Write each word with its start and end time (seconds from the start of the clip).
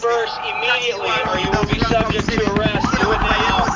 disperse 0.00 0.32
immediately 0.48 1.12
or 1.28 1.38
you 1.38 1.50
will 1.50 1.66
be 1.66 1.78
subject 1.80 2.28
to 2.28 2.52
arrest. 2.52 2.86
Do 3.00 3.12
it 3.12 3.20
now. 3.20 3.68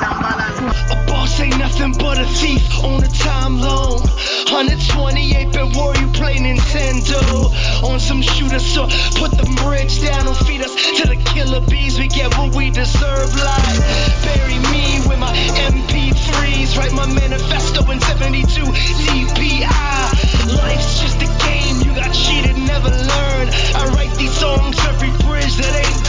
A 0.89 1.05
boss 1.05 1.39
ain't 1.39 1.57
nothing 1.57 1.93
but 1.93 2.17
a 2.17 2.25
thief 2.25 2.65
on 2.83 3.03
a 3.03 3.07
time 3.07 3.59
loan. 3.59 4.01
128 4.49 5.51
bit 5.51 5.75
war, 5.75 5.95
you 5.95 6.07
play 6.17 6.35
Nintendo. 6.37 7.53
On 7.83 7.99
some 7.99 8.21
shooter, 8.23 8.59
so 8.59 8.87
put 9.21 9.37
the 9.37 9.45
bridge 9.61 10.01
down 10.01 10.27
and 10.27 10.37
feed 10.47 10.61
us 10.61 10.73
to 10.97 11.07
the 11.07 11.17
killer 11.33 11.61
bees. 11.69 11.99
We 11.99 12.07
get 12.07 12.35
what 12.37 12.55
we 12.55 12.71
deserve. 12.71 13.29
Like, 13.35 13.77
bury 14.25 14.57
me 14.73 15.05
with 15.05 15.19
my 15.19 15.33
MP3s. 15.69 16.77
Write 16.77 16.93
my 16.93 17.05
manifesto 17.05 17.89
in 17.91 17.99
72 17.99 18.47
CPI. 18.65 20.57
Life's 20.57 21.01
just 21.01 21.21
a 21.21 21.29
game, 21.45 21.81
you 21.85 21.93
got 21.93 22.11
cheated, 22.13 22.57
never 22.57 22.89
learn. 22.89 23.45
I 23.77 23.91
write 23.93 24.15
these 24.17 24.33
songs 24.33 24.77
every 24.87 25.11
bridge 25.25 25.55
that 25.57 25.85
ain't 25.85 26.04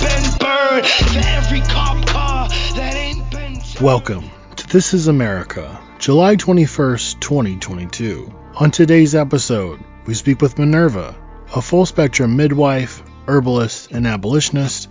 Welcome 3.80 4.30
to 4.57 4.67
This 4.69 4.93
is 4.93 5.09
America, 5.09 5.80
July 5.98 6.37
21st, 6.37 7.19
2022. 7.19 8.30
On 8.57 8.71
today's 8.71 9.15
episode, 9.15 9.83
we 10.05 10.12
speak 10.12 10.43
with 10.43 10.59
Minerva, 10.59 11.17
a 11.55 11.62
full 11.62 11.87
spectrum 11.87 12.37
midwife, 12.37 13.03
herbalist, 13.27 13.91
and 13.93 14.07
abolitionist, 14.07 14.91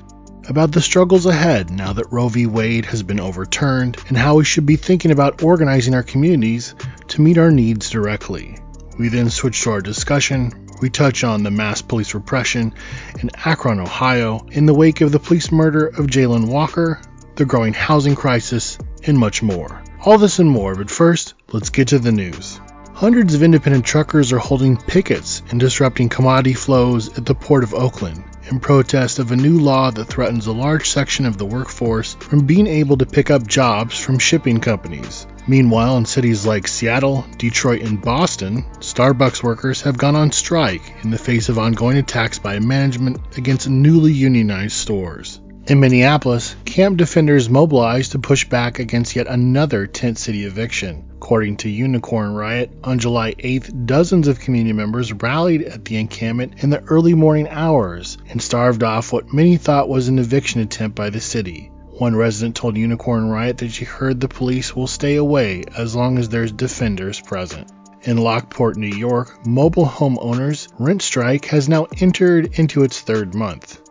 about 0.50 0.72
the 0.72 0.82
struggles 0.82 1.28
ahead 1.28 1.70
now 1.70 1.94
that 1.94 2.12
Roe 2.12 2.30
v. 2.30 2.48
Wade 2.48 2.86
has 2.86 3.04
been 3.04 3.20
overturned 3.20 3.98
and 4.08 4.18
how 4.18 4.38
we 4.38 4.44
should 4.44 4.66
be 4.66 4.78
thinking 4.78 5.12
about 5.12 5.44
organizing 5.44 5.94
our 5.94 6.02
communities 6.02 6.74
to 7.10 7.22
meet 7.22 7.38
our 7.38 7.52
needs 7.52 7.92
directly. 7.92 8.58
We 8.98 9.10
then 9.10 9.30
switch 9.30 9.62
to 9.62 9.70
our 9.70 9.82
discussion. 9.82 10.65
We 10.82 10.90
touch 10.90 11.24
on 11.24 11.44
the 11.44 11.52
mass 11.52 11.82
police 11.82 12.14
repression 12.14 12.74
in 13.20 13.32
Akron, 13.46 13.80
Ohio, 13.80 14.46
in 14.52 14.66
the 14.66 14.74
wake 14.74 15.02
of 15.02 15.12
the 15.12 15.20
police 15.20 15.52
murder 15.52 15.88
of 15.88 16.08
Jayland 16.08 16.48
Walker, 16.48 17.02
the 17.36 17.46
growing 17.46 17.74
housing 17.74 18.16
crisis, 18.16 18.78
and 19.06 19.18
much 19.18 19.42
more. 19.42 19.84
All 20.04 20.18
this 20.18 20.40
and 20.40 20.50
more, 20.50 20.76
but 20.76 20.92
first, 20.92 21.34
let's 21.52 21.70
get 21.70 21.90
to 21.90 22.00
the 22.00 22.12
news. 22.12 22.60
Hundreds 22.94 23.34
of 23.34 23.44
independent 23.44 23.86
truckers 23.86 24.32
are 24.32 24.40
holding 24.40 24.78
pickets 24.78 25.42
and 25.50 25.60
disrupting 25.60 26.08
commodity 26.08 26.54
flows 26.54 27.18
at 27.18 27.26
the 27.26 27.36
Port 27.36 27.64
of 27.64 27.74
Oakland 27.74 28.24
in 28.50 28.60
protest 28.60 29.20
of 29.20 29.32
a 29.32 29.36
new 29.36 29.60
law 29.60 29.92
that 29.92 30.06
threatens 30.06 30.48
a 30.48 30.52
large 30.54 30.90
section 30.90 31.26
of 31.26 31.38
the 31.38 31.46
workforce 31.46 32.14
from 32.14 32.46
being 32.46 32.68
able 32.68 32.98
to 32.98 33.06
pick 33.06 33.32
up 33.32 33.48
jobs 33.48 33.98
from 33.98 34.20
shipping 34.20 34.60
companies. 34.60 35.26
Meanwhile, 35.48 35.98
in 35.98 36.06
cities 36.06 36.46
like 36.46 36.68
Seattle, 36.68 37.26
Detroit, 37.38 37.82
and 37.82 38.02
Boston, 38.02 38.66
Starbucks 38.96 39.44
workers 39.44 39.82
have 39.82 39.98
gone 39.98 40.16
on 40.16 40.32
strike 40.32 41.04
in 41.04 41.12
the 41.12 41.18
face 41.18 41.50
of 41.50 41.60
ongoing 41.60 41.98
attacks 41.98 42.40
by 42.40 42.60
management 42.60 43.20
against 43.36 43.68
newly 43.68 44.14
unionized 44.14 44.78
stores. 44.78 45.42
In 45.68 45.82
Minneapolis, 45.82 46.56
camp 46.64 46.96
defenders 46.96 47.50
mobilized 47.50 48.14
to 48.14 48.20
push 48.20 48.48
back 48.48 48.80
against 48.80 49.14
yet 49.18 49.28
another 49.28 49.86
tent 49.86 50.18
city 50.18 50.46
eviction. 50.46 51.04
According 51.16 51.58
to 51.58 51.70
Unicorn 51.70 52.36
Riot, 52.36 52.72
on 52.86 53.00
July 53.00 53.34
8th, 53.34 53.86
dozens 53.86 54.30
of 54.30 54.40
community 54.40 54.72
members 54.72 55.12
rallied 55.12 55.64
at 55.64 55.84
the 55.84 55.98
encampment 55.98 56.64
in 56.64 56.70
the 56.70 56.84
early 56.84 57.16
morning 57.16 57.50
hours 57.50 58.18
and 58.30 58.42
starved 58.42 58.82
off 58.82 59.12
what 59.12 59.34
many 59.34 59.58
thought 59.58 59.90
was 59.90 60.08
an 60.08 60.20
eviction 60.20 60.62
attempt 60.62 60.96
by 60.96 61.10
the 61.10 61.20
city. 61.20 61.70
One 61.98 62.16
resident 62.16 62.56
told 62.56 62.78
Unicorn 62.78 63.28
Riot 63.28 63.58
that 63.58 63.74
she 63.74 63.84
heard 63.84 64.22
the 64.22 64.30
police 64.30 64.74
will 64.74 64.88
stay 64.88 65.18
away 65.18 65.66
as 65.78 65.98
long 65.98 66.18
as 66.18 66.30
there's 66.30 66.54
defenders 66.54 67.20
present. 67.20 67.70
In 68.06 68.18
Lockport, 68.18 68.78
New 68.78 68.96
York, 68.96 69.48
mobile 69.48 69.86
home 69.86 70.20
owners' 70.22 70.68
rent 70.78 71.02
strike 71.02 71.46
has 71.46 71.68
now 71.68 71.88
entered 72.00 72.60
into 72.60 72.84
its 72.84 73.02
third 73.02 73.34
month. 73.34 73.82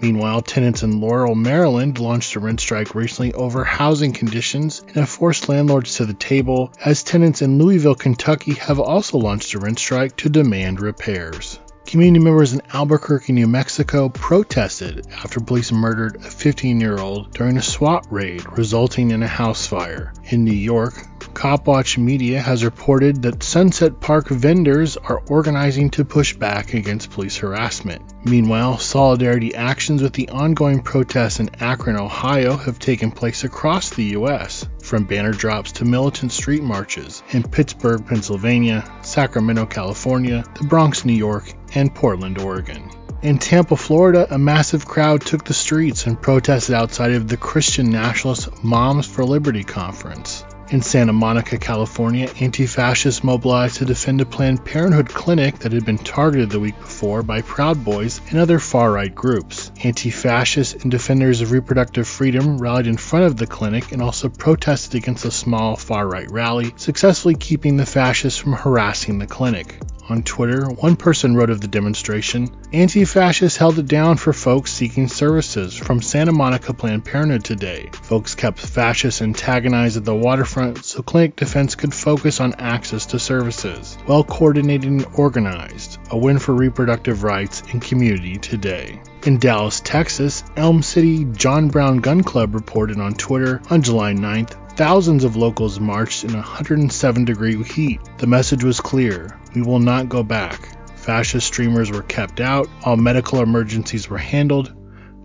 Meanwhile, 0.00 0.40
tenants 0.40 0.82
in 0.82 1.02
Laurel, 1.02 1.34
Maryland 1.34 1.98
launched 1.98 2.34
a 2.34 2.40
rent 2.40 2.60
strike 2.60 2.94
recently 2.94 3.34
over 3.34 3.62
housing 3.62 4.14
conditions 4.14 4.80
and 4.80 4.96
have 4.96 5.10
forced 5.10 5.50
landlords 5.50 5.96
to 5.96 6.06
the 6.06 6.14
table, 6.14 6.72
as 6.82 7.02
tenants 7.02 7.42
in 7.42 7.58
Louisville, 7.58 7.94
Kentucky 7.94 8.54
have 8.54 8.80
also 8.80 9.18
launched 9.18 9.52
a 9.52 9.58
rent 9.58 9.78
strike 9.78 10.16
to 10.16 10.30
demand 10.30 10.80
repairs. 10.80 11.58
Community 11.84 12.24
members 12.24 12.54
in 12.54 12.62
Albuquerque, 12.72 13.34
New 13.34 13.48
Mexico 13.48 14.08
protested 14.08 15.06
after 15.22 15.40
police 15.40 15.70
murdered 15.70 16.16
a 16.16 16.30
15 16.30 16.80
year 16.80 16.96
old 16.96 17.34
during 17.34 17.58
a 17.58 17.62
SWAT 17.62 18.06
raid, 18.08 18.46
resulting 18.56 19.10
in 19.10 19.22
a 19.22 19.28
house 19.28 19.66
fire. 19.66 20.14
In 20.30 20.42
New 20.42 20.54
York, 20.54 20.94
Copwatch 21.34 21.98
Media 21.98 22.40
has 22.40 22.64
reported 22.64 23.22
that 23.22 23.42
Sunset 23.42 24.00
Park 24.00 24.28
vendors 24.28 24.96
are 24.96 25.22
organizing 25.28 25.90
to 25.90 26.04
push 26.04 26.34
back 26.34 26.74
against 26.74 27.10
police 27.10 27.36
harassment. 27.36 28.02
Meanwhile, 28.24 28.78
solidarity 28.78 29.54
actions 29.54 30.02
with 30.02 30.12
the 30.12 30.28
ongoing 30.28 30.82
protests 30.82 31.40
in 31.40 31.50
Akron, 31.60 31.96
Ohio 31.96 32.56
have 32.56 32.78
taken 32.78 33.10
place 33.10 33.44
across 33.44 33.90
the 33.90 34.04
U.S., 34.18 34.66
from 34.82 35.04
banner 35.04 35.32
drops 35.32 35.72
to 35.72 35.84
militant 35.84 36.32
street 36.32 36.62
marches 36.62 37.22
in 37.30 37.42
Pittsburgh, 37.42 38.06
Pennsylvania, 38.06 38.84
Sacramento, 39.02 39.66
California, 39.66 40.44
the 40.60 40.66
Bronx, 40.66 41.04
New 41.04 41.12
York, 41.12 41.52
and 41.74 41.94
Portland, 41.94 42.38
Oregon. 42.38 42.90
In 43.22 43.38
Tampa, 43.38 43.76
Florida, 43.76 44.26
a 44.34 44.38
massive 44.38 44.84
crowd 44.84 45.20
took 45.20 45.44
the 45.44 45.54
streets 45.54 46.06
and 46.06 46.20
protested 46.20 46.74
outside 46.74 47.12
of 47.12 47.28
the 47.28 47.36
Christian 47.36 47.88
nationalist 47.88 48.64
Moms 48.64 49.06
for 49.06 49.24
Liberty 49.24 49.62
conference. 49.62 50.44
In 50.72 50.80
Santa 50.80 51.12
Monica, 51.12 51.58
California, 51.58 52.30
anti 52.40 52.64
fascists 52.64 53.22
mobilized 53.22 53.76
to 53.76 53.84
defend 53.84 54.22
a 54.22 54.24
Planned 54.24 54.64
Parenthood 54.64 55.10
clinic 55.10 55.58
that 55.58 55.72
had 55.72 55.84
been 55.84 55.98
targeted 55.98 56.48
the 56.48 56.60
week 56.60 56.78
before 56.80 57.22
by 57.22 57.42
Proud 57.42 57.84
Boys 57.84 58.22
and 58.30 58.38
other 58.38 58.58
far 58.58 58.90
right 58.90 59.14
groups. 59.14 59.70
Anti 59.84 60.08
fascists 60.08 60.82
and 60.82 60.90
defenders 60.90 61.42
of 61.42 61.52
reproductive 61.52 62.08
freedom 62.08 62.56
rallied 62.56 62.86
in 62.86 62.96
front 62.96 63.26
of 63.26 63.36
the 63.36 63.46
clinic 63.46 63.92
and 63.92 64.00
also 64.00 64.30
protested 64.30 64.94
against 64.94 65.26
a 65.26 65.30
small 65.30 65.76
far 65.76 66.08
right 66.08 66.30
rally, 66.30 66.72
successfully 66.76 67.34
keeping 67.34 67.76
the 67.76 67.84
fascists 67.84 68.40
from 68.40 68.54
harassing 68.54 69.18
the 69.18 69.26
clinic. 69.26 69.78
On 70.08 70.22
Twitter, 70.24 70.66
one 70.66 70.96
person 70.96 71.36
wrote 71.36 71.50
of 71.50 71.60
the 71.60 71.68
demonstration 71.68 72.50
Anti 72.72 73.04
fascists 73.04 73.56
held 73.56 73.78
it 73.78 73.86
down 73.86 74.16
for 74.16 74.32
folks 74.32 74.72
seeking 74.72 75.06
services 75.06 75.76
from 75.76 76.02
Santa 76.02 76.32
Monica 76.32 76.74
Planned 76.74 77.04
Parenthood 77.04 77.44
today. 77.44 77.88
Folks 77.92 78.34
kept 78.34 78.58
fascists 78.58 79.22
antagonized 79.22 79.96
at 79.96 80.04
the 80.04 80.14
waterfront 80.14 80.84
so 80.84 81.02
clinic 81.02 81.36
defense 81.36 81.76
could 81.76 81.94
focus 81.94 82.40
on 82.40 82.54
access 82.54 83.06
to 83.06 83.20
services. 83.20 83.96
Well 84.08 84.24
coordinated 84.24 84.90
and 84.90 85.06
organized. 85.14 85.98
A 86.10 86.18
win 86.18 86.40
for 86.40 86.52
reproductive 86.52 87.22
rights 87.22 87.62
and 87.70 87.80
community 87.80 88.38
today. 88.38 89.00
In 89.24 89.38
Dallas, 89.38 89.80
Texas, 89.80 90.42
Elm 90.56 90.82
City 90.82 91.24
John 91.26 91.68
Brown 91.68 91.98
Gun 91.98 92.24
Club 92.24 92.56
reported 92.56 92.98
on 92.98 93.14
Twitter 93.14 93.62
on 93.70 93.82
July 93.82 94.14
9th 94.14 94.56
Thousands 94.82 95.22
of 95.22 95.36
locals 95.36 95.78
marched 95.78 96.24
in 96.24 96.32
107 96.32 97.24
degree 97.24 97.62
heat. 97.62 98.00
The 98.18 98.26
message 98.26 98.64
was 98.64 98.80
clear 98.80 99.38
we 99.54 99.62
will 99.62 99.78
not 99.78 100.08
go 100.08 100.24
back. 100.24 100.76
Fascist 100.96 101.46
streamers 101.46 101.92
were 101.92 102.02
kept 102.02 102.40
out, 102.40 102.68
all 102.84 102.96
medical 102.96 103.40
emergencies 103.40 104.10
were 104.10 104.18
handled. 104.18 104.74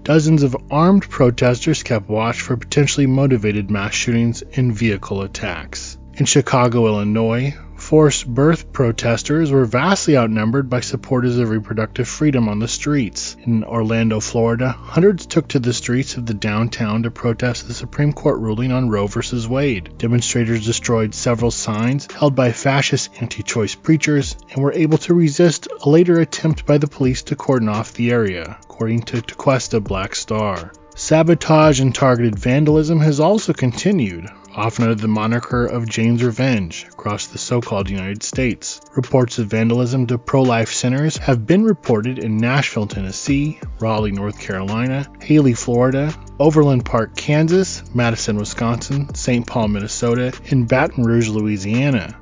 Dozens 0.03 0.43
of 0.43 0.55
armed 0.69 1.09
protesters 1.09 1.81
kept 1.81 2.07
watch 2.07 2.39
for 2.39 2.55
potentially 2.55 3.07
motivated 3.07 3.71
mass 3.71 3.95
shootings 3.95 4.43
and 4.43 4.75
vehicle 4.75 5.23
attacks. 5.23 5.97
In 6.13 6.27
Chicago, 6.27 6.85
Illinois, 6.85 7.55
forced 7.87 8.27
birth 8.27 8.73
protesters 8.73 9.49
were 9.49 9.63
vastly 9.63 10.17
outnumbered 10.17 10.69
by 10.69 10.81
supporters 10.81 11.37
of 11.37 11.49
reproductive 11.49 12.05
freedom 12.05 12.49
on 12.49 12.59
the 12.59 12.67
streets. 12.67 13.37
In 13.45 13.63
Orlando, 13.63 14.19
Florida, 14.19 14.71
hundreds 14.71 15.25
took 15.25 15.47
to 15.47 15.59
the 15.59 15.71
streets 15.71 16.17
of 16.17 16.25
the 16.25 16.33
downtown 16.33 17.03
to 17.03 17.11
protest 17.11 17.65
the 17.65 17.73
Supreme 17.73 18.11
Court 18.11 18.41
ruling 18.41 18.73
on 18.73 18.89
Roe 18.89 19.07
v. 19.07 19.47
Wade. 19.47 19.97
Demonstrators 19.97 20.65
destroyed 20.65 21.15
several 21.15 21.49
signs 21.49 22.11
held 22.11 22.35
by 22.35 22.51
fascist 22.51 23.09
anti 23.21 23.41
choice 23.41 23.75
preachers 23.75 24.35
and 24.51 24.61
were 24.61 24.73
able 24.73 24.97
to 24.97 25.13
resist 25.13 25.69
a 25.81 25.89
later 25.89 26.19
attempt 26.19 26.65
by 26.65 26.77
the 26.77 26.87
police 26.87 27.23
to 27.23 27.37
cordon 27.37 27.69
off 27.69 27.93
the 27.93 28.11
area, 28.11 28.57
according 28.63 29.03
to 29.03 29.21
Tequesta 29.21 29.79
Black 29.81 30.13
Star. 30.13 30.73
Sabotage 30.93 31.79
and 31.79 31.95
targeted 31.95 32.37
vandalism 32.37 32.99
has 32.99 33.21
also 33.21 33.53
continued, 33.53 34.27
often 34.57 34.85
under 34.85 34.95
the 34.95 35.07
moniker 35.07 35.67
of 35.67 35.87
Jane's 35.87 36.23
Revenge, 36.23 36.87
across 36.89 37.27
the 37.27 37.37
so 37.37 37.61
called 37.61 37.91
United 37.91 38.23
States. 38.23 38.81
Reports 38.95 39.37
of 39.37 39.47
vandalism 39.47 40.07
to 40.07 40.17
pro 40.17 40.41
life 40.41 40.73
centers 40.73 41.15
have 41.17 41.45
been 41.45 41.63
reported 41.63 42.17
in 42.17 42.37
Nashville, 42.37 42.87
Tennessee, 42.87 43.59
Raleigh, 43.79 44.11
North 44.11 44.39
Carolina, 44.39 45.05
Hialeah, 45.19 45.55
Florida, 45.57 46.13
Overland 46.39 46.85
Park, 46.85 47.15
Kansas, 47.15 47.83
Madison, 47.93 48.37
Wisconsin, 48.37 49.13
St. 49.13 49.45
Paul, 49.45 49.67
Minnesota, 49.67 50.33
and 50.49 50.67
Baton 50.67 51.03
Rouge, 51.03 51.29
Louisiana. 51.29 52.19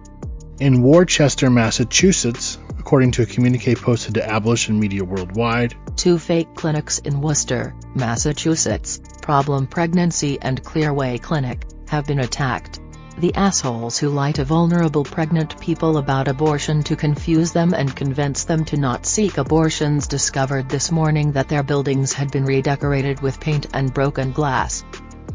In 0.59 0.81
Worcester, 0.81 1.49
Massachusetts, 1.49 2.57
according 2.77 3.11
to 3.11 3.21
a 3.21 3.25
communique 3.25 3.75
posted 3.75 4.13
to 4.15 4.29
Abolition 4.29 4.79
Media 4.79 5.03
Worldwide. 5.03 5.75
Two 5.95 6.19
fake 6.19 6.53
clinics 6.53 6.99
in 6.99 7.21
Worcester, 7.21 7.73
Massachusetts, 7.95 8.99
Problem 9.21 9.67
Pregnancy 9.67 10.37
and 10.41 10.63
Clearway 10.63 11.21
Clinic, 11.21 11.65
have 11.87 12.05
been 12.05 12.19
attacked. 12.19 12.79
The 13.17 13.33
assholes 13.35 13.97
who 13.97 14.09
lie 14.09 14.33
to 14.33 14.43
vulnerable 14.43 15.05
pregnant 15.05 15.57
people 15.61 15.97
about 15.97 16.27
abortion 16.27 16.83
to 16.83 16.97
confuse 16.97 17.53
them 17.53 17.73
and 17.73 17.95
convince 17.95 18.43
them 18.43 18.65
to 18.65 18.77
not 18.77 19.05
seek 19.05 19.37
abortions 19.37 20.07
discovered 20.07 20.67
this 20.67 20.91
morning 20.91 21.31
that 21.31 21.47
their 21.47 21.63
buildings 21.63 22.11
had 22.11 22.29
been 22.31 22.43
redecorated 22.43 23.21
with 23.21 23.39
paint 23.39 23.67
and 23.73 23.93
broken 23.93 24.33
glass. 24.33 24.83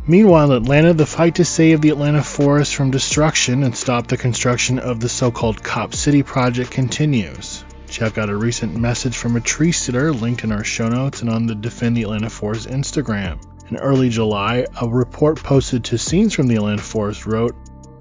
Meanwhile, 0.06 0.52
Atlanta, 0.52 0.92
the 0.92 1.06
fight 1.06 1.36
to 1.36 1.44
save 1.44 1.80
the 1.80 1.90
Atlanta 1.90 2.22
forest 2.22 2.74
from 2.74 2.90
destruction 2.90 3.62
and 3.62 3.74
stop 3.74 4.08
the 4.08 4.16
construction 4.18 4.78
of 4.78 5.00
the 5.00 5.08
so 5.08 5.30
called 5.30 5.62
Cop 5.62 5.94
City 5.94 6.22
project 6.22 6.70
continues. 6.70 7.64
Check 7.88 8.18
out 8.18 8.28
a 8.28 8.36
recent 8.36 8.76
message 8.76 9.16
from 9.16 9.36
a 9.36 9.40
tree 9.40 9.72
sitter 9.72 10.12
linked 10.12 10.44
in 10.44 10.52
our 10.52 10.64
show 10.64 10.88
notes 10.88 11.22
and 11.22 11.30
on 11.30 11.46
the 11.46 11.54
Defend 11.54 11.96
the 11.96 12.02
Atlanta 12.02 12.30
Forest 12.30 12.68
Instagram. 12.68 13.40
In 13.70 13.76
early 13.76 14.08
July, 14.08 14.66
a 14.80 14.88
report 14.88 15.40
posted 15.40 15.84
to 15.84 15.98
Scenes 15.98 16.34
from 16.34 16.48
the 16.48 16.56
Atlanta 16.56 16.82
Forest 16.82 17.24
wrote, 17.24 17.54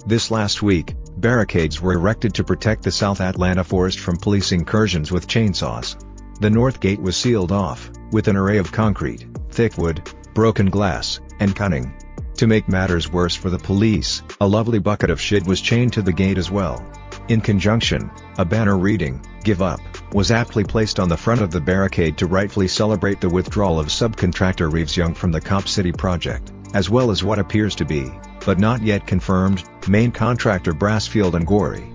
this 0.08 0.32
last 0.32 0.64
week, 0.64 0.96
barricades 1.18 1.80
were 1.80 1.94
erected 1.94 2.34
to 2.34 2.44
protect 2.44 2.82
the 2.82 2.92
South 2.92 3.22
Atlanta 3.22 3.64
forest 3.64 4.00
from 4.00 4.18
police 4.18 4.52
incursions 4.52 5.12
with 5.12 5.28
chainsaws. 5.28 5.96
The 6.42 6.50
north 6.50 6.80
gate 6.80 7.00
was 7.00 7.16
sealed 7.16 7.52
off, 7.52 7.92
with 8.12 8.28
an 8.28 8.36
array 8.36 8.58
of 8.58 8.72
concrete, 8.72 9.28
thick 9.52 9.78
wood, 9.78 10.02
broken 10.34 10.72
glass, 10.72 11.20
and 11.40 11.56
cunning. 11.56 11.94
To 12.38 12.48
make 12.48 12.68
matters 12.68 13.12
worse 13.12 13.36
for 13.36 13.52
the 13.52 13.60
police, 13.60 14.24
a 14.42 14.48
lovely 14.48 14.80
bucket 14.80 15.12
of 15.12 15.22
shit 15.22 15.46
was 15.46 15.62
chained 15.62 15.94
to 15.94 16.02
the 16.02 16.14
gate 16.14 16.40
as 16.40 16.50
well. 16.50 16.84
In 17.30 17.42
conjunction, 17.42 18.10
a 18.40 18.44
banner 18.44 18.76
reading, 18.76 19.22
Give 19.44 19.62
Up, 19.62 19.80
was 20.16 20.32
aptly 20.32 20.64
placed 20.64 21.00
on 21.00 21.10
the 21.10 21.16
front 21.16 21.42
of 21.42 21.52
the 21.52 21.62
barricade 21.62 22.18
to 22.18 22.26
rightfully 22.26 22.68
celebrate 22.68 23.22
the 23.22 23.30
withdrawal 23.30 23.80
of 23.80 23.90
subcontractor 23.90 24.72
Reeves 24.74 24.98
Young 24.98 25.14
from 25.14 25.32
the 25.32 25.40
Cop 25.40 25.68
City 25.68 25.92
project, 25.92 26.52
as 26.74 26.90
well 26.90 27.12
as 27.12 27.24
what 27.24 27.38
appears 27.38 27.76
to 27.76 27.86
be, 27.86 28.12
but 28.48 28.58
not 28.58 28.82
yet 28.82 29.06
confirmed, 29.06 29.64
main 29.88 30.12
contractor 30.12 30.74
Brasfield 30.74 31.36
and 31.36 31.46
Gorrie. 31.46 31.92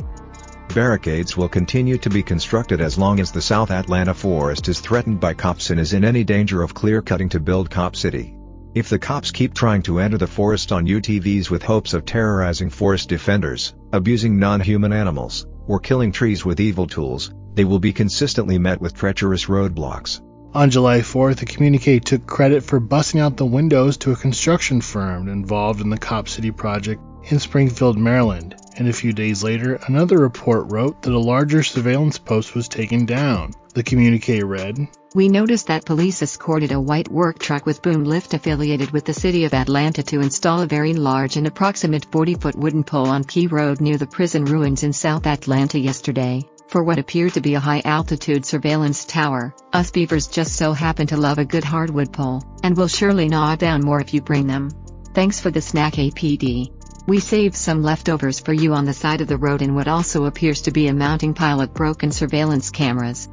Barricades 0.73 1.37
will 1.37 1.49
continue 1.49 1.99
to 1.99 2.11
be 2.11 2.23
constructed 2.23 2.81
as 2.81 2.97
long 2.97 3.19
as 3.19 3.33
the 3.33 3.43
South 3.43 3.73
Atlanta 3.73 4.15
forest 4.15 4.69
is 4.69 4.79
threatened 4.79 5.19
by 5.19 5.35
cops 5.35 5.71
and 5.71 5.81
is 5.81 5.95
in 5.95 6.05
any 6.05 6.23
danger 6.23 6.63
of 6.63 6.75
clear 6.75 7.03
cutting 7.03 7.29
to 7.31 7.41
build 7.41 7.71
Cop 7.71 7.97
City. 7.97 8.34
If 8.75 8.89
the 8.89 8.99
cops 8.99 9.31
keep 9.31 9.55
trying 9.55 9.83
to 9.83 10.01
enter 10.01 10.19
the 10.19 10.27
forest 10.27 10.73
on 10.73 10.89
UTVs 10.89 11.49
with 11.49 11.63
hopes 11.63 11.95
of 11.95 12.05
terrorizing 12.05 12.71
forest 12.71 13.09
defenders, 13.09 13.73
abusing 13.93 14.41
non-human 14.41 14.93
animals, 14.93 15.47
or 15.69 15.79
killing 15.79 16.11
trees 16.11 16.45
with 16.45 16.59
evil 16.59 16.89
tools, 16.89 17.33
they 17.55 17.65
will 17.65 17.79
be 17.79 17.93
consistently 17.93 18.59
met 18.59 18.81
with 18.81 18.93
treacherous 18.93 19.45
roadblocks. 19.45 20.21
On 20.55 20.71
July 20.71 21.03
4th, 21.03 21.41
a 21.43 21.45
communique 21.45 22.01
took 22.01 22.27
credit 22.27 22.65
for 22.65 22.81
busting 22.81 23.21
out 23.21 23.37
the 23.37 23.47
windows 23.47 23.97
to 23.99 24.11
a 24.11 24.17
construction 24.17 24.81
firm 24.81 25.29
involved 25.29 25.81
in 25.81 25.89
the 25.89 25.97
Cop 25.97 26.29
City 26.29 26.51
project 26.51 27.01
in 27.31 27.39
Springfield, 27.39 27.97
Maryland. 27.97 28.57
And 28.77 28.89
a 28.89 28.93
few 28.93 29.13
days 29.13 29.45
later, 29.45 29.79
another 29.87 30.19
report 30.19 30.73
wrote 30.73 31.03
that 31.03 31.13
a 31.13 31.19
larger 31.19 31.63
surveillance 31.63 32.19
post 32.19 32.57
was 32.57 32.67
taken 32.67 33.07
down. 33.07 33.53
The 33.75 33.83
communique 33.83 34.41
read 34.45 34.87
We 35.17 35.29
noticed 35.29 35.67
that 35.67 35.85
police 35.85 36.23
escorted 36.23 36.71
a 36.71 36.81
white 36.81 37.11
work 37.11 37.41
truck 37.41 37.67
with 37.67 37.83
boom 37.83 38.05
lift 38.05 38.33
affiliated 38.33 38.93
with 38.93 39.05
the 39.05 39.13
city 39.13 39.45
of 39.47 39.53
Atlanta 39.53 40.05
to 40.05 40.21
install 40.21 40.61
a 40.61 40.67
very 40.67 40.95
large 40.95 41.37
and 41.37 41.49
approximate 41.49 42.07
40 42.13 42.37
foot 42.37 42.55
wooden 42.55 42.85
pole 42.85 43.09
on 43.09 43.25
Key 43.25 43.49
Road 43.49 43.81
near 43.81 43.97
the 43.97 44.07
prison 44.07 44.45
ruins 44.45 44.85
in 44.85 44.93
South 44.93 45.27
Atlanta 45.27 45.77
yesterday 45.77 46.41
for 46.69 46.85
what 46.85 47.01
appeared 47.01 47.35
to 47.35 47.41
be 47.41 47.55
a 47.55 47.61
high 47.61 47.83
altitude 47.85 48.47
surveillance 48.47 49.05
tower. 49.05 49.53
Us 49.73 49.91
beavers 49.91 50.29
just 50.29 50.55
so 50.55 50.73
happen 50.73 51.09
to 51.09 51.17
love 51.17 51.39
a 51.39 51.45
good 51.45 51.65
hardwood 51.65 52.13
pole, 52.13 52.43
and 52.63 52.77
will 52.77 52.89
surely 52.89 53.29
gnaw 53.29 53.57
down 53.57 53.85
more 53.85 54.01
if 54.01 54.15
you 54.15 54.21
bring 54.21 54.47
them. 54.47 54.71
Thanks 55.15 55.41
for 55.41 55.51
the 55.51 55.61
snack 55.61 55.95
APD. 55.95 56.73
We 57.07 57.21
saved 57.21 57.55
some 57.55 57.83
leftovers 57.83 58.41
for 58.41 58.53
you 58.53 58.73
on 58.73 58.87
the 58.87 58.95
side 58.95 59.21
of 59.21 59.29
the 59.29 59.37
road 59.37 59.63
in 59.63 59.75
what 59.75 59.89
also 59.89 60.25
appears 60.25 60.63
to 60.63 60.71
be 60.71 60.87
a 60.87 60.95
mounting 60.95 61.35
pile 61.35 61.61
of 61.61 61.75
broken 61.75 62.11
surveillance 62.11 62.71
cameras. 62.71 63.29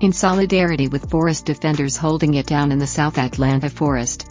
In 0.00 0.12
solidarity 0.12 0.88
with 0.88 1.08
forest 1.08 1.46
defenders 1.46 1.96
holding 1.96 2.34
it 2.34 2.46
down 2.46 2.72
in 2.72 2.78
the 2.78 2.86
South 2.86 3.16
Atlanta 3.16 3.70
forest. 3.70 4.26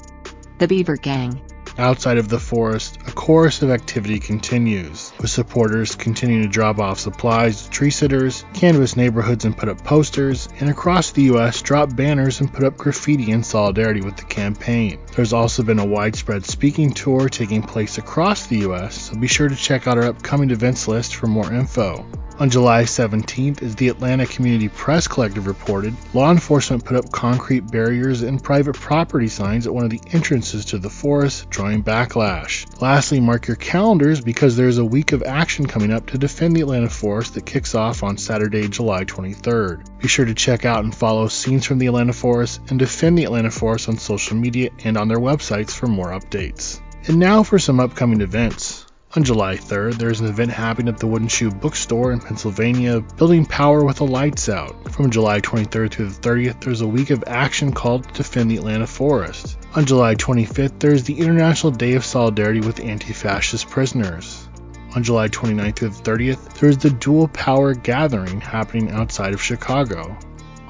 The 0.59 0.67
Beaver 0.67 0.97
Gang. 0.97 1.41
Outside 1.77 2.17
of 2.17 2.27
the 2.27 2.39
forest, 2.39 2.99
a 3.07 3.11
chorus 3.11 3.61
of 3.63 3.71
activity 3.71 4.19
continues, 4.19 5.11
with 5.19 5.31
supporters 5.31 5.95
continuing 5.95 6.43
to 6.43 6.49
drop 6.49 6.79
off 6.79 6.99
supplies 6.99 7.63
to 7.63 7.69
tree 7.71 7.89
sitters, 7.89 8.45
canvass 8.53 8.95
neighborhoods 8.95 9.45
and 9.45 9.57
put 9.57 9.69
up 9.69 9.83
posters, 9.83 10.49
and 10.59 10.69
across 10.69 11.11
the 11.11 11.23
U.S. 11.23 11.61
drop 11.63 11.95
banners 11.95 12.41
and 12.41 12.53
put 12.53 12.65
up 12.65 12.77
graffiti 12.77 13.31
in 13.31 13.41
solidarity 13.41 14.01
with 14.01 14.17
the 14.17 14.25
campaign. 14.25 14.99
There's 15.15 15.33
also 15.33 15.63
been 15.63 15.79
a 15.79 15.85
widespread 15.85 16.45
speaking 16.45 16.93
tour 16.93 17.29
taking 17.29 17.63
place 17.63 17.97
across 17.97 18.45
the 18.47 18.59
U.S., 18.59 19.09
so 19.09 19.15
be 19.15 19.27
sure 19.27 19.49
to 19.49 19.55
check 19.55 19.87
out 19.87 19.97
our 19.97 20.05
upcoming 20.05 20.51
events 20.51 20.87
list 20.87 21.15
for 21.15 21.27
more 21.27 21.51
info. 21.51 22.05
On 22.39 22.49
July 22.49 22.83
17th, 22.83 23.61
as 23.61 23.75
the 23.75 23.89
Atlanta 23.89 24.25
Community 24.25 24.67
Press 24.67 25.07
Collective 25.07 25.45
reported, 25.45 25.93
law 26.15 26.31
enforcement 26.31 26.83
put 26.83 26.97
up 26.97 27.11
concrete 27.11 27.71
barriers 27.71 28.23
and 28.23 28.43
private 28.43 28.73
property 28.73 29.27
signs 29.27 29.67
at 29.67 29.73
one 29.73 29.83
of 29.83 29.91
the 29.91 30.01
entrances 30.11 30.65
to 30.65 30.79
the 30.79 30.89
forest, 30.89 31.47
drawing 31.51 31.83
backlash. 31.83 32.65
Lastly, 32.81 33.19
mark 33.19 33.45
your 33.45 33.55
calendars 33.55 34.19
because 34.19 34.55
there 34.55 34.67
is 34.67 34.79
a 34.79 34.85
week 34.85 35.11
of 35.11 35.21
action 35.21 35.67
coming 35.67 35.93
up 35.93 36.07
to 36.07 36.17
defend 36.17 36.55
the 36.55 36.61
Atlanta 36.61 36.89
forest 36.89 37.35
that 37.35 37.45
kicks 37.45 37.75
off 37.75 38.01
on 38.01 38.17
Saturday, 38.17 38.67
July 38.67 39.05
23rd. 39.05 39.99
Be 39.99 40.07
sure 40.07 40.25
to 40.25 40.33
check 40.33 40.65
out 40.65 40.83
and 40.83 40.93
follow 40.93 41.27
Scenes 41.27 41.67
from 41.67 41.77
the 41.77 41.87
Atlanta 41.87 42.13
Forest 42.13 42.61
and 42.69 42.79
Defend 42.79 43.15
the 43.15 43.25
Atlanta 43.25 43.51
Forest 43.51 43.89
on 43.89 43.97
social 43.97 44.35
media 44.35 44.71
and 44.83 44.97
on 44.97 45.07
their 45.07 45.19
websites 45.19 45.71
for 45.71 45.85
more 45.85 46.09
updates. 46.09 46.81
And 47.07 47.19
now 47.19 47.43
for 47.43 47.59
some 47.59 47.79
upcoming 47.79 48.21
events. 48.21 48.87
On 49.15 49.23
July 49.23 49.57
3rd, 49.57 49.99
there 49.99 50.09
is 50.09 50.21
an 50.21 50.25
event 50.25 50.49
happening 50.49 50.91
at 50.91 50.99
the 50.99 51.05
Wooden 51.05 51.27
Shoe 51.27 51.51
Bookstore 51.51 52.13
in 52.13 52.19
Pennsylvania, 52.19 52.99
Building 52.99 53.45
Power 53.45 53.83
with 53.85 53.97
the 53.97 54.07
Lights 54.07 54.49
Out. 54.49 54.91
From 54.91 55.11
July 55.11 55.39
23rd 55.39 55.91
through 55.91 56.09
the 56.09 56.19
30th, 56.19 56.61
there's 56.61 56.81
a 56.81 56.87
week 56.87 57.11
of 57.11 57.23
action 57.27 57.71
called 57.73 58.11
Defend 58.13 58.49
the 58.49 58.57
Atlanta 58.57 58.87
Forest. 58.87 59.59
On 59.75 59.85
July 59.85 60.15
25th, 60.15 60.79
there 60.79 60.95
is 60.95 61.03
the 61.03 61.19
International 61.19 61.71
Day 61.71 61.93
of 61.93 62.03
Solidarity 62.03 62.61
with 62.61 62.79
Anti 62.79 63.13
Fascist 63.13 63.69
Prisoners. 63.69 64.47
On 64.95 65.03
July 65.03 65.27
29th 65.27 65.75
through 65.75 65.89
the 65.89 66.01
30th, 66.01 66.53
there 66.55 66.69
is 66.71 66.79
the 66.79 66.89
Dual 66.89 67.27
Power 67.27 67.75
Gathering 67.75 68.41
happening 68.41 68.89
outside 68.89 69.35
of 69.35 69.41
Chicago. 69.43 70.17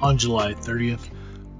On 0.01 0.17
July 0.17 0.53
30th, 0.53 1.09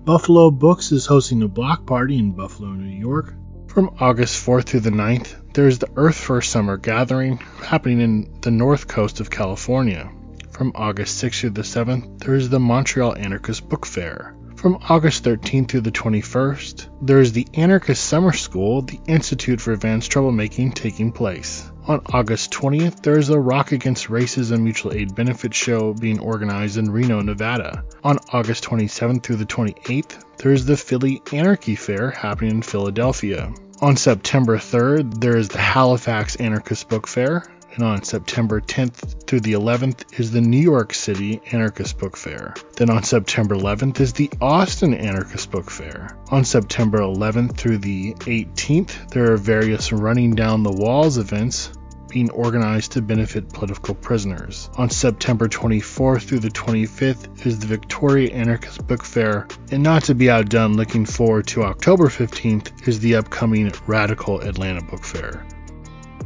Buffalo 0.03 0.51
Books 0.51 0.91
is 0.91 1.05
hosting 1.05 1.43
a 1.43 1.47
block 1.47 1.85
party 1.85 2.17
in 2.17 2.33
Buffalo, 2.33 2.71
New 2.71 2.93
York. 2.93 3.35
From 3.73 3.95
August 3.99 4.45
4th 4.45 4.65
through 4.65 4.81
the 4.81 4.91
9th, 4.91 5.33
there 5.55 5.67
is 5.67 5.79
the 5.79 5.89
Earth 5.95 6.15
First 6.15 6.51
Summer 6.51 6.77
Gathering 6.77 7.37
happening 7.37 8.01
in 8.01 8.29
the 8.41 8.51
north 8.51 8.87
coast 8.87 9.19
of 9.19 9.31
California. 9.31 10.11
From 10.51 10.73
August 10.75 11.23
6th 11.23 11.39
through 11.39 11.49
the 11.49 11.63
7th, 11.63 12.19
there 12.19 12.35
is 12.35 12.49
the 12.49 12.59
Montreal 12.59 13.15
Anarchist 13.15 13.67
Book 13.67 13.87
Fair. 13.87 14.35
From 14.57 14.77
August 14.87 15.23
13th 15.23 15.69
through 15.69 15.81
the 15.81 15.91
21st, 15.91 16.87
there 17.01 17.19
is 17.19 17.33
the 17.33 17.47
Anarchist 17.55 18.05
Summer 18.05 18.31
School, 18.31 18.83
the 18.83 18.99
Institute 19.07 19.59
for 19.59 19.73
Advanced 19.73 20.11
Troublemaking, 20.11 20.75
taking 20.75 21.11
place. 21.11 21.67
On 21.87 21.99
August 22.13 22.51
20th, 22.51 23.01
there 23.01 23.17
is 23.17 23.29
a 23.29 23.39
Rock 23.39 23.71
Against 23.71 24.07
Racism 24.07 24.61
Mutual 24.61 24.93
Aid 24.93 25.15
Benefit 25.15 25.53
Show 25.53 25.93
being 25.95 26.19
organized 26.19 26.77
in 26.77 26.91
Reno, 26.91 27.21
Nevada. 27.21 27.83
On 28.03 28.19
August 28.31 28.63
27th 28.65 29.23
through 29.23 29.37
the 29.37 29.45
28th, 29.45 30.23
there 30.37 30.53
is 30.53 30.65
the 30.65 30.77
Philly 30.77 31.21
Anarchy 31.33 31.75
Fair 31.75 32.11
happening 32.11 32.51
in 32.51 32.61
Philadelphia. 32.61 33.51
On 33.83 33.97
September 33.97 34.57
3rd, 34.57 35.19
there 35.19 35.35
is 35.35 35.49
the 35.49 35.57
Halifax 35.57 36.37
Anarchist 36.37 36.87
Book 36.87 37.05
Fair, 37.05 37.43
and 37.73 37.83
on 37.83 38.01
September 38.01 38.61
10th 38.61 39.27
through 39.27 39.41
the 39.41 39.51
11th 39.51 40.17
is 40.17 40.31
the 40.31 40.39
New 40.39 40.61
York 40.61 40.93
City 40.93 41.41
Anarchist 41.51 41.97
Book 41.97 42.15
Fair. 42.15 42.53
Then 42.77 42.89
on 42.89 43.03
September 43.03 43.55
11th 43.55 43.99
is 43.99 44.13
the 44.13 44.31
Austin 44.39 44.93
Anarchist 44.93 45.51
Book 45.51 45.69
Fair. 45.69 46.17
On 46.29 46.45
September 46.45 46.99
11th 46.99 47.57
through 47.57 47.79
the 47.79 48.13
18th, 48.13 49.09
there 49.09 49.33
are 49.33 49.37
various 49.37 49.91
Running 49.91 50.33
Down 50.33 50.63
the 50.63 50.71
Walls 50.71 51.17
events 51.17 51.73
being 52.13 52.29
organized 52.29 52.91
to 52.91 53.01
benefit 53.01 53.49
political 53.49 53.95
prisoners. 53.95 54.69
On 54.77 54.89
September 54.89 55.49
24th 55.49 56.21
through 56.21 56.39
the 56.39 56.49
25th 56.49 57.45
is 57.45 57.59
the 57.59 57.67
Victoria 57.67 58.31
Anarchist 58.31 58.85
Book 58.87 59.03
Fair, 59.03 59.47
and 59.71 59.81
not 59.81 60.03
to 60.03 60.15
be 60.15 60.29
outdone, 60.29 60.75
looking 60.75 61.05
forward 61.05 61.47
to 61.47 61.63
October 61.63 62.07
15th 62.07 62.87
is 62.87 62.99
the 62.99 63.15
upcoming 63.15 63.71
Radical 63.87 64.39
Atlanta 64.41 64.83
Book 64.83 65.03
Fair. 65.03 65.45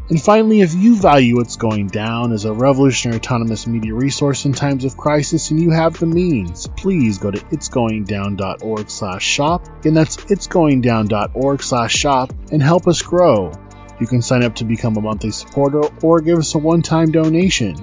And 0.09 0.21
finally, 0.21 0.61
if 0.61 0.73
you 0.73 0.95
value 0.95 1.35
what's 1.35 1.57
Going 1.57 1.87
Down 1.87 2.31
as 2.31 2.45
a 2.45 2.53
revolutionary 2.53 3.17
autonomous 3.17 3.67
media 3.67 3.93
resource 3.93 4.45
in 4.45 4.53
times 4.53 4.85
of 4.85 4.95
crisis 4.95 5.51
and 5.51 5.61
you 5.61 5.71
have 5.71 5.99
the 5.99 6.05
means, 6.05 6.67
please 6.77 7.17
go 7.17 7.29
to 7.29 7.39
itsgoingdown.org 7.39 8.89
slash 8.89 9.25
shop. 9.25 9.67
And 9.85 9.97
that's 9.97 10.15
itsgoingdown.org 10.15 11.61
slash 11.61 11.93
shop 11.93 12.33
and 12.51 12.63
help 12.63 12.87
us 12.87 13.01
grow. 13.01 13.51
You 13.99 14.07
can 14.07 14.21
sign 14.21 14.43
up 14.43 14.55
to 14.55 14.65
become 14.65 14.95
a 14.97 15.01
monthly 15.01 15.31
supporter 15.31 15.81
or 16.01 16.21
give 16.21 16.39
us 16.39 16.55
a 16.55 16.57
one 16.57 16.81
time 16.81 17.11
donation. 17.11 17.75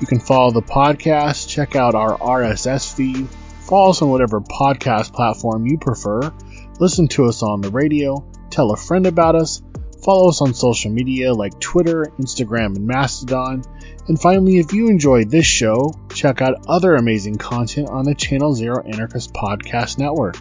You 0.00 0.06
can 0.06 0.20
follow 0.20 0.50
the 0.50 0.62
podcast, 0.62 1.48
check 1.48 1.76
out 1.76 1.94
our 1.94 2.18
RSS 2.18 2.94
feed, 2.94 3.28
follow 3.28 3.90
us 3.90 4.02
on 4.02 4.10
whatever 4.10 4.40
podcast 4.40 5.12
platform 5.12 5.66
you 5.66 5.78
prefer, 5.78 6.32
listen 6.80 7.08
to 7.08 7.26
us 7.26 7.42
on 7.42 7.60
the 7.60 7.70
radio, 7.70 8.26
tell 8.50 8.72
a 8.72 8.76
friend 8.76 9.06
about 9.06 9.36
us, 9.36 9.62
Follow 10.04 10.28
us 10.28 10.42
on 10.42 10.52
social 10.52 10.90
media 10.90 11.32
like 11.32 11.58
Twitter, 11.60 12.12
Instagram, 12.18 12.76
and 12.76 12.86
Mastodon. 12.86 13.62
And 14.06 14.20
finally, 14.20 14.58
if 14.58 14.74
you 14.74 14.88
enjoyed 14.88 15.30
this 15.30 15.46
show, 15.46 15.94
check 16.12 16.42
out 16.42 16.66
other 16.68 16.94
amazing 16.94 17.36
content 17.36 17.88
on 17.88 18.04
the 18.04 18.14
Channel 18.14 18.52
Zero 18.52 18.82
Anarchist 18.84 19.32
Podcast 19.32 19.96
Network. 19.96 20.36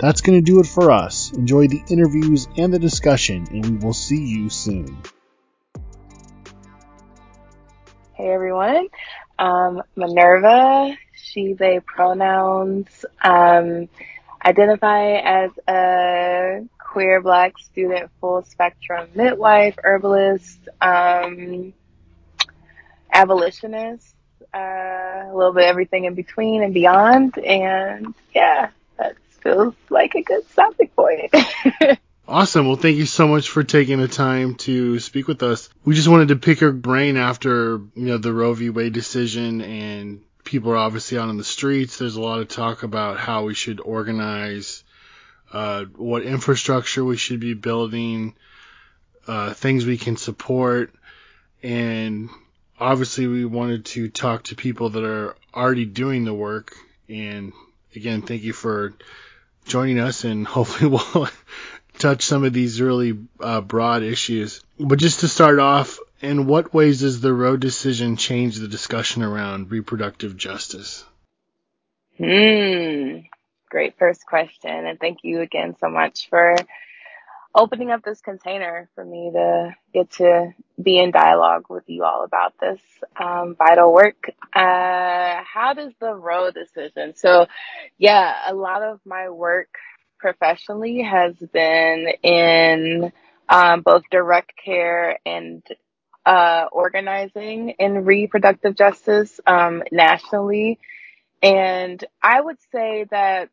That's 0.00 0.22
going 0.22 0.38
to 0.38 0.42
do 0.42 0.60
it 0.60 0.66
for 0.66 0.90
us. 0.90 1.30
Enjoy 1.32 1.68
the 1.68 1.82
interviews 1.90 2.48
and 2.56 2.72
the 2.72 2.78
discussion, 2.78 3.46
and 3.50 3.66
we 3.66 3.76
will 3.86 3.92
see 3.92 4.24
you 4.24 4.48
soon. 4.48 4.96
Hey 8.14 8.30
everyone, 8.30 8.88
um, 9.38 9.82
Minerva, 9.96 10.96
she, 11.12 11.52
they 11.52 11.80
pronouns, 11.80 13.04
um, 13.22 13.90
identify 14.44 15.16
as 15.16 15.50
a 15.68 16.66
queer 16.78 17.20
black 17.20 17.58
student 17.58 18.10
full 18.22 18.42
spectrum 18.44 19.08
midwife, 19.14 19.76
herbalist, 19.84 20.66
um, 20.80 21.74
abolitionist, 23.12 24.14
uh, 24.54 24.58
a 24.58 25.32
little 25.34 25.52
bit 25.52 25.64
everything 25.64 26.06
in 26.06 26.14
between 26.14 26.62
and 26.62 26.72
beyond. 26.72 27.36
And 27.38 28.14
yeah, 28.34 28.70
feels 29.42 29.74
like 29.88 30.14
a 30.14 30.22
good 30.22 30.48
stopping 30.50 30.88
point. 30.88 31.34
Awesome. 32.30 32.68
Well, 32.68 32.76
thank 32.76 32.96
you 32.96 33.06
so 33.06 33.26
much 33.26 33.48
for 33.48 33.64
taking 33.64 33.98
the 33.98 34.06
time 34.06 34.54
to 34.58 35.00
speak 35.00 35.26
with 35.26 35.42
us. 35.42 35.68
We 35.84 35.96
just 35.96 36.06
wanted 36.06 36.28
to 36.28 36.36
pick 36.36 36.60
your 36.60 36.70
brain 36.70 37.16
after, 37.16 37.80
you 37.96 38.06
know, 38.06 38.18
the 38.18 38.32
Roe 38.32 38.54
v. 38.54 38.70
Wade 38.70 38.92
decision 38.92 39.60
and 39.60 40.20
people 40.44 40.70
are 40.70 40.76
obviously 40.76 41.18
out 41.18 41.28
on 41.28 41.38
the 41.38 41.44
streets. 41.44 41.98
There's 41.98 42.14
a 42.14 42.20
lot 42.20 42.38
of 42.38 42.46
talk 42.46 42.84
about 42.84 43.18
how 43.18 43.46
we 43.46 43.54
should 43.54 43.80
organize, 43.80 44.84
uh, 45.52 45.86
what 45.96 46.22
infrastructure 46.22 47.04
we 47.04 47.16
should 47.16 47.40
be 47.40 47.54
building, 47.54 48.36
uh, 49.26 49.52
things 49.54 49.84
we 49.84 49.98
can 49.98 50.16
support. 50.16 50.94
And 51.64 52.30
obviously 52.78 53.26
we 53.26 53.44
wanted 53.44 53.86
to 53.86 54.08
talk 54.08 54.44
to 54.44 54.54
people 54.54 54.90
that 54.90 55.02
are 55.02 55.34
already 55.52 55.84
doing 55.84 56.24
the 56.24 56.34
work. 56.34 56.76
And 57.08 57.52
again, 57.96 58.22
thank 58.22 58.44
you 58.44 58.52
for 58.52 58.94
joining 59.70 59.98
us 59.98 60.24
and 60.24 60.46
hopefully 60.56 60.90
we'll 60.90 61.28
touch 61.98 62.22
some 62.22 62.44
of 62.44 62.52
these 62.52 62.80
really 62.80 63.18
uh, 63.40 63.60
broad 63.60 64.02
issues. 64.02 64.62
But 64.78 64.98
just 64.98 65.20
to 65.20 65.28
start 65.28 65.58
off, 65.58 65.98
in 66.20 66.46
what 66.46 66.74
ways 66.74 67.00
does 67.00 67.20
the 67.20 67.32
Roe 67.32 67.56
decision 67.56 68.16
change 68.16 68.56
the 68.56 68.68
discussion 68.68 69.22
around 69.22 69.70
reproductive 69.70 70.36
justice? 70.36 71.04
Hmm. 72.18 73.20
Great 73.70 73.96
first 73.98 74.26
question. 74.26 74.70
And 74.70 74.98
thank 74.98 75.18
you 75.22 75.40
again 75.40 75.76
so 75.80 75.88
much 75.88 76.28
for 76.28 76.56
opening 77.54 77.90
up 77.90 78.02
this 78.04 78.20
container 78.20 78.88
for 78.94 79.04
me 79.04 79.30
to 79.32 79.74
get 79.92 80.10
to 80.12 80.54
be 80.80 80.98
in 80.98 81.10
dialogue 81.10 81.64
with 81.68 81.84
you 81.88 82.04
all 82.04 82.24
about 82.24 82.54
this 82.60 82.80
um, 83.20 83.56
vital 83.58 83.92
work. 83.92 84.30
Uh, 84.54 85.42
how 85.42 85.72
does 85.74 85.92
the 86.00 86.14
Roe 86.14 86.50
decision? 86.50 87.14
So, 87.16 87.46
yeah, 87.98 88.34
a 88.48 88.54
lot 88.54 88.82
of 88.82 89.00
my 89.04 89.30
work 89.30 89.68
professionally 90.18 91.02
has 91.02 91.34
been 91.52 92.08
in 92.22 93.12
um, 93.48 93.82
both 93.82 94.02
direct 94.10 94.52
care 94.64 95.18
and 95.26 95.62
uh, 96.24 96.66
organizing 96.70 97.70
in 97.78 98.04
reproductive 98.04 98.76
justice 98.76 99.40
um, 99.46 99.82
nationally. 99.90 100.78
And 101.42 102.04
I 102.22 102.40
would 102.40 102.58
say 102.70 103.06
that 103.10 103.48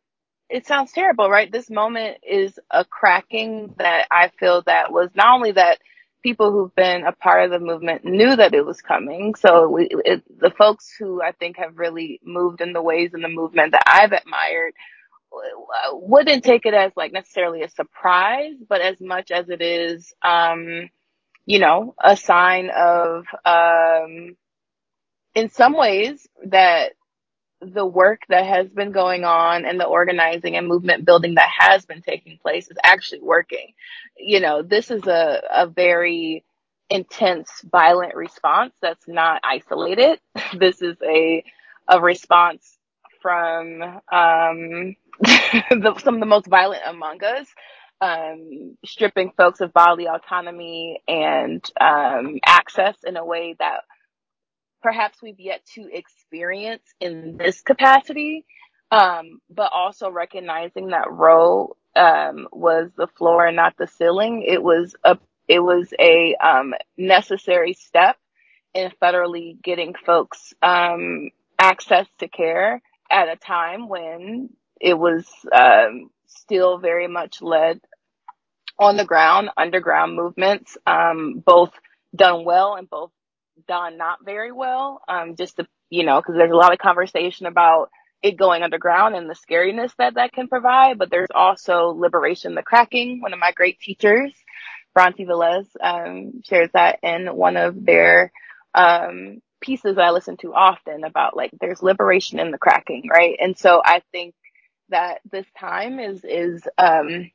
it 0.50 0.66
sounds 0.66 0.92
terrible, 0.92 1.30
right? 1.30 1.51
This 1.51 1.70
moment 1.70 2.18
is 2.27 2.60
a 2.72 2.86
cracking 2.86 3.75
that 3.77 4.08
I 4.12 4.32
feel 4.39 4.63
that 4.66 4.92
was 4.92 5.10
not 5.16 5.36
only 5.36 5.51
that 5.54 5.80
people 6.24 6.51
who've 6.51 6.75
been 6.75 7.06
a 7.06 7.12
part 7.12 7.46
of 7.46 7.51
the 7.51 7.66
movement 7.66 8.06
knew 8.06 8.36
that 8.36 8.54
it 8.54 8.66
was 8.66 8.82
coming. 8.82 9.36
So 9.36 9.70
we, 9.70 9.88
it, 9.92 10.24
the 10.39 10.51
folks 10.51 10.94
who 10.98 11.22
I 11.22 11.32
think 11.32 11.58
have 11.58 11.77
really 11.77 12.20
moved 12.24 12.62
in 12.62 12.74
the 12.74 12.82
ways 12.82 13.12
in 13.13 13.22
the 13.22 13.30
movement 13.30 13.72
that 13.74 13.84
I've 13.86 14.12
admired 14.12 14.74
wouldn't 15.92 16.44
take 16.44 16.66
it 16.66 16.74
as 16.74 16.92
like 16.96 17.12
necessarily 17.12 17.62
a 17.63 17.70
surprise, 17.70 18.56
but 18.68 18.82
as 18.82 19.00
much 19.00 19.32
as 19.32 19.50
it 19.50 19.62
is, 19.62 20.13
um, 20.24 20.89
you 21.46 21.60
know, 21.60 21.96
a 22.04 22.16
sign 22.18 22.70
of, 22.75 23.25
um, 23.46 24.36
in 25.36 25.50
some 25.50 25.74
ways 25.77 26.27
that 26.46 26.94
the 27.62 27.86
work 27.86 28.22
that 28.30 28.46
has 28.46 28.70
been 28.70 28.92
going 28.92 29.24
on 29.24 29.66
and 29.66 29.80
the 29.80 29.86
organizing 29.86 30.56
and 30.56 30.68
movement 30.68 31.06
building 31.06 31.36
that 31.36 31.50
has 31.58 31.86
been 31.86 32.02
taking 32.02 32.38
place 32.38 32.68
is 32.70 32.78
actually 32.84 33.22
working. 33.22 33.74
You 34.18 34.40
know, 34.40 34.62
this 34.62 34.92
is 34.92 35.06
a, 35.08 35.42
a 35.54 35.68
very 35.68 36.44
intense, 36.90 37.50
violent 37.72 38.16
response 38.16 38.74
that's 38.82 39.08
not 39.08 39.42
isolated. 39.44 40.20
This 40.58 40.82
is 40.82 40.98
a, 41.04 41.44
a 41.90 42.00
response 42.00 42.78
from, 43.22 43.82
um, 43.82 44.96
the, 45.22 45.96
some 46.04 46.16
of 46.16 46.20
the 46.20 46.26
most 46.26 46.48
violent 46.48 46.84
among 46.88 47.24
us, 47.24 47.48
um, 48.00 48.78
stripping 48.86 49.32
folks 49.36 49.62
of 49.62 49.74
bodily 49.74 50.08
autonomy 50.08 51.02
and 51.08 51.64
um, 51.82 52.38
access 52.46 52.96
in 53.04 53.18
a 53.18 53.26
way 53.26 53.56
that 53.60 53.82
perhaps 54.88 55.22
we've 55.22 55.39
yet 55.39 55.65
to 55.65 55.89
experience 55.91 56.84
in 57.01 57.36
this 57.36 57.62
capacity. 57.62 58.46
Um, 58.89 59.41
but 59.50 59.70
also 59.75 60.10
recognizing 60.10 60.91
that 60.91 61.12
Roe 61.12 61.75
um, 61.94 62.48
was 62.53 62.89
the 62.96 63.08
floor 63.17 63.46
and 63.46 63.58
not 63.58 63.75
the 63.77 63.86
ceiling. 63.86 64.46
It 64.48 64.63
was 64.63 64.96
a 65.03 65.17
it 65.50 65.60
was 65.60 65.94
a 66.00 66.36
um, 66.36 66.74
necessary 66.98 67.74
step 67.74 68.15
in 68.74 68.91
federally 69.01 69.62
getting 69.62 69.94
folks 70.06 70.53
um, 70.63 71.32
access 71.60 72.08
to 72.20 72.29
care 72.29 72.82
at 73.12 73.27
a 73.27 73.36
time 73.36 73.89
when 73.89 74.50
it 74.79 74.98
was 74.98 75.25
um, 75.53 76.10
still 76.27 76.77
very 76.77 77.10
much 77.10 77.41
led 77.41 77.82
on 78.79 78.96
the 78.96 79.06
ground, 79.06 79.50
underground 79.58 80.15
movements, 80.15 80.77
um, 80.88 81.44
both 81.46 81.72
done 82.15 82.46
well 82.46 82.75
and 82.75 82.89
both 82.89 83.12
done 83.68 83.98
not 83.98 84.20
very 84.24 84.52
well. 84.52 85.02
Um, 85.08 85.36
just 85.36 85.58
to, 85.58 85.68
you 85.90 86.04
know, 86.06 86.22
cause 86.22 86.36
there's 86.38 86.52
a 86.52 86.56
lot 86.56 86.74
of 86.74 86.80
conversation 86.80 87.46
about 87.46 87.90
it 88.24 88.38
going 88.38 88.64
underground 88.64 89.16
and 89.16 89.30
the 89.30 89.36
scariness 89.36 89.92
that 89.98 90.16
that 90.16 90.34
can 90.34 90.48
provide, 90.48 90.98
but 90.98 91.12
there's 91.12 91.30
also 91.34 91.90
liberation, 91.90 92.56
the 92.56 92.64
cracking. 92.64 93.22
One 93.22 93.34
of 93.34 93.40
my 93.40 93.52
great 93.52 93.80
teachers, 93.80 94.34
Bronte 94.94 95.26
Velez, 95.26 95.68
um, 95.82 96.42
shares 96.44 96.70
that 96.74 97.00
in 97.04 97.28
one 97.36 97.58
of 97.58 97.86
their, 97.86 98.32
um, 98.74 99.40
pieces 99.62 99.98
I 99.98 100.12
listen 100.12 100.38
to 100.38 100.54
often 100.54 101.04
about 101.04 101.36
like 101.36 101.52
there's 101.60 101.82
liberation 101.82 102.40
in 102.40 102.52
the 102.52 102.58
cracking, 102.58 103.04
right? 103.12 103.36
And 103.40 103.58
so 103.58 103.82
I 103.84 104.02
think 104.12 104.36
that 104.90 105.20
this 105.30 105.46
time 105.60 106.00
is 106.00 106.24
is 106.24 106.68
um, 106.78 107.32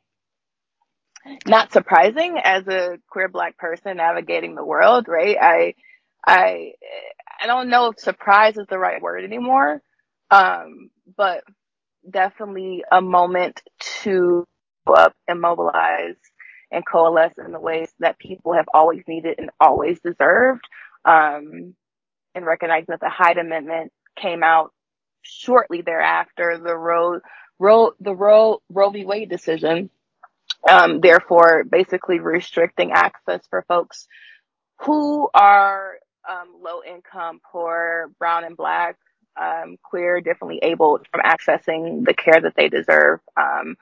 not 1.46 1.72
surprising 1.72 2.38
as 2.42 2.66
a 2.66 2.98
queer 3.08 3.28
black 3.28 3.56
person 3.56 3.96
navigating 3.96 4.54
the 4.54 4.64
world, 4.64 5.06
right? 5.08 5.36
I 5.40 5.74
I 6.26 6.74
I 7.42 7.46
don't 7.46 7.70
know 7.70 7.88
if 7.88 7.98
surprise 8.00 8.56
is 8.56 8.66
the 8.68 8.78
right 8.78 9.02
word 9.02 9.24
anymore, 9.24 9.82
um, 10.30 10.90
but 11.16 11.44
definitely 12.08 12.84
a 12.90 13.00
moment 13.00 13.62
to 14.02 14.46
up 14.86 15.14
and 15.28 15.40
mobilize 15.40 16.16
and 16.72 16.84
coalesce 16.86 17.34
in 17.44 17.52
the 17.52 17.60
ways 17.60 17.90
that 18.00 18.18
people 18.18 18.54
have 18.54 18.66
always 18.74 19.02
needed 19.08 19.36
and 19.38 19.50
always 19.60 20.00
deserved. 20.00 20.64
Um, 21.04 21.74
and 22.34 22.46
recognizing 22.46 22.86
that 22.88 23.00
the 23.00 23.10
Hyde 23.10 23.38
Amendment 23.38 23.92
came 24.16 24.44
out 24.44 24.72
shortly 25.22 25.82
thereafter, 25.82 26.58
the 26.58 26.76
Roe 26.76 27.20
Roe, 27.60 27.92
the 28.00 28.14
Roe, 28.14 28.62
Roe 28.70 28.90
v. 28.90 29.04
Wade 29.06 29.30
decision, 29.30 29.90
um, 30.70 31.00
therefore 31.00 31.64
basically 31.64 32.20
restricting 32.20 32.92
access 32.92 33.40
for 33.50 33.64
folks 33.68 34.08
who 34.82 35.28
are 35.34 35.94
um, 36.28 36.48
low 36.62 36.82
income, 36.86 37.40
poor, 37.50 38.10
brown 38.18 38.44
and 38.44 38.56
black, 38.56 38.96
um, 39.40 39.76
queer, 39.82 40.20
differently 40.20 40.60
abled 40.62 41.06
from 41.10 41.22
accessing 41.22 42.04
the 42.04 42.14
care 42.14 42.40
that 42.40 42.54
they 42.56 42.68
deserve. 42.68 43.20
Um, 43.36 43.76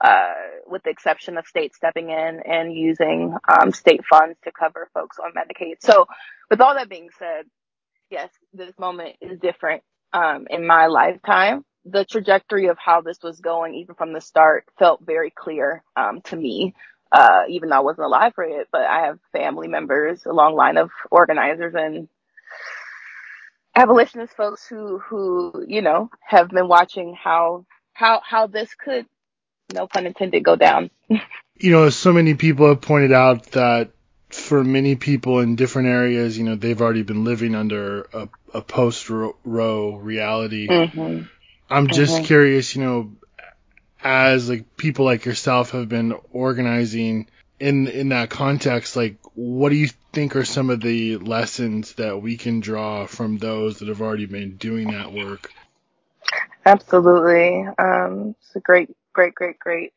uh, 0.00 0.32
with 0.66 0.82
the 0.82 0.90
exception 0.90 1.38
of 1.38 1.46
states 1.46 1.76
stepping 1.76 2.10
in 2.10 2.40
and 2.44 2.74
using 2.74 3.36
um, 3.48 3.70
state 3.70 4.00
funds 4.04 4.36
to 4.42 4.50
cover 4.50 4.88
folks 4.92 5.16
on 5.20 5.30
Medicaid. 5.32 5.76
So, 5.78 6.06
with 6.50 6.60
all 6.60 6.74
that 6.74 6.88
being 6.88 7.10
said, 7.20 7.44
yes, 8.10 8.28
this 8.52 8.76
moment 8.80 9.14
is 9.20 9.38
different 9.38 9.84
um, 10.12 10.48
in 10.50 10.66
my 10.66 10.88
lifetime 10.88 11.64
the 11.84 12.04
trajectory 12.04 12.66
of 12.66 12.78
how 12.78 13.00
this 13.00 13.18
was 13.22 13.40
going, 13.40 13.74
even 13.74 13.94
from 13.94 14.12
the 14.12 14.20
start, 14.20 14.66
felt 14.78 15.00
very 15.04 15.30
clear 15.30 15.82
um, 15.96 16.20
to 16.22 16.36
me. 16.36 16.74
Uh, 17.12 17.42
even 17.48 17.68
though 17.70 17.76
I 17.76 17.80
wasn't 17.80 18.06
alive 18.06 18.32
for 18.34 18.44
it, 18.44 18.68
but 18.72 18.82
I 18.82 19.06
have 19.06 19.20
family 19.32 19.68
members, 19.68 20.24
a 20.26 20.32
long 20.32 20.56
line 20.56 20.78
of 20.78 20.90
organizers 21.10 21.74
and 21.76 22.08
abolitionist 23.76 24.34
folks 24.36 24.66
who, 24.66 24.98
who, 24.98 25.64
you 25.68 25.82
know, 25.82 26.10
have 26.26 26.48
been 26.48 26.68
watching 26.68 27.14
how, 27.14 27.66
how, 27.94 28.22
how 28.24 28.46
this 28.46 28.74
could 28.74 29.06
no 29.74 29.86
pun 29.86 30.06
intended, 30.06 30.44
go 30.44 30.56
down. 30.56 30.90
you 31.56 31.70
know, 31.70 31.90
so 31.90 32.12
many 32.12 32.34
people 32.34 32.68
have 32.68 32.80
pointed 32.80 33.12
out 33.12 33.44
that 33.52 33.90
for 34.30 34.64
many 34.64 34.96
people 34.96 35.40
in 35.40 35.56
different 35.56 35.88
areas, 35.88 36.38
you 36.38 36.44
know, 36.44 36.56
they've 36.56 36.80
already 36.80 37.02
been 37.02 37.24
living 37.24 37.54
under 37.54 38.02
a, 38.12 38.28
a 38.54 38.62
post 38.62 39.10
Roe 39.10 39.96
reality. 39.96 40.68
Mm-hmm. 40.68 41.22
I'm 41.70 41.88
just 41.88 42.12
Mm-hmm. 42.14 42.24
curious, 42.24 42.74
you 42.76 42.82
know, 42.82 43.12
as 44.02 44.48
like 44.48 44.76
people 44.76 45.04
like 45.04 45.24
yourself 45.24 45.70
have 45.70 45.88
been 45.88 46.14
organizing 46.32 47.28
in 47.60 47.86
in 47.86 48.08
that 48.08 48.30
context, 48.30 48.96
like 48.96 49.16
what 49.34 49.68
do 49.68 49.76
you 49.76 49.88
think 50.12 50.36
are 50.36 50.44
some 50.44 50.70
of 50.70 50.80
the 50.80 51.16
lessons 51.18 51.94
that 51.94 52.20
we 52.20 52.36
can 52.36 52.60
draw 52.60 53.06
from 53.06 53.38
those 53.38 53.78
that 53.78 53.88
have 53.88 54.02
already 54.02 54.26
been 54.26 54.56
doing 54.56 54.90
that 54.90 55.12
work? 55.12 55.52
Absolutely. 56.66 57.66
Um, 57.78 58.34
it's 58.40 58.56
a 58.56 58.60
great, 58.60 58.90
great, 59.12 59.34
great, 59.34 59.58
great 59.58 59.92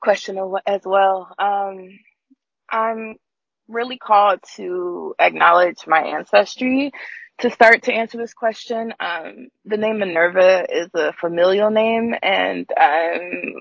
question 0.00 0.38
as 0.66 0.82
well. 0.84 1.34
Um, 1.38 1.98
I'm 2.70 3.16
really 3.68 3.98
called 3.98 4.40
to 4.56 5.14
acknowledge 5.18 5.86
my 5.86 6.02
ancestry 6.02 6.92
to 7.42 7.50
start 7.50 7.82
to 7.84 7.92
answer 7.92 8.18
this 8.18 8.34
question. 8.34 8.94
Um, 9.00 9.48
the 9.64 9.76
name 9.76 9.98
Minerva 9.98 10.66
is 10.70 10.88
a 10.94 11.12
familial 11.12 11.70
name 11.70 12.14
and, 12.22 12.68
um, 12.80 13.60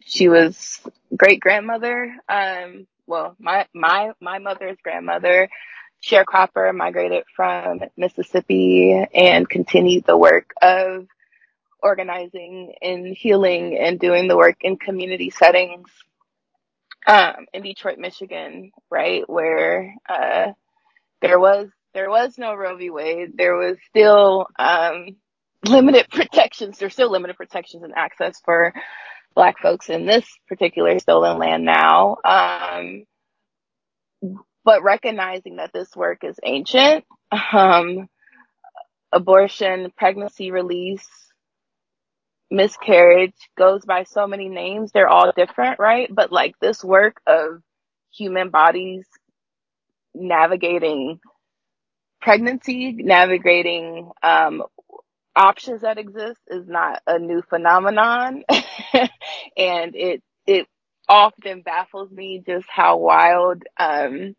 she 0.00 0.28
was 0.28 0.80
great 1.16 1.40
grandmother. 1.40 2.14
Um, 2.28 2.86
well, 3.06 3.36
my, 3.38 3.66
my, 3.74 4.12
my 4.20 4.38
mother's 4.38 4.78
grandmother, 4.82 5.48
sharecropper, 6.04 6.74
migrated 6.74 7.24
from 7.34 7.80
Mississippi 7.96 9.06
and 9.14 9.48
continued 9.48 10.04
the 10.04 10.16
work 10.16 10.52
of 10.60 11.06
organizing 11.82 12.74
and 12.80 13.16
healing 13.16 13.76
and 13.76 13.98
doing 13.98 14.28
the 14.28 14.36
work 14.36 14.58
in 14.62 14.76
community 14.76 15.30
settings 15.30 15.88
um, 17.06 17.46
in 17.52 17.62
Detroit, 17.62 17.98
Michigan, 17.98 18.70
right, 18.90 19.28
where 19.28 19.94
uh, 20.08 20.52
there 21.20 21.40
was 21.40 21.68
there 21.94 22.10
was 22.10 22.38
no 22.38 22.54
Roe 22.54 22.76
v. 22.76 22.90
Wade. 22.90 23.32
There 23.36 23.56
was 23.56 23.76
still 23.88 24.46
um, 24.58 25.16
limited 25.64 26.08
protections. 26.10 26.78
There's 26.78 26.92
still 26.92 27.10
limited 27.10 27.36
protections 27.36 27.82
and 27.82 27.92
access 27.96 28.40
for 28.44 28.72
Black 29.34 29.58
folks 29.60 29.88
in 29.88 30.06
this 30.06 30.26
particular 30.48 30.98
stolen 30.98 31.38
land 31.38 31.64
now. 31.64 32.16
Um, 32.24 33.04
but 34.64 34.82
recognizing 34.82 35.56
that 35.56 35.72
this 35.72 35.94
work 35.96 36.22
is 36.22 36.38
ancient, 36.44 37.04
um, 37.52 38.08
abortion, 39.12 39.92
pregnancy 39.96 40.50
release, 40.50 41.08
miscarriage 42.50 43.34
goes 43.56 43.84
by 43.84 44.04
so 44.04 44.26
many 44.26 44.48
names. 44.48 44.92
They're 44.92 45.08
all 45.08 45.32
different, 45.34 45.78
right? 45.78 46.08
But 46.14 46.30
like 46.30 46.54
this 46.60 46.84
work 46.84 47.20
of 47.26 47.62
human 48.12 48.50
bodies 48.50 49.06
navigating 50.14 51.18
pregnancy, 52.22 52.92
navigating 52.92 54.10
um, 54.22 54.62
options 55.36 55.82
that 55.82 55.98
exist 55.98 56.40
is 56.48 56.66
not 56.66 57.02
a 57.06 57.18
new 57.18 57.42
phenomenon. 57.42 58.44
and 58.92 59.96
it, 59.96 60.22
it 60.46 60.66
often 61.08 61.62
baffles 61.62 62.10
me 62.10 62.42
just 62.46 62.66
how 62.68 62.98
wild, 62.98 63.62
um, 63.78 64.34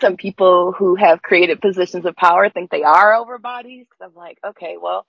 some 0.00 0.16
people 0.16 0.72
who 0.72 0.96
have 0.96 1.22
created 1.22 1.60
positions 1.60 2.04
of 2.06 2.16
power 2.16 2.50
think 2.50 2.70
they 2.70 2.82
are 2.82 3.14
over 3.14 3.38
bodies. 3.38 3.86
Cause 3.90 4.10
I'm 4.10 4.16
like, 4.16 4.38
okay, 4.44 4.76
well, 4.80 5.06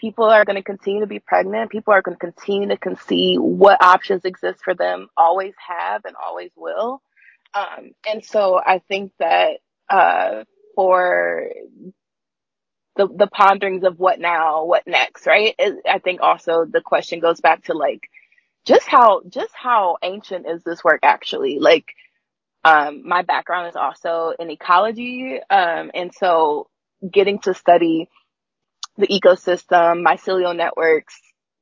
people 0.00 0.24
are 0.24 0.44
going 0.44 0.56
to 0.56 0.62
continue 0.62 1.00
to 1.00 1.06
be 1.06 1.18
pregnant. 1.18 1.70
People 1.70 1.92
are 1.92 2.02
going 2.02 2.16
to 2.16 2.20
continue 2.32 2.68
to 2.68 2.76
concede 2.76 3.38
what 3.40 3.82
options 3.82 4.24
exist 4.24 4.60
for 4.64 4.74
them, 4.74 5.08
always 5.16 5.54
have 5.68 6.04
and 6.04 6.16
always 6.16 6.50
will. 6.56 7.02
Um, 7.54 7.90
and 8.08 8.24
so 8.24 8.60
I 8.64 8.80
think 8.88 9.12
that, 9.18 9.58
uh, 9.88 10.44
for 10.74 11.48
the, 12.96 13.08
the 13.08 13.26
ponderings 13.26 13.84
of 13.84 13.98
what 13.98 14.20
now, 14.20 14.64
what 14.64 14.86
next, 14.86 15.26
right? 15.26 15.54
I 15.88 15.98
think 15.98 16.20
also 16.20 16.66
the 16.70 16.80
question 16.80 17.20
goes 17.20 17.40
back 17.40 17.64
to 17.64 17.74
like, 17.74 18.08
just 18.66 18.86
how, 18.86 19.22
just 19.28 19.52
how 19.54 19.96
ancient 20.02 20.46
is 20.46 20.62
this 20.64 20.84
work 20.84 21.00
actually? 21.02 21.58
Like, 21.58 21.86
um, 22.64 23.08
my 23.08 23.22
background 23.22 23.68
is 23.68 23.76
also 23.76 24.34
in 24.38 24.50
ecology. 24.50 25.40
Um, 25.48 25.90
and 25.94 26.12
so 26.14 26.68
getting 27.10 27.38
to 27.40 27.54
study 27.54 28.08
the 28.98 29.06
ecosystem, 29.06 30.04
mycelial 30.06 30.54
networks, 30.54 31.18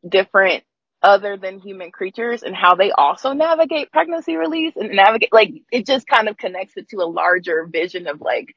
different 0.09 0.65
other 1.01 1.37
than 1.37 1.61
human 1.61 1.93
creatures 1.93 2.43
and 2.43 2.57
how 2.57 2.75
they 2.75 2.91
also 2.91 3.33
navigate 3.33 3.93
pregnancy 3.93 4.37
release 4.37 4.75
and 4.75 4.91
navigate, 4.91 5.33
like, 5.33 5.53
it 5.71 5.87
just 5.87 6.09
kind 6.09 6.29
of 6.29 6.37
connects 6.37 6.77
it 6.77 6.89
to 6.89 6.97
a 6.97 7.07
larger 7.07 7.69
vision 7.71 8.09
of 8.09 8.21
like, 8.21 8.53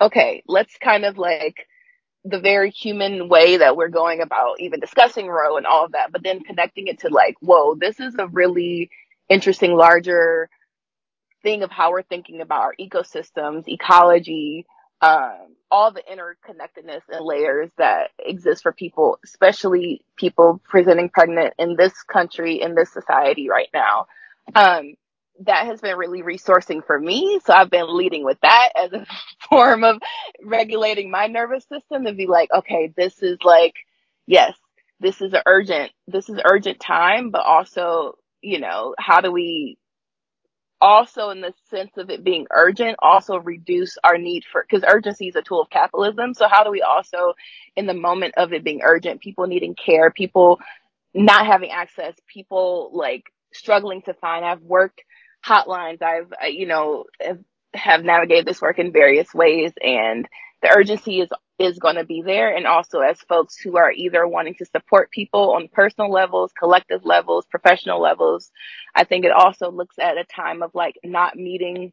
okay, 0.00 0.42
let's 0.46 0.76
kind 0.78 1.04
of 1.04 1.18
like 1.18 1.66
the 2.24 2.40
very 2.40 2.70
human 2.70 3.28
way 3.28 3.58
that 3.58 3.76
we're 3.76 3.88
going 3.88 4.20
about 4.20 4.60
even 4.60 4.80
discussing 4.80 5.28
Roe 5.28 5.56
and 5.56 5.66
all 5.66 5.84
of 5.84 5.92
that, 5.92 6.10
but 6.10 6.22
then 6.22 6.42
connecting 6.42 6.88
it 6.88 7.00
to 7.00 7.08
like, 7.08 7.36
whoa, 7.40 7.76
this 7.76 8.00
is 8.00 8.14
a 8.18 8.26
really 8.26 8.90
interesting, 9.28 9.74
larger 9.74 10.48
thing 11.42 11.62
of 11.62 11.70
how 11.70 11.92
we're 11.92 12.02
thinking 12.02 12.40
about 12.40 12.62
our 12.62 12.74
ecosystems, 12.80 13.68
ecology, 13.68 14.66
um, 15.00 15.54
all 15.70 15.92
the 15.92 16.02
interconnectedness 16.02 17.02
and 17.08 17.24
layers 17.24 17.70
that 17.78 18.10
exist 18.18 18.62
for 18.62 18.72
people, 18.72 19.18
especially 19.24 20.02
people 20.16 20.60
presenting 20.68 21.08
pregnant 21.08 21.54
in 21.58 21.76
this 21.76 21.92
country, 22.02 22.60
in 22.60 22.74
this 22.74 22.92
society 22.92 23.48
right 23.48 23.68
now. 23.72 24.06
Um, 24.54 24.94
that 25.44 25.66
has 25.66 25.80
been 25.80 25.96
really 25.96 26.22
resourcing 26.22 26.84
for 26.86 26.98
me. 26.98 27.40
So 27.44 27.52
I've 27.52 27.70
been 27.70 27.96
leading 27.96 28.24
with 28.24 28.38
that 28.42 28.70
as 28.76 28.92
a 28.92 29.06
form 29.48 29.84
of 29.84 29.98
regulating 30.42 31.10
my 31.10 31.26
nervous 31.26 31.64
system 31.64 32.06
and 32.06 32.16
be 32.16 32.26
like, 32.26 32.50
okay, 32.52 32.92
this 32.96 33.22
is 33.22 33.38
like, 33.44 33.74
yes, 34.26 34.54
this 35.00 35.20
is 35.20 35.32
an 35.34 35.42
urgent, 35.46 35.92
this 36.08 36.28
is 36.28 36.40
urgent 36.50 36.80
time, 36.80 37.30
but 37.30 37.42
also, 37.44 38.14
you 38.42 38.60
know, 38.60 38.94
how 38.98 39.20
do 39.20 39.30
we 39.32 39.78
also 40.80 41.30
in 41.30 41.40
the 41.40 41.52
sense 41.70 41.92
of 41.96 42.10
it 42.10 42.24
being 42.24 42.46
urgent, 42.52 42.96
also 43.00 43.38
reduce 43.38 43.96
our 44.04 44.18
need 44.18 44.44
for, 44.50 44.64
because 44.68 44.84
urgency 44.88 45.28
is 45.28 45.36
a 45.36 45.42
tool 45.42 45.60
of 45.62 45.70
capitalism. 45.70 46.34
So 46.34 46.48
how 46.48 46.64
do 46.64 46.70
we 46.70 46.82
also, 46.82 47.34
in 47.76 47.86
the 47.86 47.94
moment 47.94 48.34
of 48.36 48.52
it 48.52 48.64
being 48.64 48.82
urgent, 48.84 49.20
people 49.20 49.46
needing 49.46 49.74
care, 49.74 50.10
people 50.10 50.60
not 51.14 51.46
having 51.46 51.70
access, 51.70 52.14
people 52.32 52.90
like 52.94 53.24
struggling 53.52 54.02
to 54.02 54.14
find, 54.14 54.44
I've 54.44 54.62
worked 54.62 55.02
hotlines, 55.46 56.02
I've, 56.02 56.32
you 56.52 56.66
know, 56.66 57.04
have, 57.20 57.40
have 57.74 58.04
navigated 58.04 58.46
this 58.46 58.62
work 58.62 58.78
in 58.78 58.92
various 58.92 59.32
ways 59.34 59.72
and 59.82 60.26
the 60.62 60.70
urgency 60.76 61.20
is 61.20 61.30
is 61.58 61.78
going 61.78 61.96
to 61.96 62.04
be 62.04 62.22
there. 62.22 62.54
And 62.54 62.66
also 62.66 63.00
as 63.00 63.18
folks 63.22 63.56
who 63.56 63.78
are 63.78 63.90
either 63.92 64.26
wanting 64.28 64.54
to 64.56 64.66
support 64.66 65.10
people 65.10 65.54
on 65.54 65.68
personal 65.72 66.10
levels 66.10 66.52
collective 66.58 67.04
levels 67.04 67.46
professional 67.50 68.00
levels 68.00 68.50
i 68.94 69.04
think 69.04 69.24
it 69.24 69.32
also 69.32 69.70
looks 69.70 69.96
at 70.00 70.18
a 70.18 70.24
time 70.24 70.62
of 70.62 70.70
like 70.74 70.96
not 71.04 71.36
meeting 71.36 71.92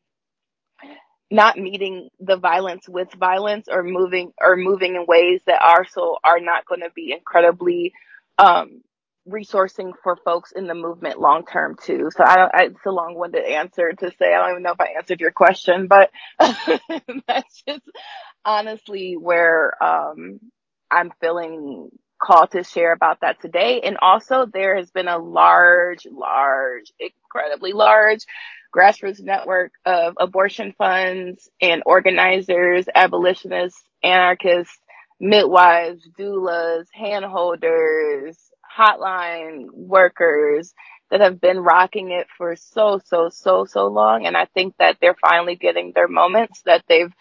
not 1.31 1.57
meeting 1.57 2.09
the 2.19 2.37
violence 2.37 2.87
with 2.87 3.11
violence 3.13 3.67
or 3.69 3.83
moving 3.83 4.31
or 4.41 4.55
moving 4.55 4.95
in 4.95 5.05
ways 5.07 5.41
that 5.47 5.61
are 5.61 5.85
so 5.85 6.17
are 6.23 6.39
not 6.39 6.65
going 6.65 6.81
to 6.81 6.91
be 6.95 7.11
incredibly 7.11 7.93
um 8.37 8.81
resourcing 9.27 9.93
for 10.03 10.17
folks 10.17 10.51
in 10.51 10.67
the 10.67 10.73
movement 10.75 11.19
long 11.19 11.45
term 11.45 11.77
too. 11.81 12.09
So 12.15 12.23
I 12.23 12.35
don't, 12.35 12.55
I, 12.55 12.63
it's 12.65 12.85
a 12.85 12.91
long 12.91 13.15
winded 13.15 13.45
answer 13.45 13.93
to 13.93 14.11
say, 14.19 14.33
I 14.33 14.39
don't 14.39 14.51
even 14.51 14.63
know 14.63 14.73
if 14.73 14.81
I 14.81 14.95
answered 14.97 15.21
your 15.21 15.31
question, 15.31 15.87
but 15.87 16.11
that's 16.39 17.63
just 17.67 17.81
honestly 18.45 19.15
where, 19.17 19.81
um, 19.83 20.39
I'm 20.91 21.11
feeling 21.21 21.89
called 22.21 22.51
to 22.51 22.63
share 22.63 22.93
about 22.93 23.21
that 23.21 23.41
today. 23.41 23.81
And 23.83 23.97
also 24.01 24.45
there 24.45 24.77
has 24.77 24.91
been 24.91 25.07
a 25.07 25.17
large, 25.17 26.05
large, 26.09 26.91
incredibly 26.99 27.73
large 27.73 28.25
grassroots 28.75 29.21
network 29.21 29.71
of 29.85 30.15
abortion 30.19 30.73
funds 30.77 31.49
and 31.61 31.83
organizers, 31.85 32.85
abolitionists, 32.93 33.83
anarchists, 34.03 34.77
midwives, 35.19 36.07
doulas, 36.17 36.85
handholders, 36.99 38.35
hotline 38.77 39.67
workers 39.71 40.73
that 41.11 41.21
have 41.21 41.39
been 41.39 41.59
rocking 41.59 42.11
it 42.11 42.27
for 42.37 42.55
so, 42.55 42.99
so, 43.05 43.29
so, 43.29 43.65
so 43.65 43.87
long. 43.87 44.25
And 44.25 44.35
I 44.35 44.45
think 44.45 44.75
that 44.79 44.97
they're 45.01 45.15
finally 45.21 45.55
getting 45.55 45.91
their 45.93 46.07
moments 46.07 46.61
that 46.65 46.83
they've 46.87 47.13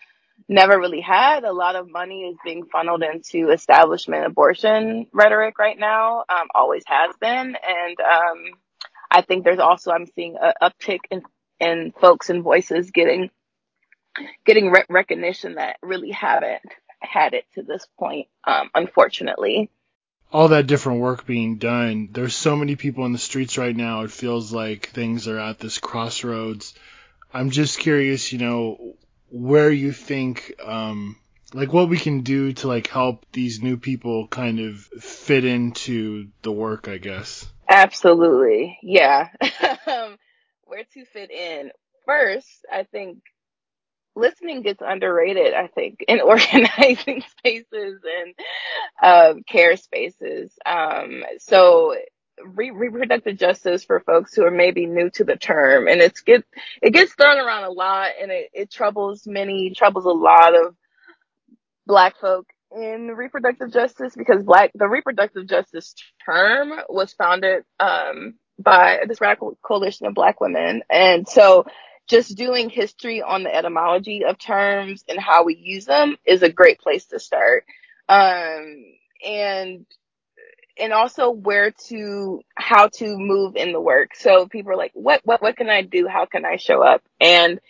never 0.48 0.78
really 0.78 1.00
had. 1.00 1.44
A 1.44 1.52
lot 1.52 1.76
of 1.76 1.90
money 1.90 2.22
is 2.22 2.36
being 2.44 2.64
funneled 2.72 3.02
into 3.02 3.50
establishment 3.50 4.26
abortion 4.26 5.06
rhetoric 5.12 5.58
right 5.58 5.78
now, 5.78 6.20
um, 6.28 6.48
always 6.54 6.84
has 6.86 7.14
been. 7.20 7.56
And, 7.56 8.00
um, 8.00 8.38
I 9.10 9.22
think 9.22 9.44
there's 9.44 9.58
also, 9.58 9.90
I'm 9.90 10.06
seeing 10.06 10.36
an 10.40 10.54
uptick 10.62 11.00
in, 11.10 11.22
in 11.60 11.92
folks 12.00 12.30
and 12.30 12.42
voices 12.42 12.90
getting, 12.90 13.30
getting 14.46 14.70
re- 14.70 14.84
recognition 14.88 15.56
that 15.56 15.76
really 15.82 16.12
haven't 16.12 16.62
had 17.00 17.34
it 17.34 17.44
to 17.54 17.62
this 17.62 17.86
point, 17.98 18.28
um, 18.44 18.70
unfortunately. 18.74 19.70
All 20.32 20.48
that 20.48 20.66
different 20.66 21.00
work 21.00 21.26
being 21.26 21.58
done. 21.58 22.08
There's 22.10 22.34
so 22.34 22.56
many 22.56 22.74
people 22.74 23.04
in 23.04 23.12
the 23.12 23.18
streets 23.18 23.58
right 23.58 23.76
now. 23.76 24.02
It 24.02 24.10
feels 24.10 24.52
like 24.52 24.88
things 24.88 25.28
are 25.28 25.38
at 25.38 25.58
this 25.58 25.78
crossroads. 25.78 26.74
I'm 27.32 27.50
just 27.50 27.78
curious, 27.78 28.32
you 28.32 28.38
know, 28.38 28.94
where 29.30 29.70
you 29.70 29.92
think, 29.92 30.54
um, 30.64 31.16
like 31.52 31.72
what 31.72 31.90
we 31.90 31.98
can 31.98 32.22
do 32.22 32.54
to 32.54 32.68
like 32.68 32.86
help 32.86 33.26
these 33.32 33.62
new 33.62 33.76
people 33.76 34.26
kind 34.26 34.58
of 34.58 34.80
fit 34.80 35.44
into 35.44 36.28
the 36.40 36.52
work, 36.52 36.88
I 36.88 36.96
guess. 36.96 37.46
Absolutely. 37.68 38.78
Yeah. 38.82 39.28
Um, 39.84 40.16
where 40.62 40.84
to 40.94 41.04
fit 41.06 41.30
in. 41.30 41.70
First, 42.06 42.64
I 42.72 42.84
think 42.84 43.18
listening 44.14 44.62
gets 44.62 44.80
underrated, 44.84 45.54
I 45.54 45.66
think, 45.66 46.04
in 46.06 46.20
organizing 46.24 47.22
spaces 47.38 48.00
and 48.04 48.34
um, 49.02 49.42
care 49.44 49.76
spaces. 49.76 50.52
Um, 50.66 51.24
so 51.38 51.94
re- 52.44 52.70
reproductive 52.70 53.38
justice 53.38 53.84
for 53.84 54.00
folks 54.00 54.34
who 54.34 54.44
are 54.44 54.50
maybe 54.50 54.86
new 54.86 55.10
to 55.10 55.24
the 55.24 55.36
term. 55.36 55.88
And 55.88 56.00
it's 56.00 56.20
get 56.20 56.44
it 56.80 56.90
gets 56.92 57.14
thrown 57.14 57.38
around 57.38 57.64
a 57.64 57.70
lot 57.70 58.10
and 58.20 58.30
it, 58.30 58.50
it 58.52 58.70
troubles 58.70 59.26
many 59.26 59.72
troubles 59.74 60.04
a 60.04 60.10
lot 60.10 60.54
of 60.54 60.74
black 61.86 62.18
folk 62.20 62.46
in 62.74 63.08
reproductive 63.08 63.72
justice 63.72 64.14
because 64.16 64.42
black 64.42 64.70
the 64.74 64.88
reproductive 64.88 65.46
justice 65.46 65.94
term 66.24 66.72
was 66.88 67.12
founded 67.12 67.64
um, 67.80 68.34
by 68.58 69.00
this 69.08 69.20
radical 69.20 69.58
coalition 69.62 70.06
of 70.06 70.14
black 70.14 70.40
women. 70.40 70.82
And 70.90 71.28
so 71.28 71.66
just 72.08 72.36
doing 72.36 72.68
history 72.68 73.22
on 73.22 73.42
the 73.42 73.54
etymology 73.54 74.24
of 74.24 74.38
terms 74.38 75.04
and 75.08 75.18
how 75.18 75.44
we 75.44 75.56
use 75.56 75.84
them 75.84 76.16
is 76.26 76.42
a 76.42 76.50
great 76.50 76.80
place 76.80 77.06
to 77.06 77.20
start 77.20 77.64
um, 78.08 78.84
and 79.24 79.86
and 80.78 80.92
also 80.92 81.30
where 81.30 81.70
to 81.70 82.40
how 82.56 82.88
to 82.88 83.16
move 83.18 83.56
in 83.56 83.72
the 83.72 83.80
work. 83.80 84.16
So 84.16 84.46
people 84.46 84.72
are 84.72 84.76
like 84.76 84.92
what 84.94 85.20
what 85.24 85.42
what 85.42 85.56
can 85.56 85.70
i 85.70 85.82
do? 85.82 86.08
How 86.08 86.26
can 86.26 86.44
i 86.44 86.56
show 86.56 86.82
up? 86.82 87.02
And 87.20 87.60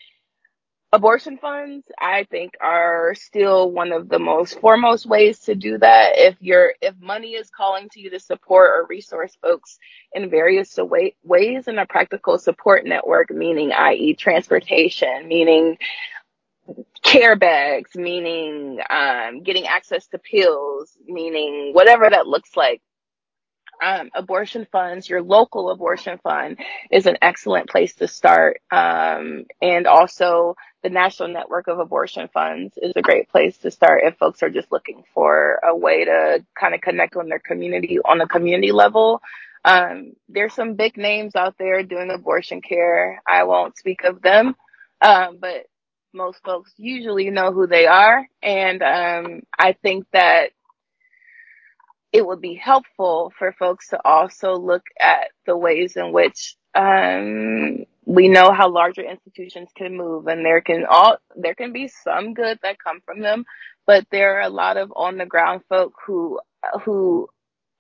abortion 0.95 1.39
funds 1.39 1.87
i 1.99 2.25
think 2.25 2.53
are 2.61 3.15
still 3.15 3.71
one 3.71 3.93
of 3.93 4.11
the 4.11 4.19
most 4.19 4.61
foremost 4.61 5.07
ways 5.07 5.39
to 5.41 5.55
do 5.55 5.79
that. 5.79 6.13
If 6.17 6.37
you're 6.41 6.75
if 6.83 6.95
money 7.01 7.31
is 7.31 7.49
calling 7.49 7.89
to 7.91 8.01
you 8.01 8.11
to 8.11 8.21
support 8.21 8.71
or 8.71 8.87
resource 8.87 9.37
folks 9.41 9.79
in 10.13 10.29
various 10.29 10.77
way, 10.77 11.15
ways 11.25 11.67
in 11.67 11.79
a 11.79 11.87
practical 11.87 12.39
support 12.39 12.85
network 12.85 13.31
meaning 13.31 13.73
i.e 13.73 14.15
transportation 14.15 15.29
meaning 15.29 15.79
care 17.03 17.37
bags 17.37 17.95
meaning 17.95 18.79
um, 18.91 19.43
getting 19.43 19.67
access 19.67 20.07
to 20.07 20.19
pills 20.19 20.97
meaning 21.07 21.73
whatever 21.73 22.09
that 22.09 22.27
looks 22.27 22.57
like 22.57 22.81
um, 23.83 24.11
abortion 24.15 24.67
funds, 24.71 25.09
your 25.09 25.23
local 25.23 25.71
abortion 25.71 26.19
fund 26.23 26.59
is 26.91 27.07
an 27.07 27.19
excellent 27.21 27.69
place 27.69 27.95
to 27.97 28.09
start. 28.09 28.61
Um, 28.71 29.45
and 29.61 29.87
also 29.87 30.57
the 30.83 30.91
National 30.91 31.29
Network 31.29 31.69
of 31.69 31.79
Abortion 31.79 32.29
Funds 32.33 32.79
is 32.81 32.93
a 32.97 33.03
great 33.03 33.29
place 33.29 33.57
to 33.59 33.71
start 33.71 34.03
if 34.05 34.17
folks 34.19 34.43
are 34.43 34.51
just 34.51 34.71
looking 34.71 35.05
for 35.15 35.61
a 35.65 35.77
way 35.77 36.05
to 36.05 36.45
kind 36.59 36.75
of 36.75 36.81
connect 36.81 37.17
on 37.17 37.29
their 37.29 37.41
community 37.41 37.99
on 38.05 38.21
a 38.21 38.29
community 38.29 38.73
level. 38.73 39.21
Um, 39.65 40.15
there's 40.29 40.55
some 40.55 40.75
big 40.75 40.97
names 40.97 41.37
out 41.37 41.57
there 41.59 41.83
doing 41.83 42.11
abortion 42.11 42.63
care. 42.63 43.23
I 43.27 43.45
won't 43.45 43.77
speak 43.77 44.05
of 44.05 44.23
them, 44.23 44.57
um, 45.01 45.39
but 45.41 45.67
most 46.15 46.43
folks 46.45 46.73
usually 46.77 47.31
know 47.31 47.53
who 47.53 47.67
they 47.67 47.87
are. 47.87 48.27
And 48.43 48.83
um, 48.83 49.43
I 49.59 49.73
think 49.73 50.07
that 50.13 50.51
it 52.13 52.27
would 52.27 52.41
be 52.41 52.55
helpful 52.55 53.33
for 53.39 53.53
folks 53.53 53.89
to 53.89 54.01
also 54.05 54.55
look 54.55 54.83
at 55.01 55.29
the 55.47 55.57
ways 55.57 55.97
in 55.97 56.13
which 56.13 56.57
um, 56.75 57.85
we 58.05 58.29
know 58.29 58.53
how 58.53 58.71
larger 58.71 59.03
institutions 59.03 59.71
can 59.77 59.97
move 59.97 60.27
and 60.27 60.45
there 60.45 60.61
can 60.61 60.85
all 60.89 61.19
there 61.37 61.55
can 61.55 61.73
be 61.73 61.89
some 61.89 62.35
good 62.35 62.59
that 62.63 62.83
come 62.83 63.01
from 63.05 63.21
them 63.21 63.45
but 63.87 64.07
there 64.11 64.39
are 64.39 64.43
a 64.43 64.49
lot 64.49 64.77
of 64.77 64.93
on 64.97 65.19
the 65.19 65.27
ground 65.27 65.63
folk 65.69 65.95
who 66.07 66.41
who 66.85 67.29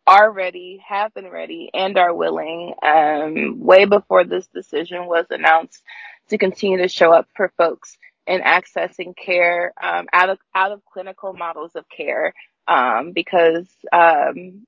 are 0.07 0.31
ready 0.31 0.81
have 0.87 1.12
been 1.14 1.29
ready 1.29 1.71
and 1.75 1.97
are 1.97 2.14
willing 2.14 2.75
um, 2.83 3.61
way 3.61 3.85
before 3.85 4.25
this 4.25 4.47
decision 4.49 5.07
was 5.07 5.27
announced 5.31 5.83
to 6.29 6.38
continue 6.38 6.79
to 6.79 6.88
show 6.88 7.12
up 7.12 7.29
for 7.37 7.53
folks 7.57 7.97
in 8.26 8.40
accessing 8.40 9.16
care 9.16 9.72
um, 9.82 10.06
out 10.12 10.30
of 10.30 10.38
out 10.54 10.72
of 10.72 10.85
clinical 10.85 11.32
models 11.32 11.72
of 11.74 11.85
care 11.88 12.35
um, 12.68 13.12
because 13.12 13.68
um, 13.92 14.64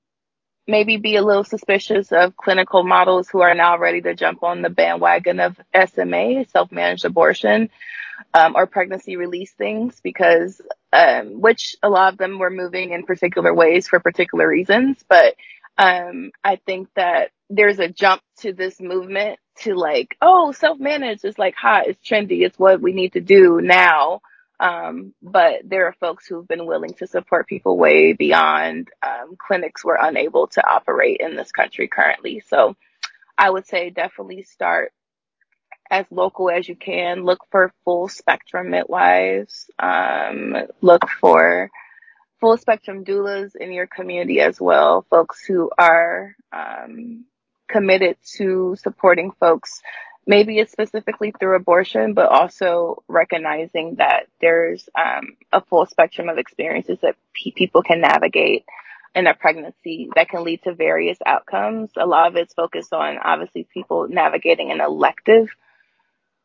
maybe 0.66 0.96
be 0.96 1.16
a 1.16 1.22
little 1.22 1.44
suspicious 1.44 2.10
of 2.12 2.36
clinical 2.36 2.82
models 2.82 3.28
who 3.28 3.40
are 3.40 3.54
now 3.54 3.78
ready 3.78 4.00
to 4.00 4.14
jump 4.14 4.42
on 4.42 4.62
the 4.62 4.70
bandwagon 4.70 5.40
of 5.40 5.60
SMA, 5.88 6.44
self-managed 6.46 7.04
abortion, 7.04 7.68
um, 8.32 8.56
or 8.56 8.66
pregnancy 8.66 9.16
release 9.16 9.52
things 9.52 10.00
because, 10.02 10.60
um, 10.92 11.40
which 11.40 11.76
a 11.82 11.88
lot 11.88 12.12
of 12.12 12.18
them 12.18 12.38
were 12.38 12.50
moving 12.50 12.92
in 12.92 13.04
particular 13.04 13.52
ways 13.52 13.88
for 13.88 14.00
particular 14.00 14.48
reasons. 14.48 15.04
But, 15.08 15.34
um, 15.76 16.30
I 16.42 16.56
think 16.56 16.88
that 16.94 17.30
there's 17.50 17.78
a 17.80 17.88
jump 17.88 18.22
to 18.38 18.52
this 18.52 18.80
movement 18.80 19.38
to 19.62 19.74
like, 19.74 20.16
oh, 20.20 20.52
self-managed 20.52 21.24
is 21.24 21.38
like 21.38 21.54
hot, 21.54 21.86
it's 21.86 22.02
trendy, 22.06 22.44
it's 22.44 22.58
what 22.58 22.80
we 22.80 22.92
need 22.92 23.12
to 23.12 23.20
do 23.20 23.60
now. 23.60 24.20
Um, 24.60 25.14
but 25.22 25.62
there 25.64 25.86
are 25.86 25.96
folks 25.98 26.26
who've 26.26 26.46
been 26.46 26.66
willing 26.66 26.94
to 26.94 27.06
support 27.06 27.48
people 27.48 27.76
way 27.76 28.12
beyond 28.12 28.88
um, 29.02 29.36
clinics 29.36 29.84
were 29.84 29.98
unable 30.00 30.46
to 30.48 30.66
operate 30.66 31.18
in 31.20 31.36
this 31.36 31.50
country 31.50 31.88
currently. 31.88 32.42
So 32.48 32.76
I 33.36 33.50
would 33.50 33.66
say 33.66 33.90
definitely 33.90 34.44
start 34.44 34.92
as 35.90 36.06
local 36.10 36.50
as 36.50 36.68
you 36.68 36.76
can. 36.76 37.24
Look 37.24 37.40
for 37.50 37.72
full 37.84 38.08
spectrum 38.08 38.70
midwives. 38.70 39.68
Um, 39.78 40.54
look 40.80 41.08
for 41.20 41.70
full 42.40 42.56
spectrum 42.56 43.04
doulas 43.04 43.56
in 43.56 43.72
your 43.72 43.86
community 43.86 44.40
as 44.40 44.60
well. 44.60 45.04
Folks 45.10 45.44
who 45.44 45.70
are 45.76 46.36
um, 46.52 47.24
committed 47.68 48.16
to 48.36 48.76
supporting 48.82 49.32
folks 49.40 49.80
maybe 50.26 50.58
it's 50.58 50.72
specifically 50.72 51.32
through 51.38 51.56
abortion, 51.56 52.14
but 52.14 52.28
also 52.28 53.02
recognizing 53.08 53.96
that 53.96 54.26
there's 54.40 54.88
um, 54.98 55.36
a 55.52 55.60
full 55.60 55.86
spectrum 55.86 56.28
of 56.28 56.38
experiences 56.38 56.98
that 57.02 57.16
pe- 57.34 57.50
people 57.50 57.82
can 57.82 58.00
navigate 58.00 58.64
in 59.14 59.26
a 59.26 59.34
pregnancy 59.34 60.08
that 60.16 60.28
can 60.28 60.44
lead 60.44 60.62
to 60.62 60.74
various 60.74 61.18
outcomes. 61.24 61.90
A 61.96 62.06
lot 62.06 62.28
of 62.28 62.36
it's 62.36 62.54
focused 62.54 62.92
on 62.92 63.18
obviously 63.18 63.66
people 63.72 64.08
navigating 64.08 64.70
an 64.72 64.80
elective 64.80 65.48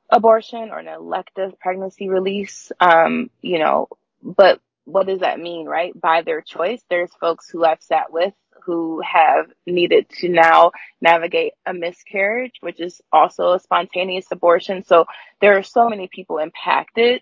abortion 0.10 0.70
or 0.72 0.80
an 0.80 0.88
elective 0.88 1.60
pregnancy 1.60 2.10
release. 2.10 2.72
Um, 2.80 3.30
you 3.42 3.60
know, 3.60 3.88
but 4.22 4.60
what 4.86 5.08
does 5.08 5.20
that 5.20 5.40
mean, 5.40 5.66
right? 5.66 6.00
By 6.00 6.22
their 6.22 6.42
choice, 6.42 6.82
there's 6.90 7.12
folks 7.20 7.50
who 7.50 7.64
I've 7.64 7.82
sat 7.82 8.12
with 8.12 8.34
who 8.66 9.02
have 9.02 9.48
needed 9.66 10.10
to 10.10 10.30
now 10.30 10.72
navigate 11.02 11.54
a 11.66 11.74
miscarriage, 11.74 12.54
which 12.62 12.80
is 12.80 13.02
also 13.12 13.54
a 13.54 13.60
spontaneous 13.60 14.28
abortion. 14.32 14.84
So 14.86 15.06
there 15.42 15.58
are 15.58 15.64
so 15.64 15.90
many 15.90 16.08
people 16.08 16.38
impacted 16.38 17.22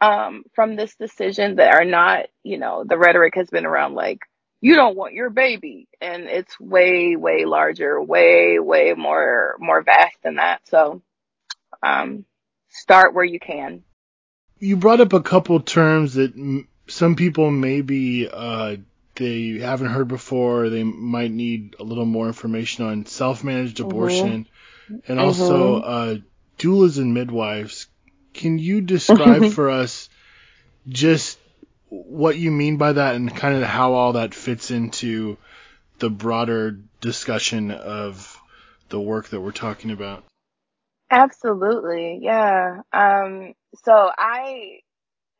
um, 0.00 0.44
from 0.54 0.76
this 0.76 0.94
decision 0.96 1.56
that 1.56 1.74
are 1.74 1.84
not, 1.84 2.26
you 2.42 2.58
know, 2.58 2.84
the 2.84 2.98
rhetoric 2.98 3.34
has 3.36 3.48
been 3.48 3.66
around 3.66 3.94
like, 3.94 4.18
you 4.60 4.74
don't 4.74 4.96
want 4.96 5.14
your 5.14 5.30
baby. 5.30 5.88
And 6.00 6.24
it's 6.24 6.58
way, 6.58 7.16
way 7.16 7.44
larger, 7.44 8.00
way, 8.00 8.58
way 8.58 8.94
more, 8.96 9.56
more 9.58 9.82
vast 9.82 10.16
than 10.22 10.36
that. 10.36 10.60
So, 10.68 11.02
um, 11.82 12.24
start 12.68 13.14
where 13.14 13.24
you 13.24 13.40
can. 13.40 13.82
You 14.58 14.76
brought 14.76 15.00
up 15.00 15.12
a 15.12 15.22
couple 15.22 15.58
terms 15.60 16.14
that 16.14 16.32
m- 16.34 16.68
some 16.86 17.16
people 17.16 17.50
maybe, 17.50 18.28
uh, 18.28 18.76
they 19.22 19.64
haven't 19.64 19.88
heard 19.88 20.08
before. 20.08 20.68
They 20.68 20.82
might 20.82 21.30
need 21.30 21.76
a 21.78 21.84
little 21.84 22.04
more 22.04 22.26
information 22.26 22.84
on 22.84 23.06
self-managed 23.06 23.78
mm-hmm. 23.78 23.90
abortion 23.90 24.48
mm-hmm. 24.90 25.12
and 25.12 25.20
also 25.20 25.80
mm-hmm. 25.80 25.88
uh, 25.88 26.20
doulas 26.58 26.98
and 26.98 27.14
midwives. 27.14 27.86
Can 28.34 28.58
you 28.58 28.80
describe 28.80 29.52
for 29.52 29.70
us 29.70 30.08
just 30.88 31.38
what 31.88 32.36
you 32.36 32.50
mean 32.50 32.78
by 32.78 32.92
that 32.92 33.14
and 33.14 33.34
kind 33.34 33.56
of 33.56 33.62
how 33.62 33.92
all 33.92 34.14
that 34.14 34.34
fits 34.34 34.70
into 34.70 35.36
the 35.98 36.10
broader 36.10 36.78
discussion 37.00 37.70
of 37.70 38.40
the 38.88 39.00
work 39.00 39.28
that 39.28 39.40
we're 39.40 39.52
talking 39.52 39.90
about? 39.90 40.24
Absolutely. 41.10 42.18
Yeah. 42.22 42.80
Um, 42.92 43.52
so 43.84 44.10
I 44.18 44.80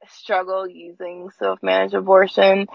struggle 0.08 0.68
using 0.68 1.30
self-managed 1.38 1.94
abortion 1.94 2.66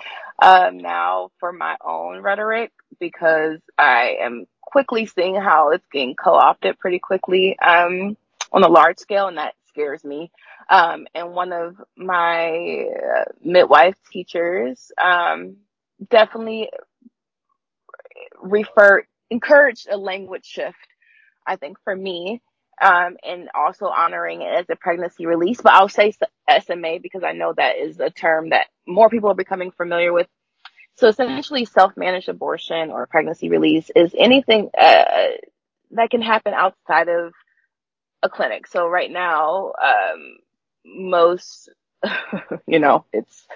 um, 0.42 0.78
now 0.78 1.32
for 1.40 1.52
my 1.52 1.76
own 1.84 2.22
rhetoric 2.22 2.72
because 3.00 3.60
I 3.78 4.18
am 4.22 4.46
quickly 4.62 5.06
seeing 5.06 5.36
how 5.36 5.72
it's 5.72 5.88
getting 5.92 6.16
co-opted 6.16 6.80
pretty 6.80 7.00
quickly 7.00 7.58
um, 7.60 8.18
on 8.52 8.63
a 8.63 8.68
large 8.68 8.98
scale, 9.00 9.28
and 9.28 9.38
that 9.38 9.56
scares 9.70 10.04
me. 10.04 10.32
Um, 10.70 11.08
and 11.16 11.32
one 11.32 11.54
of 11.54 11.76
my 11.96 12.86
uh, 12.92 13.32
midwife 13.44 13.96
teachers 14.12 14.92
um, 15.02 15.58
definitely 16.10 16.70
refer 18.42 19.04
encouraged 19.30 19.88
a 19.90 19.98
language 19.98 20.46
shift. 20.46 20.76
I 21.46 21.56
think 21.56 21.78
for 21.84 21.96
me, 21.96 22.42
um, 22.82 23.18
and 23.24 23.50
also 23.54 23.88
honoring 23.88 24.42
it 24.42 24.54
as 24.54 24.66
a 24.70 24.76
pregnancy 24.76 25.26
release. 25.26 25.62
But 25.62 25.74
I'll 25.74 25.90
say 25.90 26.13
SMA 26.66 27.00
because 27.02 27.24
I 27.24 27.34
know 27.34 27.54
that 27.56 27.78
is 27.78 28.00
a 28.00 28.10
term 28.10 28.50
that 28.50 28.68
more 28.88 29.10
people 29.10 29.32
are 29.32 29.36
becoming 29.36 29.72
familiar 29.72 30.13
with. 30.13 30.28
So 30.96 31.08
essentially, 31.08 31.66
self-managed 31.66 32.30
abortion 32.30 32.90
or 32.90 33.06
pregnancy 33.06 33.50
release 33.50 33.92
is 33.96 34.16
anything 34.18 34.70
uh, 34.78 35.06
that 35.92 36.10
can 36.10 36.22
happen 36.22 36.54
outside 36.54 37.08
of 37.08 37.34
a 38.24 38.30
clinic. 38.30 38.66
So 38.68 38.88
right 38.88 39.12
now, 39.12 39.74
um, 39.82 40.38
most 40.86 41.70
you 42.68 42.80
know, 42.80 43.06
it's, 43.12 43.48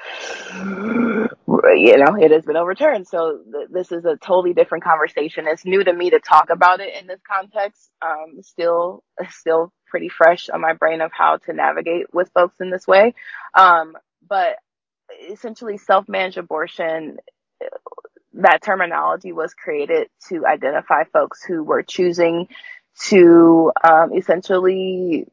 you 1.75 1.97
know, 1.97 2.15
it 2.19 2.31
has 2.31 2.45
been 2.45 2.57
overturned. 2.57 3.07
So 3.07 3.39
th- 3.51 3.69
this 3.71 3.91
is 3.91 4.05
a 4.05 4.17
totally 4.17 4.53
different 4.53 4.83
conversation. 4.83 5.45
It's 5.47 5.65
new 5.65 5.83
to 5.83 5.93
me 5.93 6.11
to 6.11 6.19
talk 6.19 6.49
about 6.49 6.79
it 6.81 6.93
in 6.99 7.07
this 7.07 7.21
context. 7.29 7.89
Um, 8.01 8.41
still, 8.41 9.03
still 9.29 9.73
pretty 9.87 10.09
fresh 10.09 10.49
on 10.49 10.61
my 10.61 10.73
brain 10.73 11.01
of 11.01 11.11
how 11.13 11.37
to 11.37 11.53
navigate 11.53 12.13
with 12.13 12.31
folks 12.33 12.57
in 12.61 12.69
this 12.71 12.87
way. 12.87 13.13
Um, 13.57 13.97
but 14.27 14.57
essentially 15.29 15.77
self-managed 15.77 16.37
abortion, 16.37 17.17
that 18.33 18.61
terminology 18.63 19.31
was 19.33 19.53
created 19.53 20.07
to 20.29 20.45
identify 20.45 21.03
folks 21.05 21.43
who 21.43 21.63
were 21.63 21.83
choosing 21.83 22.47
to, 23.07 23.71
um, 23.83 24.13
essentially 24.13 25.27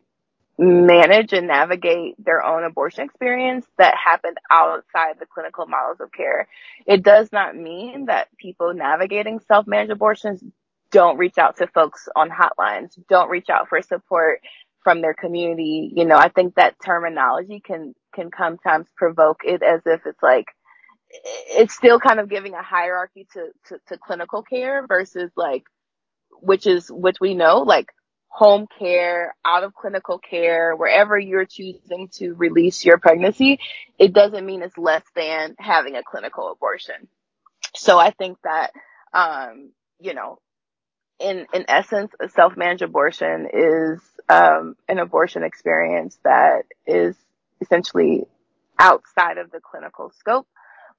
manage 0.58 1.32
and 1.32 1.46
navigate 1.46 2.16
their 2.22 2.44
own 2.44 2.64
abortion 2.64 3.04
experience 3.04 3.64
that 3.78 3.94
happened 3.94 4.36
outside 4.50 5.14
the 5.20 5.26
clinical 5.26 5.66
models 5.66 6.00
of 6.00 6.10
care. 6.10 6.48
It 6.84 7.04
does 7.04 7.30
not 7.32 7.56
mean 7.56 8.06
that 8.06 8.28
people 8.36 8.74
navigating 8.74 9.38
self-managed 9.46 9.92
abortions 9.92 10.42
don't 10.90 11.18
reach 11.18 11.38
out 11.38 11.58
to 11.58 11.68
folks 11.68 12.08
on 12.16 12.30
hotlines, 12.30 12.98
don't 13.08 13.30
reach 13.30 13.48
out 13.50 13.68
for 13.68 13.80
support 13.82 14.40
from 14.82 15.00
their 15.00 15.14
community. 15.14 15.92
You 15.94 16.04
know, 16.04 16.16
I 16.16 16.28
think 16.28 16.56
that 16.56 16.76
terminology 16.84 17.60
can, 17.64 17.94
can 18.14 18.30
sometimes 18.36 18.88
provoke 18.96 19.42
it 19.44 19.62
as 19.62 19.82
if 19.86 20.06
it's 20.06 20.22
like, 20.22 20.46
it's 21.10 21.74
still 21.74 22.00
kind 22.00 22.18
of 22.20 22.28
giving 22.28 22.54
a 22.54 22.62
hierarchy 22.62 23.26
to, 23.34 23.48
to, 23.68 23.80
to 23.88 23.98
clinical 23.98 24.42
care 24.42 24.86
versus 24.86 25.30
like, 25.36 25.64
which 26.40 26.66
is, 26.66 26.88
which 26.90 27.18
we 27.20 27.34
know, 27.34 27.60
like 27.60 27.90
home 28.28 28.66
care, 28.78 29.34
out 29.44 29.64
of 29.64 29.74
clinical 29.74 30.18
care, 30.18 30.76
wherever 30.76 31.18
you're 31.18 31.46
choosing 31.46 32.08
to 32.12 32.34
release 32.34 32.84
your 32.84 32.98
pregnancy, 32.98 33.58
it 33.98 34.12
doesn't 34.12 34.46
mean 34.46 34.62
it's 34.62 34.78
less 34.78 35.02
than 35.16 35.56
having 35.58 35.96
a 35.96 36.02
clinical 36.02 36.52
abortion. 36.52 37.08
So 37.74 37.98
I 37.98 38.10
think 38.10 38.38
that, 38.44 38.70
um, 39.12 39.72
you 40.00 40.14
know, 40.14 40.38
in, 41.18 41.46
in 41.52 41.64
essence, 41.68 42.12
a 42.20 42.28
self-managed 42.28 42.82
abortion 42.82 43.48
is, 43.52 44.00
um, 44.28 44.76
an 44.88 44.98
abortion 44.98 45.42
experience 45.42 46.18
that 46.22 46.62
is 46.86 47.16
essentially 47.60 48.24
outside 48.78 49.38
of 49.38 49.50
the 49.50 49.60
clinical 49.60 50.12
scope, 50.18 50.46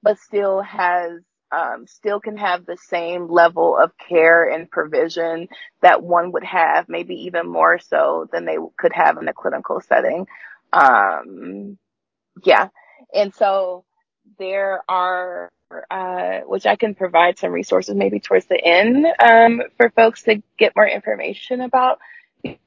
but 0.03 0.19
still 0.19 0.61
has 0.61 1.21
um, 1.51 1.87
still 1.87 2.19
can 2.19 2.37
have 2.37 2.65
the 2.65 2.77
same 2.77 3.27
level 3.27 3.77
of 3.77 3.91
care 3.97 4.49
and 4.49 4.69
provision 4.69 5.47
that 5.81 6.03
one 6.03 6.31
would 6.31 6.43
have, 6.43 6.87
maybe 6.89 7.15
even 7.25 7.47
more 7.47 7.79
so 7.79 8.27
than 8.31 8.45
they 8.45 8.57
could 8.77 8.93
have 8.93 9.17
in 9.17 9.27
a 9.27 9.33
clinical 9.33 9.81
setting. 9.81 10.27
Um, 10.71 11.77
yeah. 12.43 12.69
And 13.13 13.33
so 13.33 13.85
there 14.37 14.83
are, 14.87 15.49
uh, 15.89 16.39
which 16.41 16.65
I 16.65 16.75
can 16.75 16.95
provide 16.95 17.39
some 17.39 17.51
resources 17.51 17.95
maybe 17.95 18.19
towards 18.19 18.45
the 18.45 18.63
end, 18.63 19.07
um, 19.19 19.61
for 19.77 19.89
folks 19.89 20.23
to 20.23 20.41
get 20.57 20.75
more 20.75 20.87
information 20.87 21.61
about 21.61 21.99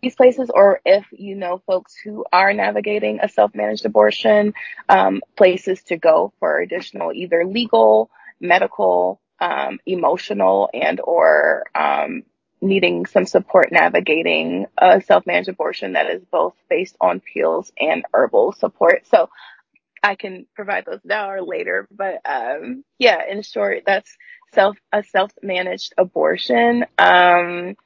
these 0.03 0.14
places, 0.14 0.51
or 0.53 0.81
if 0.85 1.07
you 1.12 1.35
know 1.35 1.62
folks 1.66 1.95
who 1.97 2.25
are 2.33 2.53
navigating 2.53 3.21
a 3.23 3.29
self-managed 3.29 3.87
abortion, 3.87 4.53
um, 4.88 5.23
places 5.37 5.83
to 5.85 5.97
go 5.97 6.33
for 6.38 6.61
additional 6.61 7.12
either 7.12 7.47
legal, 7.47 8.11
medical, 8.42 9.20
um, 9.40 9.78
emotional, 9.87 10.68
and 10.74 11.00
or 11.00 11.64
um, 11.74 12.24
needing 12.61 13.07
some 13.07 13.26
support 13.26 13.72
navigating 13.72 14.66
a 14.78 15.00
self-managed 15.00 15.48
abortion 15.48 15.94
that 15.94 16.11
is 16.11 16.22
both 16.31 16.55
based 16.70 16.96
on 17.00 17.20
pills 17.20 17.72
and 17.78 18.05
herbal 18.14 18.52
support. 18.52 19.07
So 19.07 19.31
I 20.02 20.16
can 20.16 20.46
provide 20.55 20.85
those 20.85 21.00
now 21.05 21.31
or 21.31 21.42
later, 21.42 21.88
but 21.90 22.20
um, 22.24 22.85
yeah, 22.98 23.20
in 23.28 23.42
short, 23.42 23.85
that's 23.87 24.16
self 24.52 24.76
a 24.92 25.02
self-managed 25.05 25.94
abortion, 25.96 26.85
um, 26.98 27.76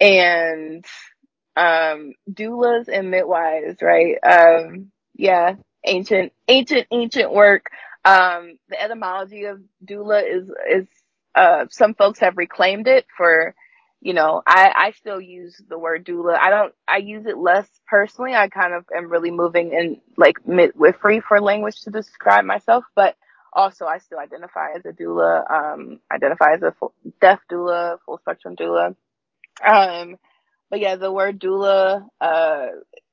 and 0.00 0.84
um, 1.56 2.14
doulas 2.30 2.88
and 2.88 3.10
midwives, 3.10 3.82
right? 3.82 4.16
Um, 4.22 4.90
yeah, 5.14 5.56
ancient, 5.84 6.32
ancient, 6.48 6.86
ancient 6.90 7.32
work. 7.32 7.66
Um, 8.04 8.58
the 8.68 8.80
etymology 8.80 9.44
of 9.44 9.60
doula 9.84 10.22
is, 10.26 10.48
is, 10.70 10.86
uh, 11.34 11.66
some 11.70 11.94
folks 11.94 12.20
have 12.20 12.38
reclaimed 12.38 12.88
it 12.88 13.06
for, 13.16 13.54
you 14.00 14.14
know, 14.14 14.42
I, 14.46 14.72
I 14.74 14.90
still 14.92 15.20
use 15.20 15.60
the 15.68 15.78
word 15.78 16.06
doula. 16.06 16.38
I 16.40 16.50
don't, 16.50 16.74
I 16.88 16.98
use 16.98 17.26
it 17.26 17.36
less 17.36 17.68
personally. 17.86 18.34
I 18.34 18.48
kind 18.48 18.72
of 18.72 18.86
am 18.96 19.10
really 19.10 19.30
moving 19.30 19.72
in 19.72 20.00
like 20.16 20.46
midwifery 20.46 21.20
for 21.20 21.40
language 21.40 21.82
to 21.82 21.90
describe 21.90 22.44
myself, 22.44 22.84
but 22.96 23.16
also 23.52 23.84
I 23.84 23.98
still 23.98 24.18
identify 24.18 24.68
as 24.76 24.84
a 24.86 24.92
doula, 24.92 25.50
um, 25.50 26.00
identify 26.10 26.54
as 26.54 26.62
a 26.62 26.72
full, 26.72 26.94
deaf 27.20 27.40
doula, 27.50 27.98
full 28.06 28.18
spectrum 28.18 28.56
doula. 28.56 28.96
Um, 29.66 30.16
but 30.70 30.80
yeah, 30.80 30.96
the 30.96 31.12
word 31.12 31.40
doula, 31.40 32.06
uh, 32.20 32.66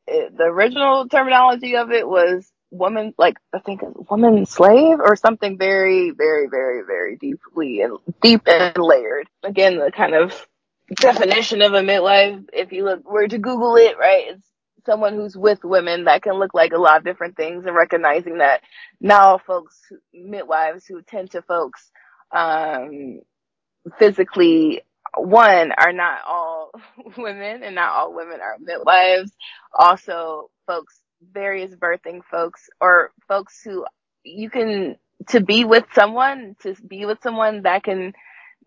it, 0.07 0.37
the 0.37 0.45
original 0.45 1.07
terminology 1.09 1.75
of 1.75 1.91
it 1.91 2.07
was 2.07 2.49
woman, 2.71 3.13
like 3.17 3.37
I 3.53 3.59
think 3.59 3.81
woman 4.09 4.45
slave 4.45 4.99
or 4.99 5.15
something 5.15 5.57
very, 5.57 6.11
very, 6.11 6.47
very, 6.49 6.83
very 6.85 7.15
deeply 7.17 7.81
and 7.81 7.97
deep 8.21 8.41
and 8.47 8.77
layered. 8.77 9.27
Again, 9.43 9.77
the 9.79 9.91
kind 9.91 10.15
of 10.15 10.47
definition 10.95 11.61
of 11.61 11.73
a 11.73 11.83
midwife, 11.83 12.39
if 12.53 12.71
you 12.71 12.85
look, 12.85 13.09
were 13.09 13.27
to 13.27 13.37
Google 13.37 13.75
it, 13.77 13.97
right? 13.97 14.25
It's 14.29 14.47
someone 14.85 15.15
who's 15.15 15.35
with 15.37 15.63
women 15.63 16.05
that 16.05 16.21
can 16.23 16.33
look 16.35 16.53
like 16.53 16.71
a 16.73 16.77
lot 16.79 16.97
of 16.97 17.03
different 17.03 17.35
things 17.35 17.65
and 17.65 17.75
recognizing 17.75 18.39
that 18.39 18.61
now 19.01 19.37
folks, 19.37 19.79
midwives 20.13 20.85
who 20.85 21.01
tend 21.01 21.31
to 21.31 21.41
folks, 21.41 21.91
um, 22.31 23.19
physically 23.99 24.81
one 25.17 25.71
are 25.71 25.93
not 25.93 26.19
all 26.27 26.71
women 27.17 27.63
and 27.63 27.75
not 27.75 27.91
all 27.91 28.13
women 28.13 28.39
are 28.41 28.57
midwives. 28.59 29.31
Also 29.77 30.49
folks, 30.67 30.99
various 31.21 31.75
birthing 31.75 32.21
folks 32.29 32.69
or 32.81 33.11
folks 33.27 33.61
who 33.63 33.85
you 34.23 34.49
can, 34.49 34.97
to 35.29 35.41
be 35.41 35.65
with 35.65 35.85
someone, 35.93 36.55
to 36.61 36.75
be 36.87 37.05
with 37.05 37.19
someone 37.23 37.63
that 37.63 37.83
can 37.83 38.13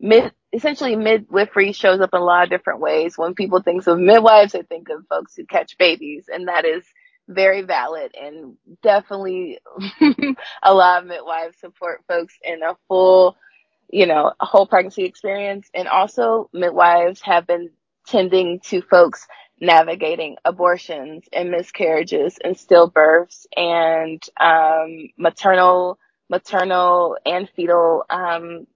mid, 0.01 0.33
essentially 0.53 0.97
midwifery 0.97 1.73
shows 1.73 2.01
up 2.01 2.11
in 2.13 2.21
a 2.21 2.25
lot 2.25 2.45
of 2.45 2.51
different 2.51 2.81
ways. 2.81 3.19
When 3.19 3.35
people 3.35 3.63
think 3.63 3.87
of 3.87 3.99
midwives, 3.99 4.53
they 4.53 4.63
think 4.63 4.89
of 4.91 5.07
folks 5.09 5.35
who 5.37 5.47
catch 5.47 5.79
babies 5.79 6.27
and 6.29 6.49
that 6.49 6.65
is 6.65 6.85
very 7.29 7.63
valid 7.63 8.13
and 8.21 8.57
definitely 8.83 9.61
a 10.63 10.75
lot 10.75 11.03
of 11.03 11.09
midwives 11.09 11.59
support 11.61 12.03
folks 12.09 12.35
in 12.45 12.63
a 12.63 12.75
full 12.89 13.37
you 13.91 14.07
know, 14.07 14.33
a 14.41 14.47
whole 14.47 14.67
pregnancy 14.67 15.05
experience. 15.05 15.69
And 15.75 15.89
also 15.89 16.51
midwives 16.53 17.21
have 17.23 17.47
been 17.47 17.71
tending 18.07 18.61
to 18.67 18.83
folks 18.83 19.27
navigating 19.61 20.37
abortions 20.45 21.25
and 21.33 21.51
miscarriages 21.51 22.39
and 22.43 22.57
stillbirths 22.57 23.47
and, 23.57 24.23
um, 24.41 25.09
maternal, 25.19 25.99
maternal 26.31 27.17
and 27.27 27.49
fetal, 27.57 28.05
um, 28.11 28.67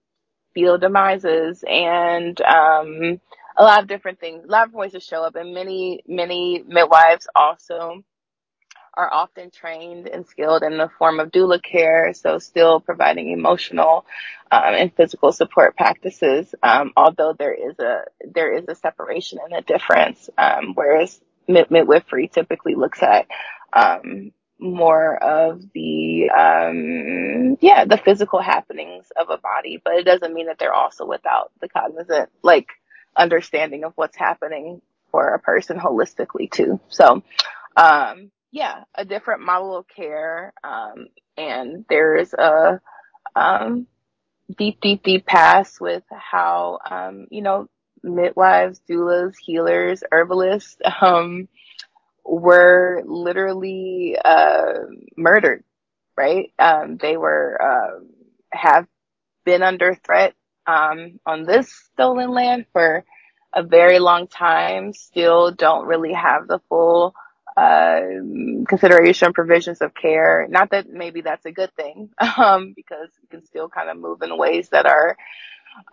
fetal 0.55 0.79
demises 0.79 1.64
and, 1.68 2.40
um, 2.42 3.20
a 3.57 3.62
lot 3.64 3.83
of 3.83 3.88
different 3.88 4.20
things. 4.20 4.44
A 4.44 4.51
lot 4.51 4.66
of 4.66 4.73
voices 4.73 5.05
show 5.05 5.23
up 5.23 5.37
and 5.37 5.55
many, 5.55 6.03
many 6.07 6.64
midwives 6.66 7.29
also 7.35 8.03
are 8.96 9.12
often 9.12 9.50
trained 9.50 10.09
and 10.09 10.26
skilled 10.26 10.62
in 10.62 10.78
the 10.78 10.90
form 10.98 11.20
of 11.20 11.30
doula 11.30 11.62
care, 11.62 12.12
so 12.14 12.38
still 12.38 12.80
providing 12.80 13.30
emotional 13.30 14.07
um, 14.50 14.74
and 14.74 14.94
physical 14.94 15.33
support 15.33 15.76
practices. 15.76 16.54
Um, 16.62 16.92
although 16.96 17.35
there 17.38 17.54
is 17.54 17.78
a 17.78 18.04
there 18.33 18.57
is 18.57 18.64
a 18.68 18.74
separation 18.74 19.38
and 19.44 19.52
a 19.52 19.62
difference, 19.62 20.30
um, 20.38 20.74
whereas 20.74 21.20
mid- 21.48 21.70
midwifery 21.70 22.28
typically 22.28 22.74
looks 22.74 23.02
at 23.02 23.26
um, 23.72 24.33
more 24.59 25.16
of 25.16 25.62
the 25.74 26.30
um, 26.30 27.57
yeah 27.61 27.85
the 27.85 27.98
physical 27.98 28.40
happenings 28.40 29.07
of 29.18 29.30
a 29.30 29.38
body, 29.38 29.80
but 29.83 29.94
it 29.94 30.04
doesn't 30.04 30.35
mean 30.35 30.46
that 30.46 30.59
they're 30.59 30.72
also 30.72 31.07
without 31.07 31.50
the 31.61 31.68
cognizant 31.68 32.30
like 32.42 32.68
understanding 33.16 33.85
of 33.85 33.92
what's 33.96 34.16
happening 34.16 34.80
for 35.11 35.35
a 35.35 35.38
person 35.38 35.78
holistically 35.78 36.50
too. 36.50 36.80
So 36.88 37.22
um, 37.76 38.30
yeah, 38.55 38.85
a 38.95 39.05
different 39.05 39.43
model 39.43 39.77
of 39.77 39.88
care. 39.88 40.55
Um, 40.62 41.09
and 41.37 41.85
there's 41.88 42.33
a, 42.33 42.81
um, 43.35 43.88
deep, 44.57 44.81
deep, 44.81 45.03
deep 45.03 45.27
past 45.27 45.81
with 45.81 46.05
how, 46.12 46.79
um, 46.88 47.27
you 47.33 47.43
know, 47.43 47.69
midwives, 48.05 48.81
doulas, 48.88 49.35
healers, 49.45 50.05
herbalists, 50.12 50.77
um, 51.01 51.49
were 52.25 53.03
literally, 53.05 54.17
uh, 54.25 54.75
murdered, 55.17 55.64
right? 56.17 56.53
Um, 56.57 56.97
they 56.97 57.17
were, 57.17 57.61
uh, 57.61 58.05
have 58.53 58.87
been 59.45 59.64
under 59.64 59.97
threat, 59.97 60.35
on 61.27 61.45
this 61.45 61.73
stolen 61.93 62.31
land 62.31 62.67
for 62.73 63.05
a 63.53 63.64
very 63.64 63.99
long 63.99 64.29
time, 64.29 64.93
still 64.93 65.51
don't 65.51 65.87
really 65.87 66.12
have 66.12 66.47
the 66.47 66.61
full, 66.69 67.14
uh, 67.57 68.01
consideration 68.69 69.33
provisions 69.33 69.81
of 69.81 69.95
care. 69.95 70.47
Not 70.49 70.71
that 70.71 70.88
maybe 70.88 71.21
that's 71.21 71.45
a 71.47 71.53
good 71.53 71.73
thing, 71.75 72.11
um, 72.38 72.73
because 72.75 73.11
you 73.23 73.29
can 73.29 73.45
still 73.47 73.69
kind 73.69 73.90
of 73.90 73.97
move 73.97 74.23
in 74.23 74.37
ways 74.37 74.69
that 74.71 74.87
are, 74.87 75.17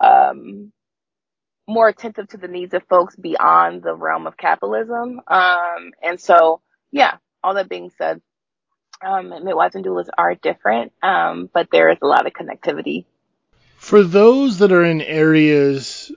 um, 0.00 0.72
more 1.68 1.88
attentive 1.88 2.28
to 2.28 2.36
the 2.36 2.48
needs 2.48 2.74
of 2.74 2.82
folks 2.88 3.16
beyond 3.16 3.82
the 3.82 3.94
realm 3.94 4.26
of 4.26 4.36
capitalism. 4.36 5.20
Um, 5.26 5.92
and 6.02 6.20
so, 6.20 6.60
yeah, 6.90 7.16
all 7.42 7.54
that 7.54 7.68
being 7.68 7.90
said, 7.96 8.20
um, 9.04 9.30
midwives 9.30 9.74
and 9.74 9.84
doulas 9.84 10.08
are 10.16 10.34
different, 10.34 10.92
um, 11.02 11.48
but 11.52 11.68
there 11.70 11.90
is 11.90 11.98
a 12.02 12.06
lot 12.06 12.26
of 12.26 12.32
connectivity. 12.32 13.04
For 13.76 14.02
those 14.02 14.58
that 14.58 14.70
are 14.70 14.84
in 14.84 15.00
areas 15.00 16.12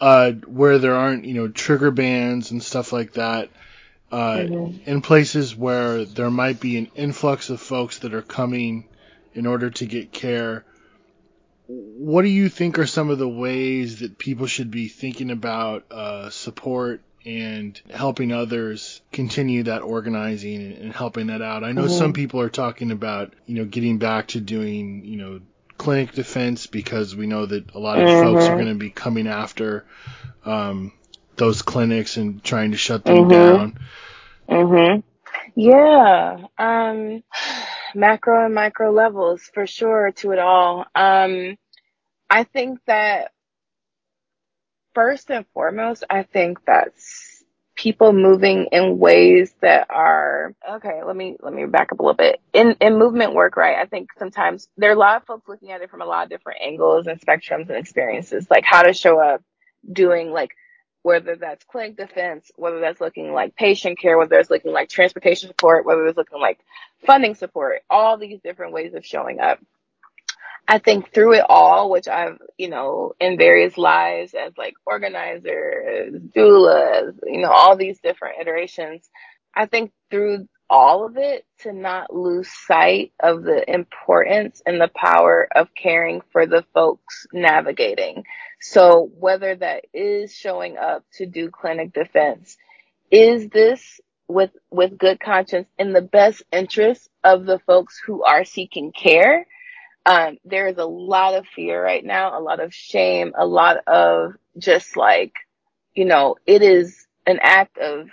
uh, 0.00 0.32
where 0.32 0.78
there 0.78 0.94
aren't, 0.94 1.24
you 1.24 1.34
know, 1.34 1.48
trigger 1.48 1.90
bans 1.90 2.50
and 2.50 2.62
stuff 2.62 2.92
like 2.92 3.14
that, 3.14 3.48
uh, 4.10 4.36
mm-hmm. 4.36 4.88
in 4.88 5.02
places 5.02 5.54
where 5.54 6.04
there 6.04 6.30
might 6.30 6.60
be 6.60 6.76
an 6.78 6.90
influx 6.94 7.50
of 7.50 7.60
folks 7.60 8.00
that 8.00 8.14
are 8.14 8.22
coming 8.22 8.88
in 9.34 9.46
order 9.46 9.70
to 9.70 9.86
get 9.86 10.12
care, 10.12 10.64
what 11.66 12.22
do 12.22 12.28
you 12.28 12.48
think 12.48 12.78
are 12.78 12.86
some 12.86 13.10
of 13.10 13.18
the 13.18 13.28
ways 13.28 14.00
that 14.00 14.18
people 14.18 14.46
should 14.46 14.70
be 14.70 14.88
thinking 14.88 15.30
about 15.30 15.84
uh, 15.90 16.30
support 16.30 17.02
and 17.24 17.80
helping 17.92 18.32
others 18.32 19.00
continue 19.10 19.64
that 19.64 19.82
organizing 19.82 20.72
and, 20.72 20.92
helping 20.92 21.26
that 21.26 21.42
out? 21.42 21.64
I 21.64 21.72
know 21.72 21.82
mm-hmm. 21.82 21.98
some 21.98 22.12
people 22.12 22.40
are 22.40 22.48
talking 22.48 22.92
about, 22.92 23.34
you 23.46 23.56
know, 23.56 23.64
getting 23.64 23.98
back 23.98 24.28
to 24.28 24.40
doing, 24.40 25.04
you 25.04 25.16
know, 25.16 25.40
clinic 25.76 26.12
defense 26.12 26.66
because 26.68 27.16
we 27.16 27.26
know 27.26 27.44
that 27.46 27.74
a 27.74 27.78
lot 27.78 27.98
of 27.98 28.08
mm-hmm. 28.08 28.22
folks 28.22 28.46
are 28.46 28.54
going 28.54 28.68
to 28.68 28.74
be 28.74 28.90
coming 28.90 29.26
after 29.26 29.84
um, 30.44 30.92
those 31.36 31.62
clinics 31.62 32.16
and 32.16 32.42
trying 32.42 32.72
to 32.72 32.76
shut 32.76 33.04
them 33.04 33.16
mm-hmm. 33.16 33.30
down. 33.30 33.78
Mhm. 34.48 35.02
Yeah. 35.54 36.46
Um 36.58 37.22
macro 37.94 38.44
and 38.44 38.54
micro 38.54 38.90
levels 38.92 39.50
for 39.54 39.66
sure 39.66 40.12
to 40.12 40.32
it 40.32 40.38
all. 40.38 40.86
Um 40.94 41.56
I 42.28 42.44
think 42.44 42.80
that 42.86 43.32
first 44.94 45.30
and 45.30 45.46
foremost, 45.54 46.04
I 46.08 46.22
think 46.24 46.64
that's 46.64 47.36
people 47.76 48.12
moving 48.12 48.68
in 48.72 48.98
ways 48.98 49.54
that 49.60 49.86
are 49.90 50.54
okay 50.68 51.02
let 51.04 51.14
me 51.14 51.36
let 51.42 51.52
me 51.52 51.66
back 51.66 51.92
up 51.92 52.00
a 52.00 52.02
little 52.02 52.14
bit 52.14 52.40
in 52.54 52.74
in 52.80 52.98
movement 52.98 53.34
work 53.34 53.54
right 53.54 53.76
i 53.76 53.84
think 53.84 54.08
sometimes 54.18 54.66
there 54.78 54.90
are 54.90 54.94
a 54.94 54.98
lot 54.98 55.18
of 55.18 55.24
folks 55.26 55.46
looking 55.46 55.70
at 55.70 55.82
it 55.82 55.90
from 55.90 56.00
a 56.00 56.06
lot 56.06 56.24
of 56.24 56.30
different 56.30 56.58
angles 56.62 57.06
and 57.06 57.20
spectrums 57.20 57.68
and 57.68 57.76
experiences 57.76 58.46
like 58.50 58.64
how 58.64 58.82
to 58.82 58.94
show 58.94 59.20
up 59.20 59.42
doing 59.92 60.32
like 60.32 60.52
whether 61.06 61.36
that's 61.36 61.64
clinic 61.66 61.96
defense, 61.96 62.50
whether 62.56 62.80
that's 62.80 63.00
looking 63.00 63.32
like 63.32 63.54
patient 63.54 63.96
care, 63.96 64.18
whether 64.18 64.40
it's 64.40 64.50
looking 64.50 64.72
like 64.72 64.88
transportation 64.88 65.48
support, 65.48 65.86
whether 65.86 66.04
it's 66.04 66.16
looking 66.16 66.40
like 66.40 66.58
funding 67.06 67.36
support, 67.36 67.82
all 67.88 68.18
these 68.18 68.40
different 68.40 68.72
ways 68.72 68.92
of 68.92 69.06
showing 69.06 69.38
up. 69.38 69.60
I 70.66 70.80
think 70.80 71.14
through 71.14 71.34
it 71.34 71.44
all, 71.48 71.90
which 71.90 72.08
I've, 72.08 72.38
you 72.58 72.68
know, 72.68 73.12
in 73.20 73.38
various 73.38 73.78
lives 73.78 74.34
as 74.34 74.54
like 74.58 74.74
organizers, 74.84 76.14
as 76.16 76.20
doula, 76.22 77.10
as, 77.10 77.14
you 77.22 77.40
know, 77.40 77.52
all 77.52 77.76
these 77.76 78.00
different 78.00 78.40
iterations, 78.40 79.08
I 79.54 79.66
think 79.66 79.92
through 80.10 80.48
all 80.68 81.06
of 81.06 81.16
it 81.16 81.44
to 81.60 81.72
not 81.72 82.12
lose 82.12 82.48
sight 82.66 83.12
of 83.22 83.44
the 83.44 83.62
importance 83.72 84.60
and 84.66 84.80
the 84.80 84.90
power 84.92 85.46
of 85.54 85.68
caring 85.80 86.20
for 86.32 86.46
the 86.46 86.64
folks 86.74 87.28
navigating. 87.32 88.24
So 88.68 89.08
whether 89.16 89.54
that 89.54 89.84
is 89.94 90.34
showing 90.34 90.76
up 90.76 91.04
to 91.14 91.26
do 91.26 91.50
clinic 91.50 91.92
defense, 91.92 92.56
is 93.12 93.48
this 93.48 94.00
with, 94.26 94.50
with 94.72 94.98
good 94.98 95.20
conscience 95.20 95.68
in 95.78 95.92
the 95.92 96.02
best 96.02 96.42
interest 96.50 97.08
of 97.22 97.46
the 97.46 97.60
folks 97.60 98.00
who 98.04 98.24
are 98.24 98.44
seeking 98.44 98.90
care? 98.90 99.46
Um, 100.04 100.38
there 100.44 100.66
is 100.66 100.78
a 100.78 100.84
lot 100.84 101.34
of 101.34 101.46
fear 101.46 101.82
right 101.82 102.04
now, 102.04 102.36
a 102.36 102.42
lot 102.42 102.58
of 102.58 102.74
shame, 102.74 103.34
a 103.38 103.46
lot 103.46 103.76
of 103.86 104.32
just 104.58 104.96
like, 104.96 105.34
you 105.94 106.04
know, 106.04 106.34
it 106.44 106.62
is 106.62 107.06
an 107.24 107.38
act 107.42 107.78
of 107.78 108.08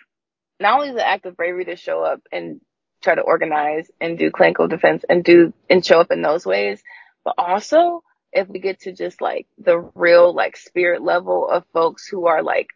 not 0.59 0.79
only 0.79 0.93
the 0.93 1.07
act 1.07 1.25
of 1.25 1.35
bravery 1.35 1.65
to 1.65 1.75
show 1.75 2.03
up 2.03 2.21
and 2.31 2.61
try 3.01 3.15
to 3.15 3.21
organize 3.21 3.89
and 3.99 4.19
do 4.19 4.29
clinical 4.29 4.67
defense 4.67 5.03
and 5.09 5.23
do 5.23 5.51
and 5.67 5.83
show 5.83 5.99
up 5.99 6.11
in 6.11 6.21
those 6.21 6.45
ways, 6.45 6.81
but 7.25 7.33
also 7.39 8.03
if 8.33 8.49
we 8.49 8.59
get 8.59 8.81
to 8.81 8.93
just 8.93 9.21
like 9.21 9.47
the 9.57 9.79
real 9.95 10.33
like 10.33 10.57
spirit 10.57 11.03
level 11.03 11.49
of 11.49 11.65
folks 11.73 12.07
who 12.07 12.27
are 12.27 12.43
like 12.43 12.67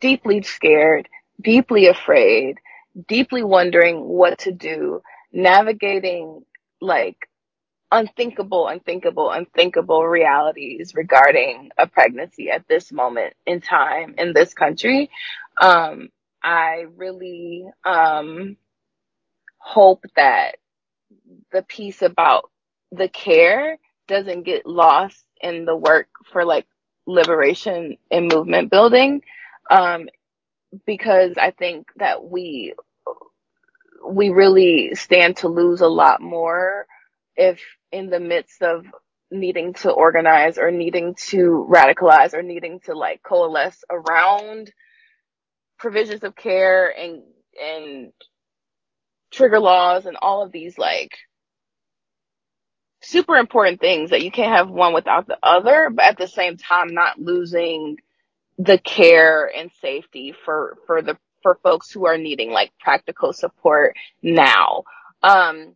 deeply 0.00 0.42
scared, 0.42 1.08
deeply 1.40 1.86
afraid, 1.88 2.58
deeply 3.08 3.42
wondering 3.44 4.04
what 4.04 4.38
to 4.40 4.52
do, 4.52 5.02
navigating 5.32 6.44
like 6.80 7.16
unthinkable, 7.90 8.68
unthinkable, 8.68 9.30
unthinkable 9.30 10.06
realities 10.06 10.92
regarding 10.94 11.70
a 11.78 11.86
pregnancy 11.86 12.50
at 12.50 12.66
this 12.68 12.92
moment 12.92 13.34
in 13.46 13.60
time 13.60 14.14
in 14.18 14.32
this 14.34 14.54
country. 14.54 15.10
Um, 15.60 16.10
I 16.42 16.86
really 16.96 17.66
um, 17.84 18.56
hope 19.58 20.04
that 20.16 20.56
the 21.52 21.62
piece 21.62 22.02
about 22.02 22.50
the 22.92 23.08
care 23.08 23.78
doesn't 24.08 24.44
get 24.44 24.66
lost 24.66 25.24
in 25.40 25.64
the 25.64 25.76
work 25.76 26.08
for 26.32 26.44
like 26.44 26.66
liberation 27.06 27.96
and 28.10 28.32
movement 28.32 28.70
building. 28.70 29.22
Um, 29.70 30.08
because 30.86 31.34
I 31.40 31.50
think 31.52 31.88
that 31.96 32.24
we, 32.24 32.74
we 34.06 34.30
really 34.30 34.94
stand 34.94 35.38
to 35.38 35.48
lose 35.48 35.80
a 35.80 35.88
lot 35.88 36.20
more 36.20 36.86
if 37.36 37.60
in 37.92 38.10
the 38.10 38.20
midst 38.20 38.62
of 38.62 38.86
needing 39.30 39.74
to 39.74 39.90
organize 39.90 40.58
or 40.58 40.70
needing 40.70 41.14
to 41.14 41.66
radicalize 41.70 42.34
or 42.34 42.42
needing 42.42 42.80
to 42.80 42.96
like 42.96 43.22
coalesce 43.22 43.82
around 43.90 44.72
provisions 45.78 46.22
of 46.22 46.36
care 46.36 46.88
and 46.96 47.22
and 47.60 48.12
trigger 49.32 49.60
laws 49.60 50.06
and 50.06 50.16
all 50.20 50.42
of 50.42 50.52
these 50.52 50.78
like 50.78 51.12
super 53.04 53.36
important 53.36 53.80
things 53.80 54.10
that 54.10 54.22
you 54.22 54.30
can't 54.32 54.56
have 54.56 54.70
one 54.70 54.94
without 54.94 55.26
the 55.28 55.38
other, 55.42 55.90
but 55.90 56.04
at 56.04 56.18
the 56.18 56.28
same 56.28 56.56
time 56.58 56.88
not 56.94 57.20
losing 57.20 57.98
the 58.58 58.78
care 58.78 59.46
and 59.54 59.70
safety 59.80 60.34
for 60.44 60.78
for 60.86 61.02
the 61.02 61.18
for 61.42 61.58
folks 61.62 61.90
who 61.90 62.06
are 62.06 62.18
needing 62.18 62.50
like 62.50 62.72
practical 62.80 63.32
support 63.32 63.96
now. 64.22 64.84
Um 65.22 65.74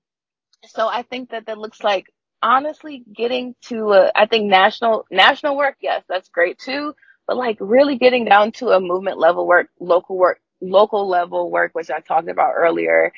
so 0.66 0.88
I 0.88 1.02
think 1.02 1.30
that 1.30 1.46
that 1.46 1.58
looks 1.58 1.82
like 1.84 2.06
honestly 2.42 3.04
getting 3.14 3.54
to 3.64 3.92
a, 3.92 4.12
I 4.16 4.26
think 4.26 4.46
national 4.50 5.06
national 5.10 5.56
work, 5.56 5.76
yes, 5.80 6.04
that's 6.08 6.28
great 6.30 6.58
too 6.58 6.94
but 7.26 7.36
like 7.36 7.56
really 7.60 7.98
getting 7.98 8.24
down 8.26 8.52
to 8.52 8.70
a 8.70 8.80
movement 8.80 9.18
level 9.18 9.46
work, 9.46 9.68
local 9.80 10.16
work, 10.18 10.40
local 10.60 11.08
level 11.08 11.50
work, 11.50 11.70
which 11.74 11.90
I 11.90 12.00
talked 12.00 12.28
about 12.28 12.54
earlier. 12.56 13.12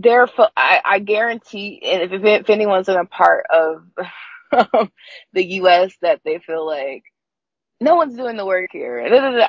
There, 0.00 0.28
I, 0.56 0.80
I 0.84 0.98
guarantee, 1.00 1.80
and 1.84 2.02
if, 2.02 2.24
if 2.24 2.50
anyone's 2.50 2.88
in 2.88 2.96
a 2.96 3.04
part 3.06 3.46
of 3.50 3.84
the 5.32 5.44
U.S. 5.44 5.92
that 6.02 6.20
they 6.24 6.38
feel 6.38 6.66
like 6.66 7.04
no 7.80 7.96
one's 7.96 8.16
doing 8.16 8.36
the 8.36 8.46
work 8.46 8.70
here, 8.72 9.00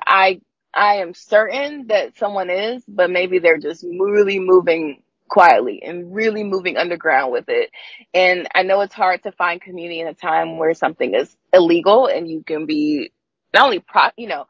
I 0.07 0.41
I 0.73 0.95
am 0.95 1.13
certain 1.13 1.87
that 1.87 2.17
someone 2.17 2.49
is, 2.49 2.83
but 2.87 3.09
maybe 3.11 3.39
they're 3.39 3.59
just 3.59 3.83
really 3.83 4.39
moving 4.39 5.03
quietly 5.29 5.81
and 5.83 6.13
really 6.13 6.43
moving 6.43 6.77
underground 6.77 7.31
with 7.31 7.45
it. 7.49 7.71
And 8.13 8.47
I 8.55 8.63
know 8.63 8.81
it's 8.81 8.93
hard 8.93 9.23
to 9.23 9.31
find 9.31 9.61
community 9.61 9.99
in 9.99 10.07
a 10.07 10.13
time 10.13 10.57
where 10.57 10.73
something 10.73 11.15
is 11.15 11.35
illegal 11.53 12.07
and 12.07 12.29
you 12.29 12.43
can 12.43 12.65
be 12.65 13.11
not 13.53 13.65
only 13.65 13.79
pro, 13.79 14.09
you 14.17 14.27
know, 14.27 14.45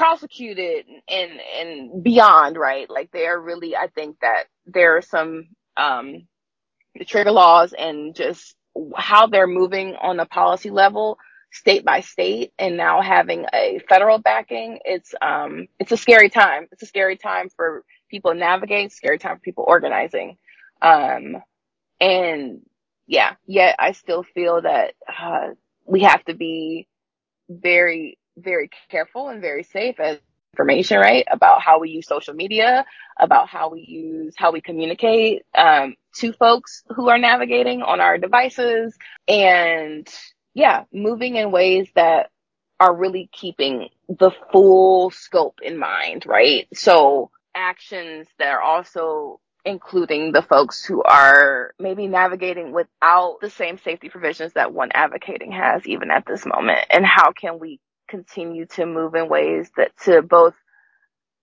prosecuted 0.00 0.86
and 1.08 1.32
and 1.60 2.04
beyond, 2.04 2.58
right? 2.58 2.90
Like 2.90 3.12
they 3.12 3.26
are 3.26 3.40
really, 3.40 3.76
I 3.76 3.88
think 3.88 4.18
that 4.22 4.44
there 4.66 4.98
are 4.98 5.02
some 5.02 5.48
um 5.76 6.28
the 6.96 7.04
trigger 7.06 7.32
laws 7.32 7.74
and 7.78 8.14
just 8.14 8.56
how 8.96 9.28
they're 9.28 9.48
moving 9.48 9.96
on 9.96 10.20
a 10.20 10.26
policy 10.26 10.70
level 10.70 11.18
state 11.52 11.84
by 11.84 12.00
state 12.00 12.52
and 12.58 12.76
now 12.76 13.02
having 13.02 13.46
a 13.54 13.80
federal 13.88 14.18
backing 14.18 14.80
it's 14.84 15.14
um 15.22 15.68
it's 15.80 15.92
a 15.92 15.98
scary 15.98 16.30
time 16.30 16.66
it's 16.72 16.82
a 16.82 16.86
scary 16.86 17.16
time 17.16 17.48
for 17.56 17.84
people 18.10 18.34
navigating 18.34 18.90
scary 18.90 19.18
time 19.18 19.36
for 19.36 19.42
people 19.42 19.64
organizing 19.68 20.38
um 20.82 21.36
and 22.00 22.60
yeah 23.06 23.34
yet 23.46 23.76
i 23.78 23.92
still 23.92 24.22
feel 24.22 24.62
that 24.62 24.94
uh 25.20 25.48
we 25.86 26.02
have 26.02 26.24
to 26.24 26.34
be 26.34 26.86
very, 27.50 28.18
very 28.42 28.70
careful 28.90 29.28
and 29.28 29.40
very 29.40 29.62
safe 29.62 29.98
as 30.00 30.18
information, 30.54 30.98
right? 30.98 31.24
About 31.30 31.62
how 31.62 31.78
we 31.78 31.90
use 31.90 32.06
social 32.06 32.34
media, 32.34 32.84
about 33.18 33.48
how 33.48 33.70
we 33.70 33.82
use, 33.82 34.34
how 34.36 34.52
we 34.52 34.60
communicate, 34.60 35.42
um, 35.56 35.94
to 36.16 36.32
folks 36.32 36.82
who 36.88 37.08
are 37.08 37.18
navigating 37.18 37.82
on 37.82 38.00
our 38.00 38.18
devices 38.18 38.96
and 39.28 40.08
yeah, 40.54 40.84
moving 40.92 41.36
in 41.36 41.52
ways 41.52 41.88
that 41.94 42.30
are 42.80 42.94
really 42.94 43.28
keeping 43.32 43.88
the 44.08 44.30
full 44.50 45.10
scope 45.10 45.60
in 45.62 45.78
mind, 45.78 46.26
right? 46.26 46.66
So 46.74 47.30
actions 47.54 48.26
that 48.38 48.48
are 48.48 48.60
also 48.60 49.40
including 49.64 50.32
the 50.32 50.42
folks 50.42 50.84
who 50.84 51.02
are 51.02 51.74
maybe 51.78 52.06
navigating 52.06 52.72
without 52.72 53.38
the 53.40 53.50
same 53.50 53.78
safety 53.78 54.08
provisions 54.08 54.54
that 54.54 54.72
one 54.72 54.90
advocating 54.94 55.52
has 55.52 55.86
even 55.86 56.10
at 56.10 56.24
this 56.26 56.46
moment 56.46 56.78
and 56.88 57.04
how 57.04 57.32
can 57.32 57.58
we 57.58 57.78
continue 58.10 58.66
to 58.66 58.86
move 58.86 59.14
in 59.14 59.28
ways 59.28 59.70
that 59.76 59.92
to 60.04 60.22
both 60.22 60.54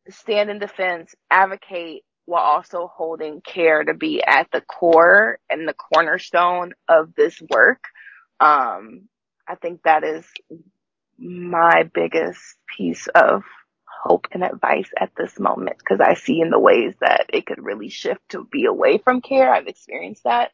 stand 0.09 0.49
in 0.49 0.59
defense, 0.59 1.15
advocate 1.31 2.03
while 2.25 2.43
also 2.43 2.91
holding 2.93 3.41
care 3.41 3.83
to 3.83 3.93
be 3.93 4.21
at 4.23 4.47
the 4.51 4.61
core 4.61 5.39
and 5.49 5.67
the 5.67 5.73
cornerstone 5.73 6.73
of 6.87 7.15
this 7.15 7.41
work. 7.49 7.83
Um, 8.39 9.07
I 9.47 9.55
think 9.55 9.83
that 9.83 10.03
is 10.03 10.25
my 11.17 11.89
biggest 11.93 12.39
piece 12.77 13.07
of 13.15 13.43
hope 14.03 14.27
and 14.31 14.43
advice 14.43 14.89
at 14.99 15.11
this 15.17 15.39
moment 15.39 15.77
because 15.79 15.99
I 16.01 16.13
see 16.13 16.41
in 16.41 16.49
the 16.49 16.59
ways 16.59 16.93
that 17.01 17.27
it 17.29 17.45
could 17.45 17.63
really 17.63 17.89
shift 17.89 18.21
to 18.29 18.45
be 18.51 18.65
away 18.65 18.99
from 18.99 19.21
care. 19.21 19.51
I've 19.51 19.67
experienced 19.67 20.25
that 20.25 20.51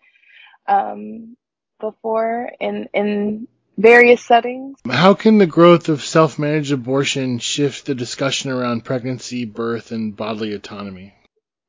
um, 0.68 1.36
before 1.80 2.52
in 2.60 2.88
in 2.94 3.48
various 3.78 4.24
settings. 4.24 4.78
How 4.90 5.14
can 5.14 5.38
the 5.38 5.48
growth 5.48 5.90
of 5.90 6.04
self-managed 6.04 6.72
abortion 6.72 7.40
shift 7.40 7.86
the 7.86 7.96
discussion 7.96 8.52
around 8.52 8.86
pregnancy, 8.86 9.46
birth, 9.46 9.92
and 9.92 10.16
bodily 10.16 10.54
autonomy? 10.54 11.14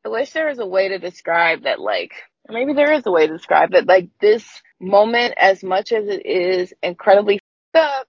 I 0.05 0.11
wish 0.11 0.33
there 0.33 0.49
was 0.49 0.59
a 0.59 0.67
way 0.67 0.89
to 0.89 0.99
describe 0.99 1.63
that, 1.63 1.81
like, 1.81 2.13
maybe 2.49 2.75
there 2.75 2.93
is 2.93 3.07
a 3.07 3.11
way 3.11 3.27
to 3.27 3.33
describe 3.33 3.73
it, 3.75 3.87
like 3.87 4.09
this 4.21 4.45
moment, 4.81 5.35
as 5.39 5.63
much 5.63 5.93
as 5.93 6.07
it 6.07 6.27
is 6.27 6.75
incredibly 6.83 7.41
up, 7.75 8.07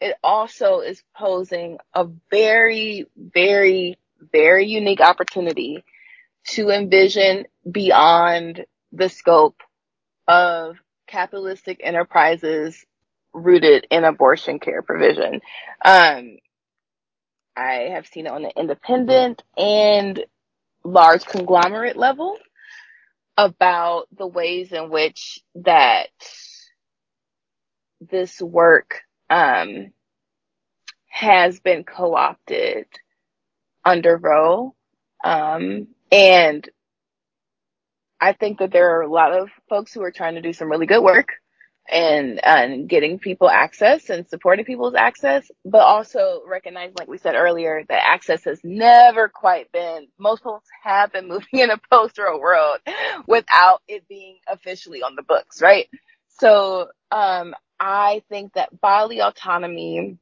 it 0.00 0.16
also 0.22 0.80
is 0.80 1.02
posing 1.16 1.78
a 1.94 2.06
very, 2.30 3.06
very, 3.16 3.96
very 4.32 4.66
unique 4.66 5.00
opportunity 5.00 5.84
to 6.48 6.70
envision 6.70 7.46
beyond 7.70 8.64
the 8.92 9.08
scope 9.08 9.62
of 10.28 10.76
capitalistic 11.06 11.80
enterprises 11.82 12.84
rooted 13.36 13.86
in 13.90 14.04
abortion 14.04 14.58
care 14.58 14.82
provision. 14.82 15.40
Um, 15.84 16.38
I 17.56 17.90
have 17.92 18.06
seen 18.06 18.26
it 18.26 18.32
on 18.32 18.42
the 18.42 18.52
independent 18.58 19.42
and 19.56 20.24
large 20.84 21.24
conglomerate 21.24 21.96
level 21.96 22.36
about 23.36 24.06
the 24.16 24.26
ways 24.26 24.72
in 24.72 24.90
which 24.90 25.40
that 25.56 26.08
this 28.00 28.40
work 28.40 29.02
um, 29.30 29.92
has 31.08 31.60
been 31.60 31.84
co-opted 31.84 32.86
under 33.84 34.16
Roe. 34.16 34.74
Um, 35.24 35.88
and 36.10 36.68
I 38.20 38.32
think 38.32 38.58
that 38.58 38.72
there 38.72 38.96
are 38.96 39.02
a 39.02 39.10
lot 39.10 39.32
of 39.32 39.50
folks 39.68 39.92
who 39.92 40.02
are 40.02 40.12
trying 40.12 40.36
to 40.36 40.42
do 40.42 40.52
some 40.52 40.70
really 40.70 40.86
good 40.86 41.02
work 41.02 41.32
and, 41.90 42.44
and 42.44 42.88
getting 42.88 43.18
people 43.18 43.48
access 43.50 44.10
and 44.10 44.28
supporting 44.28 44.64
people's 44.64 44.94
access, 44.94 45.50
but 45.64 45.82
also 45.82 46.42
recognizing, 46.48 46.94
like 46.98 47.08
we 47.08 47.18
said 47.18 47.34
earlier, 47.34 47.84
that 47.88 48.04
access 48.04 48.44
has 48.44 48.60
never 48.64 49.28
quite 49.28 49.70
been, 49.72 50.08
most 50.18 50.42
folks 50.42 50.68
have 50.82 51.12
been 51.12 51.28
moving 51.30 51.60
in 51.60 51.70
a 51.70 51.78
post-Roe 51.90 52.40
world 52.40 52.78
without 53.28 53.82
it 53.88 54.08
being 54.08 54.38
officially 54.48 55.02
on 55.02 55.16
the 55.16 55.22
books, 55.22 55.62
right? 55.62 55.88
So, 56.40 56.88
um, 57.12 57.54
I 57.80 58.22
think 58.30 58.54
that 58.54 58.80
bodily 58.80 59.20
autonomy, 59.20 60.18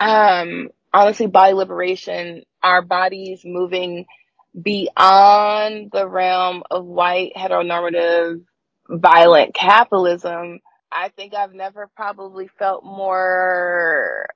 um, 0.00 0.70
honestly, 0.92 1.26
body 1.26 1.54
liberation, 1.54 2.44
our 2.62 2.82
bodies 2.82 3.42
moving 3.44 4.06
beyond 4.60 5.90
the 5.92 6.08
realm 6.08 6.62
of 6.70 6.84
white 6.84 7.32
heteronormative 7.36 8.42
violent 8.88 9.54
capitalism, 9.54 10.60
I 10.92 11.10
think 11.10 11.34
I've 11.34 11.54
never 11.54 11.88
probably 11.96 12.48
felt 12.58 12.84
more 12.84 14.26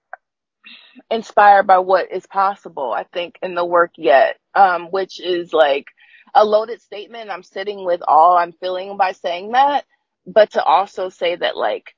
inspired 1.10 1.66
by 1.66 1.78
what 1.78 2.12
is 2.12 2.26
possible, 2.26 2.92
I 2.92 3.04
think, 3.12 3.36
in 3.42 3.54
the 3.54 3.64
work 3.64 3.92
yet, 3.96 4.38
um, 4.54 4.86
which 4.90 5.20
is 5.20 5.52
like 5.52 5.86
a 6.34 6.44
loaded 6.44 6.82
statement. 6.82 7.30
I'm 7.30 7.42
sitting 7.42 7.84
with 7.84 8.02
all 8.06 8.36
I'm 8.36 8.52
feeling 8.52 8.96
by 8.96 9.12
saying 9.12 9.52
that, 9.52 9.84
but 10.26 10.52
to 10.52 10.62
also 10.64 11.08
say 11.10 11.36
that 11.36 11.56
like, 11.56 11.94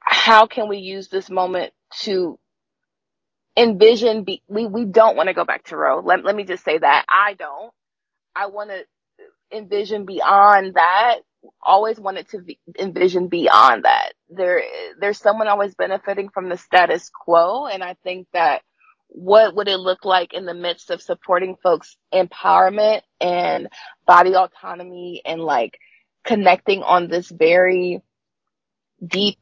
how 0.00 0.46
can 0.46 0.68
we 0.68 0.78
use 0.78 1.08
this 1.08 1.30
moment 1.30 1.72
to 2.02 2.38
envision 3.56 4.24
be, 4.24 4.42
we, 4.48 4.66
we 4.66 4.84
don't 4.86 5.16
want 5.16 5.28
to 5.28 5.34
go 5.34 5.44
back 5.44 5.64
to 5.66 5.76
Roe. 5.76 6.00
Let, 6.04 6.24
let 6.24 6.36
me 6.36 6.44
just 6.44 6.64
say 6.64 6.78
that 6.78 7.06
I 7.08 7.34
don't. 7.34 7.72
I 8.36 8.46
want 8.46 8.70
to 8.70 8.84
envision 9.56 10.06
beyond 10.06 10.74
that. 10.74 11.16
Always 11.62 12.00
wanted 12.00 12.28
to 12.30 12.40
be, 12.40 12.58
envision 12.78 13.28
beyond 13.28 13.84
that. 13.84 14.14
There, 14.30 14.62
there's 15.00 15.18
someone 15.18 15.48
always 15.48 15.74
benefiting 15.74 16.28
from 16.30 16.48
the 16.48 16.58
status 16.58 17.10
quo. 17.10 17.66
And 17.66 17.82
I 17.82 17.96
think 18.04 18.28
that 18.32 18.62
what 19.08 19.54
would 19.54 19.68
it 19.68 19.78
look 19.78 20.04
like 20.04 20.32
in 20.34 20.46
the 20.46 20.54
midst 20.54 20.90
of 20.90 21.02
supporting 21.02 21.56
folks 21.62 21.96
empowerment 22.12 23.02
and 23.20 23.68
body 24.06 24.34
autonomy 24.34 25.22
and 25.24 25.40
like 25.40 25.78
connecting 26.24 26.82
on 26.82 27.08
this 27.08 27.30
very 27.30 28.02
deep 29.06 29.38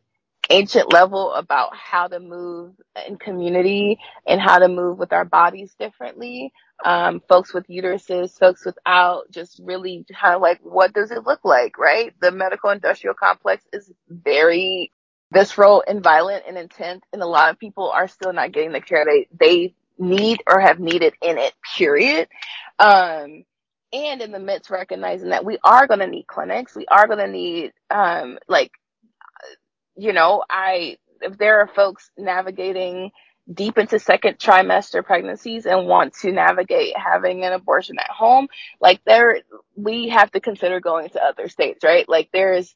ancient 0.50 0.92
level 0.92 1.32
about 1.32 1.74
how 1.74 2.09
to 2.09 2.20
move 2.20 2.74
in 3.07 3.16
community 3.16 3.98
and 4.26 4.40
how 4.40 4.59
to 4.59 4.68
move 4.68 4.98
with 4.98 5.12
our 5.12 5.24
bodies 5.24 5.74
differently. 5.78 6.53
Um, 6.85 7.22
folks 7.28 7.55
with 7.55 7.66
uteruses, 7.68 8.39
folks 8.39 8.64
without, 8.64 9.30
just 9.30 9.61
really 9.64 10.05
kind 10.20 10.35
of 10.37 10.43
like, 10.43 10.61
what 10.62 10.93
does 10.93 11.11
it 11.11 11.24
look 11.26 11.45
like, 11.45 11.78
right? 11.78 12.14
The 12.20 12.33
medical 12.33 12.70
industrial 12.70 13.14
complex 13.14 13.64
is 13.72 13.91
very 14.09 14.93
visceral 15.33 15.85
and 15.87 16.03
violent 16.03 16.45
and 16.49 16.59
intense, 16.59 17.05
and 17.12 17.22
a 17.22 17.26
lot 17.26 17.51
of 17.51 17.59
people 17.59 17.91
are 17.91 18.09
still 18.09 18.33
not 18.33 18.53
getting 18.53 18.72
the 18.72 18.80
care 18.80 19.05
they, 19.05 19.28
they 19.39 19.74
need 19.99 20.43
or 20.47 20.61
have 20.61 20.80
needed 20.80 21.14
in 21.22 21.39
it, 21.39 21.55
period. 21.76 22.28
Um, 22.78 23.45
and 23.93 24.22
in 24.22 24.33
the 24.33 24.41
midst 24.41 24.70
recognizing 24.70 25.30
that 25.30 25.45
we 25.45 25.59
are 25.62 25.87
going 25.87 26.01
to 26.01 26.07
need 26.07 26.26
clinics, 26.26 26.74
we 26.74 26.87
are 26.87 27.07
going 27.07 27.18
to 27.18 27.28
need, 27.28 27.72
um, 27.91 28.39
like 28.49 28.72
you 29.97 30.12
know, 30.12 30.43
I, 30.49 30.97
if 31.20 31.39
there 31.39 31.61
are 31.61 31.68
folks 31.68 32.11
navigating 32.16 33.11
deep 33.53 33.78
into 33.78 33.99
second 33.99 34.38
trimester 34.38 35.05
pregnancies 35.05 35.66
and 35.66 35.86
want 35.86 36.14
to 36.14 36.32
navigate 36.32 36.97
having 36.97 37.45
an 37.45 37.53
abortion 37.53 37.97
at 37.99 38.11
home, 38.11 38.49
like 38.80 39.01
there, 39.05 39.40
we 39.76 40.09
have 40.09 40.30
to 40.32 40.40
consider 40.40 40.80
going 40.80 41.09
to 41.11 41.22
other 41.22 41.49
states, 41.49 41.82
right? 41.84 42.09
Like 42.09 42.28
there's, 42.32 42.74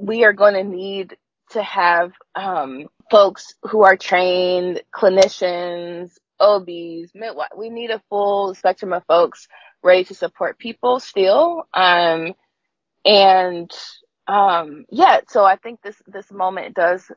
we 0.00 0.24
are 0.24 0.32
going 0.32 0.54
to 0.54 0.64
need 0.64 1.16
to 1.50 1.62
have, 1.62 2.12
um, 2.34 2.86
folks 3.10 3.54
who 3.64 3.84
are 3.84 3.96
trained 3.96 4.82
clinicians, 4.94 6.12
OBs, 6.40 7.12
midwives. 7.14 7.52
We 7.56 7.68
need 7.68 7.90
a 7.90 8.02
full 8.08 8.54
spectrum 8.54 8.92
of 8.94 9.04
folks 9.06 9.48
ready 9.82 10.04
to 10.04 10.14
support 10.14 10.58
people 10.58 10.98
still. 11.00 11.64
Um, 11.74 12.32
and 13.04 13.70
um, 14.26 14.86
yeah, 14.90 15.20
so 15.28 15.44
I 15.44 15.56
think 15.56 15.82
this, 15.82 16.00
this 16.06 16.30
moment 16.32 16.74
does 16.74 17.10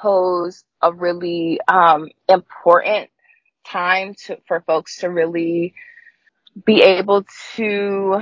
pose 0.00 0.64
a 0.82 0.92
really, 0.92 1.60
um, 1.68 2.08
important 2.28 3.10
time 3.66 4.14
to, 4.26 4.38
for 4.46 4.60
folks 4.62 4.98
to 4.98 5.08
really 5.08 5.74
be 6.64 6.82
able 6.82 7.24
to, 7.56 8.20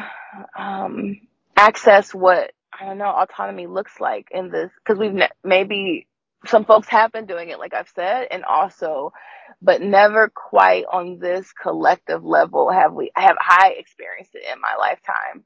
um, 0.56 1.20
access 1.56 2.14
what, 2.14 2.52
I 2.78 2.86
don't 2.86 2.98
know, 2.98 3.06
autonomy 3.06 3.66
looks 3.66 4.00
like 4.00 4.28
in 4.30 4.50
this, 4.50 4.70
cause 4.84 4.98
we've 4.98 5.12
ne- 5.12 5.28
maybe 5.44 6.06
some 6.46 6.64
folks 6.64 6.88
have 6.88 7.12
been 7.12 7.26
doing 7.26 7.48
it, 7.50 7.58
like 7.58 7.74
I've 7.74 7.90
said, 7.94 8.28
and 8.30 8.44
also, 8.44 9.12
but 9.60 9.82
never 9.82 10.28
quite 10.28 10.84
on 10.90 11.18
this 11.18 11.52
collective 11.52 12.24
level 12.24 12.70
have 12.70 12.92
we, 12.92 13.10
have 13.16 13.36
I 13.40 13.74
experienced 13.78 14.34
it 14.34 14.44
in 14.52 14.60
my 14.60 14.76
lifetime. 14.78 15.44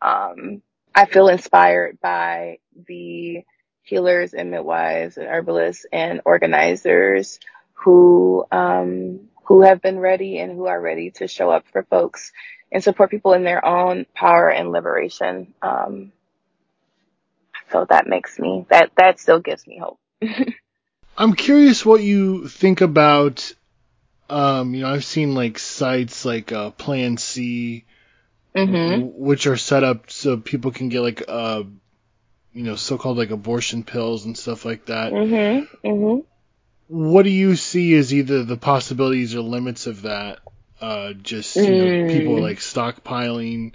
Um, 0.00 0.62
I 0.94 1.06
feel 1.06 1.28
inspired 1.28 1.98
by 2.00 2.58
the 2.88 3.44
healers 3.82 4.34
and 4.34 4.50
midwives 4.50 5.16
and 5.16 5.26
herbalists 5.26 5.86
and 5.92 6.20
organizers 6.24 7.38
who 7.74 8.44
um, 8.52 9.28
who 9.44 9.62
have 9.62 9.82
been 9.82 9.98
ready 9.98 10.38
and 10.38 10.52
who 10.52 10.66
are 10.66 10.80
ready 10.80 11.10
to 11.10 11.26
show 11.28 11.50
up 11.50 11.66
for 11.72 11.82
folks 11.84 12.32
and 12.70 12.82
support 12.82 13.10
people 13.10 13.32
in 13.34 13.44
their 13.44 13.64
own 13.64 14.06
power 14.14 14.48
and 14.48 14.70
liberation. 14.70 15.52
Um, 15.60 16.12
so 17.70 17.86
that 17.88 18.06
makes 18.06 18.38
me 18.38 18.66
that 18.70 18.90
that 18.96 19.18
still 19.20 19.40
gives 19.40 19.66
me 19.66 19.78
hope. 19.78 19.98
I'm 21.16 21.34
curious 21.34 21.84
what 21.84 22.02
you 22.02 22.48
think 22.48 22.80
about. 22.80 23.52
Um, 24.30 24.74
you 24.74 24.82
know, 24.82 24.92
I've 24.94 25.04
seen 25.04 25.34
like 25.34 25.58
sites 25.58 26.24
like 26.24 26.52
uh, 26.52 26.70
Plan 26.70 27.18
C, 27.18 27.84
Mm-hmm. 28.54 29.08
which 29.14 29.46
are 29.46 29.56
set 29.56 29.82
up 29.82 30.10
so 30.10 30.36
people 30.36 30.72
can 30.72 30.90
get 30.90 31.00
like 31.00 31.22
uh, 31.26 31.62
you 32.52 32.62
know, 32.64 32.76
so-called 32.76 33.18
like 33.18 33.30
abortion 33.30 33.82
pills 33.84 34.24
and 34.26 34.36
stuff 34.36 34.64
like 34.64 34.86
that. 34.86 35.12
Mm-hmm. 35.12 35.88
Mm-hmm. 35.88 36.20
What 36.88 37.22
do 37.22 37.30
you 37.30 37.56
see 37.56 37.94
as 37.94 38.12
either 38.12 38.44
the 38.44 38.56
possibilities 38.56 39.34
or 39.34 39.40
limits 39.40 39.86
of 39.86 40.02
that? 40.02 40.40
Uh, 40.80 41.12
just 41.12 41.56
you 41.56 41.62
know, 41.62 41.84
Mm. 41.84 42.10
people 42.12 42.40
like 42.42 42.58
stockpiling 42.58 43.72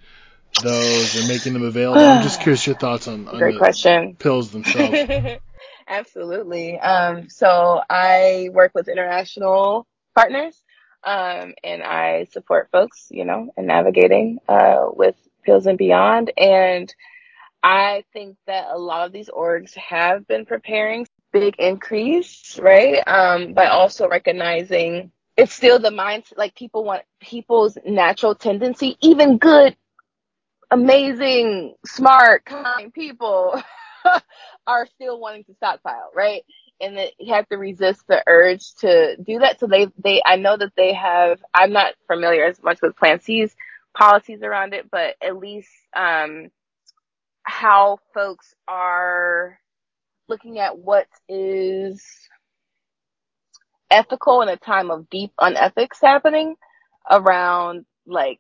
those 0.62 1.16
and 1.16 1.28
making 1.28 1.54
them 1.54 1.64
available. 1.64 2.02
I'm 2.06 2.22
just 2.22 2.42
curious 2.42 2.68
your 2.68 2.76
thoughts 2.76 3.08
on, 3.08 3.28
on 3.28 3.38
Great 3.38 3.54
the 3.54 3.60
question. 3.60 4.16
pills 4.18 4.52
themselves. 4.52 4.98
Absolutely. 5.88 6.78
Um, 6.80 7.30
so 7.30 7.82
I 7.90 8.50
work 8.52 8.74
with 8.76 8.90
international 8.90 9.88
partners, 10.16 10.62
um, 11.04 11.54
and 11.64 11.82
I 11.82 12.26
support 12.34 12.70
folks, 12.72 13.08
you 13.10 13.24
know, 13.24 13.54
in 13.58 13.66
navigating 13.68 14.40
uh, 14.50 14.88
with 14.92 15.16
Pills 15.44 15.66
and 15.66 15.78
Beyond. 15.78 16.32
And 16.38 16.94
I 17.64 18.04
think 18.14 18.38
that 18.48 18.68
a 18.70 18.78
lot 18.78 19.06
of 19.08 19.12
these 19.12 19.30
orgs 19.30 19.76
have 19.76 20.28
been 20.28 20.46
preparing 20.46 21.08
big 21.34 21.56
increase, 21.60 22.58
right? 22.62 23.04
Um, 23.08 23.54
by 23.54 23.68
also 23.68 24.08
recognizing 24.08 25.12
it's 25.36 25.54
still 25.54 25.80
the 25.80 25.90
mindset, 25.90 26.38
like 26.38 26.56
people 26.56 26.84
want 26.84 27.04
people's 27.22 27.78
natural 27.86 28.36
tendency, 28.36 28.98
even 29.02 29.38
good, 29.38 29.76
amazing, 30.72 31.76
smart, 31.86 32.46
kind 32.46 32.94
people 32.94 33.62
are 34.68 34.88
still 34.88 35.20
wanting 35.20 35.44
to 35.46 35.54
stockpile, 35.56 36.10
right? 36.16 36.44
And 36.82 36.98
that 36.98 37.14
you 37.20 37.34
have 37.34 37.48
to 37.50 37.58
resist 37.58 38.02
the 38.08 38.24
urge 38.28 38.74
to 38.82 39.18
do 39.18 39.40
that. 39.40 39.60
So 39.60 39.68
they, 39.68 39.88
they, 40.04 40.22
I 40.26 40.38
know 40.38 40.58
that 40.58 40.74
they 40.76 40.94
have, 40.94 41.40
I'm 41.54 41.72
not 41.74 41.94
familiar 42.08 42.46
as 42.46 42.62
much 42.64 42.82
with 42.82 42.96
Plan 42.96 43.20
C's 43.20 43.56
policies 43.96 44.42
around 44.42 44.74
it, 44.74 44.90
but 44.92 45.16
at 45.22 45.38
least, 45.38 45.70
um, 45.96 46.50
how 47.48 48.00
folks 48.14 48.54
are 48.68 49.58
looking 50.28 50.60
at 50.60 50.78
what 50.78 51.08
is 51.30 52.04
ethical 53.90 54.42
in 54.42 54.50
a 54.50 54.58
time 54.58 54.92
of 54.92 55.10
deep 55.10 55.32
unethics 55.40 56.02
happening 56.02 56.56
around 57.10 57.86
like 58.06 58.40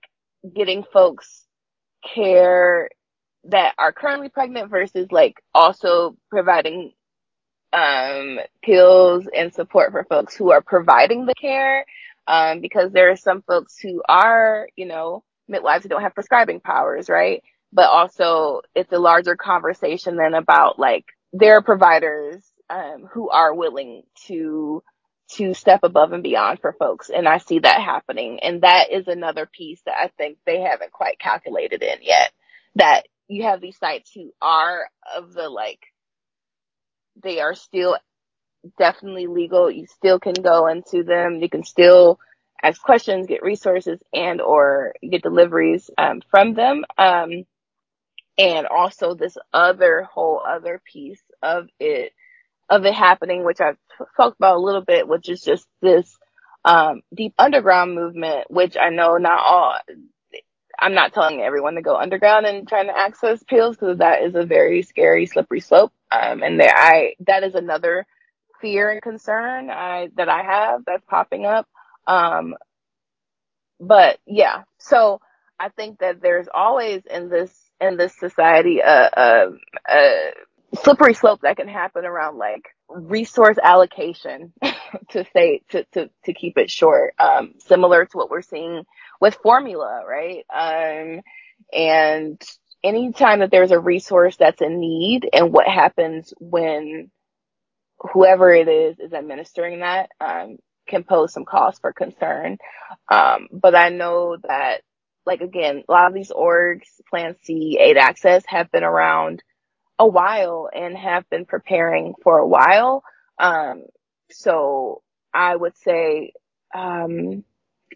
getting 0.55 0.83
folks 0.83 1.45
care 2.15 2.89
that 3.45 3.73
are 3.77 3.93
currently 3.93 4.29
pregnant 4.29 4.69
versus 4.69 5.07
like 5.11 5.35
also 5.55 6.17
providing 6.29 6.91
um 7.73 8.39
pills 8.63 9.27
and 9.35 9.53
support 9.53 9.91
for 9.91 10.03
folks 10.05 10.35
who 10.35 10.51
are 10.51 10.61
providing 10.61 11.25
the 11.25 11.35
care 11.35 11.85
um 12.27 12.61
because 12.61 12.91
there 12.91 13.11
are 13.11 13.15
some 13.17 13.41
folks 13.43 13.77
who 13.79 14.01
are 14.09 14.67
you 14.75 14.85
know 14.85 15.23
midwives 15.47 15.83
who 15.83 15.89
don't 15.89 16.01
have 16.03 16.15
prescribing 16.15 16.59
powers 16.59 17.09
right 17.09 17.43
but 17.73 17.89
also 17.89 18.61
it's 18.75 18.91
a 18.93 18.99
larger 18.99 19.35
conversation 19.35 20.15
than 20.17 20.33
about 20.33 20.79
like 20.79 21.05
there 21.33 21.57
are 21.57 21.61
providers 21.61 22.43
um 22.69 23.07
who 23.11 23.29
are 23.29 23.53
willing 23.53 24.03
to 24.27 24.83
to 25.29 25.53
step 25.53 25.81
above 25.83 26.13
and 26.13 26.23
beyond 26.23 26.59
for 26.59 26.73
folks 26.73 27.09
and 27.09 27.27
I 27.27 27.37
see 27.39 27.59
that 27.59 27.81
happening. 27.81 28.39
And 28.41 28.61
that 28.61 28.91
is 28.91 29.07
another 29.07 29.45
piece 29.45 29.81
that 29.85 29.95
I 29.99 30.09
think 30.17 30.37
they 30.45 30.61
haven't 30.61 30.91
quite 30.93 31.19
calculated 31.19 31.83
in 31.83 31.99
yet 32.01 32.31
that 32.75 33.07
you 33.27 33.43
have 33.43 33.59
these 33.61 33.77
sites 33.77 34.11
who 34.13 34.31
are 34.41 34.89
of 35.17 35.33
the 35.33 35.49
like 35.49 35.79
they 37.23 37.39
are 37.41 37.55
still 37.55 37.97
definitely 38.77 39.27
legal. 39.27 39.71
You 39.71 39.87
still 39.87 40.19
can 40.19 40.33
go 40.33 40.67
into 40.67 41.03
them. 41.03 41.39
You 41.41 41.49
can 41.49 41.63
still 41.63 42.19
ask 42.63 42.81
questions 42.81 43.27
get 43.27 43.43
resources 43.43 43.99
and 44.13 44.41
or 44.41 44.93
get 45.09 45.23
deliveries 45.23 45.89
um, 45.97 46.21
from 46.29 46.53
them. 46.53 46.85
Um, 46.97 47.45
and 48.37 48.67
also 48.67 49.15
this 49.15 49.37
other 49.53 50.03
whole 50.03 50.41
other 50.47 50.81
piece 50.91 51.21
of 51.43 51.67
it 51.79 52.13
of 52.69 52.85
it 52.85 52.93
happening 52.95 53.45
which 53.45 53.61
i've 53.61 53.77
talked 54.17 54.37
about 54.39 54.57
a 54.57 54.61
little 54.61 54.81
bit 54.83 55.07
which 55.07 55.29
is 55.29 55.41
just 55.41 55.67
this 55.81 56.17
um, 56.65 57.01
deep 57.15 57.33
underground 57.39 57.95
movement 57.95 58.49
which 58.51 58.77
i 58.77 58.89
know 58.89 59.17
not 59.17 59.39
all 59.39 59.75
I'm 60.79 60.95
not 60.95 61.13
telling 61.13 61.41
everyone 61.41 61.75
to 61.75 61.83
go 61.83 61.97
underground 61.97 62.45
and 62.47 62.67
trying 62.69 62.87
to 62.87 62.97
access 62.97 63.43
pills 63.43 63.77
because 63.77 63.99
that 63.99 64.23
is 64.23 64.35
a 64.35 64.45
very 64.45 64.83
scary, 64.83 65.25
slippery 65.27 65.61
slope. 65.61 65.93
Um, 66.11 66.43
and 66.43 66.61
there, 66.61 66.73
I 66.75 67.15
that 67.27 67.43
is 67.43 67.55
another 67.55 68.07
fear 68.61 68.91
and 68.91 69.01
concern 69.01 69.69
I 69.71 70.09
that 70.17 70.29
I 70.29 70.43
have 70.43 70.83
that's 70.85 71.05
popping 71.07 71.45
up. 71.45 71.67
Um, 72.07 72.55
but 73.79 74.19
yeah, 74.27 74.63
so 74.79 75.21
I 75.59 75.69
think 75.69 75.99
that 75.99 76.21
there's 76.21 76.47
always 76.53 77.03
in 77.05 77.29
this 77.29 77.51
in 77.81 77.97
this 77.97 78.15
society 78.17 78.79
a, 78.79 79.09
a, 79.17 79.47
a 79.89 80.31
slippery 80.83 81.13
slope 81.13 81.41
that 81.41 81.57
can 81.57 81.67
happen 81.67 82.05
around 82.05 82.37
like 82.37 82.63
resource 82.89 83.57
allocation 83.63 84.53
to 85.11 85.25
say 85.33 85.61
to, 85.69 85.85
to 85.93 86.09
to 86.25 86.33
keep 86.33 86.57
it 86.57 86.69
short 86.71 87.13
um 87.19 87.53
similar 87.59 88.05
to 88.05 88.17
what 88.17 88.29
we're 88.29 88.41
seeing 88.41 88.83
with 89.21 89.35
formula 89.43 90.03
right? 90.07 90.45
Um 90.53 91.21
and 91.73 92.41
anytime 92.83 93.39
that 93.39 93.51
there's 93.51 93.71
a 93.71 93.79
resource 93.79 94.37
that's 94.37 94.61
in 94.61 94.79
need 94.79 95.29
and 95.33 95.53
what 95.53 95.67
happens 95.67 96.33
when 96.39 97.11
whoever 98.13 98.53
it 98.53 98.67
is 98.69 98.99
is 98.99 99.13
administering 99.13 99.81
that 99.81 100.09
um 100.21 100.57
can 100.87 101.03
pose 101.03 101.33
some 101.33 101.45
cause 101.45 101.79
for 101.79 101.93
concern. 101.93 102.57
Um 103.11 103.47
but 103.53 103.75
i 103.75 103.89
know 103.89 104.37
that 104.47 104.81
like 105.27 105.41
again 105.41 105.83
a 105.87 105.91
lot 105.91 106.07
of 106.07 106.13
these 106.15 106.31
orgs 106.31 106.87
plan 107.09 107.35
c 107.43 107.77
aid 107.79 107.97
access 107.97 108.43
have 108.47 108.71
been 108.71 108.83
around 108.83 109.43
a 109.99 110.07
while 110.07 110.69
and 110.73 110.97
have 110.97 111.29
been 111.29 111.45
preparing 111.45 112.13
for 112.23 112.37
a 112.37 112.47
while. 112.47 113.03
Um, 113.39 113.83
so 114.29 115.01
I 115.33 115.55
would 115.55 115.77
say, 115.77 116.33
um, 116.73 117.43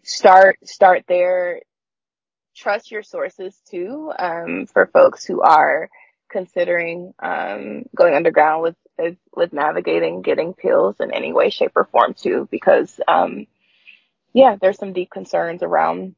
start, 0.02 0.58
start 0.64 1.04
there. 1.06 1.62
Trust 2.54 2.90
your 2.90 3.02
sources 3.02 3.56
too, 3.70 4.12
um, 4.18 4.66
for 4.66 4.86
folks 4.86 5.24
who 5.24 5.40
are 5.42 5.88
considering, 6.30 7.14
um, 7.22 7.84
going 7.94 8.14
underground 8.14 8.62
with, 8.62 8.76
with, 8.98 9.16
with 9.34 9.52
navigating 9.52 10.22
getting 10.22 10.54
pills 10.54 10.96
in 11.00 11.12
any 11.12 11.32
way, 11.32 11.50
shape 11.50 11.72
or 11.76 11.84
form 11.84 12.14
too, 12.14 12.48
because, 12.50 13.00
um, 13.08 13.46
yeah, 14.34 14.56
there's 14.60 14.78
some 14.78 14.92
deep 14.92 15.10
concerns 15.10 15.62
around, 15.62 16.14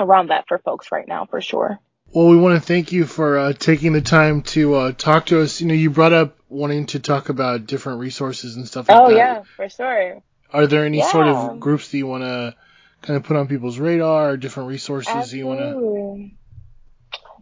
around 0.00 0.28
that 0.30 0.46
for 0.48 0.58
folks 0.58 0.92
right 0.92 1.08
now 1.08 1.26
for 1.26 1.40
sure. 1.40 1.80
Well, 2.14 2.28
we 2.28 2.36
want 2.36 2.60
to 2.60 2.66
thank 2.66 2.92
you 2.92 3.06
for 3.06 3.38
uh, 3.38 3.52
taking 3.54 3.92
the 3.92 4.02
time 4.02 4.42
to 4.42 4.74
uh, 4.74 4.92
talk 4.92 5.26
to 5.26 5.40
us. 5.42 5.60
You 5.60 5.68
know, 5.68 5.74
you 5.74 5.90
brought 5.90 6.12
up 6.12 6.36
wanting 6.48 6.86
to 6.86 7.00
talk 7.00 7.28
about 7.30 7.66
different 7.66 8.00
resources 8.00 8.56
and 8.56 8.66
stuff 8.68 8.88
like 8.88 8.98
Oh 8.98 9.06
that. 9.06 9.12
Oh, 9.12 9.16
yeah, 9.16 9.42
for 9.56 9.68
sure. 9.68 10.22
Are 10.52 10.66
there 10.66 10.84
any 10.84 11.00
sort 11.02 11.26
of 11.26 11.60
groups 11.60 11.90
that 11.90 11.98
you 11.98 12.06
want 12.06 12.24
to 12.24 12.54
kind 13.02 13.16
of 13.16 13.24
put 13.24 13.36
on 13.36 13.48
people's 13.48 13.78
radar 13.78 14.30
or 14.30 14.36
different 14.36 14.68
resources 14.68 15.30
that 15.30 15.36
you 15.36 15.46
want 15.46 15.60
to? 15.60 16.30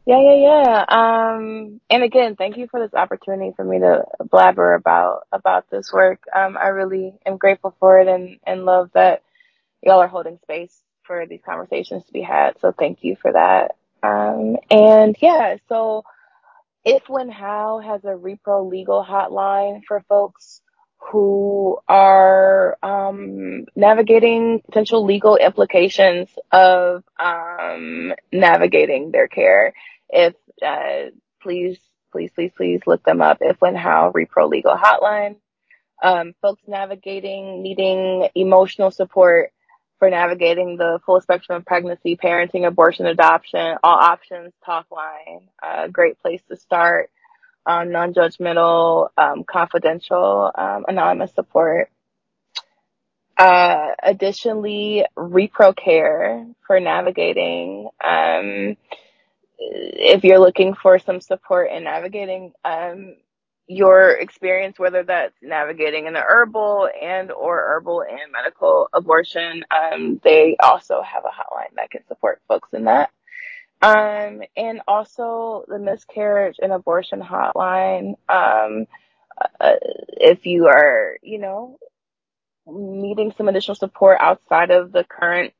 Yeah, 0.06 0.20
yeah, 0.20 0.34
yeah. 0.34 0.84
Um, 0.88 1.80
and 1.90 2.02
again, 2.02 2.36
thank 2.36 2.56
you 2.56 2.68
for 2.68 2.80
this 2.80 2.94
opportunity 2.94 3.52
for 3.56 3.64
me 3.64 3.78
to 3.80 4.04
blabber 4.30 4.74
about 4.74 5.26
about 5.32 5.70
this 5.70 5.92
work. 5.92 6.22
Um, 6.34 6.56
I 6.56 6.68
really 6.68 7.14
am 7.26 7.36
grateful 7.38 7.76
for 7.80 8.00
it 8.00 8.08
and 8.08 8.38
and 8.46 8.64
love 8.64 8.90
that 8.94 9.22
y'all 9.82 10.00
are 10.00 10.08
holding 10.08 10.38
space 10.42 10.76
for 11.10 11.26
these 11.26 11.40
conversations 11.44 12.04
to 12.04 12.12
be 12.12 12.22
had. 12.22 12.52
So 12.60 12.70
thank 12.70 13.02
you 13.02 13.16
for 13.20 13.32
that. 13.32 13.74
Um, 14.00 14.58
and 14.70 15.16
yeah, 15.20 15.56
so 15.68 16.04
if 16.84 17.08
when 17.08 17.28
how 17.28 17.80
has 17.80 18.04
a 18.04 18.14
repro 18.14 18.70
legal 18.70 19.04
hotline 19.04 19.82
for 19.88 20.04
folks 20.08 20.60
who 21.10 21.78
are 21.88 22.78
um, 22.80 23.64
navigating 23.74 24.62
potential 24.64 25.04
legal 25.04 25.34
implications 25.34 26.28
of 26.52 27.02
um, 27.18 28.14
navigating 28.32 29.10
their 29.10 29.26
care. 29.26 29.74
If 30.08 30.34
uh, 30.64 31.10
please, 31.42 31.76
please, 32.12 32.30
please, 32.36 32.52
please 32.56 32.82
look 32.86 33.02
them 33.02 33.20
up. 33.20 33.38
If 33.40 33.60
when 33.60 33.74
how 33.74 34.12
repro 34.12 34.48
legal 34.48 34.76
hotline. 34.76 35.36
Um, 36.02 36.34
folks 36.40 36.62
navigating 36.68 37.62
needing 37.62 38.28
emotional 38.34 38.92
support 38.92 39.52
for 40.00 40.10
navigating 40.10 40.76
the 40.76 40.98
full 41.06 41.20
spectrum 41.20 41.58
of 41.58 41.66
pregnancy, 41.66 42.16
parenting, 42.16 42.66
abortion, 42.66 43.06
adoption, 43.06 43.76
all 43.84 43.98
options 43.98 44.52
talk 44.64 44.86
line. 44.90 45.42
A 45.62 45.88
great 45.88 46.18
place 46.20 46.40
to 46.48 46.56
start. 46.56 47.10
Um, 47.66 47.92
non-judgmental, 47.92 49.10
um, 49.18 49.44
confidential, 49.44 50.50
um, 50.54 50.86
anonymous 50.88 51.32
support. 51.34 51.90
Uh, 53.36 53.88
additionally, 54.02 55.04
repro 55.16 55.76
care 55.76 56.46
for 56.66 56.80
navigating, 56.80 57.88
um, 58.02 58.76
if 59.58 60.24
you're 60.24 60.40
looking 60.40 60.74
for 60.74 60.98
some 60.98 61.20
support 61.20 61.70
in 61.70 61.84
navigating, 61.84 62.52
um, 62.64 63.16
your 63.70 64.10
experience, 64.10 64.80
whether 64.80 65.04
that's 65.04 65.36
navigating 65.40 66.08
an 66.08 66.16
herbal 66.16 66.88
and 67.00 67.30
or 67.30 67.56
herbal 67.56 68.02
and 68.02 68.32
medical 68.32 68.88
abortion, 68.92 69.64
um, 69.70 70.20
they 70.24 70.56
also 70.60 71.00
have 71.02 71.22
a 71.24 71.28
hotline 71.28 71.76
that 71.76 71.88
can 71.88 72.04
support 72.08 72.42
folks 72.48 72.70
in 72.72 72.86
that. 72.86 73.10
Um, 73.80 74.42
and 74.56 74.80
also 74.88 75.64
the 75.68 75.78
miscarriage 75.78 76.56
and 76.60 76.72
abortion 76.72 77.20
hotline. 77.20 78.14
Um, 78.28 78.86
uh, 79.60 79.76
if 80.18 80.46
you 80.46 80.66
are, 80.66 81.16
you 81.22 81.38
know, 81.38 81.78
needing 82.66 83.32
some 83.36 83.46
additional 83.46 83.76
support 83.76 84.18
outside 84.20 84.72
of 84.72 84.90
the 84.90 85.04
current 85.04 85.52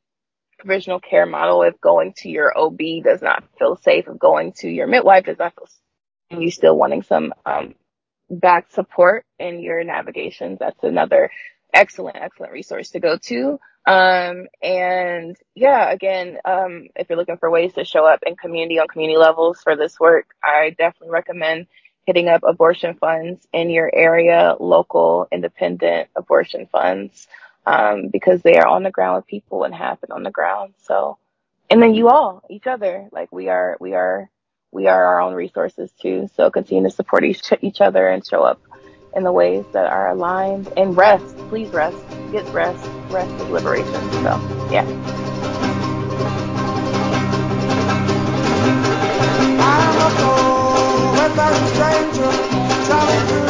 provisional 0.58 0.98
care 0.98 1.26
model, 1.26 1.62
if 1.62 1.80
going 1.80 2.12
to 2.14 2.28
your 2.28 2.58
OB 2.58 3.04
does 3.04 3.22
not 3.22 3.44
feel 3.56 3.76
safe, 3.76 4.08
if 4.08 4.18
going 4.18 4.52
to 4.54 4.68
your 4.68 4.88
midwife 4.88 5.26
does 5.26 5.38
not 5.38 5.54
feel 5.54 5.66
safe, 5.66 5.76
and 6.30 6.42
you 6.42 6.50
still 6.50 6.76
wanting 6.76 7.02
some 7.02 7.32
um, 7.46 7.74
back 8.30 8.70
support 8.70 9.24
in 9.38 9.60
your 9.60 9.82
navigations, 9.84 10.58
that's 10.60 10.82
another 10.84 11.30
excellent, 11.74 12.16
excellent 12.16 12.52
resource 12.52 12.90
to 12.90 13.00
go 13.00 13.18
to. 13.18 13.58
Um, 13.86 14.46
and 14.62 15.36
yeah, 15.54 15.90
again, 15.90 16.38
um, 16.44 16.88
if 16.96 17.08
you're 17.08 17.18
looking 17.18 17.38
for 17.38 17.50
ways 17.50 17.74
to 17.74 17.84
show 17.84 18.06
up 18.06 18.22
in 18.26 18.36
community 18.36 18.78
on 18.78 18.88
community 18.88 19.18
levels 19.18 19.60
for 19.62 19.76
this 19.76 19.98
work, 19.98 20.26
I 20.42 20.70
definitely 20.70 21.10
recommend 21.10 21.66
hitting 22.06 22.28
up 22.28 22.42
abortion 22.44 22.94
funds 22.94 23.46
in 23.52 23.70
your 23.70 23.90
area, 23.94 24.56
local 24.58 25.28
independent 25.32 26.08
abortion 26.16 26.66
funds, 26.70 27.26
um, 27.66 28.08
because 28.08 28.42
they 28.42 28.56
are 28.56 28.66
on 28.66 28.82
the 28.82 28.90
ground 28.90 29.16
with 29.16 29.26
people 29.26 29.64
and 29.64 29.74
happen 29.74 30.10
on 30.12 30.22
the 30.22 30.30
ground. 30.30 30.74
So, 30.82 31.18
and 31.70 31.82
then 31.82 31.94
you 31.94 32.08
all, 32.08 32.42
each 32.50 32.66
other, 32.66 33.08
like 33.12 33.30
we 33.32 33.48
are, 33.48 33.76
we 33.80 33.94
are, 33.94 34.28
we 34.72 34.86
are 34.86 35.04
our 35.04 35.20
own 35.20 35.34
resources 35.34 35.90
too. 36.00 36.28
So 36.36 36.50
continue 36.50 36.84
to 36.84 36.90
support 36.90 37.24
each, 37.24 37.42
each 37.60 37.80
other 37.80 38.08
and 38.08 38.26
show 38.26 38.42
up 38.42 38.60
in 39.14 39.24
the 39.24 39.32
ways 39.32 39.64
that 39.72 39.90
are 39.90 40.10
aligned 40.10 40.68
and 40.76 40.96
rest. 40.96 41.26
Please 41.48 41.72
rest. 41.72 41.98
Get 42.32 42.52
rest. 42.52 42.84
Rest 43.10 43.32
is 43.34 43.48
liberation. 43.48 44.00
So, 44.22 44.68
yeah. 44.70 44.86
let's 51.80 52.16
just 52.16 53.49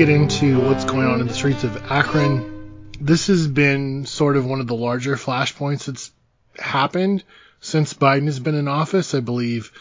get 0.00 0.08
into 0.08 0.58
what's 0.62 0.86
going 0.86 1.06
on 1.06 1.20
in 1.20 1.26
the 1.26 1.34
streets 1.34 1.62
of 1.62 1.76
Akron. 1.92 2.88
This 2.98 3.26
has 3.26 3.46
been 3.46 4.06
sort 4.06 4.38
of 4.38 4.46
one 4.46 4.58
of 4.58 4.66
the 4.66 4.74
larger 4.74 5.14
flashpoints 5.14 5.84
that's 5.84 6.10
happened 6.58 7.22
since 7.60 7.92
Biden 7.92 8.24
has 8.24 8.40
been 8.40 8.54
in 8.54 8.66
office. 8.66 9.14
I 9.14 9.20
believe 9.20 9.72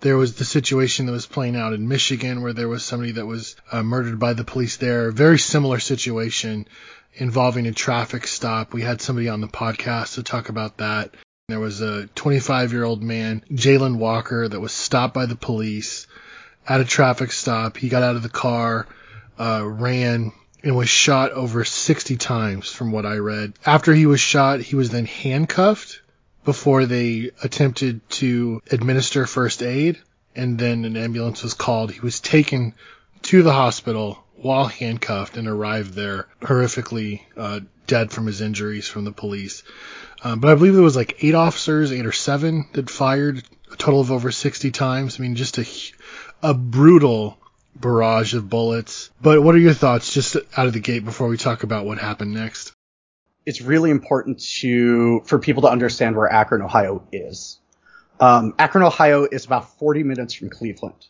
there 0.00 0.16
was 0.16 0.36
the 0.36 0.46
situation 0.46 1.04
that 1.04 1.12
was 1.12 1.26
playing 1.26 1.56
out 1.56 1.74
in 1.74 1.88
Michigan 1.88 2.40
where 2.40 2.54
there 2.54 2.70
was 2.70 2.84
somebody 2.84 3.12
that 3.12 3.26
was 3.26 3.54
uh, 3.70 3.82
murdered 3.82 4.18
by 4.18 4.32
the 4.32 4.44
police 4.44 4.78
there. 4.78 5.10
Very 5.10 5.38
similar 5.38 5.78
situation 5.78 6.66
involving 7.12 7.66
a 7.66 7.72
traffic 7.72 8.26
stop. 8.26 8.72
We 8.72 8.80
had 8.80 9.02
somebody 9.02 9.28
on 9.28 9.42
the 9.42 9.46
podcast 9.46 10.14
to 10.14 10.22
talk 10.22 10.48
about 10.48 10.78
that. 10.78 11.14
There 11.48 11.60
was 11.60 11.82
a 11.82 12.06
25 12.14 12.72
year 12.72 12.84
old 12.84 13.02
man, 13.02 13.44
Jayland 13.52 13.98
Walker, 13.98 14.48
that 14.48 14.58
was 14.58 14.72
stopped 14.72 15.12
by 15.12 15.26
the 15.26 15.36
police 15.36 16.06
at 16.66 16.80
a 16.80 16.84
traffic 16.86 17.30
stop. 17.30 17.76
He 17.76 17.90
got 17.90 18.02
out 18.02 18.16
of 18.16 18.22
the 18.22 18.30
car, 18.30 18.86
uh, 19.38 19.62
ran 19.64 20.32
and 20.62 20.76
was 20.76 20.88
shot 20.88 21.32
over 21.32 21.64
60 21.64 22.16
times 22.16 22.70
from 22.70 22.90
what 22.90 23.06
I 23.06 23.16
read. 23.16 23.54
After 23.64 23.94
he 23.94 24.06
was 24.06 24.20
shot, 24.20 24.60
he 24.60 24.76
was 24.76 24.90
then 24.90 25.06
handcuffed 25.06 26.00
before 26.44 26.86
they 26.86 27.30
attempted 27.42 28.08
to 28.10 28.62
administer 28.70 29.26
first 29.26 29.62
aid 29.62 29.98
and 30.34 30.58
then 30.58 30.84
an 30.84 30.96
ambulance 30.96 31.42
was 31.42 31.54
called. 31.54 31.90
He 31.90 32.00
was 32.00 32.20
taken 32.20 32.74
to 33.22 33.42
the 33.42 33.52
hospital 33.52 34.22
while 34.36 34.66
handcuffed 34.66 35.36
and 35.36 35.48
arrived 35.48 35.94
there 35.94 36.28
horrifically 36.40 37.22
uh, 37.36 37.60
dead 37.86 38.12
from 38.12 38.26
his 38.26 38.40
injuries 38.40 38.86
from 38.86 39.04
the 39.04 39.12
police. 39.12 39.62
Um, 40.22 40.40
but 40.40 40.50
I 40.50 40.54
believe 40.54 40.74
there 40.74 40.82
was 40.82 40.96
like 40.96 41.24
eight 41.24 41.34
officers, 41.34 41.92
eight 41.92 42.06
or 42.06 42.12
seven 42.12 42.66
that 42.72 42.90
fired 42.90 43.42
a 43.72 43.76
total 43.76 44.00
of 44.00 44.12
over 44.12 44.30
60 44.30 44.70
times. 44.70 45.18
I 45.18 45.22
mean, 45.22 45.34
just 45.36 45.58
a, 45.58 45.66
a 46.42 46.54
brutal 46.54 47.38
barrage 47.80 48.34
of 48.34 48.48
bullets. 48.48 49.10
But 49.20 49.42
what 49.42 49.54
are 49.54 49.58
your 49.58 49.74
thoughts 49.74 50.12
just 50.12 50.36
out 50.56 50.66
of 50.66 50.72
the 50.72 50.80
gate 50.80 51.04
before 51.04 51.28
we 51.28 51.36
talk 51.36 51.62
about 51.62 51.86
what 51.86 51.98
happened 51.98 52.34
next? 52.34 52.72
It's 53.44 53.60
really 53.60 53.90
important 53.90 54.40
to 54.60 55.20
for 55.26 55.38
people 55.38 55.62
to 55.62 55.68
understand 55.68 56.16
where 56.16 56.30
Akron, 56.30 56.62
Ohio 56.62 57.06
is. 57.12 57.58
Um, 58.18 58.54
Akron, 58.58 58.84
Ohio 58.84 59.24
is 59.24 59.44
about 59.44 59.78
40 59.78 60.02
minutes 60.02 60.34
from 60.34 60.50
Cleveland. 60.50 61.06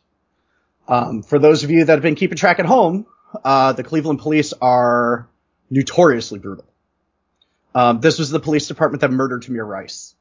Um, 0.89 1.23
for 1.23 1.39
those 1.39 1.65
of 1.65 1.71
you 1.71 1.85
that 1.85 1.93
have 1.93 2.03
been 2.03 2.15
keeping 2.15 2.37
track 2.37 2.59
at 2.59 2.67
home, 2.67 3.07
uh, 3.45 3.73
the 3.73 3.85
Cleveland 3.85 4.21
police 4.21 4.53
are 4.61 5.29
notoriously 5.71 6.39
brutal. 6.39 6.67
Um, 7.75 8.01
this 8.01 8.19
was 8.19 8.31
the 8.31 8.41
police 8.41 8.69
department 8.69 9.03
that 9.03 9.11
murdered 9.11 9.43
Tamir 9.43 9.67
Rice. 9.67 10.16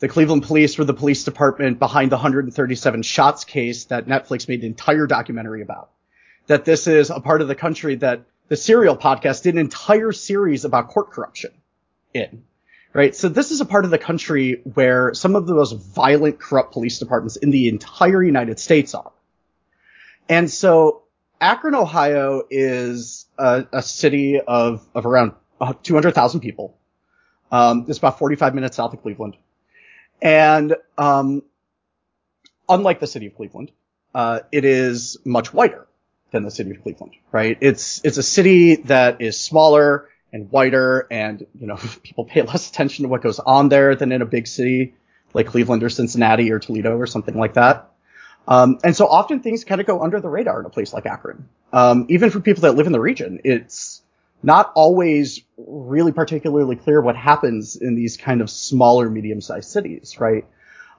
The 0.00 0.08
Cleveland 0.08 0.44
police 0.44 0.78
were 0.78 0.84
the 0.84 0.94
police 0.94 1.24
department 1.24 1.80
behind 1.80 2.12
the 2.12 2.16
137 2.16 3.02
shots 3.02 3.44
case 3.44 3.84
that 3.86 4.06
Netflix 4.06 4.48
made 4.48 4.60
an 4.60 4.66
entire 4.66 5.06
documentary 5.06 5.62
about. 5.62 5.90
That 6.46 6.64
this 6.64 6.86
is 6.86 7.10
a 7.10 7.20
part 7.20 7.42
of 7.42 7.48
the 7.48 7.56
country 7.56 7.96
that 7.96 8.22
the 8.48 8.56
Serial 8.56 8.96
podcast 8.96 9.42
did 9.42 9.54
an 9.54 9.60
entire 9.60 10.12
series 10.12 10.64
about 10.64 10.88
court 10.88 11.10
corruption 11.10 11.50
in. 12.14 12.44
right? 12.92 13.14
So 13.14 13.28
this 13.28 13.50
is 13.50 13.60
a 13.60 13.64
part 13.64 13.84
of 13.84 13.90
the 13.90 13.98
country 13.98 14.60
where 14.74 15.12
some 15.14 15.36
of 15.36 15.46
the 15.46 15.54
most 15.54 15.72
violent, 15.72 16.38
corrupt 16.38 16.72
police 16.72 16.98
departments 16.98 17.36
in 17.36 17.50
the 17.50 17.68
entire 17.68 18.22
United 18.22 18.58
States 18.58 18.94
are. 18.94 19.12
And 20.28 20.50
so 20.50 21.02
Akron, 21.40 21.74
Ohio 21.74 22.42
is 22.50 23.26
a, 23.36 23.66
a 23.72 23.82
city 23.82 24.40
of, 24.40 24.86
of 24.94 25.06
around 25.06 25.32
200,000 25.82 26.40
people. 26.40 26.76
Um, 27.50 27.86
it's 27.88 27.98
about 27.98 28.18
45 28.18 28.54
minutes 28.54 28.76
south 28.76 28.94
of 28.94 29.02
Cleveland. 29.02 29.36
And, 30.20 30.76
um, 30.96 31.42
unlike 32.68 33.00
the 33.00 33.06
city 33.06 33.26
of 33.26 33.36
Cleveland, 33.36 33.70
uh, 34.14 34.40
it 34.52 34.64
is 34.64 35.16
much 35.24 35.52
whiter 35.52 35.86
than 36.30 36.44
the 36.44 36.50
city 36.50 36.70
of 36.70 36.82
Cleveland, 36.82 37.14
right? 37.32 37.56
It's, 37.60 38.04
it's 38.04 38.18
a 38.18 38.22
city 38.22 38.76
that 38.76 39.20
is 39.20 39.40
smaller 39.40 40.08
and 40.32 40.50
whiter 40.50 41.06
and, 41.10 41.46
you 41.58 41.66
know, 41.66 41.76
people 42.02 42.24
pay 42.24 42.42
less 42.42 42.68
attention 42.68 43.04
to 43.04 43.08
what 43.08 43.22
goes 43.22 43.38
on 43.38 43.68
there 43.68 43.94
than 43.94 44.12
in 44.12 44.22
a 44.22 44.26
big 44.26 44.46
city 44.46 44.94
like 45.34 45.46
Cleveland 45.46 45.82
or 45.82 45.88
Cincinnati 45.88 46.50
or 46.52 46.58
Toledo 46.58 46.96
or 46.96 47.06
something 47.06 47.36
like 47.36 47.54
that. 47.54 47.90
Um, 48.46 48.78
and 48.82 48.96
so 48.96 49.06
often 49.06 49.40
things 49.40 49.64
kind 49.64 49.80
of 49.80 49.86
go 49.86 50.02
under 50.02 50.20
the 50.20 50.28
radar 50.28 50.60
in 50.60 50.66
a 50.66 50.70
place 50.70 50.92
like 50.92 51.04
Akron. 51.04 51.48
Um, 51.72 52.06
even 52.08 52.30
for 52.30 52.40
people 52.40 52.62
that 52.62 52.76
live 52.76 52.86
in 52.86 52.92
the 52.92 53.00
region, 53.00 53.40
it's 53.44 54.02
not 54.42 54.72
always 54.74 55.40
really 55.56 56.12
particularly 56.12 56.76
clear 56.76 57.00
what 57.00 57.16
happens 57.16 57.76
in 57.76 57.94
these 57.94 58.16
kind 58.16 58.40
of 58.40 58.48
smaller, 58.48 59.10
medium-sized 59.10 59.68
cities, 59.68 60.20
right? 60.20 60.46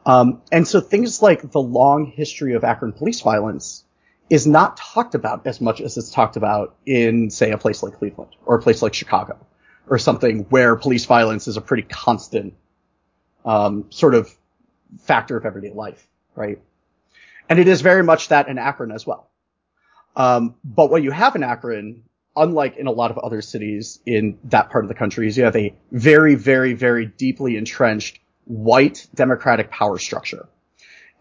Um, 0.06 0.42
and 0.52 0.68
so 0.68 0.82
things 0.82 1.22
like 1.22 1.52
the 1.52 1.62
long 1.62 2.06
history 2.06 2.54
of 2.54 2.64
Akron 2.64 2.94
police 2.94 3.22
violence 3.22 3.84
is 4.30 4.46
not 4.46 4.78
talked 4.78 5.16
about 5.16 5.48
as 5.48 5.60
much 5.60 5.82
as 5.82 5.98
it's 5.98 6.12
talked 6.12 6.36
about 6.36 6.76
in, 6.86 7.30
say, 7.30 7.52
a 7.52 7.58
place 7.58 7.82
like 7.82 7.98
Cleveland 7.98 8.36
or 8.46 8.56
a 8.56 8.62
place 8.62 8.82
like 8.82 8.94
Chicago 8.94 9.38
or 9.88 9.98
something 9.98 10.46
where 10.50 10.76
police 10.76 11.06
violence 11.06 11.48
is 11.48 11.58
a 11.58 11.62
pretty 11.62 11.84
constant 11.84 12.54
um, 13.44 13.86
sort 13.90 14.14
of 14.14 14.30
factor 15.02 15.36
of 15.38 15.46
everyday 15.46 15.72
life, 15.72 16.08
right? 16.36 16.62
And 17.50 17.60
it 17.60 17.68
is 17.68 17.82
very 17.82 18.04
much 18.04 18.28
that 18.28 18.48
in 18.48 18.58
Akron 18.58 18.92
as 18.92 19.08
well. 19.08 19.30
Um, 20.16 20.56
but 20.64 20.92
what 20.92 21.02
you 21.02 21.12
have 21.12 21.36
in 21.36 21.44
Akron, 21.44 22.04
unlike 22.36 22.78
in 22.78 22.88
a 22.88 22.92
lot 22.92 23.12
of 23.12 23.18
other 23.18 23.42
cities 23.42 24.00
in 24.06 24.38
that 24.46 24.70
part 24.70 24.84
of 24.86 24.90
the 24.90 24.96
country, 24.96 25.28
is 25.28 25.38
you 25.38 25.44
have 25.44 25.56
a 25.56 25.74
very, 25.92 26.36
very, 26.36 26.74
very 26.74 27.06
deeply 27.06 27.58
entrenched 27.58 28.20
white 28.46 29.08
democratic 29.14 29.70
power 29.72 29.98
structure. 29.98 30.48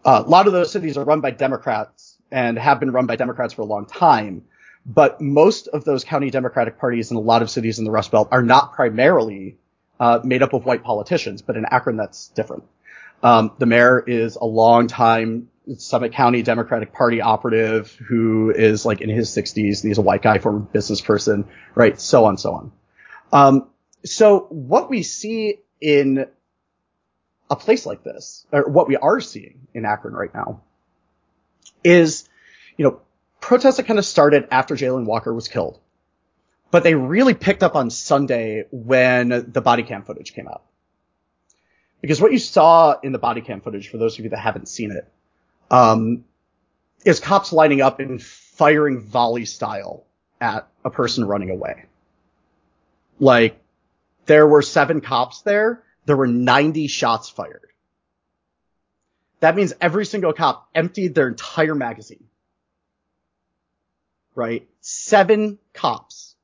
Uh, 0.03 0.23
a 0.25 0.29
lot 0.29 0.47
of 0.47 0.53
those 0.53 0.71
cities 0.71 0.97
are 0.97 1.03
run 1.03 1.21
by 1.21 1.31
Democrats 1.31 2.17
and 2.31 2.57
have 2.57 2.79
been 2.79 2.91
run 2.91 3.05
by 3.05 3.15
Democrats 3.15 3.53
for 3.53 3.63
a 3.63 3.65
long 3.65 3.85
time. 3.85 4.45
But 4.85 5.19
most 5.19 5.67
of 5.67 5.83
those 5.83 6.03
county 6.03 6.29
Democratic 6.29 6.79
parties 6.79 7.11
in 7.11 7.17
a 7.17 7.19
lot 7.19 7.41
of 7.41 7.49
cities 7.49 7.79
in 7.79 7.85
the 7.85 7.91
Rust 7.91 8.11
Belt 8.11 8.29
are 8.31 8.41
not 8.41 8.73
primarily 8.73 9.57
uh, 9.99 10.19
made 10.23 10.41
up 10.41 10.53
of 10.53 10.65
white 10.65 10.83
politicians, 10.83 11.41
but 11.41 11.57
in 11.57 11.65
Akron 11.65 11.97
that's 11.97 12.29
different. 12.29 12.63
Um, 13.21 13.51
the 13.59 13.65
mayor 13.65 13.99
is 13.99 14.37
a 14.37 14.45
long 14.45 14.87
time 14.87 15.49
Summit 15.77 16.13
County 16.13 16.41
Democratic 16.41 16.93
Party 16.93 17.21
operative 17.21 17.91
who 18.07 18.51
is 18.51 18.85
like 18.85 19.01
in 19.01 19.09
his 19.09 19.29
60s 19.29 19.81
and 19.81 19.89
he's 19.89 19.97
a 19.97 20.01
white 20.01 20.21
guy, 20.21 20.39
former 20.39 20.59
business 20.59 21.01
person, 21.01 21.45
right? 21.75 21.99
So 21.99 22.25
on, 22.25 22.37
so 22.37 22.53
on. 22.53 22.71
Um, 23.31 23.69
so 24.05 24.47
what 24.49 24.89
we 24.89 25.03
see 25.03 25.59
in 25.81 26.25
a 27.49 27.55
place 27.55 27.85
like 27.85 28.03
this, 28.03 28.45
or 28.51 28.69
what 28.69 28.87
we 28.87 28.95
are 28.95 29.19
seeing 29.19 29.67
in 29.73 29.85
Akron 29.85 30.13
right 30.13 30.33
now, 30.33 30.61
is, 31.83 32.27
you 32.77 32.85
know, 32.85 33.01
protests 33.41 33.77
that 33.77 33.83
kind 33.83 33.99
of 33.99 34.05
started 34.05 34.47
after 34.51 34.75
Jayland 34.75 35.05
Walker 35.05 35.33
was 35.33 35.47
killed, 35.47 35.79
but 36.71 36.83
they 36.83 36.95
really 36.95 37.33
picked 37.33 37.63
up 37.63 37.75
on 37.75 37.89
Sunday 37.89 38.65
when 38.71 39.51
the 39.51 39.61
body 39.61 39.83
cam 39.83 40.03
footage 40.03 40.33
came 40.33 40.47
out. 40.47 40.63
Because 42.01 42.21
what 42.21 42.31
you 42.31 42.39
saw 42.39 42.97
in 43.01 43.11
the 43.11 43.19
body 43.19 43.41
cam 43.41 43.61
footage, 43.61 43.89
for 43.89 43.97
those 43.97 44.17
of 44.17 44.23
you 44.23 44.29
that 44.29 44.39
haven't 44.39 44.67
seen 44.67 44.91
it, 44.91 45.11
um, 45.71 46.25
is 47.05 47.19
cops 47.19 47.53
lining 47.53 47.81
up 47.81 47.99
and 47.99 48.21
firing 48.21 49.01
volley 49.01 49.45
style 49.45 50.05
at 50.41 50.67
a 50.83 50.89
person 50.89 51.25
running 51.25 51.49
away. 51.49 51.85
Like, 53.19 53.59
there 54.25 54.47
were 54.47 54.61
seven 54.61 55.01
cops 55.01 55.41
there. 55.41 55.83
There 56.05 56.15
were 56.15 56.27
90 56.27 56.87
shots 56.87 57.29
fired. 57.29 57.69
That 59.39 59.55
means 59.55 59.73
every 59.79 60.05
single 60.05 60.33
cop 60.33 60.69
emptied 60.75 61.15
their 61.15 61.27
entire 61.27 61.75
magazine. 61.75 62.23
Right? 64.35 64.67
Seven 64.81 65.59
cops 65.73 66.35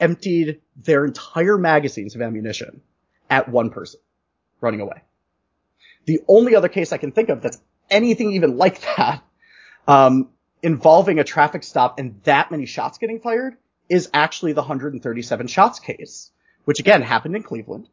emptied 0.00 0.60
their 0.76 1.04
entire 1.04 1.56
magazines 1.56 2.14
of 2.14 2.22
ammunition 2.22 2.82
at 3.30 3.48
one 3.48 3.70
person 3.70 4.00
running 4.60 4.80
away. 4.80 5.02
The 6.04 6.20
only 6.28 6.54
other 6.54 6.68
case 6.68 6.92
I 6.92 6.98
can 6.98 7.12
think 7.12 7.28
of 7.28 7.42
that's 7.42 7.58
anything 7.90 8.32
even 8.32 8.56
like 8.56 8.80
that, 8.96 9.22
um, 9.86 10.30
involving 10.62 11.18
a 11.18 11.24
traffic 11.24 11.62
stop 11.62 11.98
and 11.98 12.20
that 12.24 12.50
many 12.50 12.66
shots 12.66 12.98
getting 12.98 13.20
fired 13.20 13.56
is 13.88 14.10
actually 14.12 14.52
the 14.52 14.60
137 14.60 15.46
shots 15.46 15.78
case, 15.78 16.30
which 16.64 16.80
again 16.80 17.02
happened 17.02 17.36
in 17.36 17.42
Cleveland. 17.42 17.88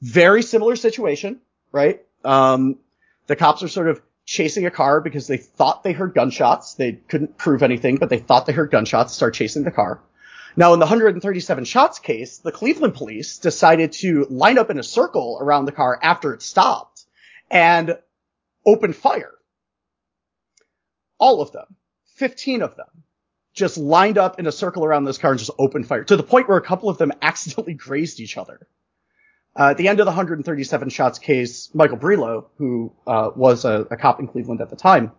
Very 0.00 0.42
similar 0.42 0.76
situation, 0.76 1.40
right? 1.72 2.02
Um, 2.24 2.78
the 3.26 3.36
cops 3.36 3.62
are 3.62 3.68
sort 3.68 3.88
of 3.88 4.00
chasing 4.26 4.66
a 4.66 4.70
car 4.70 5.00
because 5.00 5.26
they 5.26 5.36
thought 5.36 5.82
they 5.82 5.92
heard 5.92 6.14
gunshots. 6.14 6.74
They 6.74 6.92
couldn't 6.92 7.36
prove 7.36 7.62
anything, 7.62 7.96
but 7.96 8.10
they 8.10 8.18
thought 8.18 8.46
they 8.46 8.52
heard 8.52 8.70
gunshots, 8.70 9.12
start 9.12 9.34
chasing 9.34 9.64
the 9.64 9.70
car. 9.70 10.00
Now, 10.56 10.72
in 10.72 10.78
the 10.78 10.84
137 10.84 11.64
shots 11.64 11.98
case, 11.98 12.38
the 12.38 12.52
Cleveland 12.52 12.94
police 12.94 13.38
decided 13.38 13.92
to 13.92 14.26
line 14.30 14.56
up 14.56 14.70
in 14.70 14.78
a 14.78 14.84
circle 14.84 15.36
around 15.40 15.64
the 15.64 15.72
car 15.72 15.98
after 16.00 16.32
it 16.32 16.42
stopped 16.42 17.04
and 17.50 17.98
open 18.66 18.92
fire. 18.92 19.32
All 21.18 21.40
of 21.40 21.52
them, 21.52 21.76
15 22.16 22.62
of 22.62 22.76
them, 22.76 23.04
just 23.54 23.78
lined 23.78 24.18
up 24.18 24.40
in 24.40 24.46
a 24.46 24.52
circle 24.52 24.84
around 24.84 25.04
this 25.04 25.18
car 25.18 25.30
and 25.30 25.38
just 25.38 25.52
opened 25.58 25.86
fire 25.86 26.04
to 26.04 26.16
the 26.16 26.22
point 26.22 26.48
where 26.48 26.58
a 26.58 26.62
couple 26.62 26.88
of 26.88 26.98
them 26.98 27.12
accidentally 27.22 27.74
grazed 27.74 28.20
each 28.20 28.36
other. 28.36 28.66
Uh, 29.56 29.70
at 29.70 29.76
the 29.76 29.86
end 29.86 30.00
of 30.00 30.06
the 30.06 30.10
137 30.10 30.88
shots 30.88 31.20
case, 31.20 31.70
Michael 31.72 31.96
Brelo, 31.96 32.46
who 32.58 32.92
uh, 33.06 33.30
was 33.36 33.64
a, 33.64 33.86
a 33.90 33.96
cop 33.96 34.18
in 34.18 34.26
Cleveland 34.26 34.60
at 34.60 34.68
the 34.68 34.76
time, 34.76 35.12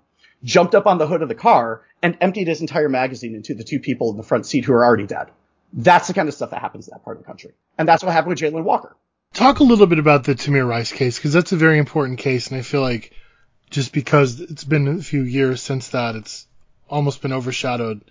jumped 0.43 0.75
up 0.75 0.85
on 0.85 0.97
the 0.97 1.07
hood 1.07 1.21
of 1.21 1.29
the 1.29 1.35
car 1.35 1.83
and 2.03 2.17
emptied 2.19 2.47
his 2.47 2.59
entire 2.59 2.89
magazine 2.89 3.33
into 3.33 3.53
the 3.53 3.63
two 3.63 3.79
people 3.79 4.11
in 4.11 4.17
the 4.17 4.23
front 4.23 4.45
seat 4.45 4.65
who 4.65 4.73
are 4.73 4.83
already 4.83 5.07
dead. 5.07 5.27
That's 5.71 6.07
the 6.07 6.13
kind 6.13 6.27
of 6.27 6.35
stuff 6.35 6.51
that 6.51 6.61
happens 6.61 6.87
in 6.87 6.91
that 6.93 7.03
part 7.03 7.17
of 7.17 7.23
the 7.23 7.27
country. 7.27 7.51
And 7.77 7.87
that's 7.87 8.03
what 8.03 8.11
happened 8.11 8.31
with 8.31 8.39
Jayland 8.39 8.65
Walker. 8.65 8.95
Talk 9.33 9.59
a 9.59 9.63
little 9.63 9.87
bit 9.87 9.99
about 9.99 10.25
the 10.25 10.35
Tamir 10.35 10.67
Rice 10.67 10.91
case, 10.91 11.17
because 11.17 11.33
that's 11.33 11.51
a 11.51 11.57
very 11.57 11.77
important 11.77 12.19
case, 12.19 12.47
and 12.47 12.57
I 12.57 12.61
feel 12.61 12.81
like 12.81 13.11
just 13.70 13.93
because 13.93 14.39
it's 14.39 14.63
been 14.63 14.88
a 14.88 15.01
few 15.01 15.22
years 15.22 15.61
since 15.61 15.89
that, 15.89 16.16
it's 16.16 16.47
almost 16.89 17.22
been 17.22 17.34
overshadowed 17.34 18.01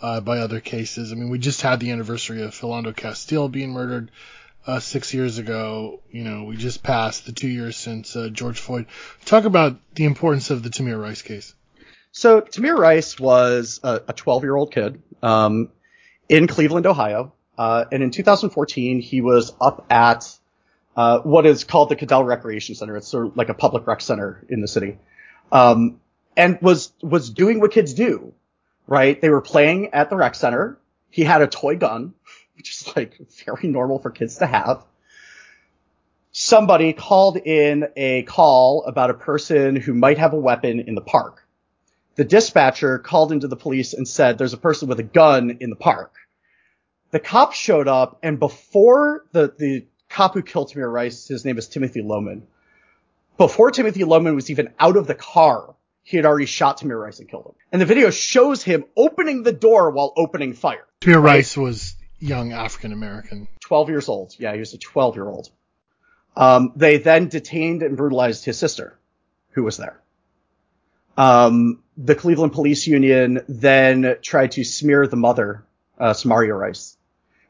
uh, 0.00 0.20
by 0.20 0.38
other 0.38 0.60
cases. 0.60 1.12
I 1.12 1.14
mean, 1.14 1.30
we 1.30 1.38
just 1.38 1.62
had 1.62 1.80
the 1.80 1.90
anniversary 1.90 2.42
of 2.42 2.50
Philando 2.50 2.94
Castile 2.94 3.48
being 3.48 3.70
murdered 3.70 4.10
uh, 4.66 4.80
six 4.80 5.14
years 5.14 5.38
ago. 5.38 6.00
You 6.10 6.24
know, 6.24 6.44
we 6.44 6.56
just 6.56 6.82
passed 6.82 7.26
the 7.26 7.32
two 7.32 7.48
years 7.48 7.76
since 7.76 8.16
uh, 8.16 8.28
George 8.28 8.58
Floyd. 8.58 8.86
Talk 9.24 9.44
about 9.44 9.76
the 9.94 10.04
importance 10.04 10.50
of 10.50 10.62
the 10.62 10.70
Tamir 10.70 11.00
Rice 11.00 11.22
case. 11.22 11.54
So 12.10 12.40
Tamir 12.42 12.76
Rice 12.76 13.18
was 13.18 13.80
a 13.82 14.12
12 14.12 14.42
year 14.42 14.54
old 14.54 14.72
kid 14.72 15.02
um, 15.22 15.70
in 16.28 16.46
Cleveland, 16.46 16.86
Ohio, 16.86 17.32
uh, 17.56 17.84
and 17.90 18.02
in 18.02 18.10
2014 18.10 19.00
he 19.00 19.22
was 19.22 19.52
up 19.60 19.86
at 19.90 20.28
uh, 20.96 21.20
what 21.20 21.46
is 21.46 21.64
called 21.64 21.88
the 21.88 21.96
Cudell 21.96 22.26
Recreation 22.26 22.74
Center. 22.74 22.96
It's 22.96 23.08
sort 23.08 23.26
of 23.26 23.36
like 23.36 23.48
a 23.48 23.54
public 23.54 23.86
rec 23.86 24.00
center 24.00 24.44
in 24.48 24.60
the 24.60 24.68
city, 24.68 24.98
um, 25.50 26.00
and 26.36 26.58
was 26.60 26.92
was 27.02 27.30
doing 27.30 27.60
what 27.60 27.72
kids 27.72 27.94
do, 27.94 28.32
right? 28.86 29.20
They 29.20 29.30
were 29.30 29.40
playing 29.40 29.94
at 29.94 30.10
the 30.10 30.16
rec 30.16 30.34
center. 30.34 30.78
He 31.10 31.24
had 31.24 31.42
a 31.42 31.46
toy 31.46 31.76
gun, 31.76 32.14
which 32.56 32.70
is 32.70 32.96
like 32.96 33.18
very 33.44 33.68
normal 33.68 33.98
for 33.98 34.10
kids 34.10 34.36
to 34.38 34.46
have. 34.46 34.84
Somebody 36.34 36.94
called 36.94 37.36
in 37.36 37.88
a 37.94 38.22
call 38.22 38.84
about 38.84 39.10
a 39.10 39.14
person 39.14 39.76
who 39.76 39.92
might 39.92 40.16
have 40.16 40.32
a 40.32 40.38
weapon 40.38 40.80
in 40.80 40.94
the 40.94 41.02
park. 41.02 41.46
The 42.14 42.24
dispatcher 42.24 42.98
called 42.98 43.32
into 43.32 43.48
the 43.48 43.56
police 43.56 43.92
and 43.92 44.08
said, 44.08 44.38
there's 44.38 44.54
a 44.54 44.58
person 44.58 44.88
with 44.88 44.98
a 44.98 45.02
gun 45.02 45.58
in 45.60 45.68
the 45.68 45.76
park. 45.76 46.14
The 47.10 47.20
cops 47.20 47.56
showed 47.56 47.86
up 47.86 48.18
and 48.22 48.38
before 48.38 49.26
the, 49.32 49.52
the 49.58 49.84
cop 50.12 50.34
who 50.34 50.42
killed 50.42 50.70
Tamir 50.70 50.92
Rice, 50.92 51.26
his 51.26 51.44
name 51.44 51.58
is 51.58 51.66
Timothy 51.68 52.02
Loehmann. 52.02 52.42
Before 53.38 53.70
Timothy 53.70 54.00
Loehmann 54.00 54.34
was 54.34 54.50
even 54.50 54.72
out 54.78 54.96
of 54.96 55.06
the 55.06 55.14
car, 55.14 55.74
he 56.02 56.16
had 56.16 56.26
already 56.26 56.46
shot 56.46 56.78
Tamir 56.78 57.00
Rice 57.00 57.18
and 57.18 57.28
killed 57.28 57.46
him. 57.46 57.54
And 57.72 57.80
the 57.80 57.86
video 57.86 58.10
shows 58.10 58.62
him 58.62 58.84
opening 58.96 59.42
the 59.42 59.52
door 59.52 59.90
while 59.90 60.12
opening 60.16 60.52
fire. 60.52 60.86
Tamir 61.00 61.16
right? 61.16 61.36
Rice 61.36 61.56
was 61.56 61.96
young 62.18 62.52
African 62.52 62.92
American. 62.92 63.48
12 63.60 63.88
years 63.88 64.08
old. 64.08 64.34
Yeah, 64.38 64.52
he 64.52 64.60
was 64.60 64.74
a 64.74 64.78
12 64.78 65.16
year 65.16 65.28
old. 65.28 65.50
Um, 66.36 66.72
they 66.76 66.98
then 66.98 67.28
detained 67.28 67.82
and 67.82 67.96
brutalized 67.96 68.44
his 68.44 68.58
sister, 68.58 68.98
who 69.50 69.64
was 69.64 69.76
there. 69.76 70.00
Um, 71.16 71.82
the 71.96 72.14
Cleveland 72.14 72.52
Police 72.52 72.86
Union 72.86 73.42
then 73.48 74.16
tried 74.22 74.52
to 74.52 74.64
smear 74.64 75.06
the 75.06 75.16
mother, 75.16 75.64
uh, 75.98 76.14
Samaria 76.14 76.54
Rice, 76.54 76.96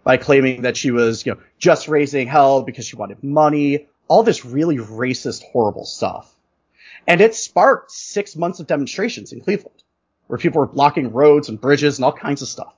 by 0.04 0.16
claiming 0.16 0.62
that 0.62 0.76
she 0.76 0.90
was, 0.90 1.24
you 1.24 1.32
know, 1.32 1.40
just 1.58 1.88
raising 1.88 2.26
hell 2.26 2.62
because 2.62 2.86
she 2.86 2.96
wanted 2.96 3.22
money, 3.22 3.86
all 4.08 4.22
this 4.22 4.44
really 4.44 4.78
racist, 4.78 5.42
horrible 5.42 5.84
stuff. 5.84 6.34
And 7.06 7.20
it 7.20 7.34
sparked 7.34 7.90
six 7.90 8.36
months 8.36 8.60
of 8.60 8.66
demonstrations 8.66 9.32
in 9.32 9.40
Cleveland 9.40 9.82
where 10.26 10.38
people 10.38 10.60
were 10.60 10.66
blocking 10.66 11.12
roads 11.12 11.48
and 11.48 11.60
bridges 11.60 11.98
and 11.98 12.04
all 12.04 12.12
kinds 12.12 12.42
of 12.42 12.48
stuff. 12.48 12.74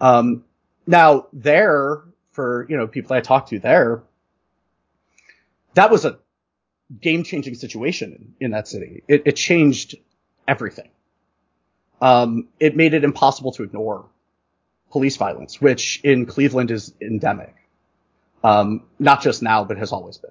Um, 0.00 0.44
now 0.86 1.26
there, 1.32 2.02
for, 2.32 2.66
you 2.68 2.76
know, 2.76 2.86
people 2.86 3.16
I 3.16 3.20
talked 3.20 3.50
to 3.50 3.58
there, 3.58 4.02
that 5.74 5.90
was 5.90 6.04
a 6.04 6.18
game 7.00 7.24
changing 7.24 7.54
situation 7.54 8.34
in, 8.40 8.46
in, 8.46 8.50
that 8.52 8.68
city. 8.68 9.02
It, 9.08 9.22
it 9.26 9.36
changed 9.36 9.96
everything. 10.46 10.88
Um, 12.00 12.48
it 12.60 12.76
made 12.76 12.94
it 12.94 13.04
impossible 13.04 13.52
to 13.52 13.64
ignore 13.64 14.06
police 14.90 15.16
violence, 15.16 15.60
which 15.60 16.00
in 16.02 16.26
Cleveland 16.26 16.70
is 16.70 16.92
endemic. 17.00 17.54
Um, 18.42 18.84
not 18.98 19.22
just 19.22 19.42
now, 19.42 19.64
but 19.64 19.78
has 19.78 19.92
always 19.92 20.18
been. 20.18 20.30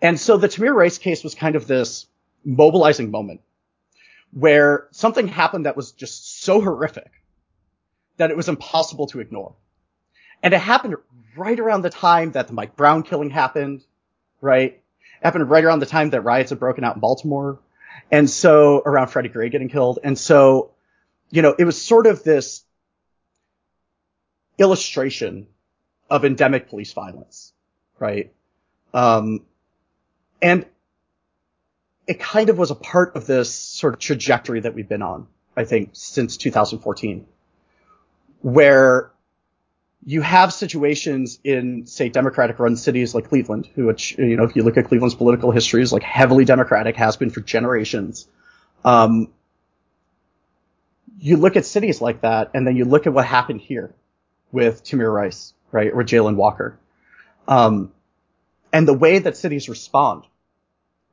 And 0.00 0.18
so 0.18 0.36
the 0.36 0.48
Tamir 0.48 0.74
Rice 0.74 0.98
case 0.98 1.22
was 1.24 1.34
kind 1.34 1.56
of 1.56 1.66
this 1.66 2.06
mobilizing 2.44 3.10
moment 3.10 3.40
where 4.32 4.88
something 4.92 5.28
happened 5.28 5.66
that 5.66 5.76
was 5.76 5.92
just 5.92 6.42
so 6.42 6.60
horrific 6.60 7.10
that 8.16 8.30
it 8.30 8.36
was 8.36 8.48
impossible 8.48 9.06
to 9.08 9.20
ignore. 9.20 9.54
And 10.42 10.54
it 10.54 10.60
happened 10.60 10.96
right 11.36 11.58
around 11.58 11.82
the 11.82 11.90
time 11.90 12.32
that 12.32 12.48
the 12.48 12.52
Mike 12.52 12.76
Brown 12.76 13.02
killing 13.02 13.30
happened, 13.30 13.84
right? 14.40 14.72
It 14.72 15.24
happened 15.24 15.48
right 15.48 15.64
around 15.64 15.80
the 15.80 15.86
time 15.86 16.10
that 16.10 16.22
riots 16.22 16.50
had 16.50 16.58
broken 16.58 16.84
out 16.84 16.96
in 16.96 17.00
Baltimore. 17.00 17.58
And 18.10 18.28
so 18.28 18.82
around 18.84 19.08
Freddie 19.08 19.28
Gray 19.28 19.48
getting 19.50 19.68
killed. 19.68 19.98
And 20.02 20.18
so, 20.18 20.72
you 21.30 21.42
know, 21.42 21.54
it 21.58 21.64
was 21.64 21.80
sort 21.80 22.06
of 22.06 22.24
this 22.24 22.64
illustration 24.62 25.46
of 26.08 26.24
endemic 26.24 26.68
police 26.68 26.92
violence, 26.92 27.52
right? 27.98 28.32
Um, 28.92 29.40
and 30.40 30.66
it 32.06 32.20
kind 32.20 32.48
of 32.48 32.58
was 32.58 32.70
a 32.70 32.74
part 32.74 33.16
of 33.16 33.26
this 33.26 33.52
sort 33.52 33.94
of 33.94 34.00
trajectory 34.00 34.60
that 34.60 34.74
we've 34.74 34.88
been 34.88 35.02
on, 35.02 35.26
I 35.56 35.64
think, 35.64 35.90
since 35.92 36.36
2014, 36.36 37.26
where 38.42 39.10
you 40.04 40.20
have 40.20 40.52
situations 40.52 41.38
in, 41.44 41.86
say, 41.86 42.08
Democratic 42.08 42.58
run 42.58 42.76
cities 42.76 43.14
like 43.14 43.28
Cleveland, 43.28 43.68
which, 43.76 44.18
you 44.18 44.36
know, 44.36 44.44
if 44.44 44.56
you 44.56 44.64
look 44.64 44.76
at 44.76 44.86
Cleveland's 44.86 45.14
political 45.14 45.52
history 45.52 45.80
is 45.80 45.92
like 45.92 46.02
heavily 46.02 46.44
Democratic, 46.44 46.96
has 46.96 47.16
been 47.16 47.30
for 47.30 47.40
generations. 47.40 48.26
Um, 48.84 49.28
you 51.20 51.36
look 51.36 51.54
at 51.54 51.64
cities 51.64 52.00
like 52.00 52.22
that, 52.22 52.50
and 52.52 52.66
then 52.66 52.76
you 52.76 52.84
look 52.84 53.06
at 53.06 53.12
what 53.12 53.24
happened 53.24 53.60
here 53.60 53.94
with 54.52 54.84
Tamir 54.84 55.12
Rice, 55.12 55.54
right, 55.72 55.90
or 55.92 56.04
Jayland 56.04 56.36
Walker. 56.36 56.78
Um, 57.48 57.92
and 58.72 58.86
the 58.86 58.94
way 58.94 59.18
that 59.18 59.36
cities 59.36 59.68
respond 59.68 60.24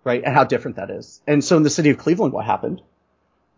right? 0.03 0.23
And 0.23 0.33
how 0.33 0.43
different 0.43 0.77
that 0.77 0.89
is. 0.89 1.21
And 1.27 1.43
so 1.43 1.57
in 1.57 1.63
the 1.63 1.69
city 1.69 1.89
of 1.89 1.97
Cleveland, 1.97 2.33
what 2.33 2.45
happened 2.45 2.81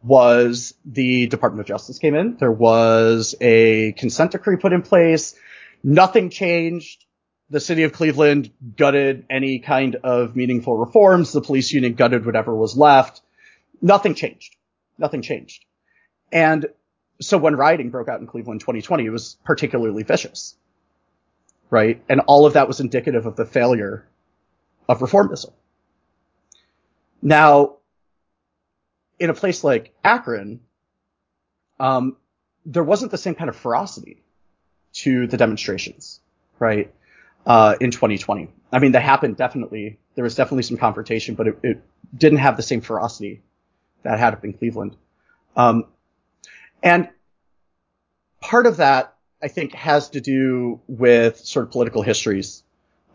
was 0.04 0.74
the 0.84 1.28
Department 1.28 1.62
of 1.62 1.68
Justice 1.68 2.00
came 2.00 2.16
in. 2.16 2.38
There 2.38 2.52
was 2.52 3.36
a 3.40 3.94
consent 3.94 4.32
decree 4.32 4.58
put 4.58 4.74
in 4.74 4.82
place. 4.82 5.36
Nothing 5.84 6.30
changed. 6.30 7.06
The 7.50 7.60
city 7.60 7.84
of 7.84 7.94
Cleveland 7.94 8.52
gutted 8.78 9.26
any 9.30 9.60
kind 9.60 9.98
of 10.04 10.36
meaningful 10.36 10.78
reforms. 10.78 11.32
The 11.32 11.42
police 11.42 11.72
union 11.72 11.94
gutted 11.94 12.26
whatever 12.26 12.56
was 12.56 12.76
left. 12.76 13.22
Nothing 13.82 14.16
changed. 14.16 14.56
Nothing 14.98 15.22
changed. 15.22 15.66
And 16.32 16.66
so 17.22 17.38
when 17.38 17.56
rioting 17.56 17.90
broke 17.90 18.10
out 18.10 18.20
in 18.20 18.28
Cleveland 18.28 18.60
2020, 18.62 19.06
it 19.06 19.10
was 19.10 19.38
particularly 19.44 20.04
vicious. 20.04 20.56
Right? 21.70 22.04
And 22.10 22.22
all 22.22 22.46
of 22.46 22.54
that 22.54 22.68
was 22.68 22.80
indicative 22.80 23.26
of 23.26 23.36
the 23.36 23.46
failure 23.46 24.06
of 24.90 25.00
reformism. 25.00 25.52
Now, 27.22 27.78
in 29.20 29.30
a 29.30 29.34
place 29.34 29.64
like 29.64 29.94
Akron, 30.04 30.60
um, 31.80 32.18
there 32.66 32.84
wasn't 32.84 33.12
the 33.12 33.18
same 33.18 33.36
kind 33.36 33.50
of 33.50 33.56
ferocity 33.56 34.24
to 34.94 35.28
the 35.28 35.38
demonstrations, 35.38 36.20
right? 36.60 36.94
Uh, 37.46 37.76
in 37.80 37.92
2020. 37.92 38.50
I 38.72 38.80
mean, 38.80 38.92
that 38.92 39.02
happened 39.02 39.38
definitely. 39.38 40.00
There 40.16 40.24
was 40.24 40.36
definitely 40.36 40.64
some 40.64 40.78
confrontation, 40.78 41.36
but 41.36 41.48
it, 41.48 41.60
it 41.64 41.84
didn't 42.16 42.40
have 42.40 42.58
the 42.58 42.64
same 42.64 42.82
ferocity 42.82 43.42
that 44.04 44.20
had 44.20 44.34
up 44.34 44.44
in 44.44 44.54
Cleveland. 44.54 44.96
Um, 45.56 45.86
and 46.82 47.10
part 48.40 48.66
of 48.66 48.78
that, 48.78 49.16
I 49.42 49.48
think, 49.48 49.74
has 49.74 50.10
to 50.12 50.22
do 50.22 50.82
with 50.88 51.38
sort 51.38 51.66
of 51.66 51.72
political 51.72 52.02
histories 52.02 52.64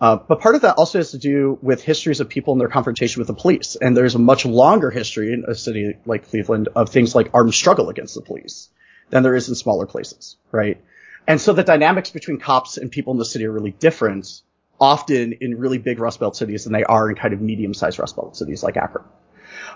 uh, 0.00 0.16
but 0.16 0.40
part 0.40 0.54
of 0.54 0.60
that 0.60 0.76
also 0.76 0.98
has 0.98 1.12
to 1.12 1.18
do 1.18 1.58
with 1.62 1.82
histories 1.82 2.20
of 2.20 2.28
people 2.28 2.52
and 2.52 2.60
their 2.60 2.68
confrontation 2.68 3.20
with 3.20 3.28
the 3.28 3.34
police. 3.34 3.76
And 3.80 3.96
there's 3.96 4.14
a 4.14 4.18
much 4.18 4.44
longer 4.44 4.90
history 4.90 5.32
in 5.32 5.44
a 5.48 5.54
city 5.54 5.96
like 6.04 6.28
Cleveland 6.28 6.68
of 6.76 6.90
things 6.90 7.14
like 7.14 7.30
armed 7.32 7.54
struggle 7.54 7.88
against 7.88 8.14
the 8.14 8.20
police 8.20 8.68
than 9.08 9.22
there 9.22 9.34
is 9.34 9.48
in 9.48 9.54
smaller 9.54 9.86
places, 9.86 10.36
right? 10.52 10.82
And 11.26 11.40
so 11.40 11.52
the 11.54 11.64
dynamics 11.64 12.10
between 12.10 12.38
cops 12.38 12.76
and 12.76 12.90
people 12.90 13.12
in 13.12 13.18
the 13.18 13.24
city 13.24 13.46
are 13.46 13.52
really 13.52 13.70
different, 13.70 14.42
often 14.78 15.32
in 15.40 15.58
really 15.58 15.78
big 15.78 15.98
Rust 15.98 16.20
Belt 16.20 16.36
cities 16.36 16.64
than 16.64 16.74
they 16.74 16.84
are 16.84 17.08
in 17.08 17.16
kind 17.16 17.32
of 17.32 17.40
medium-sized 17.40 17.98
Rust 17.98 18.16
Belt 18.16 18.36
cities 18.36 18.62
like 18.62 18.76
Akron. 18.76 19.06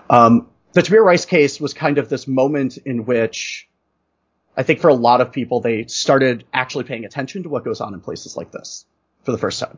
Um, 0.09 0.49
the 0.73 0.81
Tamir 0.81 1.03
Rice 1.03 1.25
case 1.25 1.59
was 1.59 1.73
kind 1.73 1.97
of 1.97 2.09
this 2.09 2.27
moment 2.27 2.77
in 2.77 3.05
which 3.05 3.67
I 4.55 4.63
think 4.63 4.79
for 4.79 4.89
a 4.89 4.93
lot 4.93 5.21
of 5.21 5.31
people, 5.31 5.61
they 5.61 5.85
started 5.85 6.45
actually 6.53 6.83
paying 6.83 7.05
attention 7.05 7.43
to 7.43 7.49
what 7.49 7.63
goes 7.63 7.81
on 7.81 7.93
in 7.93 8.01
places 8.01 8.35
like 8.35 8.51
this 8.51 8.85
for 9.23 9.31
the 9.31 9.37
first 9.37 9.59
time 9.59 9.77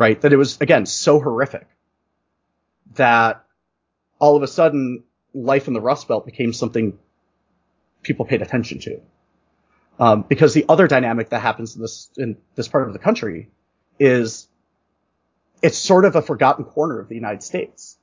right? 0.00 0.18
That 0.22 0.32
it 0.32 0.36
was, 0.36 0.58
again, 0.62 0.86
so 0.86 1.20
horrific 1.20 1.66
that 2.94 3.44
all 4.18 4.34
of 4.34 4.42
a 4.42 4.48
sudden 4.48 5.04
life 5.34 5.68
in 5.68 5.74
the 5.74 5.80
Rust 5.80 6.08
Belt 6.08 6.24
became 6.24 6.54
something 6.54 6.98
people 8.02 8.24
paid 8.24 8.40
attention 8.40 8.78
to. 8.80 9.00
Um, 9.98 10.24
because 10.26 10.54
the 10.54 10.64
other 10.70 10.88
dynamic 10.88 11.28
that 11.28 11.40
happens 11.40 11.76
in 11.76 11.82
this, 11.82 12.10
in 12.16 12.38
this 12.54 12.66
part 12.66 12.86
of 12.86 12.94
the 12.94 12.98
country 12.98 13.50
is 13.98 14.48
it's 15.60 15.76
sort 15.76 16.06
of 16.06 16.16
a 16.16 16.22
forgotten 16.22 16.64
corner 16.64 16.98
of 16.98 17.10
the 17.10 17.14
United 17.14 17.42
States. 17.42 17.98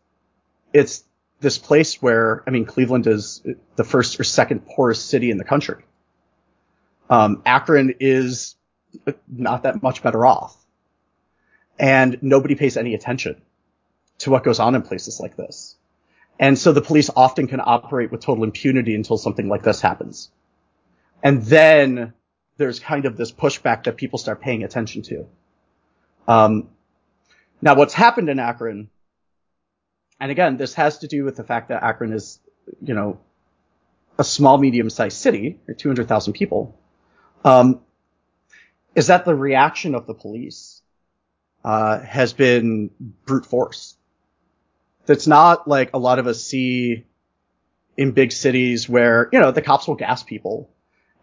It's 0.72 1.04
this 1.40 1.58
place 1.58 2.02
where, 2.02 2.44
I 2.48 2.52
mean, 2.52 2.66
Cleveland 2.66 3.08
is 3.08 3.44
the 3.76 3.84
first 3.84 4.20
or 4.20 4.24
second 4.24 4.66
poorest 4.66 5.08
city 5.08 5.30
in 5.30 5.38
the 5.38 5.44
country. 5.44 5.84
Um, 7.10 7.42
Akron 7.46 7.96
is 8.00 8.56
not 9.28 9.64
that 9.64 9.84
much 9.84 10.02
better 10.02 10.26
off 10.26 10.58
and 11.80 12.18
nobody 12.22 12.56
pays 12.56 12.78
any 12.78 12.94
attention 12.94 13.42
to 14.20 14.32
what 14.32 14.44
goes 14.44 14.60
on 14.60 14.76
in 14.76 14.82
places 14.82 15.20
like 15.20 15.38
this. 15.38 15.76
And 16.40 16.58
so 16.58 16.72
the 16.72 16.82
police 16.82 17.10
often 17.16 17.48
can 17.48 17.62
operate 17.64 18.12
with 18.12 18.22
total 18.22 18.44
impunity 18.44 18.96
until 18.96 19.18
something 19.18 19.48
like 19.48 19.64
this 19.64 19.82
happens. 19.82 20.30
And 21.24 21.44
then 21.44 22.14
there's 22.58 22.80
kind 22.80 23.06
of 23.06 23.18
this 23.18 23.32
pushback 23.32 23.84
that 23.84 23.98
people 23.98 24.20
start 24.20 24.42
paying 24.42 24.64
attention 24.64 25.02
to. 25.04 25.28
Um, 26.28 26.70
now 27.62 27.76
what's 27.76 27.94
happened 27.94 28.30
in 28.30 28.40
Akron, 28.40 28.90
and 30.20 30.32
again, 30.32 30.58
this 30.58 30.74
has 30.76 31.00
to 31.00 31.08
do 31.08 31.24
with 31.24 31.36
the 31.36 31.44
fact 31.44 31.70
that 31.70 31.84
Akron 31.84 32.14
is, 32.14 32.40
you 32.82 32.94
know, 32.94 33.20
a 34.18 34.24
small, 34.24 34.58
medium-sized 34.58 35.16
city, 35.16 35.60
or 35.68 35.74
200,000 35.74 36.34
people, 36.34 36.78
um, 37.46 37.82
is 38.96 39.08
that 39.08 39.26
the 39.26 39.36
reaction 39.36 39.94
of 39.94 40.08
the 40.08 40.14
police 40.16 40.82
uh, 41.64 42.00
has 42.00 42.34
been 42.34 42.90
brute 43.26 43.46
force. 43.46 43.96
That's 45.06 45.28
not 45.28 45.68
like 45.68 45.92
a 45.94 46.00
lot 46.00 46.18
of 46.18 46.26
us 46.26 46.44
see 46.44 47.06
in 47.96 48.12
big 48.12 48.32
cities 48.32 48.90
where, 48.90 49.30
you 49.32 49.40
know, 49.40 49.52
the 49.52 49.62
cops 49.62 49.88
will 49.88 49.96
gas 49.96 50.24
people 50.24 50.70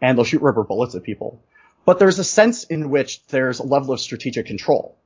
and 0.01 0.17
they'll 0.17 0.25
shoot 0.25 0.41
rubber 0.41 0.63
bullets 0.63 0.95
at 0.95 1.03
people. 1.03 1.41
But 1.85 1.99
there's 1.99 2.19
a 2.19 2.23
sense 2.23 2.63
in 2.63 2.89
which 2.89 3.25
there's 3.27 3.59
a 3.59 3.65
level 3.65 3.93
of 3.93 3.99
strategic 3.99 4.45
control. 4.45 4.97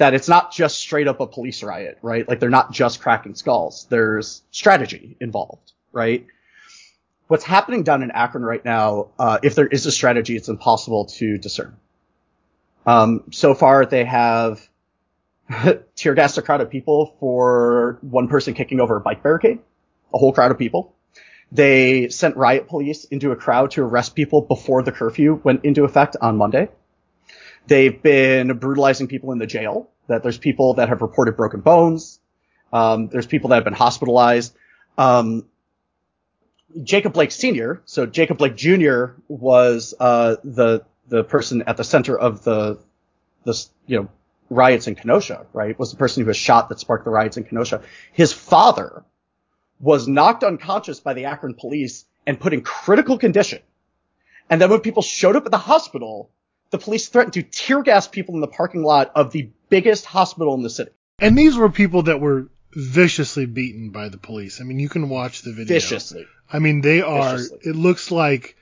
That 0.00 0.14
it's 0.14 0.28
not 0.30 0.50
just 0.50 0.78
straight 0.78 1.08
up 1.08 1.20
a 1.20 1.26
police 1.26 1.62
riot, 1.62 1.98
right? 2.00 2.26
Like 2.26 2.40
they're 2.40 2.48
not 2.48 2.72
just 2.72 3.02
cracking 3.02 3.34
skulls. 3.34 3.86
There's 3.90 4.40
strategy 4.50 5.14
involved, 5.20 5.72
right? 5.92 6.26
What's 7.28 7.44
happening 7.44 7.82
down 7.82 8.02
in 8.02 8.10
Akron 8.10 8.42
right 8.42 8.64
now, 8.64 9.08
uh, 9.18 9.40
if 9.42 9.54
there 9.54 9.66
is 9.66 9.84
a 9.84 9.92
strategy, 9.92 10.36
it's 10.36 10.48
impossible 10.48 11.04
to 11.18 11.36
discern. 11.36 11.76
Um, 12.86 13.24
so 13.30 13.54
far 13.54 13.84
they 13.84 14.06
have 14.06 14.66
tear 15.96 16.14
gassed 16.14 16.38
a 16.38 16.42
crowd 16.42 16.62
of 16.62 16.70
people 16.70 17.14
for 17.20 17.98
one 18.00 18.28
person 18.28 18.54
kicking 18.54 18.80
over 18.80 18.96
a 18.96 19.00
bike 19.00 19.22
barricade, 19.22 19.58
a 20.14 20.16
whole 20.16 20.32
crowd 20.32 20.50
of 20.50 20.56
people. 20.56 20.94
They 21.52 22.08
sent 22.08 22.38
riot 22.38 22.68
police 22.68 23.04
into 23.04 23.32
a 23.32 23.36
crowd 23.36 23.72
to 23.72 23.82
arrest 23.82 24.14
people 24.14 24.40
before 24.40 24.82
the 24.82 24.92
curfew 24.92 25.42
went 25.44 25.62
into 25.66 25.84
effect 25.84 26.16
on 26.22 26.38
Monday. 26.38 26.70
They've 27.66 28.02
been 28.02 28.56
brutalizing 28.58 29.06
people 29.06 29.32
in 29.32 29.38
the 29.38 29.46
jail. 29.46 29.89
That 30.10 30.24
there's 30.24 30.38
people 30.38 30.74
that 30.74 30.88
have 30.88 31.02
reported 31.02 31.36
broken 31.36 31.60
bones. 31.60 32.18
Um, 32.72 33.08
there's 33.08 33.26
people 33.26 33.50
that 33.50 33.56
have 33.56 33.64
been 33.64 33.72
hospitalized. 33.72 34.52
Um, 34.98 35.46
Jacob 36.82 37.12
Blake 37.12 37.30
Sr., 37.30 37.80
so 37.84 38.06
Jacob 38.06 38.38
Blake 38.38 38.56
Jr. 38.56 39.12
was 39.28 39.94
uh, 40.00 40.36
the 40.42 40.84
the 41.08 41.22
person 41.22 41.62
at 41.66 41.76
the 41.76 41.84
center 41.84 42.18
of 42.18 42.42
the 42.42 42.78
the 43.44 43.54
you 43.86 44.00
know 44.00 44.08
riots 44.48 44.88
in 44.88 44.96
Kenosha, 44.96 45.46
right, 45.52 45.78
was 45.78 45.92
the 45.92 45.96
person 45.96 46.22
who 46.22 46.26
was 46.26 46.36
shot 46.36 46.68
that 46.70 46.80
sparked 46.80 47.04
the 47.04 47.10
riots 47.10 47.36
in 47.36 47.44
Kenosha. 47.44 47.82
His 48.12 48.32
father 48.32 49.04
was 49.78 50.08
knocked 50.08 50.42
unconscious 50.42 50.98
by 50.98 51.14
the 51.14 51.26
Akron 51.26 51.54
police 51.54 52.04
and 52.26 52.38
put 52.38 52.52
in 52.52 52.62
critical 52.62 53.16
condition. 53.16 53.60
And 54.50 54.60
then 54.60 54.70
when 54.70 54.80
people 54.80 55.02
showed 55.02 55.36
up 55.36 55.46
at 55.46 55.52
the 55.52 55.58
hospital, 55.58 56.30
the 56.70 56.78
police 56.78 57.08
threatened 57.08 57.34
to 57.34 57.42
tear 57.42 57.82
gas 57.82 58.08
people 58.08 58.34
in 58.34 58.40
the 58.40 58.46
parking 58.48 58.82
lot 58.82 59.12
of 59.14 59.32
the 59.32 59.50
biggest 59.68 60.04
hospital 60.06 60.54
in 60.54 60.62
the 60.62 60.70
city. 60.70 60.92
And 61.18 61.36
these 61.36 61.56
were 61.56 61.68
people 61.68 62.04
that 62.04 62.20
were 62.20 62.48
viciously 62.72 63.46
beaten 63.46 63.90
by 63.90 64.08
the 64.08 64.18
police. 64.18 64.60
I 64.60 64.64
mean, 64.64 64.78
you 64.78 64.88
can 64.88 65.08
watch 65.08 65.42
the 65.42 65.52
video. 65.52 65.66
Viciously. 65.74 66.26
I 66.52 66.58
mean, 66.60 66.80
they 66.80 67.02
are. 67.02 67.32
Viciously. 67.36 67.58
It 67.64 67.76
looks 67.76 68.10
like 68.10 68.56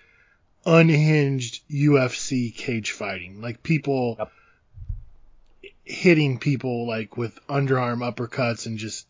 unhinged 0.64 1.62
UFC 1.70 2.54
cage 2.54 2.90
fighting. 2.92 3.40
Like 3.40 3.62
people 3.62 4.16
Yep. 4.18 4.32
hitting 5.84 6.38
people 6.38 6.86
like 6.86 7.16
with 7.16 7.38
underarm 7.46 7.98
uppercuts 7.98 8.66
and 8.66 8.78
just 8.78 9.06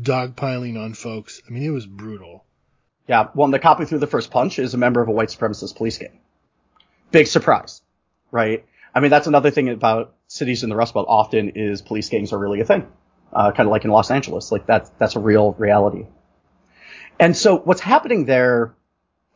dogpiling 0.00 0.78
on 0.78 0.94
folks. 0.94 1.40
I 1.46 1.52
mean, 1.52 1.62
it 1.62 1.70
was 1.70 1.86
brutal. 1.86 2.44
Yeah, 3.06 3.28
well, 3.34 3.44
and 3.44 3.52
the 3.52 3.58
cop 3.58 3.78
who 3.78 3.84
threw 3.84 3.98
the 3.98 4.06
first 4.06 4.30
punch 4.30 4.58
is 4.58 4.72
a 4.72 4.78
member 4.78 5.02
of 5.02 5.08
a 5.08 5.12
white 5.12 5.28
supremacist 5.28 5.76
police 5.76 5.98
gang. 5.98 6.18
Big 7.10 7.26
surprise, 7.26 7.82
right? 8.34 8.66
I 8.92 9.00
mean, 9.00 9.10
that's 9.10 9.28
another 9.28 9.50
thing 9.50 9.68
about 9.68 10.12
cities 10.26 10.64
in 10.64 10.68
the 10.68 10.76
Rust 10.76 10.92
Belt 10.92 11.06
often 11.08 11.50
is 11.50 11.80
police 11.80 12.08
gangs 12.08 12.32
are 12.32 12.38
really 12.38 12.60
a 12.60 12.64
thing. 12.64 12.86
Uh, 13.32 13.52
kind 13.52 13.66
of 13.66 13.70
like 13.70 13.84
in 13.84 13.90
Los 13.90 14.10
Angeles, 14.10 14.52
like 14.52 14.66
that's, 14.66 14.90
that's 14.98 15.16
a 15.16 15.20
real 15.20 15.52
reality. 15.52 16.06
And 17.18 17.36
so 17.36 17.56
what's 17.56 17.80
happening 17.80 18.24
there, 18.26 18.74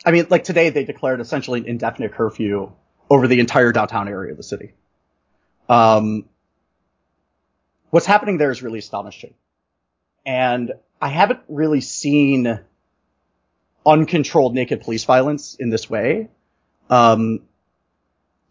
I 0.05 0.11
mean, 0.11 0.27
like 0.31 0.45
today 0.45 0.71
they 0.71 0.85
declared 0.85 1.21
essentially 1.21 1.61
an 1.61 1.67
indefinite 1.67 2.13
curfew 2.13 2.73
over 3.09 3.27
the 3.29 3.41
entire 3.41 3.73
downtown 3.73 4.09
area 4.09 4.33
of 4.33 4.37
the 4.37 4.43
city. 4.43 4.73
Um, 5.69 6.25
what's 7.91 8.07
happening 8.07 8.37
there 8.39 8.51
is 8.51 8.63
really 8.63 8.81
astonishing. 8.81 9.35
And 10.27 10.73
I 11.01 11.09
haven't 11.09 11.41
really 11.49 11.81
seen 11.81 12.61
uncontrolled 13.87 14.55
naked 14.55 14.83
police 14.83 15.05
violence 15.05 15.55
in 15.55 15.71
this 15.71 15.89
way 15.89 16.29
um, 16.91 17.41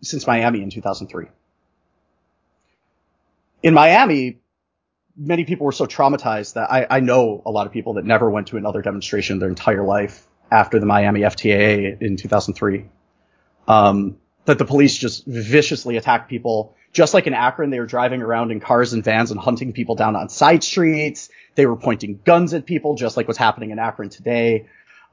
since 0.01 0.27
Miami 0.27 0.61
in 0.61 0.69
2003. 0.69 1.27
In 3.63 3.73
Miami, 3.73 4.39
many 5.17 5.45
people 5.45 5.65
were 5.65 5.71
so 5.71 5.85
traumatized 5.85 6.53
that 6.53 6.71
I, 6.71 6.87
I 6.89 6.99
know 6.99 7.41
a 7.45 7.51
lot 7.51 7.65
of 7.65 7.73
people 7.73 7.93
that 7.93 8.05
never 8.05 8.29
went 8.29 8.47
to 8.47 8.57
another 8.57 8.81
demonstration 8.81 9.39
their 9.39 9.49
entire 9.49 9.83
life 9.83 10.27
after 10.51 10.79
the 10.79 10.85
Miami 10.85 11.21
FTA 11.21 12.01
in 12.01 12.17
2003. 12.17 12.85
Um, 13.67 14.17
that 14.45 14.57
the 14.57 14.65
police 14.65 14.97
just 14.97 15.25
viciously 15.25 15.97
attacked 15.97 16.29
people. 16.29 16.75
Just 16.93 17.13
like 17.13 17.27
in 17.27 17.33
Akron, 17.33 17.69
they 17.69 17.79
were 17.79 17.85
driving 17.85 18.21
around 18.21 18.51
in 18.51 18.61
cars 18.61 18.93
and 18.93 19.03
vans 19.03 19.29
and 19.29 19.39
hunting 19.39 19.73
people 19.73 19.95
down 19.95 20.15
on 20.15 20.29
side 20.29 20.63
streets. 20.63 21.29
They 21.55 21.65
were 21.65 21.75
pointing 21.75 22.21
guns 22.23 22.53
at 22.53 22.65
people, 22.65 22.95
just 22.95 23.17
like 23.17 23.27
what's 23.27 23.37
happening 23.37 23.71
in 23.71 23.79
Akron 23.79 24.09
today. 24.09 24.69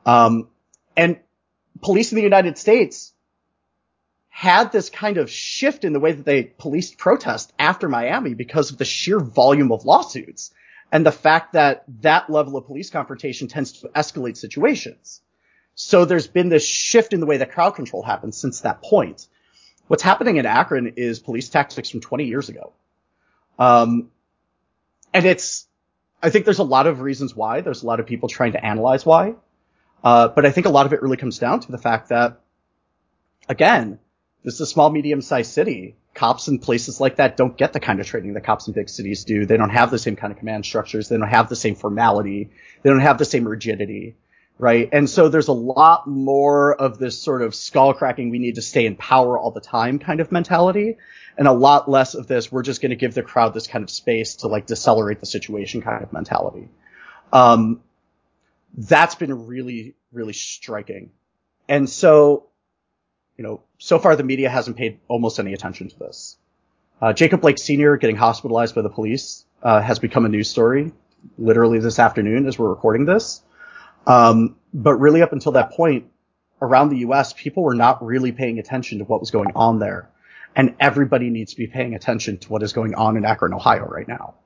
Um, 0.06 0.48
and 0.96 1.18
police 1.82 2.12
in 2.12 2.16
the 2.16 2.22
United 2.22 2.58
States 2.58 3.13
had 4.36 4.72
this 4.72 4.90
kind 4.90 5.16
of 5.16 5.30
shift 5.30 5.84
in 5.84 5.92
the 5.92 6.00
way 6.00 6.10
that 6.10 6.24
they 6.24 6.42
policed 6.42 6.98
protest 6.98 7.52
after 7.56 7.88
Miami 7.88 8.34
because 8.34 8.72
of 8.72 8.78
the 8.78 8.84
sheer 8.84 9.20
volume 9.20 9.70
of 9.70 9.84
lawsuits 9.84 10.50
and 10.90 11.06
the 11.06 11.12
fact 11.12 11.52
that 11.52 11.84
that 12.00 12.28
level 12.28 12.56
of 12.56 12.66
police 12.66 12.90
confrontation 12.90 13.46
tends 13.46 13.80
to 13.80 13.88
escalate 13.90 14.36
situations. 14.36 15.20
So 15.76 16.04
there's 16.04 16.26
been 16.26 16.48
this 16.48 16.66
shift 16.66 17.12
in 17.12 17.20
the 17.20 17.26
way 17.26 17.36
that 17.36 17.52
crowd 17.52 17.76
control 17.76 18.02
happens 18.02 18.36
since 18.36 18.62
that 18.62 18.82
point. 18.82 19.28
What's 19.86 20.02
happening 20.02 20.36
in 20.38 20.46
Akron 20.46 20.94
is 20.96 21.20
police 21.20 21.48
tactics 21.48 21.88
from 21.88 22.00
20 22.00 22.24
years 22.24 22.48
ago. 22.48 22.72
Um, 23.56 24.10
and 25.12 25.24
it's, 25.24 25.68
I 26.20 26.30
think 26.30 26.44
there's 26.44 26.58
a 26.58 26.64
lot 26.64 26.88
of 26.88 27.02
reasons 27.02 27.36
why. 27.36 27.60
There's 27.60 27.84
a 27.84 27.86
lot 27.86 28.00
of 28.00 28.06
people 28.06 28.28
trying 28.28 28.52
to 28.52 28.66
analyze 28.66 29.06
why. 29.06 29.36
Uh, 30.02 30.26
but 30.26 30.44
I 30.44 30.50
think 30.50 30.66
a 30.66 30.70
lot 30.70 30.86
of 30.86 30.92
it 30.92 31.02
really 31.02 31.18
comes 31.18 31.38
down 31.38 31.60
to 31.60 31.70
the 31.70 31.78
fact 31.78 32.08
that, 32.08 32.40
again, 33.48 34.00
this 34.44 34.54
is 34.54 34.60
a 34.60 34.66
small, 34.66 34.90
medium-sized 34.90 35.50
city. 35.50 35.96
Cops 36.14 36.46
in 36.48 36.58
places 36.58 37.00
like 37.00 37.16
that 37.16 37.36
don't 37.36 37.56
get 37.56 37.72
the 37.72 37.80
kind 37.80 37.98
of 37.98 38.06
training 38.06 38.34
that 38.34 38.44
cops 38.44 38.68
in 38.68 38.74
big 38.74 38.88
cities 38.88 39.24
do. 39.24 39.46
They 39.46 39.56
don't 39.56 39.70
have 39.70 39.90
the 39.90 39.98
same 39.98 40.14
kind 40.14 40.32
of 40.32 40.38
command 40.38 40.64
structures. 40.64 41.08
They 41.08 41.16
don't 41.16 41.28
have 41.28 41.48
the 41.48 41.56
same 41.56 41.74
formality. 41.74 42.50
They 42.82 42.90
don't 42.90 43.00
have 43.00 43.18
the 43.18 43.24
same 43.24 43.48
rigidity, 43.48 44.14
right? 44.58 44.88
And 44.92 45.08
so 45.08 45.28
there's 45.28 45.48
a 45.48 45.52
lot 45.52 46.06
more 46.06 46.74
of 46.74 46.98
this 46.98 47.20
sort 47.20 47.42
of 47.42 47.54
skull 47.54 47.94
cracking, 47.94 48.30
we 48.30 48.38
need 48.38 48.56
to 48.56 48.62
stay 48.62 48.86
in 48.86 48.96
power 48.96 49.38
all 49.38 49.50
the 49.50 49.60
time 49.60 49.98
kind 49.98 50.20
of 50.20 50.30
mentality, 50.30 50.98
and 51.36 51.48
a 51.48 51.52
lot 51.52 51.90
less 51.90 52.14
of 52.14 52.26
this, 52.26 52.52
we're 52.52 52.62
just 52.62 52.80
going 52.80 52.90
to 52.90 52.96
give 52.96 53.14
the 53.14 53.22
crowd 53.22 53.54
this 53.54 53.66
kind 53.66 53.82
of 53.82 53.90
space 53.90 54.36
to 54.36 54.48
like 54.48 54.66
decelerate 54.66 55.20
the 55.20 55.26
situation 55.26 55.80
kind 55.80 56.02
of 56.02 56.12
mentality. 56.12 56.68
Um, 57.32 57.80
that's 58.76 59.14
been 59.14 59.46
really, 59.46 59.94
really 60.12 60.32
striking. 60.32 61.10
And 61.68 61.88
so, 61.88 62.46
you 63.36 63.42
know, 63.42 63.62
so 63.84 63.98
far 63.98 64.16
the 64.16 64.24
media 64.24 64.48
hasn't 64.48 64.78
paid 64.78 64.98
almost 65.08 65.38
any 65.38 65.52
attention 65.52 65.90
to 65.90 65.98
this. 65.98 66.38
Uh, 67.02 67.12
Jacob 67.12 67.42
Blake 67.42 67.58
Sr. 67.58 67.98
getting 67.98 68.16
hospitalized 68.16 68.74
by 68.74 68.80
the 68.80 68.88
police 68.88 69.44
uh, 69.62 69.82
has 69.82 69.98
become 69.98 70.24
a 70.24 70.28
news 70.30 70.48
story 70.48 70.90
literally 71.36 71.80
this 71.80 71.98
afternoon 71.98 72.46
as 72.46 72.58
we're 72.58 72.70
recording 72.70 73.04
this. 73.04 73.42
Um, 74.06 74.56
but 74.72 74.94
really 74.94 75.20
up 75.20 75.34
until 75.34 75.52
that 75.52 75.72
point, 75.72 76.06
around 76.62 76.88
the 76.88 76.98
U.S., 77.00 77.34
people 77.34 77.62
were 77.62 77.74
not 77.74 78.02
really 78.02 78.32
paying 78.32 78.58
attention 78.58 79.00
to 79.00 79.04
what 79.04 79.20
was 79.20 79.30
going 79.30 79.52
on 79.54 79.80
there. 79.80 80.08
And 80.56 80.76
everybody 80.80 81.28
needs 81.28 81.52
to 81.52 81.58
be 81.58 81.66
paying 81.66 81.94
attention 81.94 82.38
to 82.38 82.48
what 82.48 82.62
is 82.62 82.72
going 82.72 82.94
on 82.94 83.18
in 83.18 83.26
Akron, 83.26 83.52
Ohio 83.52 83.84
right 83.84 84.08
now. 84.08 84.36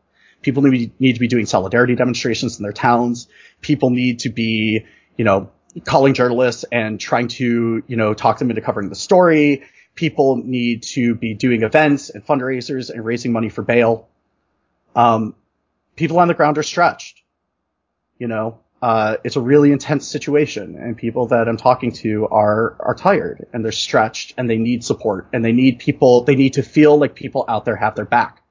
People 0.42 0.64
need, 0.64 1.00
need 1.00 1.12
to 1.12 1.20
be 1.20 1.28
doing 1.28 1.46
solidarity 1.46 1.94
demonstrations 1.94 2.58
in 2.58 2.64
their 2.64 2.72
towns. 2.72 3.28
People 3.60 3.90
need 3.90 4.18
to 4.20 4.30
be, 4.30 4.84
you 5.16 5.24
know, 5.24 5.52
calling 5.84 6.14
journalists 6.14 6.64
and 6.70 7.00
trying 7.00 7.28
to, 7.28 7.82
you 7.86 7.96
know, 7.96 8.14
talk 8.14 8.38
them 8.38 8.50
into 8.50 8.62
covering 8.62 8.88
the 8.88 8.94
story. 8.94 9.62
People 9.94 10.36
need 10.36 10.82
to 10.84 11.14
be 11.14 11.34
doing 11.34 11.62
events 11.62 12.10
and 12.10 12.24
fundraisers 12.24 12.90
and 12.90 13.04
raising 13.04 13.32
money 13.32 13.48
for 13.48 13.62
bail. 13.62 14.08
Um, 14.94 15.34
people 15.96 16.18
on 16.18 16.28
the 16.28 16.34
ground 16.34 16.58
are 16.58 16.62
stretched. 16.62 17.22
You 18.18 18.28
know, 18.28 18.60
uh, 18.80 19.16
it's 19.24 19.36
a 19.36 19.40
really 19.40 19.72
intense 19.72 20.06
situation 20.06 20.76
and 20.76 20.96
people 20.96 21.28
that 21.28 21.48
I'm 21.48 21.56
talking 21.56 21.92
to 21.92 22.28
are, 22.28 22.76
are 22.80 22.94
tired 22.94 23.46
and 23.52 23.64
they're 23.64 23.72
stretched 23.72 24.34
and 24.36 24.48
they 24.48 24.56
need 24.56 24.84
support 24.84 25.28
and 25.32 25.44
they 25.44 25.52
need 25.52 25.78
people, 25.78 26.24
they 26.24 26.36
need 26.36 26.54
to 26.54 26.62
feel 26.62 26.96
like 26.96 27.14
people 27.14 27.44
out 27.48 27.64
there 27.64 27.76
have 27.76 27.96
their 27.96 28.04
back. 28.04 28.42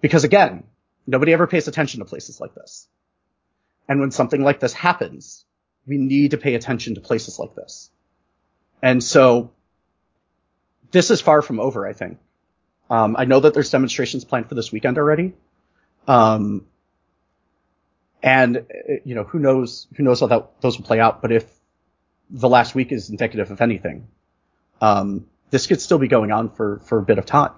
Because 0.00 0.24
again, 0.24 0.64
nobody 1.06 1.32
ever 1.32 1.46
pays 1.46 1.68
attention 1.68 2.00
to 2.00 2.04
places 2.04 2.40
like 2.40 2.54
this. 2.54 2.88
And 3.88 4.00
when 4.00 4.10
something 4.10 4.42
like 4.42 4.60
this 4.60 4.72
happens, 4.72 5.44
we 5.86 5.98
need 5.98 6.32
to 6.32 6.38
pay 6.38 6.54
attention 6.54 6.94
to 6.94 7.00
places 7.00 7.38
like 7.38 7.54
this. 7.54 7.90
And 8.82 9.02
so 9.02 9.52
this 10.90 11.10
is 11.10 11.20
far 11.20 11.42
from 11.42 11.60
over, 11.60 11.86
I 11.86 11.92
think. 11.92 12.18
Um, 12.90 13.16
I 13.18 13.24
know 13.24 13.40
that 13.40 13.54
there's 13.54 13.70
demonstrations 13.70 14.24
planned 14.24 14.48
for 14.48 14.54
this 14.54 14.70
weekend 14.70 14.98
already. 14.98 15.34
Um, 16.06 16.66
and 18.22 18.58
uh, 18.58 18.62
you 19.04 19.14
know, 19.14 19.24
who 19.24 19.38
knows, 19.38 19.86
who 19.96 20.02
knows 20.02 20.20
how 20.20 20.26
that, 20.26 20.60
those 20.60 20.78
will 20.78 20.84
play 20.84 21.00
out. 21.00 21.22
But 21.22 21.32
if 21.32 21.50
the 22.30 22.48
last 22.48 22.74
week 22.74 22.92
is 22.92 23.10
indicative 23.10 23.50
of 23.50 23.60
anything, 23.60 24.08
um, 24.80 25.26
this 25.50 25.66
could 25.66 25.80
still 25.80 25.98
be 25.98 26.08
going 26.08 26.32
on 26.32 26.50
for, 26.50 26.80
for 26.84 26.98
a 26.98 27.02
bit 27.02 27.18
of 27.18 27.26
time. 27.26 27.52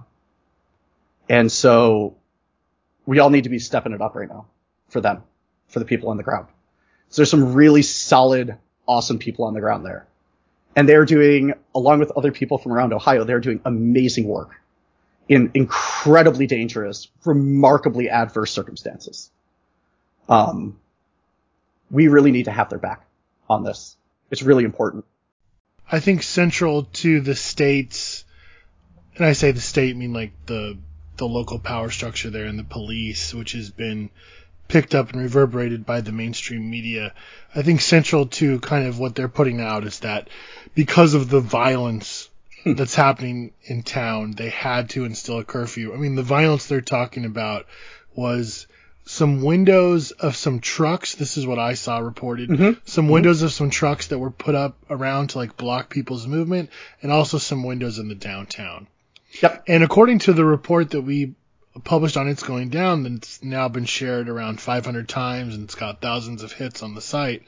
And 1.28 1.50
so 1.50 2.16
we 3.06 3.18
all 3.18 3.30
need 3.30 3.44
to 3.44 3.50
be 3.50 3.58
stepping 3.58 3.92
it 3.92 4.00
up 4.00 4.14
right 4.14 4.28
now 4.28 4.46
for 4.88 5.00
them, 5.00 5.22
for 5.68 5.78
the 5.78 5.84
people 5.84 6.10
on 6.10 6.16
the 6.16 6.22
ground. 6.22 6.48
So 7.14 7.22
there's 7.22 7.30
some 7.30 7.52
really 7.52 7.82
solid, 7.82 8.56
awesome 8.88 9.20
people 9.20 9.44
on 9.44 9.54
the 9.54 9.60
ground 9.60 9.86
there. 9.86 10.04
And 10.74 10.88
they're 10.88 11.04
doing, 11.04 11.54
along 11.72 12.00
with 12.00 12.10
other 12.16 12.32
people 12.32 12.58
from 12.58 12.72
around 12.72 12.92
Ohio, 12.92 13.22
they're 13.22 13.38
doing 13.38 13.60
amazing 13.64 14.26
work 14.26 14.60
in 15.28 15.52
incredibly 15.54 16.48
dangerous, 16.48 17.06
remarkably 17.24 18.10
adverse 18.10 18.50
circumstances. 18.50 19.30
Um, 20.28 20.80
we 21.88 22.08
really 22.08 22.32
need 22.32 22.46
to 22.46 22.50
have 22.50 22.68
their 22.68 22.80
back 22.80 23.06
on 23.48 23.62
this. 23.62 23.96
It's 24.32 24.42
really 24.42 24.64
important. 24.64 25.04
I 25.88 26.00
think 26.00 26.24
central 26.24 26.82
to 26.94 27.20
the 27.20 27.36
state's, 27.36 28.24
and 29.14 29.24
I 29.24 29.34
say 29.34 29.52
the 29.52 29.60
state, 29.60 29.94
I 29.94 29.96
mean 29.96 30.12
like 30.12 30.32
the 30.46 30.78
the 31.16 31.28
local 31.28 31.60
power 31.60 31.90
structure 31.90 32.30
there 32.30 32.46
and 32.46 32.58
the 32.58 32.64
police, 32.64 33.32
which 33.32 33.52
has 33.52 33.70
been 33.70 34.10
picked 34.68 34.94
up 34.94 35.12
and 35.12 35.22
reverberated 35.22 35.84
by 35.84 36.00
the 36.00 36.12
mainstream 36.12 36.70
media. 36.70 37.12
I 37.54 37.62
think 37.62 37.80
central 37.80 38.26
to 38.26 38.58
kind 38.60 38.86
of 38.86 38.98
what 38.98 39.14
they're 39.14 39.28
putting 39.28 39.60
out 39.60 39.84
is 39.84 40.00
that 40.00 40.28
because 40.74 41.14
of 41.14 41.28
the 41.28 41.40
violence 41.40 42.28
that's 42.64 42.94
happening 42.94 43.52
in 43.64 43.82
town, 43.82 44.32
they 44.32 44.48
had 44.48 44.90
to 44.90 45.04
instill 45.04 45.38
a 45.38 45.44
curfew. 45.44 45.92
I 45.92 45.96
mean, 45.96 46.14
the 46.14 46.22
violence 46.22 46.66
they're 46.66 46.80
talking 46.80 47.26
about 47.26 47.66
was 48.14 48.66
some 49.04 49.42
windows 49.42 50.12
of 50.12 50.34
some 50.34 50.60
trucks. 50.60 51.14
This 51.14 51.36
is 51.36 51.46
what 51.46 51.58
I 51.58 51.74
saw 51.74 51.98
reported. 51.98 52.48
Mhm. 52.48 52.80
Some 52.86 53.08
windows 53.08 53.42
of 53.42 53.52
some 53.52 53.68
trucks 53.68 54.06
that 54.06 54.18
were 54.18 54.30
put 54.30 54.54
up 54.54 54.78
around 54.88 55.28
to 55.30 55.38
like 55.38 55.58
block 55.58 55.90
people's 55.90 56.26
movement, 56.26 56.70
and 57.02 57.12
also 57.12 57.36
some 57.36 57.64
windows 57.64 57.98
in 57.98 58.08
the 58.08 58.14
downtown. 58.14 58.86
Yep. 59.42 59.64
And 59.68 59.84
according 59.84 60.20
to 60.20 60.32
the 60.32 60.44
report 60.44 60.92
that 60.92 61.02
we 61.02 61.34
published 61.82 62.16
on 62.16 62.28
It's 62.28 62.42
Going 62.42 62.68
Down, 62.68 63.02
that's 63.02 63.42
now 63.42 63.68
been 63.68 63.84
shared 63.84 64.28
around 64.28 64.60
500 64.60 65.08
times 65.08 65.54
and 65.54 65.64
it's 65.64 65.74
got 65.74 66.00
thousands 66.00 66.42
of 66.42 66.52
hits 66.52 66.82
on 66.82 66.94
the 66.94 67.00
site. 67.00 67.42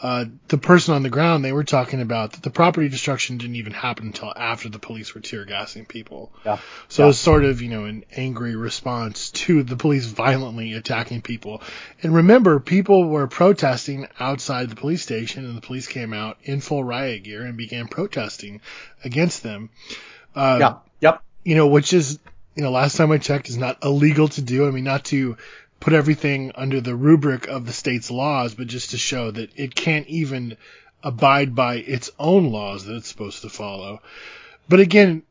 Uh, 0.00 0.26
the 0.46 0.58
person 0.58 0.94
on 0.94 1.02
the 1.02 1.10
ground, 1.10 1.44
they 1.44 1.52
were 1.52 1.64
talking 1.64 2.00
about 2.00 2.32
that 2.32 2.42
the 2.44 2.50
property 2.50 2.88
destruction 2.88 3.36
didn't 3.36 3.56
even 3.56 3.72
happen 3.72 4.06
until 4.06 4.32
after 4.36 4.68
the 4.68 4.78
police 4.78 5.12
were 5.12 5.20
tear 5.20 5.44
gassing 5.44 5.84
people. 5.86 6.32
Yeah. 6.44 6.58
So 6.88 7.02
Yeah. 7.02 7.06
it 7.06 7.08
was 7.08 7.18
sort 7.18 7.44
of, 7.44 7.62
you 7.62 7.68
know, 7.68 7.84
an 7.84 8.04
angry 8.16 8.54
response 8.54 9.30
to 9.30 9.64
the 9.64 9.74
police 9.74 10.06
violently 10.06 10.74
attacking 10.74 11.22
people. 11.22 11.62
And 12.00 12.14
remember, 12.14 12.60
people 12.60 13.08
were 13.08 13.26
protesting 13.26 14.06
outside 14.20 14.70
the 14.70 14.76
police 14.76 15.02
station 15.02 15.44
and 15.44 15.56
the 15.56 15.60
police 15.62 15.88
came 15.88 16.12
out 16.12 16.38
in 16.44 16.60
full 16.60 16.84
riot 16.84 17.24
gear 17.24 17.42
and 17.42 17.56
began 17.56 17.88
protesting 17.88 18.60
against 19.02 19.42
them. 19.42 19.70
Uh, 20.34 20.58
yeah. 20.60 20.74
Yep. 21.00 21.22
you 21.42 21.56
know, 21.56 21.66
which 21.66 21.92
is, 21.92 22.20
you 22.54 22.62
know, 22.62 22.70
last 22.70 22.96
time 22.96 23.12
I 23.12 23.18
checked 23.18 23.48
is 23.48 23.56
not 23.56 23.84
illegal 23.84 24.28
to 24.28 24.42
do. 24.42 24.66
I 24.66 24.70
mean, 24.70 24.84
not 24.84 25.04
to 25.06 25.36
put 25.80 25.92
everything 25.92 26.52
under 26.54 26.80
the 26.80 26.94
rubric 26.94 27.46
of 27.46 27.66
the 27.66 27.72
state's 27.72 28.10
laws, 28.10 28.54
but 28.54 28.66
just 28.66 28.90
to 28.90 28.98
show 28.98 29.30
that 29.30 29.50
it 29.56 29.74
can't 29.74 30.06
even 30.08 30.56
abide 31.02 31.54
by 31.54 31.76
its 31.76 32.10
own 32.18 32.50
laws 32.50 32.84
that 32.84 32.96
it's 32.96 33.08
supposed 33.08 33.42
to 33.42 33.48
follow. 33.48 34.02
But 34.68 34.80
again, 34.80 35.22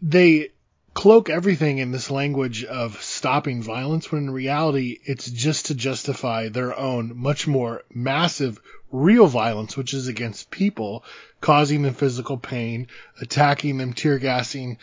they 0.00 0.50
cloak 0.94 1.30
everything 1.30 1.78
in 1.78 1.92
this 1.92 2.10
language 2.10 2.64
of 2.64 3.00
stopping 3.02 3.62
violence 3.62 4.10
when 4.10 4.24
in 4.24 4.30
reality 4.30 4.98
it's 5.04 5.30
just 5.30 5.66
to 5.66 5.74
justify 5.74 6.48
their 6.48 6.76
own 6.76 7.16
much 7.16 7.46
more 7.46 7.82
massive 7.92 8.60
real 8.90 9.26
violence, 9.26 9.76
which 9.76 9.94
is 9.94 10.08
against 10.08 10.50
people, 10.50 11.04
causing 11.40 11.82
them 11.82 11.94
physical 11.94 12.36
pain, 12.36 12.88
attacking 13.20 13.76
them, 13.76 13.92
tear 13.92 14.18
gassing, 14.18 14.78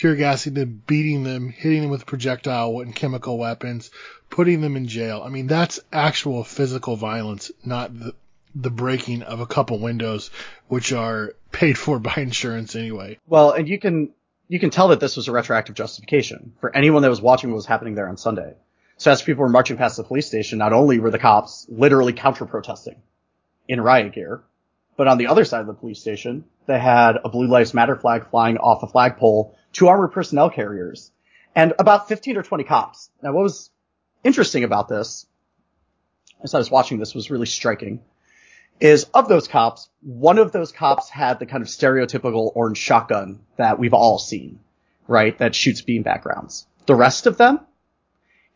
tear 0.00 0.16
gassing 0.16 0.54
them, 0.54 0.82
beating 0.86 1.24
them, 1.24 1.50
hitting 1.50 1.82
them 1.82 1.90
with 1.90 2.06
projectile 2.06 2.80
and 2.80 2.94
chemical 2.94 3.36
weapons, 3.36 3.90
putting 4.30 4.62
them 4.62 4.76
in 4.76 4.88
jail. 4.88 5.22
I 5.24 5.28
mean, 5.28 5.46
that's 5.46 5.80
actual 5.92 6.42
physical 6.42 6.96
violence, 6.96 7.50
not 7.64 7.96
the, 7.98 8.14
the 8.54 8.70
breaking 8.70 9.22
of 9.22 9.40
a 9.40 9.46
couple 9.46 9.78
windows, 9.78 10.30
which 10.68 10.92
are 10.92 11.34
paid 11.52 11.76
for 11.76 11.98
by 11.98 12.14
insurance 12.16 12.74
anyway. 12.74 13.18
Well, 13.26 13.52
and 13.52 13.68
you 13.68 13.78
can 13.78 14.10
you 14.48 14.58
can 14.58 14.70
tell 14.70 14.88
that 14.88 15.00
this 15.00 15.16
was 15.16 15.28
a 15.28 15.32
retroactive 15.32 15.76
justification 15.76 16.54
for 16.60 16.74
anyone 16.74 17.02
that 17.02 17.10
was 17.10 17.20
watching 17.20 17.50
what 17.50 17.56
was 17.56 17.66
happening 17.66 17.94
there 17.94 18.08
on 18.08 18.16
Sunday. 18.16 18.54
So 18.96 19.10
as 19.10 19.22
people 19.22 19.42
were 19.42 19.48
marching 19.48 19.76
past 19.76 19.96
the 19.96 20.02
police 20.02 20.26
station, 20.26 20.58
not 20.58 20.72
only 20.72 20.98
were 20.98 21.10
the 21.10 21.18
cops 21.18 21.66
literally 21.68 22.12
counter 22.12 22.46
protesting 22.46 22.96
in 23.68 23.80
riot 23.80 24.12
gear, 24.12 24.42
but 24.96 25.08
on 25.08 25.18
the 25.18 25.28
other 25.28 25.44
side 25.44 25.60
of 25.60 25.66
the 25.68 25.74
police 25.74 26.00
station, 26.00 26.44
they 26.66 26.78
had 26.78 27.16
a 27.24 27.28
Blue 27.28 27.46
Lives 27.46 27.72
Matter 27.72 27.96
flag 27.96 28.28
flying 28.30 28.58
off 28.58 28.82
a 28.82 28.86
flagpole, 28.86 29.56
two 29.72 29.88
armored 29.88 30.12
personnel 30.12 30.50
carriers, 30.50 31.10
and 31.54 31.72
about 31.78 32.08
15 32.08 32.36
or 32.36 32.42
20 32.42 32.64
cops. 32.64 33.10
Now, 33.22 33.32
what 33.32 33.42
was 33.42 33.70
interesting 34.24 34.64
about 34.64 34.88
this, 34.88 35.26
as 36.42 36.54
I 36.54 36.58
was 36.58 36.70
watching 36.70 36.98
this, 36.98 37.14
was 37.14 37.30
really 37.30 37.46
striking, 37.46 38.00
is 38.80 39.04
of 39.14 39.28
those 39.28 39.46
cops, 39.46 39.88
one 40.00 40.38
of 40.38 40.52
those 40.52 40.72
cops 40.72 41.10
had 41.10 41.38
the 41.38 41.46
kind 41.46 41.62
of 41.62 41.68
stereotypical 41.68 42.50
orange 42.54 42.78
shotgun 42.78 43.40
that 43.56 43.78
we've 43.78 43.94
all 43.94 44.18
seen, 44.18 44.60
right? 45.06 45.36
That 45.38 45.54
shoots 45.54 45.82
beanbag 45.82 46.24
rounds. 46.24 46.66
The 46.86 46.94
rest 46.94 47.26
of 47.26 47.36
them, 47.36 47.60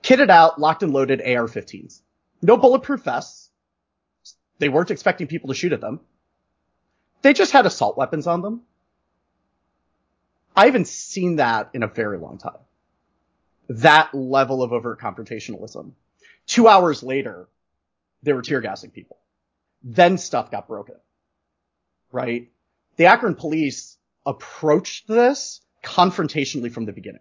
kitted 0.03 0.31
out, 0.31 0.59
locked 0.59 0.83
and 0.83 0.93
loaded 0.93 1.21
AR-15s. 1.21 2.01
No 2.41 2.57
bulletproof 2.57 3.03
vests. 3.03 3.51
They 4.59 4.69
weren't 4.69 4.91
expecting 4.91 5.27
people 5.27 5.49
to 5.49 5.55
shoot 5.55 5.73
at 5.73 5.81
them. 5.81 6.01
They 7.23 7.33
just 7.33 7.53
had 7.53 7.67
assault 7.67 7.97
weapons 7.99 8.27
on 8.27 8.43
them. 8.43 8.62
I 10.55 10.67
haven't 10.67 10.89
seen 10.89 11.37
that 11.37 11.71
in 11.75 11.83
a 11.83 11.89
very 11.89 12.19
long 12.19 12.39
time. 12.39 12.59
That 13.69 14.15
level 14.15 14.63
of 14.63 14.73
overt 14.73 15.01
confrontationalism. 15.01 15.93
Two 16.47 16.69
hours 16.69 17.03
later, 17.03 17.49
they 18.23 18.33
were 18.33 18.43
tear 18.43 18.61
gassing 18.61 18.91
people. 18.91 19.19
Then 19.83 20.19
stuff 20.19 20.51
got 20.51 20.69
broken. 20.69 20.97
Right? 22.13 22.51
The 22.97 23.07
Akron 23.07 23.35
police 23.35 23.97
approached 24.25 25.09
this 25.09 25.61
confrontationally 25.83 26.73
from 26.73 26.85
the 26.85 26.93
beginning. 26.93 27.21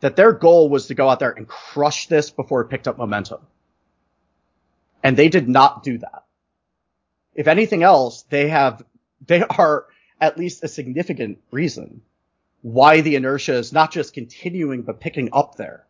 That 0.00 0.16
their 0.16 0.32
goal 0.32 0.68
was 0.68 0.88
to 0.88 0.94
go 0.94 1.08
out 1.08 1.20
there 1.20 1.30
and 1.30 1.46
crush 1.46 2.08
this 2.08 2.30
before 2.30 2.62
it 2.62 2.68
picked 2.70 2.88
up 2.88 2.98
momentum. 2.98 3.40
And 5.02 5.16
they 5.16 5.28
did 5.28 5.48
not 5.48 5.82
do 5.84 5.98
that. 5.98 6.24
If 7.34 7.46
anything 7.46 7.82
else, 7.82 8.22
they 8.28 8.48
have, 8.48 8.82
they 9.26 9.42
are 9.42 9.86
at 10.22 10.38
least 10.38 10.62
a 10.62 10.68
significant 10.68 11.38
reason 11.50 12.00
why 12.62 13.00
the 13.00 13.16
inertia 13.16 13.54
is 13.54 13.72
not 13.72 13.90
just 13.90 14.14
continuing, 14.14 14.82
but 14.82 15.00
picking 15.00 15.30
up 15.32 15.56
there. 15.56 15.84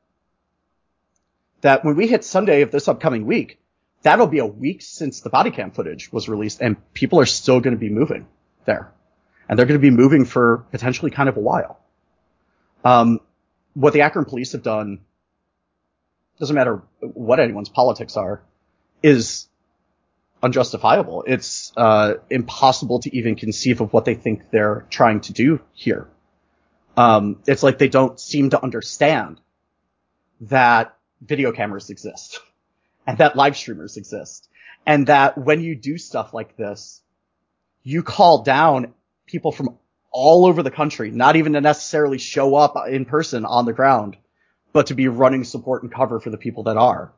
That 1.61 1.85
when 1.85 1.97
we 1.97 2.09
hit 2.09 2.25
Sunday 2.25 2.63
of 2.63 2.71
this 2.71 2.89
upcoming 2.89 3.27
week, 3.27 3.61
that'll 4.01 4.27
be 4.27 4.39
a 4.39 4.47
week 4.47 4.81
since 4.81 5.21
the 5.21 5.29
body 5.29 5.51
cam 5.51 5.71
footage 5.71 6.11
was 6.11 6.31
released 6.31 6.63
and 6.63 6.77
people 6.95 7.21
are 7.21 7.27
still 7.27 7.61
going 7.61 7.75
to 7.75 7.79
be 7.79 7.91
moving 7.91 8.27
there. 8.65 8.91
And 9.49 9.59
they're 9.59 9.67
going 9.67 9.79
to 9.79 9.91
be 9.91 9.95
moving 9.95 10.25
for 10.25 10.65
potentially 10.71 11.11
kind 11.11 11.29
of 11.29 11.37
a 11.37 11.41
while. 11.41 11.79
Um, 12.85 13.21
what 13.75 13.93
the 13.93 14.01
Akron 14.01 14.25
police 14.25 14.53
have 14.53 14.63
done, 14.63 15.01
doesn't 16.41 16.57
matter 16.57 16.83
what 17.01 17.39
anyone's 17.39 17.69
politics 17.69 18.17
are, 18.17 18.43
is 19.03 19.47
unjustifiable. 20.43 21.25
It's 21.27 21.73
uh, 21.77 22.15
impossible 22.31 23.01
to 23.01 23.17
even 23.17 23.37
conceive 23.37 23.81
of 23.81 23.93
what 23.93 24.05
they 24.05 24.15
think 24.15 24.51
they're 24.51 24.87
trying 24.91 25.21
to 25.23 25.33
do 25.33 25.61
here. 25.73 26.09
Um, 26.97 27.43
it's 27.47 27.63
like 27.63 27.79
they 27.79 27.89
don't 27.89 28.19
seem 28.19 28.51
to 28.51 28.63
understand 28.63 29.41
that 30.43 30.97
video 31.21 31.53
cameras 31.53 31.91
exist 31.91 32.41
and 33.07 33.19
that 33.19 33.37
live 33.37 33.57
streamers 33.57 33.97
exist 33.97 34.49
and 34.87 35.07
that 35.07 35.39
when 35.39 35.61
you 35.61 35.77
do 35.77 35.97
stuff 35.99 36.35
like 36.35 36.57
this, 36.57 37.01
you 37.83 38.03
call 38.03 38.43
down 38.43 38.95
people 39.27 39.53
from 39.53 39.79
all 40.11 40.47
over 40.47 40.63
the 40.63 40.71
country, 40.71 41.11
not 41.11 41.37
even 41.37 41.55
to 41.55 41.61
necessarily 41.61 42.19
show 42.19 42.55
up 42.55 42.75
in 42.89 43.05
person 43.05 43.45
on 43.45 43.65
the 43.65 43.73
ground, 43.73 44.17
but 44.73 44.89
to 44.89 44.95
be 44.95 45.09
running 45.09 45.45
support 45.45 45.83
and 45.83 45.93
cover 45.93 46.21
for 46.21 46.31
the 46.31 46.37
people 46.37 46.65
that 46.65 46.77
are. 46.77 47.13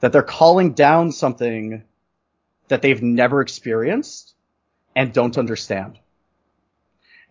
That 0.00 0.12
they're 0.12 0.22
calling 0.22 0.74
down 0.74 1.12
something 1.12 1.82
that 2.68 2.82
they've 2.82 3.02
never 3.02 3.40
experienced 3.40 4.34
and 4.94 5.12
don't 5.12 5.38
understand. 5.38 5.98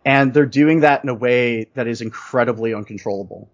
And 0.06 0.34
they're 0.34 0.46
doing 0.46 0.82
that 0.82 1.04
in 1.04 1.10
a 1.10 1.14
way 1.14 1.70
that 1.74 1.88
is 1.88 2.02
incredibly 2.02 2.74
uncontrollable. 2.74 3.50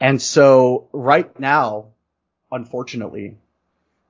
And 0.00 0.20
so 0.20 0.88
right 0.92 1.38
now, 1.38 1.86
unfortunately, 2.52 3.36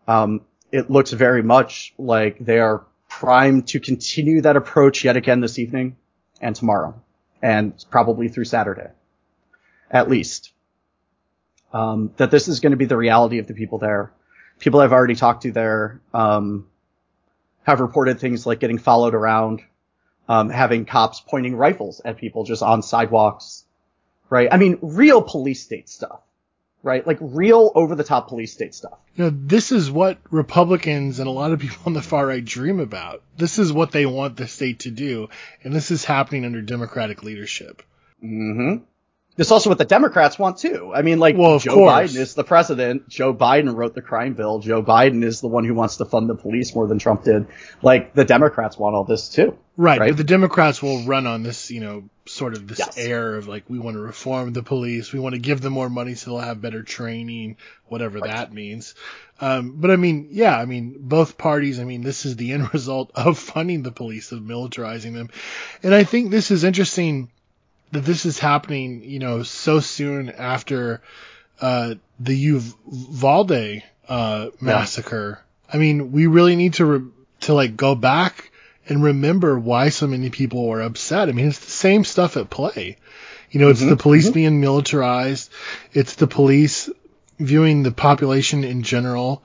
um, 0.07 0.43
it 0.71 0.91
looks 0.91 1.13
very 1.13 1.43
much 1.43 1.95
like 1.99 2.39
they 2.39 2.59
are 2.59 2.85
primed 3.09 3.69
to 3.69 3.81
continue 3.81 4.41
that 4.43 4.57
approach 4.57 5.05
yet 5.05 5.17
again 5.17 5.41
this 5.41 5.59
evening 5.59 5.97
and 6.41 6.57
tomorrow 6.57 7.01
and 7.41 7.73
probably 7.91 8.29
through 8.29 8.45
Saturday, 8.45 8.89
at 9.91 10.11
least. 10.11 10.53
Um, 11.73 12.13
that 12.17 12.31
this 12.31 12.49
is 12.49 12.61
going 12.61 12.71
to 12.71 12.77
be 12.77 12.85
the 12.85 12.97
reality 12.97 13.39
of 13.39 13.47
the 13.47 13.55
people 13.55 13.79
there. 13.79 14.13
People 14.59 14.81
I've 14.81 14.93
already 14.93 15.15
talked 15.15 15.43
to 15.43 15.53
there, 15.53 16.01
um, 16.13 16.67
have 17.65 17.81
reported 17.81 18.21
things 18.21 18.47
like 18.47 18.61
getting 18.61 18.79
followed 18.79 19.15
around, 19.15 19.63
um, 20.29 20.51
having 20.51 20.85
cops 20.85 21.21
pointing 21.21 21.57
rifles 21.57 22.01
at 22.05 22.17
people 22.17 22.45
just 22.45 22.63
on 22.63 22.83
sidewalks, 22.83 23.65
right? 24.31 24.49
I 24.51 24.57
mean, 24.57 24.79
real 24.81 25.23
police 25.23 25.63
state 25.63 25.89
stuff, 25.89 26.21
right? 26.83 27.07
Like 27.07 27.19
real 27.21 27.73
over 27.75 27.95
the 27.95 28.05
top 28.05 28.29
police 28.29 28.53
state 28.53 28.75
stuff. 28.75 28.99
You 29.17 29.25
know, 29.25 29.33
this 29.35 29.73
is 29.73 29.91
what 29.91 30.19
Republicans 30.31 31.19
and 31.19 31.29
a 31.29 31.33
lot 31.33 31.53
of 31.53 31.61
people 31.61 31.83
on 31.87 31.93
the 31.93 32.03
far 32.03 32.27
right 32.27 32.45
dream 32.45 32.81
about. 32.81 33.23
This 33.37 33.59
is 33.59 33.73
what 33.73 33.93
they 33.93 34.07
want 34.07 34.37
the 34.37 34.47
state 34.47 34.81
to 34.81 34.91
do, 34.91 35.29
and 35.63 35.75
this 35.75 35.91
is 35.91 36.05
happening 36.05 36.45
under 36.45 36.63
Democratic 36.63 37.23
leadership. 37.23 37.83
Mm-hmm. 38.23 38.85
This 39.37 39.49
is 39.49 39.51
also 39.53 39.69
what 39.69 39.79
the 39.79 39.85
Democrats 39.85 40.39
want 40.39 40.59
too. 40.59 40.93
I 40.95 41.03
mean, 41.03 41.19
like 41.19 41.37
Well, 41.37 41.59
Joe 41.59 41.75
course. 41.75 42.13
Biden 42.13 42.17
is 42.21 42.35
the 42.35 42.45
president. 42.45 43.09
Joe 43.09 43.35
Biden 43.35 43.75
wrote 43.75 43.95
the 43.95 44.03
crime 44.03 44.35
bill. 44.35 44.61
Joe 44.61 44.81
Biden 44.83 45.25
is 45.25 45.41
the 45.41 45.49
one 45.49 45.65
who 45.65 45.75
wants 45.75 45.97
to 45.97 46.05
fund 46.05 46.29
the 46.31 46.37
police 46.37 46.75
more 46.75 46.87
than 46.87 46.99
Trump 47.01 47.25
did. 47.25 47.47
Like 47.83 48.15
the 48.15 48.25
Democrats 48.25 48.79
want 48.79 48.95
all 48.95 49.03
this 49.05 49.29
too. 49.29 49.59
Right, 49.77 49.99
Right. 49.99 50.11
but 50.11 50.19
the 50.19 50.23
Democrats 50.25 50.81
will 50.81 51.03
run 51.05 51.27
on 51.27 51.43
this, 51.43 51.69
you 51.73 51.81
know, 51.81 52.05
sort 52.27 52.55
of 52.55 52.69
this 52.69 52.79
Yes. 52.79 52.97
air 52.97 53.35
of 53.35 53.49
like 53.49 53.65
we 53.69 53.81
want 53.81 53.97
to 53.97 54.01
reform 54.01 54.53
the 54.53 54.63
police, 54.63 55.13
we 55.13 55.19
want 55.19 55.35
to 55.35 55.41
give 55.41 55.61
them 55.61 55.73
more 55.73 55.91
money 55.91 56.15
so 56.15 56.31
they'll 56.31 56.39
have 56.41 56.63
better 56.63 56.85
training, 56.85 57.57
whatever 57.89 58.21
that 58.21 58.53
means. 58.53 58.95
Um, 59.41 59.75
but 59.79 59.91
I 59.91 59.97
mean, 59.97 60.29
yeah, 60.31 60.57
I 60.57 60.65
mean, 60.65 60.95
both 61.01 61.37
parties, 61.37 61.81
I 61.81 61.85
mean, 61.85 62.03
this 62.03 62.25
is 62.25 62.37
the 62.37 62.53
end 62.53 62.73
result 62.73 63.11
of 63.17 63.37
funding 63.37 63.83
the 63.83 63.91
police, 63.91 64.31
of 64.31 64.39
militarizing 64.43 65.13
them, 65.15 65.29
and 65.83 65.93
I 65.93 66.05
think 66.05 66.31
this 66.31 66.53
is 66.53 66.63
interesting 66.63 67.31
that 67.93 68.05
this 68.05 68.27
is 68.27 68.39
happening, 68.39 69.03
you 69.05 69.19
know, 69.19 69.43
so 69.43 69.81
soon 69.81 70.31
after 70.31 71.03
uh, 71.61 71.95
the 72.19 72.37
Uvalde 72.37 73.83
uh, 74.09 74.49
massacre. 74.61 75.41
I 75.73 75.79
mean, 75.79 76.13
we 76.13 76.27
really 76.27 76.57
need 76.57 76.75
to 76.75 76.85
re- 76.85 77.11
to 77.43 77.55
like 77.55 77.77
go 77.77 77.95
back 77.95 78.51
and 78.89 79.03
remember 79.03 79.59
why 79.59 79.89
so 79.89 80.07
many 80.07 80.31
people 80.31 80.67
were 80.67 80.83
upset. 80.83 81.29
I 81.29 81.33
mean, 81.33 81.49
it's 81.49 81.59
the 81.59 81.71
same 81.71 82.05
stuff 82.05 82.37
at 82.37 82.51
play. 82.51 82.97
You 83.51 83.61
know, 83.61 83.69
it's 83.71 83.83
Mhm, 83.83 83.91
the 83.91 83.97
police 83.97 84.29
mhm. 84.29 84.35
being 84.35 84.61
militarized. 84.61 85.51
It's 85.93 86.17
the 86.17 86.27
police 86.27 86.91
viewing 87.39 87.83
the 87.83 87.93
population 87.93 88.65
in 88.65 88.83
general 88.83 89.43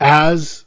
as 0.00 0.64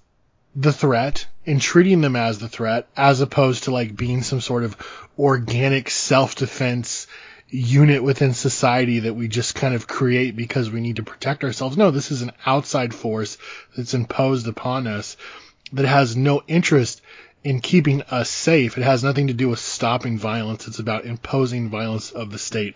the 0.56 0.74
threat 0.74 1.28
and 1.48 1.62
treating 1.62 2.02
them 2.02 2.16
as 2.16 2.38
the 2.38 2.50
threat 2.50 2.88
as 2.96 3.22
opposed 3.22 3.64
to 3.64 3.72
like 3.72 3.96
being 3.96 4.22
some 4.22 4.42
sort 4.42 4.64
of 4.64 4.78
organic 5.18 5.90
self-defense 5.90 7.08
unit 7.50 8.04
within 8.04 8.34
society 8.34 9.00
that 9.00 9.14
we 9.14 9.30
just 9.30 9.56
kind 9.56 9.74
of 9.74 9.88
create 9.88 10.36
because 10.36 10.70
we 10.70 10.82
need 10.82 10.98
to 10.98 11.04
protect 11.04 11.46
ourselves. 11.46 11.78
No, 11.78 11.90
this 11.92 12.12
is 12.12 12.22
an 12.22 12.34
outside 12.46 12.94
force 12.94 13.38
that's 13.76 13.94
imposed 13.94 14.48
upon 14.48 14.86
us 14.86 15.16
that 15.72 15.86
has 15.86 16.18
no 16.18 16.44
interest 16.48 17.02
in 17.44 17.62
keeping 17.62 18.02
us 18.04 18.30
safe. 18.30 18.78
It 18.78 18.84
has 18.84 19.04
nothing 19.04 19.28
to 19.28 19.34
do 19.34 19.48
with 19.48 19.60
stopping 19.60 20.18
violence. 20.18 20.68
It's 20.68 20.80
about 20.80 21.06
imposing 21.06 21.70
violence 21.70 22.12
of 22.12 22.32
the 22.32 22.38
state 22.38 22.76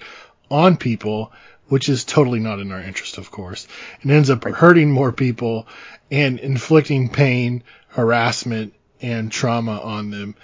on 0.49 0.77
people, 0.77 1.33
which 1.67 1.89
is 1.89 2.05
totally 2.05 2.39
not 2.39 2.59
in 2.59 2.71
our 2.71 2.81
interest, 2.81 3.17
of 3.17 3.31
course, 3.31 3.67
It 4.01 4.09
ends 4.09 4.29
up 4.29 4.43
hurting 4.43 4.89
more 4.89 5.11
people 5.11 5.67
and 6.09 6.39
inflicting 6.39 7.09
pain, 7.09 7.63
harassment, 7.91 8.73
and 9.01 9.31
trauma 9.31 9.79
on 9.79 10.11
them. 10.11 10.35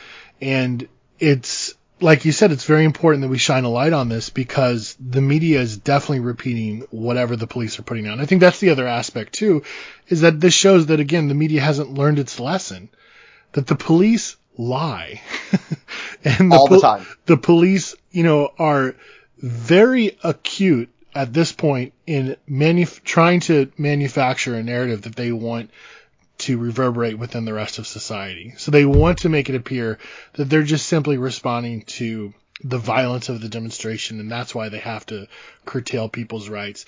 And 0.42 0.88
it's, 1.20 1.74
like 2.00 2.26
you 2.26 2.32
said, 2.32 2.52
it's 2.52 2.66
very 2.66 2.86
important 2.86 3.22
that 3.22 3.30
we 3.30 3.38
shine 3.38 3.64
a 3.64 3.70
light 3.70 3.94
on 3.94 4.10
this 4.10 4.30
because 4.30 4.96
the 5.00 5.22
media 5.22 5.60
is 5.62 5.78
definitely 5.78 6.20
repeating 6.20 6.82
whatever 6.92 7.36
the 7.36 7.48
police 7.48 7.80
are 7.80 7.84
putting 7.84 8.08
out. 8.08 8.20
I 8.20 8.26
think 8.26 8.42
that's 8.42 8.60
the 8.60 8.70
other 8.70 8.88
aspect 8.88 9.34
too, 9.34 9.64
is 10.08 10.22
that 10.22 10.40
this 10.40 10.54
shows 10.54 10.88
that 10.88 11.00
again, 11.00 11.28
the 11.28 11.36
media 11.36 11.62
hasn't 11.62 11.94
learned 11.94 12.20
its 12.20 12.40
lesson. 12.40 12.90
That 13.54 13.68
the 13.68 13.76
police 13.76 14.36
lie. 14.58 15.22
and 16.24 16.52
All 16.52 16.68
the 16.68 16.80
pol- 16.80 16.82
time. 16.82 17.08
The 17.26 17.38
police, 17.38 17.96
you 18.12 18.24
know, 18.24 18.52
are 18.60 18.96
very 19.38 20.18
acute 20.24 20.90
at 21.16 21.34
this 21.34 21.52
point 21.52 21.94
in 22.06 22.36
manuf- 22.50 23.04
trying 23.04 23.40
to 23.42 23.72
manufacture 23.78 24.56
a 24.56 24.64
narrative 24.64 25.04
that 25.04 25.16
they 25.16 25.32
want 25.32 25.72
to 26.40 26.58
reverberate 26.58 27.18
within 27.18 27.46
the 27.46 27.54
rest 27.54 27.80
of 27.80 27.88
society. 27.88 28.54
So 28.58 28.72
they 28.72 28.86
want 28.86 29.20
to 29.20 29.30
make 29.30 29.50
it 29.50 29.56
appear 29.56 29.98
that 30.34 30.46
they're 30.46 30.64
just 30.64 30.88
simply 30.88 31.18
responding 31.18 31.82
to 31.84 32.34
the 32.64 32.78
violence 32.78 33.30
of 33.30 33.42
the 33.42 33.50
demonstration 33.50 34.20
and 34.20 34.32
that's 34.32 34.54
why 34.54 34.70
they 34.70 34.80
have 34.80 35.06
to 35.08 35.28
curtail 35.66 36.10
people's 36.10 36.50
rights. 36.50 36.86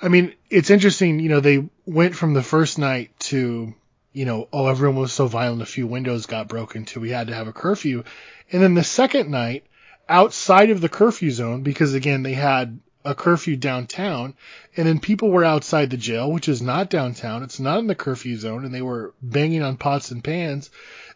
I 0.00 0.08
mean, 0.08 0.34
it's 0.48 0.70
interesting, 0.70 1.18
you 1.18 1.28
know, 1.28 1.40
they 1.40 1.68
went 1.86 2.14
from 2.14 2.34
the 2.34 2.42
first 2.42 2.78
night 2.78 3.18
to, 3.20 3.74
you 4.12 4.24
know, 4.24 4.48
oh, 4.52 4.68
everyone 4.68 5.00
was 5.00 5.12
so 5.12 5.26
violent, 5.26 5.62
a 5.62 5.66
few 5.66 5.86
windows 5.86 6.26
got 6.26 6.48
broken 6.48 6.84
to 6.86 7.00
we 7.00 7.10
had 7.10 7.28
to 7.28 7.34
have 7.34 7.48
a 7.48 7.52
curfew. 7.52 8.04
And 8.52 8.62
then 8.62 8.74
the 8.74 8.84
second 8.84 9.30
night, 9.30 9.64
outside 10.08 10.70
of 10.70 10.80
the 10.80 10.88
curfew 10.88 11.30
zone, 11.30 11.62
because 11.62 11.94
again, 11.94 12.22
they 12.22 12.34
had 12.34 12.78
a 13.04 13.14
curfew 13.14 13.56
downtown, 13.56 14.34
and 14.76 14.86
then 14.86 15.00
people 15.00 15.30
were 15.30 15.44
outside 15.44 15.90
the 15.90 15.96
jail, 15.96 16.30
which 16.30 16.48
is 16.48 16.60
not 16.60 16.90
downtown, 16.90 17.42
it's 17.42 17.60
not 17.60 17.78
in 17.78 17.86
the 17.86 17.94
curfew 17.94 18.36
zone, 18.36 18.64
and 18.64 18.74
they 18.74 18.82
were 18.82 19.14
banging 19.22 19.62
on 19.62 19.76
pots 19.76 20.10
and 20.10 20.22
pans. 20.22 20.70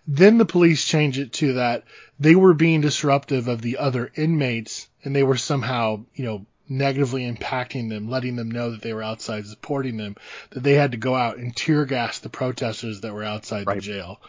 Then 0.07 0.39
the 0.39 0.45
police 0.45 0.85
changed 0.85 1.19
it 1.19 1.33
to 1.35 1.55
that 1.55 1.85
they 2.19 2.35
were 2.35 2.55
being 2.55 2.81
disruptive 2.81 3.49
of 3.49 3.63
the 3.63 3.79
other 3.79 4.11
inmates, 4.15 4.89
and 5.05 5.15
they 5.15 5.23
were 5.23 5.37
somehow, 5.37 6.05
you 6.15 6.25
know, 6.25 6.47
negatively 6.69 7.31
impacting 7.31 7.89
them, 7.89 8.09
letting 8.09 8.37
them 8.37 8.51
know 8.51 8.71
that 8.71 8.83
they 8.83 8.95
were 8.95 9.03
outside 9.03 9.47
supporting 9.47 9.97
them, 9.97 10.17
that 10.51 10.63
they 10.63 10.75
had 10.75 10.93
to 10.93 10.97
go 10.97 11.15
out 11.15 11.37
and 11.37 11.55
tear 11.55 11.85
gas 11.85 12.21
the 12.21 12.29
protesters 12.29 13.01
that 13.03 13.13
were 13.13 13.25
outside 13.25 13.67
the 13.67 13.81
jail. 13.81 14.21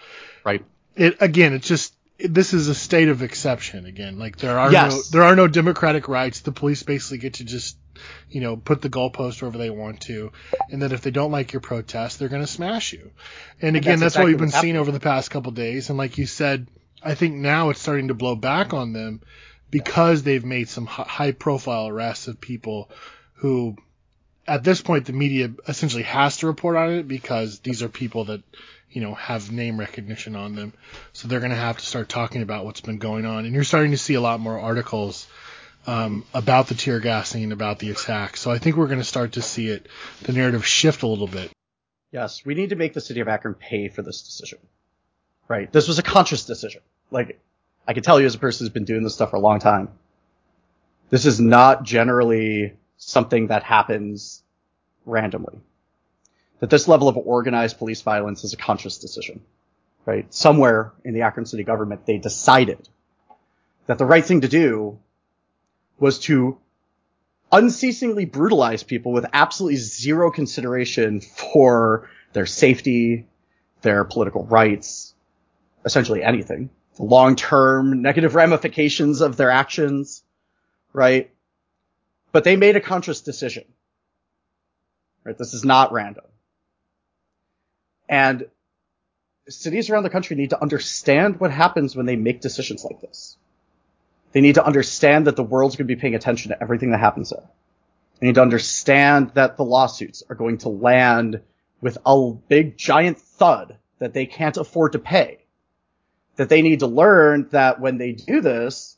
Right. 0.43 0.63
It 0.95 1.21
again, 1.21 1.53
it's 1.53 1.67
just 1.67 1.95
this 2.23 2.53
is 2.53 2.69
a 2.69 2.75
state 2.75 3.09
of 3.09 3.21
exception 3.21 3.85
again. 3.85 4.17
Like 4.17 4.37
there 4.37 4.57
are 4.57 4.71
Yes. 4.71 4.91
no 4.93 5.01
there 5.11 5.23
are 5.23 5.35
no 5.35 5.47
democratic 5.47 6.07
rights. 6.07 6.39
The 6.39 6.51
police 6.51 6.81
basically 6.83 7.17
get 7.17 7.35
to 7.35 7.43
just 7.43 7.77
you 8.29 8.41
know 8.41 8.55
put 8.55 8.81
the 8.81 8.89
goalpost 8.89 9.41
wherever 9.41 9.57
they 9.57 9.69
want 9.69 10.01
to, 10.01 10.31
and 10.71 10.81
then 10.81 10.91
if 10.91 11.01
they 11.01 11.11
don't 11.11 11.31
like 11.31 11.53
your 11.53 11.59
protest, 11.59 12.19
they're 12.19 12.29
going 12.29 12.41
to 12.41 12.47
smash 12.47 12.93
you. 12.93 13.11
And 13.61 13.75
again, 13.75 13.99
that's 13.99 14.13
that's, 14.13 14.17
what 14.17 14.25
we've 14.25 14.37
been 14.37 14.49
seeing 14.49 14.77
over 14.77 14.91
the 14.91 14.99
past 14.99 15.31
couple 15.31 15.51
days. 15.51 15.89
And 15.89 15.97
like 15.97 16.17
you 16.17 16.25
said, 16.25 16.67
I 17.03 17.15
think 17.15 17.35
now 17.35 17.69
it's 17.69 17.81
starting 17.81 18.07
to 18.07 18.13
blow 18.13 18.35
back 18.35 18.73
on 18.73 18.93
them 18.93 19.21
because 19.69 20.23
they've 20.23 20.45
made 20.45 20.69
some 20.69 20.85
high 20.85 21.31
profile 21.31 21.87
arrests 21.87 22.27
of 22.27 22.39
people 22.39 22.89
who 23.35 23.75
at 24.47 24.63
this 24.63 24.81
point 24.81 25.05
the 25.05 25.13
media 25.13 25.51
essentially 25.67 26.03
has 26.03 26.37
to 26.37 26.47
report 26.47 26.75
on 26.75 26.91
it 26.91 27.07
because 27.07 27.59
these 27.59 27.81
are 27.81 27.89
people 27.89 28.25
that 28.25 28.43
you 28.93 29.01
know 29.01 29.13
have 29.13 29.51
name 29.51 29.79
recognition 29.79 30.35
on 30.35 30.55
them 30.55 30.73
so 31.11 31.27
they're 31.27 31.39
going 31.39 31.51
to 31.51 31.55
have 31.55 31.77
to 31.77 31.85
start 31.85 32.09
talking 32.09 32.41
about 32.41 32.65
what's 32.65 32.81
been 32.81 32.97
going 32.97 33.25
on 33.25 33.45
and 33.45 33.53
you're 33.53 33.63
starting 33.63 33.91
to 33.91 33.97
see 33.97 34.13
a 34.13 34.21
lot 34.21 34.39
more 34.39 34.59
articles 34.59 35.27
um, 35.85 36.23
about 36.33 36.67
the 36.67 36.75
tear 36.75 36.99
gassing 36.99 37.51
about 37.51 37.79
the 37.79 37.89
attack 37.89 38.37
so 38.37 38.51
i 38.51 38.57
think 38.57 38.77
we're 38.77 38.87
going 38.87 38.99
to 38.99 39.03
start 39.03 39.33
to 39.33 39.41
see 39.41 39.67
it 39.67 39.87
the 40.21 40.31
narrative 40.31 40.65
shift 40.65 41.03
a 41.03 41.07
little 41.07 41.27
bit 41.27 41.51
Yes, 42.13 42.45
we 42.45 42.53
need 42.53 42.69
to 42.69 42.75
make 42.75 42.93
the 42.93 43.01
city 43.01 43.21
of 43.21 43.27
Akron 43.27 43.55
pay 43.55 43.89
for 43.89 44.03
this 44.03 44.21
decision. 44.21 44.59
Right? 45.47 45.69
This 45.73 45.87
was 45.87 45.97
a 45.97 46.03
conscious 46.03 46.45
decision. 46.45 46.81
Like, 47.09 47.41
I 47.87 47.93
can 47.93 48.03
tell 48.03 48.19
you 48.19 48.27
as 48.27 48.35
a 48.35 48.39
person 48.39 48.63
who's 48.63 48.71
been 48.71 48.85
doing 48.85 49.03
this 49.03 49.15
stuff 49.15 49.31
for 49.31 49.35
a 49.37 49.39
long 49.39 49.59
time, 49.59 49.89
this 51.09 51.25
is 51.25 51.39
not 51.39 51.83
generally 51.83 52.75
something 52.97 53.47
that 53.47 53.63
happens 53.63 54.43
randomly. 55.05 55.59
That 56.59 56.69
this 56.69 56.87
level 56.87 57.07
of 57.09 57.17
organized 57.17 57.77
police 57.77 58.01
violence 58.01 58.43
is 58.43 58.53
a 58.53 58.57
conscious 58.57 58.97
decision. 58.97 59.41
Right? 60.05 60.33
Somewhere 60.33 60.93
in 61.03 61.13
the 61.13 61.21
Akron 61.21 61.45
city 61.45 61.63
government, 61.63 62.05
they 62.05 62.17
decided 62.17 62.87
that 63.87 63.97
the 63.97 64.05
right 64.05 64.23
thing 64.23 64.41
to 64.41 64.47
do 64.47 64.99
was 65.97 66.19
to 66.19 66.57
unceasingly 67.51 68.25
brutalize 68.25 68.83
people 68.83 69.11
with 69.11 69.25
absolutely 69.31 69.77
zero 69.77 70.31
consideration 70.31 71.21
for 71.21 72.09
their 72.33 72.45
safety, 72.45 73.27
their 73.81 74.03
political 74.03 74.45
rights, 74.45 75.13
essentially 75.85 76.23
anything. 76.23 76.69
The 76.95 77.03
long-term 77.03 78.01
negative 78.01 78.35
ramifications 78.35 79.21
of 79.21 79.37
their 79.37 79.51
actions, 79.51 80.23
right? 80.91 81.31
But 82.31 82.43
they 82.43 82.55
made 82.55 82.75
a 82.75 82.81
conscious 82.81 83.21
decision. 83.21 83.65
Right? 85.23 85.37
This 85.37 85.53
is 85.53 85.63
not 85.63 85.91
random. 85.93 86.25
And 88.09 88.47
cities 89.47 89.89
around 89.89 90.03
the 90.03 90.09
country 90.09 90.35
need 90.35 90.51
to 90.51 90.61
understand 90.61 91.39
what 91.39 91.51
happens 91.51 91.95
when 91.95 92.05
they 92.05 92.15
make 92.15 92.41
decisions 92.41 92.83
like 92.83 93.01
this. 93.01 93.37
They 94.31 94.41
need 94.41 94.55
to 94.55 94.65
understand 94.65 95.27
that 95.27 95.35
the 95.35 95.43
world's 95.43 95.75
going 95.75 95.87
to 95.87 95.95
be 95.95 95.99
paying 95.99 96.15
attention 96.15 96.49
to 96.49 96.61
everything 96.61 96.91
that 96.91 96.99
happens 96.99 97.29
there. 97.29 97.47
They 98.19 98.27
need 98.27 98.35
to 98.35 98.41
understand 98.41 99.31
that 99.35 99.57
the 99.57 99.65
lawsuits 99.65 100.23
are 100.29 100.35
going 100.35 100.59
to 100.59 100.69
land 100.69 101.41
with 101.81 101.97
a 102.05 102.31
big 102.47 102.77
giant 102.77 103.19
thud 103.19 103.77
that 103.99 104.13
they 104.13 104.25
can't 104.25 104.57
afford 104.57 104.93
to 104.93 104.99
pay. 104.99 105.39
That 106.37 106.49
they 106.49 106.61
need 106.61 106.79
to 106.79 106.87
learn 106.87 107.49
that 107.51 107.79
when 107.79 107.97
they 107.97 108.13
do 108.13 108.41
this, 108.41 108.97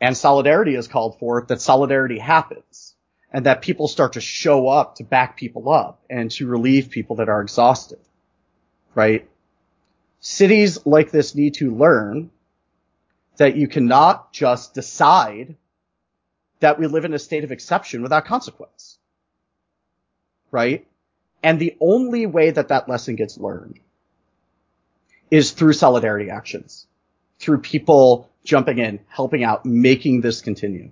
and 0.00 0.16
solidarity 0.16 0.74
is 0.74 0.88
called 0.88 1.18
for, 1.18 1.44
that 1.48 1.60
solidarity 1.60 2.18
happens. 2.18 2.94
And 3.32 3.46
that 3.46 3.62
people 3.62 3.88
start 3.88 4.14
to 4.14 4.20
show 4.20 4.68
up 4.68 4.96
to 4.96 5.04
back 5.04 5.36
people 5.36 5.70
up 5.70 6.02
and 6.10 6.30
to 6.32 6.46
relieve 6.46 6.90
people 6.90 7.16
that 7.16 7.28
are 7.28 7.40
exhausted. 7.40 7.98
Right? 8.94 9.28
Cities 10.20 10.84
like 10.86 11.10
this 11.10 11.34
need 11.34 11.54
to 11.54 11.74
learn 11.74 12.30
that 13.36 13.56
you 13.56 13.66
cannot 13.66 14.32
just 14.32 14.74
decide 14.74 15.56
that 16.60 16.78
we 16.78 16.86
live 16.86 17.04
in 17.04 17.14
a 17.14 17.18
state 17.18 17.44
of 17.44 17.52
exception 17.52 18.02
without 18.02 18.24
consequence. 18.24 18.98
Right? 20.50 20.86
And 21.42 21.58
the 21.58 21.76
only 21.80 22.26
way 22.26 22.50
that 22.50 22.68
that 22.68 22.88
lesson 22.88 23.16
gets 23.16 23.36
learned 23.36 23.80
is 25.30 25.52
through 25.52 25.72
solidarity 25.72 26.30
actions, 26.30 26.86
through 27.38 27.58
people 27.58 28.30
jumping 28.44 28.78
in, 28.78 29.00
helping 29.08 29.42
out, 29.42 29.64
making 29.64 30.20
this 30.20 30.40
continue, 30.40 30.90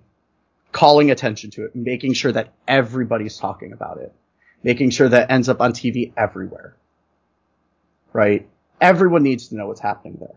calling 0.73 1.11
attention 1.11 1.51
to 1.51 1.67
it, 1.67 1.77
making 1.77 2.15
sure 2.15 2.33
that 2.33 2.53
everybody's 2.67 3.37
talking 3.37 3.73
about 3.73 3.99
it, 3.99 4.13
making 4.63 4.91
sure 4.91 5.09
that 5.09 5.31
ends 5.31 5.49
up 5.49 5.61
on 5.61 5.73
TV 5.73 6.13
everywhere. 6.17 6.75
Right? 8.13 8.49
Everyone 8.81 9.23
needs 9.23 9.49
to 9.49 9.57
know 9.57 9.67
what's 9.67 9.81
happening 9.81 10.17
there 10.19 10.37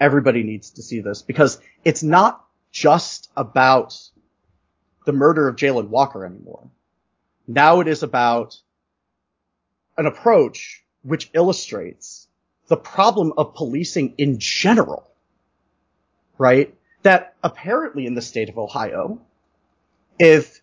everybody 0.00 0.42
needs 0.42 0.70
to 0.70 0.82
see 0.82 1.00
this 1.00 1.22
because 1.22 1.58
it's 1.84 2.02
not 2.02 2.44
just 2.70 3.30
about 3.36 3.98
the 5.06 5.12
murder 5.12 5.48
of 5.48 5.56
Jayland 5.56 5.88
Walker 5.88 6.24
anymore. 6.24 6.68
Now 7.46 7.80
it 7.80 7.88
is 7.88 8.02
about 8.02 8.56
an 9.96 10.06
approach 10.06 10.84
which 11.02 11.30
illustrates 11.32 12.28
the 12.68 12.76
problem 12.76 13.32
of 13.38 13.54
policing 13.54 14.14
in 14.18 14.38
general, 14.38 15.10
right? 16.36 16.74
That 17.02 17.34
apparently 17.42 18.06
in 18.06 18.14
the 18.14 18.22
state 18.22 18.50
of 18.50 18.58
Ohio, 18.58 19.20
if 20.18 20.60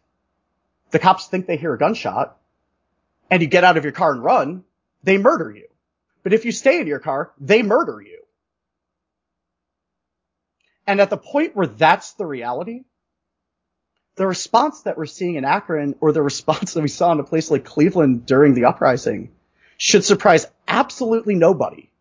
the 0.91 0.99
cops 0.99 1.27
think 1.27 1.47
they 1.47 1.57
hear 1.57 1.73
a 1.73 1.77
gunshot 1.77 2.37
and 3.31 3.41
you 3.41 3.47
get 3.47 3.63
out 3.63 3.77
of 3.77 3.83
your 3.83 3.93
car 3.93 4.11
and 4.11 4.23
run, 4.23 4.63
they 5.03 5.17
murder 5.17 5.51
you. 5.51 5.67
But 6.25 6.33
if 6.33 6.43
you 6.43 6.51
stay 6.51 6.81
in 6.81 6.87
your 6.87 6.97
car, 6.97 7.31
they 7.39 7.61
murder 7.61 8.01
you. 8.01 8.23
And 10.87 10.99
at 10.99 11.11
the 11.11 11.17
point 11.17 11.55
where 11.55 11.67
that's 11.67 12.13
the 12.13 12.25
reality, 12.25 12.81
the 14.15 14.25
response 14.25 14.81
that 14.81 14.97
we're 14.97 15.05
seeing 15.05 15.35
in 15.35 15.45
Akron 15.45 15.93
or 16.01 16.11
the 16.11 16.23
response 16.23 16.73
that 16.73 16.81
we 16.81 16.87
saw 16.87 17.11
in 17.11 17.19
a 17.19 17.23
place 17.23 17.51
like 17.51 17.63
Cleveland 17.63 18.25
during 18.25 18.55
the 18.55 18.65
uprising 18.65 19.33
should 19.77 20.03
surprise 20.03 20.47
absolutely 20.67 21.35
nobody. 21.35 21.91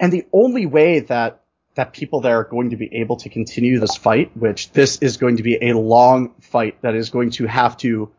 And 0.00 0.10
the 0.10 0.26
only 0.32 0.64
way 0.64 1.00
that 1.00 1.42
that 1.74 1.92
people 1.92 2.22
there 2.22 2.38
are 2.38 2.44
going 2.44 2.70
to 2.70 2.76
be 2.76 2.88
able 2.96 3.16
to 3.18 3.28
continue 3.28 3.78
this 3.78 3.96
fight, 3.96 4.34
which 4.34 4.72
this 4.72 4.96
is 5.02 5.18
going 5.18 5.36
to 5.36 5.42
be 5.42 5.58
a 5.60 5.74
long 5.74 6.32
fight 6.40 6.80
that 6.80 6.94
is 6.94 7.10
going 7.10 7.30
to 7.32 7.46
have 7.46 7.76
to 7.76 8.10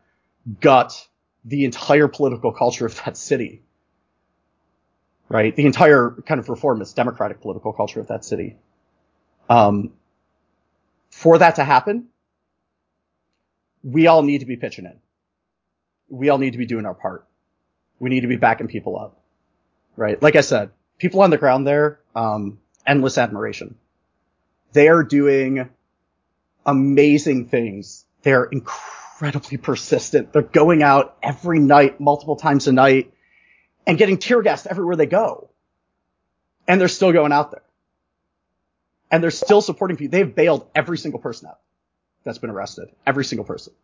gut 0.60 1.08
the 1.44 1.64
entire 1.64 2.08
political 2.08 2.52
culture 2.52 2.86
of 2.86 3.02
that 3.04 3.16
city. 3.16 3.62
Right? 5.28 5.54
The 5.54 5.66
entire 5.66 6.10
kind 6.26 6.38
of 6.38 6.48
reformist 6.48 6.94
democratic 6.94 7.40
political 7.40 7.72
culture 7.72 8.00
of 8.00 8.08
that 8.08 8.24
city. 8.24 8.56
Um, 9.48 9.92
for 11.10 11.38
that 11.38 11.56
to 11.56 11.64
happen, 11.64 12.08
we 13.82 14.06
all 14.06 14.22
need 14.22 14.38
to 14.38 14.46
be 14.46 14.56
pitching 14.56 14.84
in. 14.84 14.98
We 16.08 16.28
all 16.28 16.38
need 16.38 16.52
to 16.52 16.58
be 16.58 16.66
doing 16.66 16.86
our 16.86 16.94
part. 16.94 17.26
We 17.98 18.10
need 18.10 18.20
to 18.20 18.28
be 18.28 18.36
backing 18.36 18.68
people 18.68 18.98
up. 18.98 19.18
Right? 19.96 20.20
Like 20.20 20.36
I 20.36 20.40
said, 20.42 20.70
people 20.98 21.22
on 21.22 21.30
the 21.30 21.38
ground 21.38 21.66
there, 21.66 22.00
um, 22.14 22.58
endless 22.86 23.18
admiration. 23.18 23.76
They 24.72 24.88
are 24.88 25.02
doing 25.02 25.68
amazing 26.64 27.48
things. 27.48 28.04
They're 28.22 28.48
incredibly 29.22 29.56
persistent. 29.56 30.32
They're 30.32 30.42
going 30.42 30.82
out 30.82 31.16
every 31.22 31.60
night, 31.60 32.00
multiple 32.00 32.34
times 32.34 32.66
a 32.66 32.72
night, 32.72 33.12
and 33.86 33.96
getting 33.96 34.18
tear 34.18 34.42
gassed 34.42 34.66
everywhere 34.66 34.96
they 34.96 35.06
go. 35.06 35.50
And 36.66 36.80
they're 36.80 36.88
still 36.88 37.12
going 37.12 37.30
out 37.30 37.52
there. 37.52 37.62
And 39.12 39.22
they're 39.22 39.30
still 39.30 39.60
supporting 39.60 39.96
people. 39.96 40.10
They've 40.10 40.34
bailed 40.34 40.66
every 40.74 40.98
single 40.98 41.20
person 41.20 41.48
out 41.48 41.60
that's 42.24 42.38
been 42.38 42.50
arrested. 42.50 42.88
Every 43.06 43.24
single 43.24 43.44
person. 43.44 43.74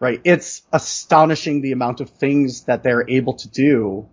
Right? 0.00 0.20
It's 0.24 0.60
astonishing 0.70 1.62
the 1.62 1.72
amount 1.72 2.02
of 2.02 2.10
things 2.10 2.64
that 2.64 2.82
they're 2.82 3.08
able 3.08 3.34
to 3.34 3.48
do 3.48 4.06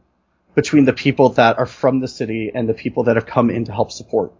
between 0.56 0.86
the 0.86 0.94
people 0.94 1.30
that 1.32 1.58
are 1.58 1.66
from 1.66 2.00
the 2.00 2.08
city 2.08 2.50
and 2.54 2.70
the 2.70 2.74
people 2.74 3.06
that 3.06 3.18
have 3.18 3.26
come 3.26 3.50
in 3.50 3.66
to 3.66 3.74
help 3.74 3.92
support. 3.92 4.32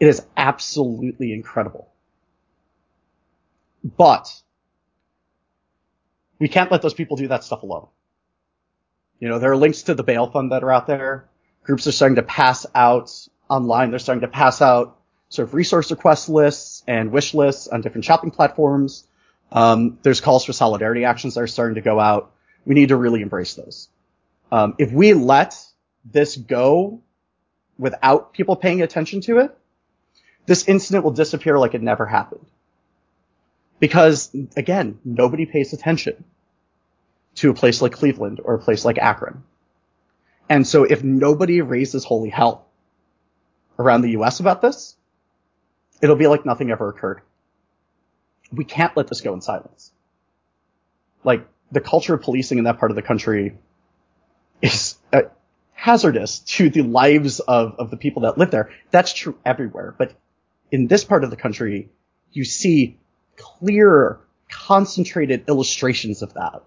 It 0.00 0.08
is 0.08 0.22
absolutely 0.36 1.32
incredible. 1.32 1.88
But 3.84 4.28
we 6.38 6.48
can't 6.48 6.70
let 6.70 6.82
those 6.82 6.94
people 6.94 7.16
do 7.16 7.28
that 7.28 7.44
stuff 7.44 7.62
alone. 7.62 7.88
You 9.20 9.28
know, 9.28 9.38
there 9.38 9.50
are 9.50 9.56
links 9.56 9.82
to 9.82 9.94
the 9.94 10.02
bail 10.02 10.28
fund 10.28 10.52
that 10.52 10.62
are 10.62 10.70
out 10.70 10.86
there. 10.86 11.28
Groups 11.64 11.86
are 11.86 11.92
starting 11.92 12.16
to 12.16 12.22
pass 12.22 12.66
out 12.74 13.10
online. 13.48 13.90
They're 13.90 13.98
starting 13.98 14.22
to 14.22 14.28
pass 14.28 14.62
out 14.62 14.96
sort 15.28 15.48
of 15.48 15.54
resource 15.54 15.90
request 15.90 16.28
lists 16.28 16.82
and 16.86 17.10
wish 17.10 17.34
lists 17.34 17.68
on 17.68 17.80
different 17.80 18.04
shopping 18.04 18.30
platforms. 18.30 19.04
Um, 19.50 19.98
there's 20.02 20.20
calls 20.20 20.44
for 20.44 20.52
solidarity 20.52 21.04
actions 21.04 21.34
that 21.34 21.40
are 21.40 21.46
starting 21.48 21.74
to 21.74 21.80
go 21.80 21.98
out. 21.98 22.32
We 22.64 22.74
need 22.74 22.88
to 22.88 22.96
really 22.96 23.22
embrace 23.22 23.54
those. 23.54 23.88
Um, 24.52 24.74
if 24.78 24.92
we 24.92 25.14
let 25.14 25.56
this 26.04 26.36
go 26.36 27.02
without 27.78 28.32
people 28.32 28.56
paying 28.56 28.82
attention 28.82 29.20
to 29.22 29.38
it, 29.38 29.56
this 30.46 30.66
incident 30.68 31.04
will 31.04 31.12
disappear 31.12 31.58
like 31.58 31.74
it 31.74 31.82
never 31.82 32.06
happened. 32.06 32.46
Because 33.80 34.34
again, 34.56 34.98
nobody 35.04 35.46
pays 35.46 35.72
attention 35.72 36.24
to 37.36 37.50
a 37.50 37.54
place 37.54 37.80
like 37.80 37.92
Cleveland 37.92 38.40
or 38.42 38.54
a 38.54 38.58
place 38.58 38.84
like 38.84 38.98
Akron. 38.98 39.44
And 40.48 40.66
so 40.66 40.84
if 40.84 41.04
nobody 41.04 41.60
raises 41.60 42.04
holy 42.04 42.30
hell 42.30 42.66
around 43.78 44.02
the 44.02 44.10
US 44.10 44.40
about 44.40 44.60
this, 44.62 44.96
it'll 46.02 46.16
be 46.16 46.26
like 46.26 46.44
nothing 46.44 46.70
ever 46.70 46.88
occurred. 46.88 47.20
We 48.50 48.64
can't 48.64 48.96
let 48.96 49.08
this 49.08 49.20
go 49.20 49.34
in 49.34 49.40
silence. 49.40 49.92
Like 51.22 51.46
the 51.70 51.80
culture 51.80 52.14
of 52.14 52.22
policing 52.22 52.58
in 52.58 52.64
that 52.64 52.78
part 52.78 52.90
of 52.90 52.96
the 52.96 53.02
country 53.02 53.58
is 54.62 54.96
uh, 55.12 55.22
hazardous 55.72 56.40
to 56.40 56.70
the 56.70 56.82
lives 56.82 57.40
of, 57.40 57.76
of 57.78 57.90
the 57.90 57.96
people 57.96 58.22
that 58.22 58.38
live 58.38 58.50
there. 58.50 58.70
That's 58.90 59.12
true 59.12 59.36
everywhere. 59.44 59.94
But 59.96 60.14
in 60.72 60.86
this 60.86 61.04
part 61.04 61.24
of 61.24 61.30
the 61.30 61.36
country, 61.36 61.90
you 62.32 62.44
see 62.44 62.98
clear, 63.38 64.20
concentrated 64.50 65.44
illustrations 65.48 66.22
of 66.22 66.34
that 66.34 66.62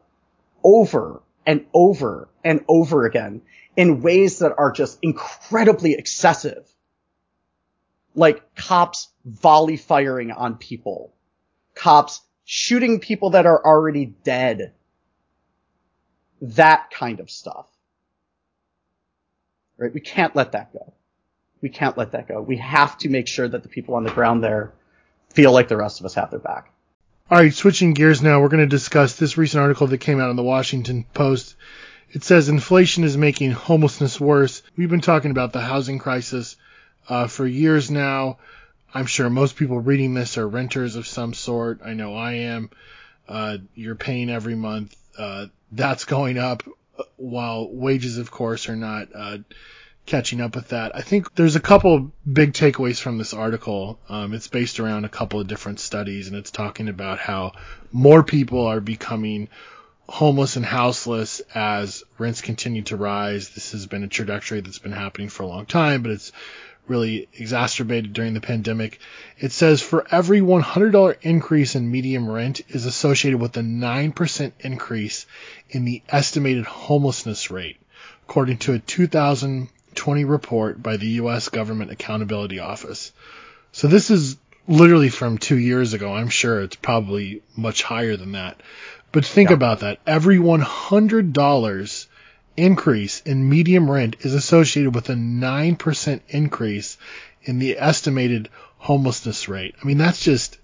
over 0.63 1.21
and 1.45 1.65
over 1.73 2.29
and 2.43 2.63
over 2.67 3.05
again 3.05 3.41
in 3.75 4.01
ways 4.01 4.39
that 4.39 4.53
are 4.57 4.71
just 4.71 4.99
incredibly 5.01 5.93
excessive. 5.93 6.67
Like 8.13 8.55
cops 8.55 9.09
volley 9.25 9.77
firing 9.77 10.31
on 10.31 10.57
people, 10.57 11.13
cops 11.75 12.21
shooting 12.43 12.99
people 12.99 13.31
that 13.31 13.45
are 13.45 13.63
already 13.65 14.05
dead. 14.05 14.73
That 16.41 16.91
kind 16.91 17.19
of 17.19 17.29
stuff. 17.29 17.67
Right? 19.77 19.93
We 19.93 20.01
can't 20.01 20.35
let 20.35 20.51
that 20.51 20.73
go. 20.73 20.93
We 21.61 21.69
can't 21.69 21.97
let 21.97 22.11
that 22.11 22.27
go. 22.27 22.41
We 22.41 22.57
have 22.57 22.97
to 22.99 23.09
make 23.09 23.27
sure 23.27 23.47
that 23.47 23.63
the 23.63 23.69
people 23.69 23.95
on 23.95 24.03
the 24.03 24.11
ground 24.11 24.43
there 24.43 24.73
feel 25.33 25.51
like 25.51 25.67
the 25.67 25.77
rest 25.77 25.99
of 25.99 26.05
us 26.05 26.13
have 26.15 26.29
their 26.29 26.39
back. 26.39 26.71
All 27.29 27.37
right, 27.37 27.53
switching 27.53 27.93
gears 27.93 28.21
now, 28.21 28.41
we're 28.41 28.49
going 28.49 28.63
to 28.63 28.67
discuss 28.67 29.15
this 29.15 29.37
recent 29.37 29.61
article 29.61 29.87
that 29.87 29.99
came 29.99 30.19
out 30.19 30.29
in 30.29 30.35
the 30.35 30.43
Washington 30.43 31.05
Post. 31.13 31.55
It 32.11 32.23
says 32.23 32.49
inflation 32.49 33.05
is 33.05 33.15
making 33.15 33.51
homelessness 33.51 34.19
worse. 34.19 34.61
We've 34.75 34.89
been 34.89 34.99
talking 34.99 35.31
about 35.31 35.53
the 35.53 35.61
housing 35.61 35.97
crisis 35.97 36.57
uh, 37.07 37.27
for 37.27 37.47
years 37.47 37.89
now. 37.89 38.37
I'm 38.93 39.05
sure 39.05 39.29
most 39.29 39.55
people 39.55 39.79
reading 39.79 40.13
this 40.13 40.37
are 40.37 40.47
renters 40.47 40.97
of 40.97 41.07
some 41.07 41.33
sort. 41.33 41.79
I 41.85 41.93
know 41.93 42.15
I 42.15 42.33
am. 42.33 42.69
Uh, 43.29 43.59
you're 43.75 43.95
paying 43.95 44.29
every 44.29 44.55
month. 44.55 44.93
Uh, 45.17 45.45
that's 45.71 46.03
going 46.03 46.37
up 46.37 46.63
while 47.15 47.69
wages, 47.71 48.17
of 48.17 48.29
course, 48.29 48.67
are 48.67 48.75
not 48.75 49.07
uh, 49.15 49.37
catching 50.05 50.41
up 50.41 50.55
with 50.55 50.69
that. 50.69 50.95
I 50.95 51.01
think 51.01 51.35
there's 51.35 51.55
a 51.55 51.61
couple 51.61 52.11
big 52.31 52.53
takeaways 52.53 52.99
from 52.99 53.17
this 53.17 53.33
article. 53.33 53.99
Um, 54.09 54.33
it's 54.33 54.47
based 54.47 54.79
around 54.79 55.05
a 55.05 55.09
couple 55.09 55.39
of 55.39 55.47
different 55.47 55.79
studies, 55.79 56.27
and 56.27 56.35
it's 56.35 56.51
talking 56.51 56.89
about 56.89 57.19
how 57.19 57.53
more 57.91 58.23
people 58.23 58.67
are 58.67 58.79
becoming 58.79 59.47
homeless 60.09 60.57
and 60.57 60.65
houseless 60.65 61.41
as 61.55 62.03
rents 62.17 62.41
continue 62.41 62.81
to 62.83 62.97
rise. 62.97 63.49
This 63.49 63.71
has 63.71 63.87
been 63.87 64.03
a 64.03 64.07
trajectory 64.07 64.59
that's 64.59 64.79
been 64.79 64.91
happening 64.91 65.29
for 65.29 65.43
a 65.43 65.47
long 65.47 65.65
time, 65.65 66.01
but 66.01 66.11
it's 66.11 66.31
really 66.87 67.29
exacerbated 67.33 68.11
during 68.11 68.33
the 68.33 68.41
pandemic. 68.41 68.99
It 69.39 69.53
says 69.53 69.81
for 69.81 70.05
every 70.11 70.41
$100 70.41 71.17
increase 71.21 71.75
in 71.75 71.89
medium 71.89 72.29
rent 72.29 72.61
is 72.69 72.85
associated 72.85 73.39
with 73.39 73.55
a 73.55 73.61
9% 73.61 74.51
increase 74.59 75.25
in 75.69 75.85
the 75.85 76.01
estimated 76.09 76.65
homelessness 76.65 77.49
rate, 77.49 77.77
according 78.27 78.57
to 78.57 78.73
a 78.73 78.79
2020 79.95 80.25
report 80.25 80.81
by 80.81 80.97
the 80.97 81.07
U.S. 81.07 81.49
Government 81.49 81.91
Accountability 81.91 82.59
Office. 82.59 83.11
So 83.71 83.87
this 83.87 84.09
is 84.09 84.37
literally 84.67 85.09
from 85.09 85.37
two 85.37 85.57
years 85.57 85.93
ago. 85.93 86.13
I'm 86.13 86.29
sure 86.29 86.61
it's 86.61 86.75
probably 86.75 87.41
much 87.55 87.83
higher 87.83 88.15
than 88.17 88.33
that. 88.33 88.61
But 89.11 89.25
think 89.25 89.49
yeah. 89.49 89.55
about 89.55 89.79
that. 89.81 89.99
Every 90.07 90.37
$100 90.37 92.07
increase 92.57 93.21
in 93.21 93.49
medium 93.49 93.89
rent 93.89 94.17
is 94.21 94.33
associated 94.33 94.95
with 94.95 95.09
a 95.09 95.13
9% 95.13 96.21
increase 96.29 96.97
in 97.43 97.59
the 97.59 97.77
estimated 97.77 98.49
homelessness 98.77 99.49
rate. 99.49 99.75
I 99.81 99.85
mean, 99.85 99.97
that's 99.97 100.21
just 100.21 100.57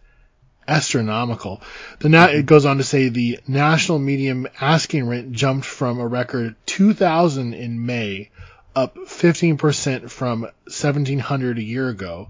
astronomical. 0.68 1.62
The 2.00 2.10
na- 2.10 2.26
it 2.26 2.46
goes 2.46 2.66
on 2.66 2.78
to 2.78 2.84
say 2.84 3.10
the 3.10 3.40
national 3.48 4.00
medium 4.00 4.48
asking 4.60 5.08
rent 5.08 5.32
jumped 5.32 5.66
from 5.66 6.00
a 6.00 6.08
record 6.08 6.56
2000 6.66 7.54
in 7.54 7.86
May 7.86 8.30
up 8.78 8.96
15% 8.96 10.12
from 10.12 10.42
1700 10.42 11.58
a 11.58 11.64
year 11.64 11.90
ago 11.90 12.30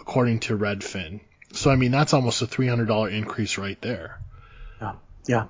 according 0.00 0.38
to 0.38 0.56
Redfin. 0.56 1.20
So 1.52 1.72
I 1.72 1.76
mean 1.76 1.90
that's 1.90 2.14
almost 2.14 2.40
a 2.40 2.46
$300 2.46 3.12
increase 3.12 3.58
right 3.58 3.80
there. 3.80 4.20
Yeah. 4.80 4.92
Yeah. 5.26 5.46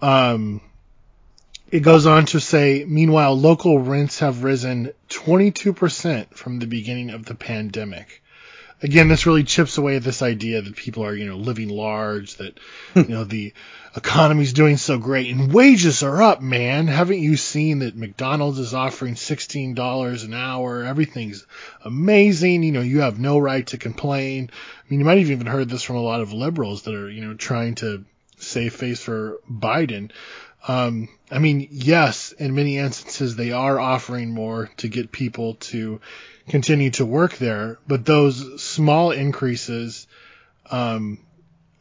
Um 0.00 0.62
it 1.70 1.80
goes 1.80 2.06
on 2.06 2.24
to 2.26 2.40
say, 2.40 2.84
meanwhile, 2.84 3.38
local 3.38 3.78
rents 3.78 4.18
have 4.18 4.42
risen 4.42 4.92
22% 5.08 6.34
from 6.34 6.58
the 6.58 6.66
beginning 6.66 7.10
of 7.10 7.26
the 7.26 7.36
pandemic. 7.36 8.22
Again, 8.82 9.08
this 9.08 9.26
really 9.26 9.44
chips 9.44 9.78
away 9.78 9.96
at 9.96 10.02
this 10.02 10.22
idea 10.22 10.62
that 10.62 10.76
people 10.76 11.04
are, 11.04 11.14
you 11.14 11.26
know, 11.26 11.36
living 11.36 11.68
large, 11.68 12.36
that, 12.36 12.58
you 12.94 13.08
know, 13.08 13.24
the 13.24 13.52
economy's 13.96 14.52
doing 14.52 14.76
so 14.76 14.98
great 14.98 15.34
and 15.34 15.52
wages 15.52 16.02
are 16.02 16.22
up, 16.22 16.40
man. 16.40 16.86
Haven't 16.86 17.18
you 17.18 17.36
seen 17.36 17.80
that 17.80 17.96
McDonald's 17.96 18.58
is 18.58 18.74
offering 18.74 19.14
$16 19.14 20.24
an 20.24 20.34
hour? 20.34 20.84
Everything's 20.84 21.46
amazing. 21.84 22.62
You 22.62 22.72
know, 22.72 22.80
you 22.80 23.00
have 23.00 23.18
no 23.18 23.38
right 23.38 23.66
to 23.68 23.78
complain. 23.78 24.50
I 24.52 24.84
mean, 24.88 25.00
you 25.00 25.06
might 25.06 25.18
have 25.18 25.30
even 25.30 25.46
heard 25.46 25.68
this 25.68 25.82
from 25.82 25.96
a 25.96 26.02
lot 26.02 26.20
of 26.20 26.32
liberals 26.32 26.82
that 26.82 26.94
are, 26.94 27.10
you 27.10 27.24
know, 27.24 27.34
trying 27.34 27.74
to 27.76 28.04
save 28.38 28.74
face 28.74 29.02
for 29.02 29.38
Biden. 29.50 30.10
Um, 30.66 31.08
I 31.30 31.38
mean, 31.38 31.68
yes, 31.70 32.32
in 32.32 32.54
many 32.54 32.76
instances 32.76 33.34
they 33.34 33.52
are 33.52 33.80
offering 33.80 34.30
more 34.30 34.70
to 34.78 34.88
get 34.88 35.10
people 35.10 35.54
to 35.54 36.00
continue 36.50 36.90
to 36.90 37.06
work 37.06 37.36
there, 37.38 37.78
but 37.86 38.04
those 38.04 38.62
small 38.62 39.12
increases 39.12 40.06
um, 40.70 41.18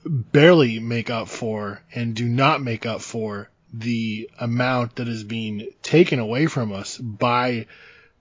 barely 0.05 0.79
make 0.79 1.09
up 1.09 1.27
for 1.27 1.81
and 1.93 2.15
do 2.15 2.27
not 2.27 2.61
make 2.61 2.85
up 2.85 3.01
for 3.01 3.49
the 3.73 4.29
amount 4.39 4.95
that 4.95 5.07
is 5.07 5.23
being 5.23 5.69
taken 5.83 6.19
away 6.19 6.45
from 6.45 6.71
us 6.71 6.97
by 6.97 7.67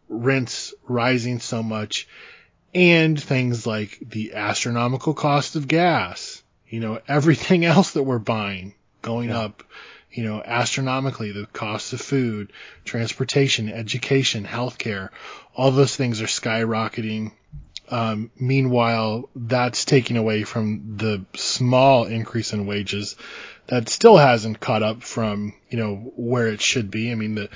rents 0.08 0.74
rising 0.86 1.38
so 1.38 1.62
much 1.62 2.08
and 2.74 3.20
things 3.20 3.66
like 3.66 3.98
the 4.00 4.34
astronomical 4.34 5.14
cost 5.14 5.56
of 5.56 5.68
gas, 5.68 6.42
you 6.68 6.80
know, 6.80 7.00
everything 7.08 7.64
else 7.64 7.92
that 7.92 8.02
we're 8.02 8.18
buying 8.18 8.74
going 9.00 9.30
yeah. 9.30 9.40
up 9.40 9.62
you 10.10 10.24
know, 10.24 10.42
astronomically, 10.42 11.32
the 11.32 11.46
cost 11.46 11.92
of 11.92 12.00
food, 12.00 12.52
transportation, 12.84 13.68
education, 13.68 14.44
healthcare, 14.44 15.10
all 15.54 15.70
those 15.70 15.96
things 15.96 16.22
are 16.22 16.26
skyrocketing. 16.26 17.32
Um, 17.90 18.30
meanwhile, 18.38 19.28
that's 19.34 19.84
taking 19.84 20.16
away 20.16 20.44
from 20.44 20.96
the 20.96 21.24
small 21.34 22.04
increase 22.04 22.52
in 22.52 22.66
wages 22.66 23.16
that 23.66 23.88
still 23.88 24.16
hasn't 24.16 24.60
caught 24.60 24.82
up 24.82 25.02
from, 25.02 25.54
you 25.70 25.78
know, 25.78 26.12
where 26.16 26.48
it 26.48 26.60
should 26.60 26.90
be. 26.90 27.12
I 27.12 27.14
mean, 27.14 27.34
the, 27.34 27.48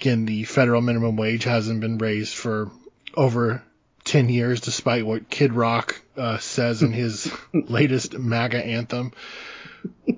again, 0.00 0.24
the 0.24 0.44
federal 0.44 0.80
minimum 0.80 1.16
wage 1.16 1.44
hasn't 1.44 1.80
been 1.80 1.98
raised 1.98 2.34
for 2.34 2.70
over 3.14 3.62
10 4.04 4.28
years, 4.28 4.60
despite 4.60 5.06
what 5.06 5.30
Kid 5.30 5.52
Rock 5.52 6.00
uh, 6.16 6.38
says 6.38 6.82
in 6.82 6.92
his 6.92 7.32
latest 7.52 8.18
MAGA 8.18 8.64
anthem. 8.64 9.12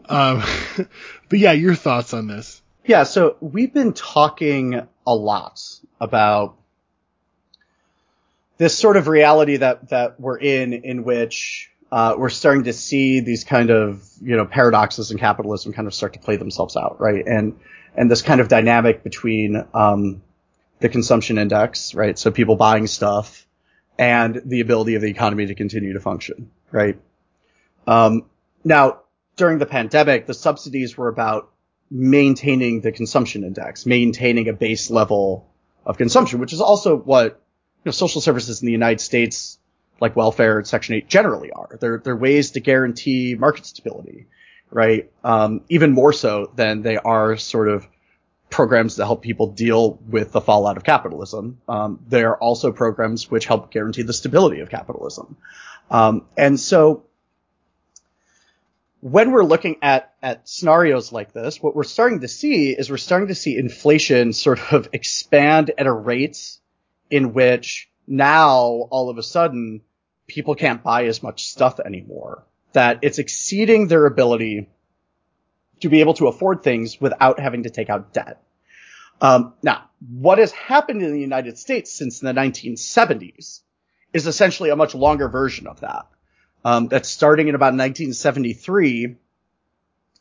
Um, 0.08 0.42
but 1.28 1.38
yeah, 1.38 1.52
your 1.52 1.74
thoughts 1.74 2.14
on 2.14 2.26
this? 2.26 2.62
Yeah, 2.84 3.04
so 3.04 3.36
we've 3.40 3.72
been 3.72 3.92
talking 3.92 4.86
a 5.06 5.14
lot 5.14 5.60
about 6.00 6.56
this 8.58 8.76
sort 8.76 8.96
of 8.96 9.08
reality 9.08 9.56
that 9.56 9.88
that 9.88 10.20
we're 10.20 10.38
in, 10.38 10.72
in 10.72 11.04
which 11.04 11.70
uh, 11.90 12.14
we're 12.18 12.28
starting 12.28 12.64
to 12.64 12.72
see 12.72 13.20
these 13.20 13.44
kind 13.44 13.70
of 13.70 14.06
you 14.20 14.36
know 14.36 14.44
paradoxes 14.44 15.10
in 15.10 15.18
capitalism 15.18 15.72
kind 15.72 15.88
of 15.88 15.94
start 15.94 16.12
to 16.14 16.18
play 16.18 16.36
themselves 16.36 16.76
out, 16.76 17.00
right? 17.00 17.24
And 17.26 17.58
and 17.96 18.10
this 18.10 18.22
kind 18.22 18.40
of 18.40 18.48
dynamic 18.48 19.02
between 19.02 19.64
um, 19.72 20.22
the 20.80 20.88
consumption 20.88 21.38
index, 21.38 21.94
right? 21.94 22.18
So 22.18 22.30
people 22.30 22.56
buying 22.56 22.86
stuff 22.86 23.46
and 23.98 24.42
the 24.44 24.60
ability 24.60 24.96
of 24.96 25.02
the 25.02 25.08
economy 25.08 25.46
to 25.46 25.54
continue 25.54 25.92
to 25.92 26.00
function, 26.00 26.50
right? 26.70 26.98
Um, 27.86 28.24
now, 28.64 29.03
during 29.36 29.58
the 29.58 29.66
pandemic, 29.66 30.26
the 30.26 30.34
subsidies 30.34 30.96
were 30.96 31.08
about 31.08 31.50
maintaining 31.90 32.80
the 32.80 32.92
consumption 32.92 33.44
index, 33.44 33.86
maintaining 33.86 34.48
a 34.48 34.52
base 34.52 34.90
level 34.90 35.48
of 35.84 35.98
consumption, 35.98 36.40
which 36.40 36.52
is 36.52 36.60
also 36.60 36.96
what 36.96 37.40
you 37.84 37.88
know, 37.88 37.92
social 37.92 38.20
services 38.20 38.62
in 38.62 38.66
the 38.66 38.72
United 38.72 39.00
States, 39.00 39.58
like 40.00 40.16
welfare 40.16 40.58
and 40.58 40.66
Section 40.66 40.96
8 40.96 41.08
generally 41.08 41.50
are. 41.50 41.76
They're, 41.80 41.98
they're 41.98 42.16
ways 42.16 42.52
to 42.52 42.60
guarantee 42.60 43.36
market 43.38 43.66
stability, 43.66 44.26
right? 44.70 45.10
Um, 45.22 45.62
even 45.68 45.92
more 45.92 46.12
so 46.12 46.50
than 46.56 46.82
they 46.82 46.96
are 46.96 47.36
sort 47.36 47.68
of 47.68 47.86
programs 48.50 48.96
to 48.96 49.04
help 49.04 49.22
people 49.22 49.48
deal 49.48 49.98
with 50.08 50.32
the 50.32 50.40
fallout 50.40 50.76
of 50.76 50.84
capitalism. 50.84 51.60
Um, 51.68 52.00
they 52.08 52.22
are 52.22 52.36
also 52.36 52.72
programs 52.72 53.30
which 53.30 53.46
help 53.46 53.70
guarantee 53.70 54.02
the 54.02 54.12
stability 54.12 54.60
of 54.60 54.70
capitalism. 54.70 55.36
Um, 55.90 56.26
and 56.36 56.58
so 56.58 57.04
when 59.04 59.32
we're 59.32 59.44
looking 59.44 59.76
at, 59.82 60.14
at 60.22 60.48
scenarios 60.48 61.12
like 61.12 61.34
this, 61.34 61.62
what 61.62 61.76
we're 61.76 61.84
starting 61.84 62.20
to 62.20 62.28
see 62.28 62.70
is 62.70 62.88
we're 62.88 62.96
starting 62.96 63.28
to 63.28 63.34
see 63.34 63.58
inflation 63.58 64.32
sort 64.32 64.72
of 64.72 64.88
expand 64.94 65.70
at 65.76 65.86
a 65.86 65.92
rate 65.92 66.58
in 67.10 67.34
which 67.34 67.90
now 68.06 68.62
all 68.62 69.10
of 69.10 69.18
a 69.18 69.22
sudden 69.22 69.82
people 70.26 70.54
can't 70.54 70.82
buy 70.82 71.04
as 71.04 71.22
much 71.22 71.44
stuff 71.48 71.80
anymore. 71.80 72.46
That 72.72 73.00
it's 73.02 73.18
exceeding 73.18 73.88
their 73.88 74.06
ability 74.06 74.70
to 75.80 75.90
be 75.90 76.00
able 76.00 76.14
to 76.14 76.28
afford 76.28 76.62
things 76.62 76.98
without 76.98 77.38
having 77.38 77.64
to 77.64 77.70
take 77.70 77.90
out 77.90 78.14
debt. 78.14 78.42
Um, 79.20 79.52
now, 79.62 79.90
what 80.00 80.38
has 80.38 80.52
happened 80.52 81.02
in 81.02 81.12
the 81.12 81.20
United 81.20 81.58
States 81.58 81.92
since 81.92 82.20
the 82.20 82.32
1970s 82.32 83.60
is 84.14 84.26
essentially 84.26 84.70
a 84.70 84.76
much 84.76 84.94
longer 84.94 85.28
version 85.28 85.66
of 85.66 85.80
that 85.80 86.06
um, 86.64 86.88
that's 86.88 87.08
starting 87.08 87.48
in 87.48 87.54
about 87.54 87.74
1973. 87.74 89.16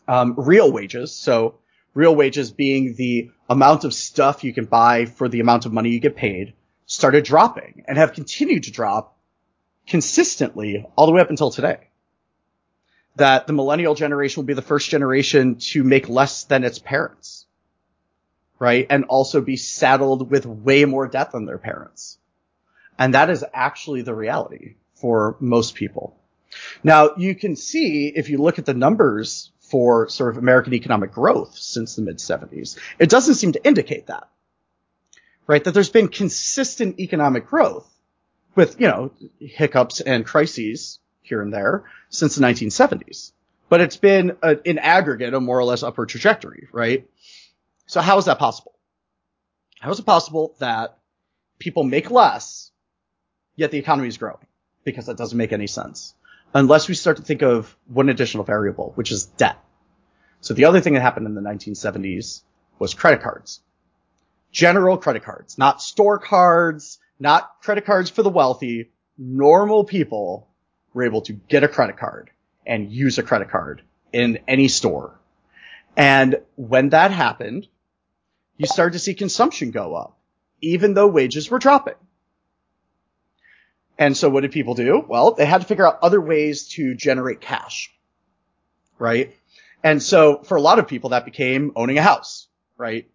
Um, 0.05 0.35
real 0.37 0.69
wages, 0.69 1.13
so 1.15 1.59
real 1.93 2.15
wages 2.15 2.51
being 2.51 2.95
the 2.95 3.31
amount 3.49 3.85
of 3.85 3.93
stuff 3.93 4.43
you 4.43 4.53
can 4.53 4.65
buy 4.65 5.05
for 5.05 5.29
the 5.29 5.39
amount 5.39 5.65
of 5.65 5.73
money 5.73 5.91
you 5.91 5.99
get 5.99 6.15
paid, 6.15 6.53
started 6.85 7.23
dropping 7.23 7.85
and 7.87 7.97
have 7.97 8.13
continued 8.13 8.63
to 8.63 8.71
drop 8.71 9.17
consistently 9.87 10.85
all 10.95 11.05
the 11.05 11.11
way 11.11 11.21
up 11.21 11.29
until 11.29 11.51
today. 11.51 11.87
That 13.15 13.47
the 13.47 13.53
millennial 13.53 13.95
generation 13.95 14.41
will 14.41 14.47
be 14.47 14.53
the 14.53 14.61
first 14.61 14.89
generation 14.89 15.55
to 15.71 15.83
make 15.83 16.09
less 16.09 16.45
than 16.45 16.63
its 16.63 16.79
parents. 16.79 17.45
Right? 18.59 18.87
And 18.89 19.05
also 19.05 19.41
be 19.41 19.57
saddled 19.57 20.31
with 20.31 20.45
way 20.45 20.85
more 20.85 21.07
debt 21.07 21.31
than 21.31 21.45
their 21.45 21.57
parents. 21.57 22.17
And 22.97 23.13
that 23.13 23.29
is 23.29 23.43
actually 23.53 24.01
the 24.01 24.15
reality 24.15 24.75
for 24.95 25.35
most 25.39 25.75
people. 25.75 26.17
Now 26.83 27.11
you 27.17 27.35
can 27.35 27.55
see 27.55 28.07
if 28.07 28.29
you 28.29 28.37
look 28.37 28.59
at 28.59 28.65
the 28.65 28.73
numbers 28.73 29.51
for 29.73 30.07
sort 30.09 30.29
of 30.29 30.37
American 30.37 30.73
economic 30.73 31.11
growth 31.11 31.57
since 31.57 31.95
the 31.95 32.01
mid 32.03 32.17
70s, 32.17 32.77
it 32.99 33.09
doesn't 33.09 33.35
seem 33.35 33.53
to 33.53 33.65
indicate 33.65 34.07
that. 34.07 34.29
Right? 35.47 35.63
That 35.63 35.73
there's 35.73 35.89
been 35.89 36.09
consistent 36.09 36.99
economic 36.99 37.47
growth 37.47 37.89
with, 38.55 38.79
you 38.79 38.87
know, 38.87 39.11
hiccups 39.39 39.99
and 39.99 40.25
crises 40.25 40.99
here 41.21 41.41
and 41.41 41.51
there 41.51 41.85
since 42.09 42.35
the 42.35 42.45
1970s. 42.45 43.31
But 43.67 43.81
it's 43.81 43.97
been 43.97 44.37
a, 44.43 44.59
in 44.63 44.77
aggregate 44.77 45.33
a 45.33 45.39
more 45.39 45.57
or 45.57 45.63
less 45.63 45.81
upward 45.81 46.09
trajectory, 46.09 46.67
right? 46.71 47.09
So 47.87 47.99
how 47.99 48.17
is 48.19 48.25
that 48.25 48.37
possible? 48.37 48.73
How 49.79 49.89
is 49.89 49.99
it 49.99 50.05
possible 50.05 50.55
that 50.59 50.99
people 51.57 51.83
make 51.83 52.11
less, 52.11 52.71
yet 53.55 53.71
the 53.71 53.79
economy 53.79 54.07
is 54.07 54.17
growing? 54.17 54.45
Because 54.83 55.07
that 55.07 55.17
doesn't 55.17 55.37
make 55.37 55.51
any 55.51 55.67
sense 55.67 56.13
unless 56.53 56.87
we 56.87 56.93
start 56.93 57.17
to 57.17 57.23
think 57.23 57.41
of 57.41 57.75
one 57.87 58.09
additional 58.09 58.43
variable, 58.43 58.91
which 58.95 59.11
is 59.11 59.25
debt. 59.25 59.57
So 60.41 60.53
the 60.53 60.65
other 60.65 60.81
thing 60.81 60.93
that 60.93 61.01
happened 61.01 61.25
in 61.25 61.35
the 61.35 61.41
1970s 61.41 62.43
was 62.79 62.93
credit 62.93 63.21
cards. 63.21 63.61
General 64.51 64.97
credit 64.97 65.23
cards, 65.23 65.57
not 65.57 65.81
store 65.81 66.19
cards, 66.19 66.99
not 67.19 67.61
credit 67.61 67.85
cards 67.85 68.09
for 68.09 68.23
the 68.23 68.29
wealthy. 68.29 68.91
Normal 69.17 69.83
people 69.83 70.47
were 70.93 71.03
able 71.03 71.21
to 71.21 71.33
get 71.33 71.63
a 71.63 71.67
credit 71.67 71.97
card 71.97 72.29
and 72.65 72.91
use 72.91 73.17
a 73.17 73.23
credit 73.23 73.49
card 73.49 73.81
in 74.11 74.39
any 74.47 74.67
store. 74.67 75.19
And 75.97 76.37
when 76.55 76.89
that 76.89 77.11
happened, 77.11 77.67
you 78.57 78.67
started 78.67 78.93
to 78.93 78.99
see 78.99 79.13
consumption 79.13 79.71
go 79.71 79.95
up, 79.95 80.17
even 80.61 80.93
though 80.93 81.07
wages 81.07 81.49
were 81.49 81.59
dropping. 81.59 81.95
And 83.97 84.17
so 84.17 84.29
what 84.29 84.41
did 84.41 84.51
people 84.51 84.73
do? 84.73 85.03
Well, 85.07 85.31
they 85.31 85.45
had 85.45 85.61
to 85.61 85.67
figure 85.67 85.85
out 85.85 85.99
other 86.01 86.19
ways 86.19 86.67
to 86.69 86.95
generate 86.95 87.41
cash. 87.41 87.91
Right? 88.97 89.35
And 89.83 90.01
so 90.01 90.39
for 90.43 90.55
a 90.55 90.61
lot 90.61 90.79
of 90.79 90.87
people 90.87 91.11
that 91.11 91.25
became 91.25 91.73
owning 91.75 91.97
a 91.97 92.01
house, 92.01 92.47
right? 92.77 93.07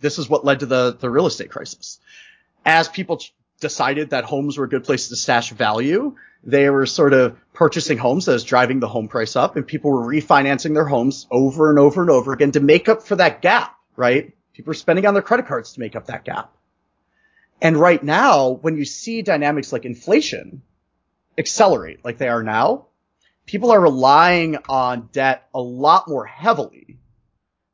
This 0.00 0.18
is 0.18 0.28
what 0.28 0.44
led 0.44 0.60
to 0.60 0.66
the, 0.66 0.96
the 0.98 1.10
real 1.10 1.26
estate 1.26 1.50
crisis. 1.50 1.98
As 2.64 2.88
people 2.88 3.20
decided 3.60 4.10
that 4.10 4.24
homes 4.24 4.58
were 4.58 4.64
a 4.64 4.68
good 4.68 4.84
place 4.84 5.08
to 5.08 5.16
stash 5.16 5.50
value, 5.50 6.16
they 6.44 6.68
were 6.70 6.86
sort 6.86 7.12
of 7.12 7.36
purchasing 7.52 7.98
homes 7.98 8.26
that 8.26 8.32
was 8.32 8.44
driving 8.44 8.80
the 8.80 8.88
home 8.88 9.08
price 9.08 9.36
up 9.36 9.56
and 9.56 9.66
people 9.66 9.90
were 9.90 10.06
refinancing 10.06 10.74
their 10.74 10.86
homes 10.86 11.26
over 11.30 11.70
and 11.70 11.78
over 11.78 12.00
and 12.00 12.10
over 12.10 12.32
again 12.32 12.52
to 12.52 12.60
make 12.60 12.88
up 12.88 13.02
for 13.02 13.16
that 13.16 13.42
gap, 13.42 13.76
right? 13.96 14.32
People 14.52 14.70
were 14.70 14.74
spending 14.74 15.06
on 15.06 15.14
their 15.14 15.22
credit 15.22 15.46
cards 15.46 15.72
to 15.74 15.80
make 15.80 15.96
up 15.96 16.06
that 16.06 16.24
gap. 16.24 16.52
And 17.60 17.76
right 17.76 18.02
now, 18.02 18.50
when 18.50 18.76
you 18.76 18.84
see 18.84 19.22
dynamics 19.22 19.72
like 19.72 19.84
inflation 19.84 20.62
accelerate 21.36 22.04
like 22.04 22.18
they 22.18 22.28
are 22.28 22.42
now, 22.42 22.86
people 23.46 23.70
are 23.70 23.80
relying 23.80 24.56
on 24.68 25.08
debt 25.12 25.48
a 25.54 25.60
lot 25.60 26.08
more 26.08 26.24
heavily 26.24 26.98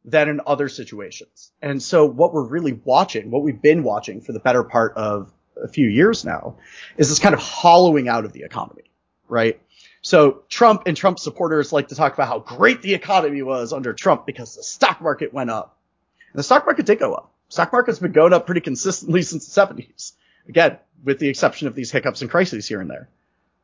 than 0.04 0.28
in 0.28 0.40
other 0.46 0.68
situations. 0.68 1.50
And 1.60 1.82
so 1.82 2.06
what 2.06 2.32
we're 2.32 2.46
really 2.46 2.72
watching, 2.72 3.30
what 3.30 3.42
we've 3.42 3.60
been 3.60 3.82
watching 3.82 4.20
for 4.20 4.32
the 4.32 4.40
better 4.40 4.62
part 4.62 4.94
of 4.96 5.32
a 5.62 5.68
few 5.68 5.88
years 5.88 6.24
now, 6.24 6.56
is 6.96 7.08
this 7.08 7.18
kind 7.18 7.34
of 7.34 7.40
hollowing 7.40 8.08
out 8.08 8.24
of 8.24 8.32
the 8.32 8.42
economy, 8.42 8.84
right? 9.28 9.60
So 10.02 10.44
Trump 10.48 10.82
and 10.86 10.96
Trump 10.96 11.18
supporters 11.18 11.72
like 11.72 11.88
to 11.88 11.96
talk 11.96 12.14
about 12.14 12.28
how 12.28 12.38
great 12.38 12.82
the 12.82 12.94
economy 12.94 13.42
was 13.42 13.72
under 13.72 13.92
Trump 13.92 14.26
because 14.26 14.54
the 14.54 14.62
stock 14.62 15.00
market 15.00 15.34
went 15.34 15.50
up. 15.50 15.76
And 16.32 16.38
the 16.38 16.44
stock 16.44 16.64
market 16.64 16.86
did 16.86 17.00
go 17.00 17.14
up. 17.14 17.32
Stock 17.48 17.73
market's 17.73 17.98
been 17.98 18.12
going 18.12 18.32
up 18.32 18.47
pretty 18.47 18.60
consistently 18.60 19.23
since 19.23 19.47
the 19.47 19.60
70s. 19.60 20.12
Again, 20.48 20.78
with 21.05 21.18
the 21.18 21.28
exception 21.28 21.68
of 21.68 21.74
these 21.74 21.90
hiccups 21.90 22.23
and 22.23 22.31
crises 22.31 22.66
here 22.66 22.81
and 22.81 22.90
there. 22.90 23.09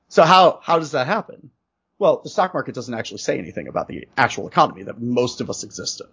So 0.09 0.23
how, 0.25 0.61
how 0.63 0.79
does 0.79 0.93
that 0.93 1.07
happen? 1.07 1.51
Well, 1.99 2.21
the 2.23 2.31
stock 2.31 2.55
market 2.55 2.75
doesn't 2.75 2.95
actually 2.95 3.19
say 3.19 3.39
anything 3.39 3.69
about 3.69 3.89
the 3.89 4.09
actual 4.17 4.49
economy 4.49 4.85
that 4.85 5.01
most 5.01 5.41
of 5.41 5.49
us 5.51 5.65
exist 5.65 6.01
in. 6.01 6.09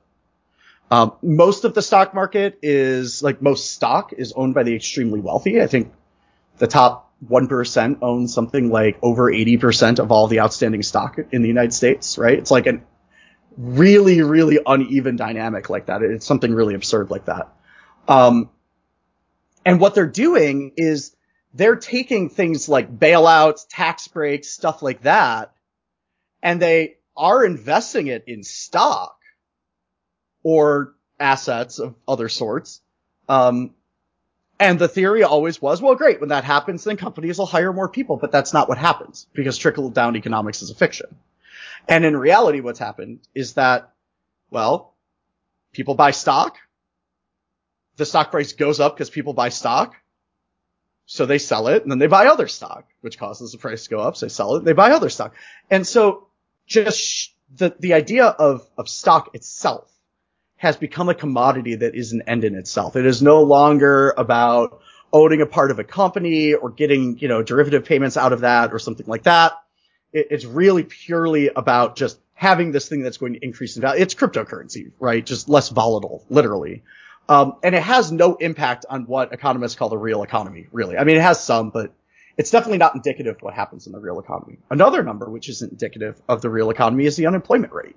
Um, 0.92 1.14
most 1.22 1.66
of 1.66 1.74
the 1.76 1.82
stock 1.82 2.14
market 2.14 2.60
is 2.62 3.22
like 3.22 3.42
most 3.42 3.72
stock 3.72 4.14
is 4.14 4.34
owned 4.34 4.56
by 4.56 4.64
the 4.64 4.76
extremely 4.76 5.20
wealthy. 5.20 5.62
I 5.62 5.68
think 5.68 5.94
the 6.58 6.68
top 6.68 7.12
1% 7.28 7.98
owns 8.02 8.34
something 8.34 8.70
like 8.72 8.98
over 9.02 9.32
80% 9.32 10.00
of 10.00 10.12
all 10.12 10.28
the 10.28 10.40
outstanding 10.40 10.82
stock 10.82 11.20
in 11.32 11.42
the 11.42 11.48
United 11.48 11.74
States, 11.74 12.18
right? 12.18 12.38
It's 12.38 12.52
like 12.52 12.66
a 12.66 12.82
really, 13.58 14.22
really 14.22 14.60
uneven 14.66 15.16
dynamic 15.16 15.70
like 15.70 15.88
that. 15.88 16.02
It's 16.02 16.26
something 16.26 16.54
really 16.54 16.76
absurd 16.76 17.12
like 17.12 17.26
that. 17.26 17.50
Um, 18.10 18.50
and 19.66 19.80
what 19.80 19.94
they're 19.96 20.08
doing 20.08 20.74
is 20.76 21.16
they're 21.54 21.76
taking 21.76 22.30
things 22.30 22.68
like 22.68 22.98
bailouts, 22.98 23.68
tax 23.70 24.08
breaks, 24.08 24.50
stuff 24.50 24.82
like 24.82 25.04
that, 25.04 25.54
and 26.42 26.62
they 26.62 26.98
are 27.16 27.46
investing 27.46 28.08
it 28.08 28.24
in 28.28 28.44
stock 28.44 29.16
or 30.44 30.96
assets 31.20 31.80
of 31.80 31.96
other 32.08 32.30
sorts. 32.30 32.82
Um, 33.28 33.76
and 34.60 34.80
the 34.80 34.88
theory 34.88 35.24
always 35.24 35.62
was, 35.62 35.82
well, 35.82 35.96
great. 35.96 36.20
When 36.20 36.30
that 36.30 36.44
happens, 36.44 36.84
then 36.84 36.98
companies 36.98 37.38
will 37.38 37.46
hire 37.46 37.72
more 37.72 37.90
people, 37.90 38.18
but 38.18 38.32
that's 38.32 38.54
not 38.54 38.68
what 38.68 38.78
happens 38.78 39.28
because 39.34 39.58
trickle 39.58 39.90
down 39.90 40.16
economics 40.16 40.62
is 40.62 40.72
a 40.72 40.76
fiction. 40.76 41.16
And 41.88 42.06
in 42.06 42.18
reality, 42.18 42.60
what's 42.60 42.80
happened 42.80 43.20
is 43.36 43.54
that, 43.54 43.94
well, 44.50 44.96
people 45.72 45.96
buy 45.96 46.12
stock. 46.12 46.58
The 48.00 48.06
stock 48.06 48.32
price 48.32 48.54
goes 48.54 48.80
up 48.80 48.96
because 48.96 49.10
people 49.10 49.34
buy 49.34 49.50
stock. 49.50 49.94
So 51.06 51.26
they 51.26 51.38
sell 51.38 51.68
it 51.68 51.84
and 51.84 51.92
then 51.92 52.00
they 52.00 52.08
buy 52.08 52.28
other 52.28 52.48
stock, 52.48 52.88
which 53.02 53.20
causes 53.20 53.52
the 53.52 53.58
price 53.58 53.84
to 53.84 53.90
go 53.90 54.00
up. 54.00 54.16
So 54.16 54.26
they 54.26 54.30
sell 54.30 54.56
it, 54.56 54.64
they 54.64 54.74
buy 54.74 54.92
other 54.92 55.10
stock. 55.10 55.36
And 55.70 55.86
so 55.86 56.28
just 56.66 57.34
the, 57.54 57.76
the 57.78 57.94
idea 57.94 58.26
of, 58.26 58.66
of 58.78 58.88
stock 58.88 59.36
itself 59.36 59.92
has 60.56 60.78
become 60.78 61.10
a 61.10 61.14
commodity 61.14 61.76
that 61.76 61.94
is 61.94 62.14
an 62.14 62.22
end 62.26 62.46
in 62.46 62.56
itself. 62.56 62.96
It 62.96 63.06
is 63.06 63.22
no 63.22 63.44
longer 63.44 64.14
about 64.18 64.82
owning 65.12 65.42
a 65.42 65.46
part 65.46 65.72
of 65.72 65.80
a 65.80 65.84
company 65.84 66.54
or 66.54 66.70
getting, 66.70 67.18
you 67.20 67.28
know, 67.28 67.44
derivative 67.44 67.84
payments 67.84 68.16
out 68.16 68.32
of 68.32 68.42
that 68.42 68.72
or 68.72 68.80
something 68.80 69.08
like 69.08 69.24
that. 69.24 69.54
It, 70.14 70.28
it's 70.32 70.46
really 70.46 70.84
purely 70.84 71.50
about 71.50 71.98
just 71.98 72.18
having 72.34 72.72
this 72.72 72.88
thing 72.88 73.02
that's 73.02 73.18
going 73.18 73.34
to 73.34 73.44
increase 73.44 73.76
in 73.76 73.82
value. 73.82 74.02
It's 74.02 74.16
cryptocurrency, 74.16 74.92
right? 75.02 75.26
Just 75.26 75.50
less 75.50 75.68
volatile, 75.68 76.24
literally. 76.30 76.84
Um, 77.30 77.58
and 77.62 77.76
it 77.76 77.84
has 77.84 78.12
no 78.12 78.36
impact 78.36 78.88
on 78.90 79.04
what 79.06 79.32
economists 79.32 79.76
call 79.76 79.90
the 79.90 79.98
real 79.98 80.24
economy, 80.24 80.66
really. 80.72 80.98
I 80.98 81.04
mean, 81.04 81.16
it 81.16 81.22
has 81.22 81.42
some, 81.42 81.70
but 81.70 81.94
it's 82.38 82.50
definitely 82.50 82.80
not 82.80 82.96
indicative 82.96 83.36
of 83.36 83.42
what 83.44 83.54
happens 83.54 83.86
in 83.86 83.94
the 83.94 84.00
real 84.00 84.20
economy. 84.20 84.58
Another 84.72 85.04
number, 85.04 85.30
which 85.30 85.48
isn't 85.48 85.72
indicative 85.72 86.20
of 86.28 86.42
the 86.42 86.50
real 86.50 86.72
economy, 86.72 87.06
is 87.06 87.16
the 87.16 87.28
unemployment 87.28 87.72
rate, 87.72 87.96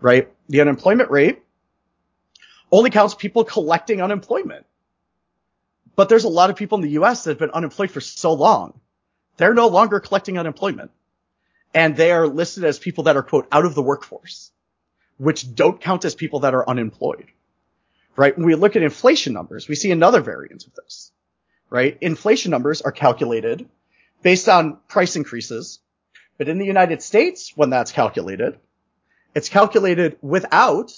right? 0.00 0.28
The 0.48 0.62
unemployment 0.62 1.12
rate 1.12 1.44
only 2.72 2.90
counts 2.90 3.14
people 3.14 3.44
collecting 3.44 4.02
unemployment. 4.02 4.66
But 5.94 6.08
there's 6.08 6.24
a 6.24 6.28
lot 6.28 6.50
of 6.50 6.56
people 6.56 6.78
in 6.78 6.82
the 6.82 7.00
US 7.00 7.22
that 7.22 7.30
have 7.30 7.38
been 7.38 7.52
unemployed 7.52 7.92
for 7.92 8.00
so 8.00 8.32
long. 8.32 8.80
They're 9.36 9.54
no 9.54 9.68
longer 9.68 10.00
collecting 10.00 10.38
unemployment. 10.38 10.90
And 11.72 11.96
they 11.96 12.10
are 12.10 12.26
listed 12.26 12.64
as 12.64 12.80
people 12.80 13.04
that 13.04 13.16
are, 13.16 13.22
quote, 13.22 13.46
out 13.52 13.64
of 13.64 13.76
the 13.76 13.82
workforce, 13.82 14.50
which 15.18 15.54
don't 15.54 15.80
count 15.80 16.04
as 16.04 16.16
people 16.16 16.40
that 16.40 16.54
are 16.54 16.68
unemployed 16.68 17.26
right? 18.16 18.36
When 18.36 18.46
we 18.46 18.54
look 18.54 18.76
at 18.76 18.82
inflation 18.82 19.32
numbers, 19.32 19.68
we 19.68 19.74
see 19.74 19.90
another 19.90 20.20
variant 20.20 20.66
of 20.66 20.74
this, 20.74 21.12
right? 21.70 21.96
Inflation 22.00 22.50
numbers 22.50 22.82
are 22.82 22.92
calculated 22.92 23.68
based 24.22 24.48
on 24.48 24.78
price 24.88 25.16
increases. 25.16 25.80
But 26.38 26.48
in 26.48 26.58
the 26.58 26.66
United 26.66 27.02
States, 27.02 27.52
when 27.54 27.70
that's 27.70 27.92
calculated, 27.92 28.58
it's 29.34 29.48
calculated 29.48 30.16
without 30.22 30.92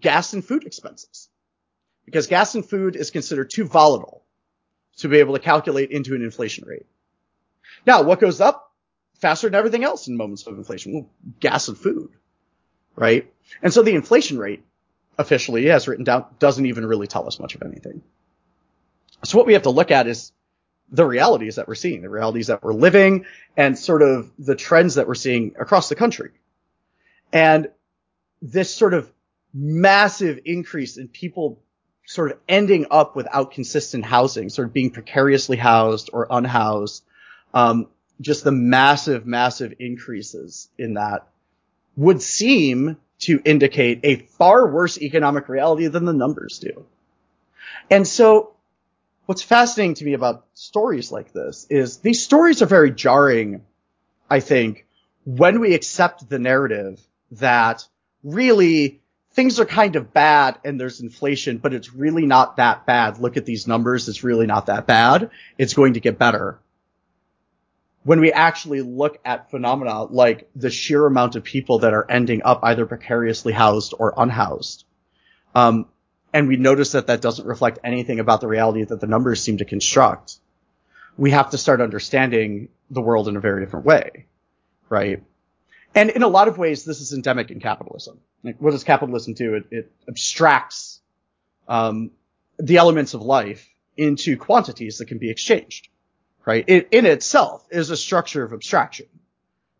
gas 0.00 0.32
and 0.32 0.44
food 0.44 0.64
expenses 0.64 1.28
because 2.04 2.26
gas 2.26 2.54
and 2.54 2.64
food 2.64 2.96
is 2.96 3.10
considered 3.10 3.50
too 3.50 3.64
volatile 3.64 4.24
to 4.98 5.08
be 5.08 5.18
able 5.18 5.34
to 5.34 5.40
calculate 5.40 5.90
into 5.90 6.14
an 6.14 6.22
inflation 6.22 6.66
rate. 6.66 6.86
Now, 7.86 8.02
what 8.02 8.20
goes 8.20 8.40
up 8.40 8.72
faster 9.20 9.48
than 9.48 9.54
everything 9.54 9.84
else 9.84 10.08
in 10.08 10.16
moments 10.16 10.46
of 10.46 10.56
inflation? 10.58 10.92
Well, 10.92 11.10
gas 11.40 11.68
and 11.68 11.78
food, 11.78 12.10
right? 12.96 13.32
And 13.62 13.72
so 13.72 13.82
the 13.82 13.94
inflation 13.94 14.38
rate 14.38 14.64
officially 15.18 15.66
has 15.66 15.86
written 15.88 16.04
down 16.04 16.24
doesn't 16.38 16.66
even 16.66 16.86
really 16.86 17.06
tell 17.06 17.26
us 17.26 17.38
much 17.38 17.54
of 17.54 17.62
anything. 17.62 18.02
So 19.24 19.36
what 19.36 19.46
we 19.46 19.52
have 19.52 19.62
to 19.62 19.70
look 19.70 19.90
at 19.90 20.06
is 20.06 20.32
the 20.90 21.06
realities 21.06 21.56
that 21.56 21.68
we're 21.68 21.74
seeing, 21.74 22.02
the 22.02 22.08
realities 22.08 22.48
that 22.48 22.62
we're 22.62 22.72
living 22.72 23.26
and 23.56 23.78
sort 23.78 24.02
of 24.02 24.30
the 24.38 24.56
trends 24.56 24.96
that 24.96 25.06
we're 25.06 25.14
seeing 25.14 25.54
across 25.58 25.88
the 25.88 25.94
country. 25.94 26.30
And 27.32 27.68
this 28.42 28.74
sort 28.74 28.94
of 28.94 29.12
massive 29.52 30.40
increase 30.44 30.96
in 30.96 31.08
people 31.08 31.62
sort 32.06 32.32
of 32.32 32.38
ending 32.48 32.86
up 32.90 33.14
without 33.14 33.52
consistent 33.52 34.04
housing, 34.04 34.48
sort 34.48 34.68
of 34.68 34.74
being 34.74 34.90
precariously 34.90 35.56
housed 35.56 36.10
or 36.12 36.26
unhoused, 36.28 37.04
um, 37.54 37.86
just 38.20 38.42
the 38.42 38.52
massive, 38.52 39.26
massive 39.26 39.74
increases 39.78 40.68
in 40.76 40.94
that 40.94 41.28
would 41.96 42.20
seem 42.20 42.96
to 43.20 43.40
indicate 43.44 44.00
a 44.02 44.16
far 44.16 44.66
worse 44.66 44.98
economic 44.98 45.48
reality 45.48 45.86
than 45.86 46.04
the 46.04 46.12
numbers 46.12 46.58
do. 46.58 46.86
And 47.90 48.06
so 48.06 48.54
what's 49.26 49.42
fascinating 49.42 49.94
to 49.94 50.04
me 50.04 50.14
about 50.14 50.46
stories 50.54 51.12
like 51.12 51.32
this 51.32 51.66
is 51.70 51.98
these 51.98 52.22
stories 52.22 52.62
are 52.62 52.66
very 52.66 52.90
jarring, 52.90 53.62
I 54.28 54.40
think, 54.40 54.86
when 55.24 55.60
we 55.60 55.74
accept 55.74 56.28
the 56.28 56.38
narrative 56.38 57.00
that 57.32 57.86
really 58.24 59.00
things 59.32 59.60
are 59.60 59.66
kind 59.66 59.96
of 59.96 60.12
bad 60.12 60.58
and 60.64 60.80
there's 60.80 61.00
inflation, 61.00 61.58
but 61.58 61.74
it's 61.74 61.94
really 61.94 62.26
not 62.26 62.56
that 62.56 62.86
bad. 62.86 63.18
Look 63.18 63.36
at 63.36 63.46
these 63.46 63.66
numbers. 63.66 64.08
It's 64.08 64.24
really 64.24 64.46
not 64.46 64.66
that 64.66 64.86
bad. 64.86 65.30
It's 65.58 65.74
going 65.74 65.94
to 65.94 66.00
get 66.00 66.18
better 66.18 66.58
when 68.02 68.20
we 68.20 68.32
actually 68.32 68.80
look 68.80 69.18
at 69.24 69.50
phenomena 69.50 70.04
like 70.04 70.48
the 70.56 70.70
sheer 70.70 71.06
amount 71.06 71.36
of 71.36 71.44
people 71.44 71.80
that 71.80 71.92
are 71.92 72.10
ending 72.10 72.42
up 72.44 72.60
either 72.62 72.86
precariously 72.86 73.52
housed 73.52 73.94
or 73.98 74.14
unhoused. 74.16 74.84
Um, 75.54 75.86
and 76.32 76.48
we 76.48 76.56
notice 76.56 76.92
that 76.92 77.08
that 77.08 77.20
doesn't 77.20 77.46
reflect 77.46 77.78
anything 77.84 78.20
about 78.20 78.40
the 78.40 78.48
reality 78.48 78.84
that 78.84 79.00
the 79.00 79.06
numbers 79.06 79.42
seem 79.42 79.58
to 79.58 79.64
construct. 79.64 80.36
We 81.18 81.32
have 81.32 81.50
to 81.50 81.58
start 81.58 81.80
understanding 81.80 82.68
the 82.88 83.02
world 83.02 83.28
in 83.28 83.36
a 83.36 83.40
very 83.40 83.64
different 83.64 83.84
way, 83.84 84.26
right? 84.88 85.22
And 85.94 86.08
in 86.10 86.22
a 86.22 86.28
lot 86.28 86.48
of 86.48 86.56
ways, 86.56 86.84
this 86.84 87.00
is 87.00 87.12
endemic 87.12 87.50
in 87.50 87.60
capitalism. 87.60 88.20
Like, 88.44 88.56
what 88.60 88.70
does 88.70 88.84
capitalism 88.84 89.34
do? 89.34 89.54
It, 89.54 89.64
it 89.70 89.92
abstracts 90.08 91.00
um, 91.68 92.12
the 92.58 92.78
elements 92.78 93.12
of 93.12 93.22
life 93.22 93.68
into 93.96 94.38
quantities 94.38 94.98
that 94.98 95.06
can 95.06 95.18
be 95.18 95.30
exchanged 95.30 95.89
right? 96.44 96.64
It 96.66 96.88
in 96.90 97.06
itself 97.06 97.66
is 97.70 97.90
a 97.90 97.96
structure 97.96 98.42
of 98.42 98.52
abstraction, 98.52 99.06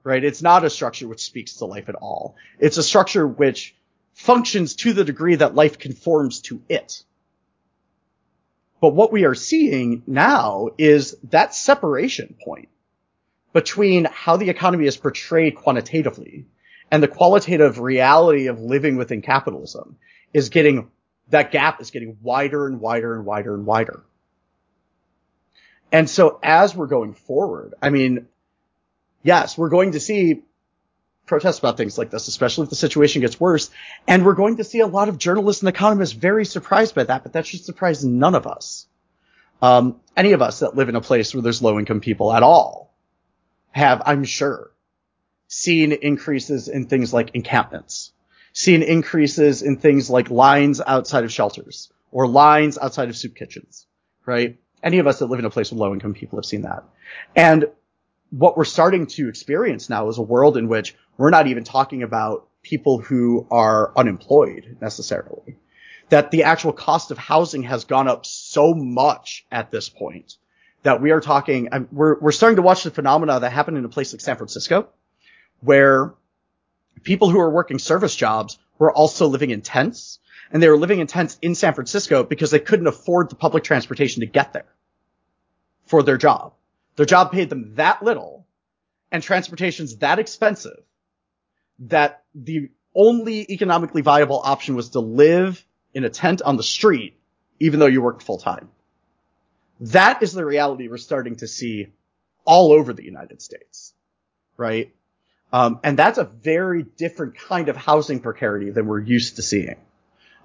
right? 0.05 0.23
It's 0.23 0.43
not 0.43 0.65
a 0.65 0.71
structure 0.71 1.09
which 1.09 1.23
speaks 1.25 1.55
to 1.57 1.65
life 1.67 1.89
at 1.89 1.95
all. 1.95 2.37
It's 2.59 2.77
a 2.77 2.83
structure 2.83 3.27
which 3.27 3.75
functions 4.15 4.75
to 4.77 4.93
the 4.93 5.05
degree 5.05 5.37
that 5.37 5.55
life 5.55 5.79
conforms 5.79 6.41
to 6.43 6.61
it. 6.69 7.03
But 8.81 8.95
what 8.95 9.13
we 9.13 9.25
are 9.25 9.35
seeing 9.35 10.03
now 10.07 10.69
is 10.79 11.17
that 11.31 11.55
separation 11.55 12.35
point 12.43 12.69
between 13.53 14.07
how 14.07 14.37
the 14.37 14.49
economy 14.49 14.87
is 14.87 14.97
portrayed 14.97 15.57
quantitatively 15.57 16.47
and 16.91 17.03
the 17.03 17.09
qualitative 17.09 17.79
reality 17.79 18.47
of 18.47 18.61
living 18.61 18.97
within 18.97 19.23
capitalism 19.23 19.97
is 20.33 20.49
getting, 20.49 20.91
that 21.29 21.51
gap 21.51 21.81
is 21.81 21.91
getting 21.91 22.17
wider 22.23 22.67
and 22.67 22.81
wider 22.81 23.15
and 23.15 23.25
wider 23.25 23.55
and 23.55 23.67
wider. 23.67 24.03
And 25.93 26.09
so 26.09 26.39
as 26.43 26.75
we're 26.75 26.87
going 26.87 27.15
forward, 27.15 27.75
I 27.83 27.91
mean, 27.91 28.27
yes, 29.23 29.59
we're 29.59 29.69
going 29.69 29.93
to 29.93 30.01
see 30.01 30.43
protests 31.27 31.61
about 31.61 31.77
things 31.77 31.97
like 31.97 32.11
this, 32.11 32.29
especially 32.29 32.65
if 32.65 32.71
the 32.71 32.77
situation 32.77 33.23
gets 33.23 33.39
worse. 33.39 33.71
And 34.07 34.25
we're 34.25 34.35
going 34.35 34.57
to 34.57 34.65
see 34.65 34.81
a 34.81 34.87
lot 34.87 35.09
of 35.09 35.19
journalists 35.19 35.63
and 35.63 35.69
economists 35.69 36.13
very 36.13 36.45
surprised 36.45 36.95
by 36.95 37.05
that, 37.05 37.23
but 37.23 37.33
that 37.35 37.47
should 37.47 37.65
surprise 37.65 38.05
none 38.05 38.35
of 38.35 38.47
us. 38.47 38.87
Um, 39.63 40.01
any 40.17 40.33
of 40.33 40.43
us 40.43 40.61
that 40.61 40.75
live 40.75 40.89
in 40.89 40.97
a 40.97 41.01
place 41.01 41.35
where 41.35 41.43
there's 41.43 41.63
low 41.63 41.79
income 41.79 42.01
people 42.01 42.33
at 42.33 42.43
all 42.43 42.95
have, 43.73 44.03
I'm 44.07 44.25
sure, 44.25 44.71
seen 45.49 45.93
increases 45.93 46.69
in 46.69 46.87
things 46.87 47.13
like 47.13 47.31
encampments, 47.35 48.13
seen 48.53 48.83
increases 48.83 49.63
in 49.63 49.77
things 49.77 50.09
like 50.09 50.31
lines 50.31 50.81
outside 50.85 51.25
of 51.25 51.33
shelters 51.33 51.93
or 52.11 52.27
lines 52.27 52.79
outside 52.79 53.09
of 53.09 53.17
soup 53.17 53.35
kitchens, 53.35 53.87
right? 54.27 54.59
Any 54.83 54.99
of 54.99 55.07
us 55.07 55.19
that 55.19 55.27
live 55.27 55.39
in 55.39 55.45
a 55.45 55.51
place 55.51 55.71
with 55.71 55.81
low 55.81 55.93
income 55.93 56.15
people 56.15 56.39
have 56.39 56.45
seen 56.45 56.63
that. 56.63 56.85
And 57.37 57.67
what 58.31 58.57
we're 58.57 58.65
starting 58.65 59.07
to 59.07 59.29
experience 59.29 59.91
now 59.91 60.09
is 60.09 60.19
a 60.19 60.23
world 60.23 60.57
in 60.57 60.69
which 60.69 60.95
we're 61.17 61.31
not 61.31 61.49
even 61.49 61.65
talking 61.65 62.03
about 62.03 62.47
people 62.63 62.99
who 62.99 63.47
are 63.51 63.93
unemployed 63.97 64.77
necessarily. 64.81 65.57
That 66.09 66.31
the 66.31 66.45
actual 66.45 66.73
cost 66.73 67.11
of 67.11 67.19
housing 67.19 67.63
has 67.65 67.85
gone 67.85 68.09
up 68.09 68.27
so 68.27 68.75
much 68.75 69.47
at 69.51 69.71
this 69.71 69.89
point 69.89 70.37
that 70.83 71.01
we 71.01 71.11
are 71.11 71.21
talking, 71.21 71.69
we're, 71.93 72.19
we're 72.19 72.33
starting 72.33 72.57
to 72.57 72.63
watch 72.63 72.85
the 72.85 72.91
phenomena 72.91 73.39
that 73.39 73.53
happened 73.53 73.77
in 73.77 73.85
a 73.85 73.89
place 73.89 74.13
like 74.13 74.21
San 74.21 74.37
Francisco, 74.37 74.89
where 75.61 76.15
people 77.03 77.31
who 77.31 77.39
are 77.39 77.51
working 77.51 77.79
service 77.79 78.17
jobs 78.17 78.59
were 78.81 78.93
also 78.93 79.29
living 79.29 79.51
in 79.51 79.61
tents, 79.61 80.19
and 80.51 80.61
they 80.61 80.69
were 80.69 80.77
living 80.77 80.99
in 80.99 81.07
tents 81.07 81.39
in 81.43 81.55
San 81.55 81.75
Francisco 81.75 82.25
because 82.25 82.51
they 82.51 82.59
couldn't 82.59 82.89
afford 82.89 83.31
the 83.31 83.37
public 83.37 83.63
transportation 83.63 84.21
to 84.21 84.27
get 84.27 84.53
there 84.53 84.75
for 85.85 86.03
their 86.03 86.17
job. 86.17 86.55
Their 86.97 87.07
job 87.07 87.31
paid 87.31 87.51
them 87.51 87.75
that 87.77 88.03
little, 88.03 88.47
and 89.13 89.23
transportation's 89.23 89.99
that 89.99 90.19
expensive 90.19 90.83
that 91.81 92.25
the 92.35 92.71
only 92.95 93.47
economically 93.53 94.03
viable 94.03 94.41
option 94.43 94.75
was 94.75 94.91
to 94.91 95.01
live 95.01 95.65
in 95.95 96.05
a 96.05 96.11
tent 96.11 96.43
on 96.43 96.57
the 96.57 96.63
street, 96.63 97.21
even 97.61 97.81
though 97.81 97.87
you 97.87 98.03
worked 98.03 98.23
full 98.23 98.39
time. 98.39 98.71
That 99.81 100.23
is 100.23 100.33
the 100.33 100.45
reality 100.45 100.89
we're 100.89 100.97
starting 100.97 101.37
to 101.37 101.47
see 101.47 101.89
all 102.45 102.73
over 102.73 102.93
the 102.93 103.05
United 103.05 103.43
States, 103.43 103.95
right? 104.57 104.95
Um, 105.53 105.81
and 105.83 105.99
that's 105.99 106.19
a 106.19 106.25
very 106.25 106.83
different 106.83 107.37
kind 107.37 107.69
of 107.69 107.77
housing 107.77 108.21
precarity 108.21 108.71
than 108.71 108.87
we're 108.87 109.01
used 109.01 109.37
to 109.37 109.43
seeing. 109.43 109.77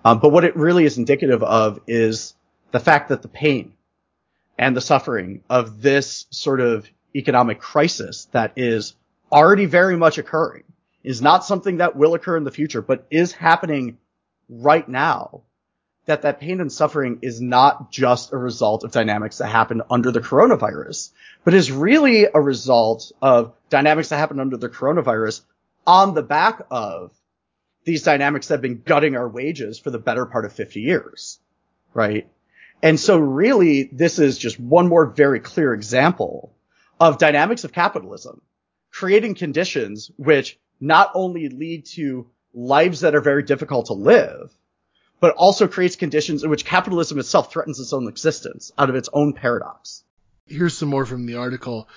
Um, 0.03 0.19
but 0.19 0.29
what 0.29 0.43
it 0.43 0.55
really 0.55 0.85
is 0.85 0.97
indicative 0.97 1.43
of 1.43 1.79
is 1.87 2.33
the 2.71 2.79
fact 2.79 3.09
that 3.09 3.21
the 3.21 3.27
pain 3.27 3.73
and 4.57 4.75
the 4.75 4.81
suffering 4.81 5.43
of 5.49 5.81
this 5.81 6.25
sort 6.29 6.59
of 6.59 6.89
economic 7.15 7.59
crisis 7.59 8.25
that 8.31 8.53
is 8.55 8.95
already 9.31 9.65
very 9.65 9.97
much 9.97 10.17
occurring 10.17 10.63
is 11.03 11.21
not 11.21 11.45
something 11.45 11.77
that 11.77 11.95
will 11.95 12.13
occur 12.13 12.37
in 12.37 12.43
the 12.43 12.51
future, 12.51 12.81
but 12.81 13.05
is 13.11 13.31
happening 13.31 13.97
right 14.49 14.87
now. 14.87 15.41
That 16.05 16.21
that 16.21 16.39
pain 16.39 16.61
and 16.61 16.71
suffering 16.71 17.19
is 17.21 17.41
not 17.41 17.91
just 17.91 18.31
a 18.31 18.37
result 18.37 18.83
of 18.83 18.91
dynamics 18.91 19.39
that 19.39 19.47
happened 19.47 19.81
under 19.89 20.11
the 20.11 20.19
coronavirus, 20.19 21.11
but 21.43 21.53
is 21.53 21.71
really 21.71 22.25
a 22.25 22.39
result 22.39 23.11
of 23.21 23.53
dynamics 23.69 24.09
that 24.09 24.17
happened 24.17 24.41
under 24.41 24.57
the 24.57 24.69
coronavirus 24.69 25.41
on 25.87 26.13
the 26.13 26.21
back 26.21 26.61
of 26.69 27.11
these 27.85 28.03
dynamics 28.03 28.47
that 28.47 28.55
have 28.55 28.61
been 28.61 28.81
gutting 28.83 29.15
our 29.15 29.27
wages 29.27 29.79
for 29.79 29.89
the 29.89 29.99
better 29.99 30.25
part 30.25 30.45
of 30.45 30.53
50 30.53 30.81
years. 30.81 31.39
Right. 31.93 32.29
And 32.83 32.99
so 32.99 33.17
really 33.17 33.89
this 33.91 34.19
is 34.19 34.37
just 34.37 34.59
one 34.59 34.87
more 34.87 35.05
very 35.05 35.39
clear 35.39 35.73
example 35.73 36.53
of 36.99 37.17
dynamics 37.17 37.63
of 37.63 37.71
capitalism 37.71 38.41
creating 38.95 39.35
conditions 39.35 40.09
which 40.15 40.57
not 40.79 41.11
only 41.15 41.49
lead 41.49 41.85
to 41.85 42.27
lives 42.53 43.01
that 43.01 43.13
are 43.13 43.21
very 43.21 43.43
difficult 43.43 43.87
to 43.87 43.93
live, 43.93 44.53
but 45.19 45.35
also 45.35 45.67
creates 45.67 45.95
conditions 45.95 46.43
in 46.43 46.49
which 46.49 46.65
capitalism 46.65 47.19
itself 47.19 47.51
threatens 47.51 47.79
its 47.79 47.93
own 47.93 48.07
existence 48.07 48.71
out 48.77 48.89
of 48.89 48.95
its 48.95 49.09
own 49.13 49.33
paradox. 49.33 50.03
Here's 50.47 50.77
some 50.77 50.89
more 50.89 51.05
from 51.05 51.25
the 51.25 51.37
article. 51.37 51.87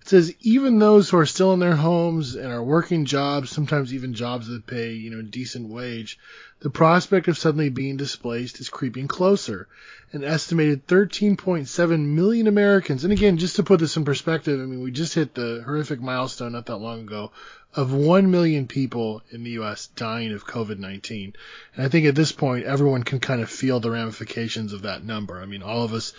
It 0.00 0.08
says 0.08 0.34
even 0.40 0.78
those 0.78 1.10
who 1.10 1.18
are 1.18 1.26
still 1.26 1.52
in 1.52 1.60
their 1.60 1.76
homes 1.76 2.34
and 2.34 2.50
are 2.50 2.62
working 2.62 3.04
jobs, 3.04 3.50
sometimes 3.50 3.92
even 3.92 4.14
jobs 4.14 4.46
that 4.48 4.66
pay, 4.66 4.92
you 4.92 5.10
know, 5.10 5.18
a 5.18 5.22
decent 5.22 5.68
wage, 5.68 6.18
the 6.60 6.70
prospect 6.70 7.28
of 7.28 7.36
suddenly 7.36 7.68
being 7.68 7.98
displaced 7.98 8.60
is 8.60 8.70
creeping 8.70 9.08
closer. 9.08 9.68
An 10.12 10.24
estimated 10.24 10.86
13.7 10.86 12.06
million 12.06 12.46
Americans, 12.46 13.04
and 13.04 13.12
again, 13.12 13.36
just 13.36 13.56
to 13.56 13.62
put 13.62 13.80
this 13.80 13.98
in 13.98 14.06
perspective, 14.06 14.58
I 14.58 14.64
mean, 14.64 14.80
we 14.80 14.90
just 14.90 15.12
hit 15.12 15.34
the 15.34 15.62
horrific 15.66 16.00
milestone 16.00 16.52
not 16.52 16.66
that 16.66 16.78
long 16.78 17.00
ago 17.00 17.32
of 17.74 17.92
1 17.92 18.30
million 18.30 18.66
people 18.66 19.22
in 19.30 19.44
the 19.44 19.50
U.S. 19.50 19.88
dying 19.88 20.32
of 20.32 20.46
COVID-19. 20.46 21.34
And 21.74 21.84
I 21.84 21.88
think 21.88 22.06
at 22.06 22.14
this 22.14 22.32
point, 22.32 22.64
everyone 22.64 23.02
can 23.02 23.20
kind 23.20 23.40
of 23.40 23.50
feel 23.50 23.78
the 23.78 23.90
ramifications 23.90 24.72
of 24.72 24.82
that 24.82 25.04
number. 25.04 25.40
I 25.40 25.46
mean, 25.46 25.62
all 25.62 25.82
of 25.82 25.92
us, 25.92 26.14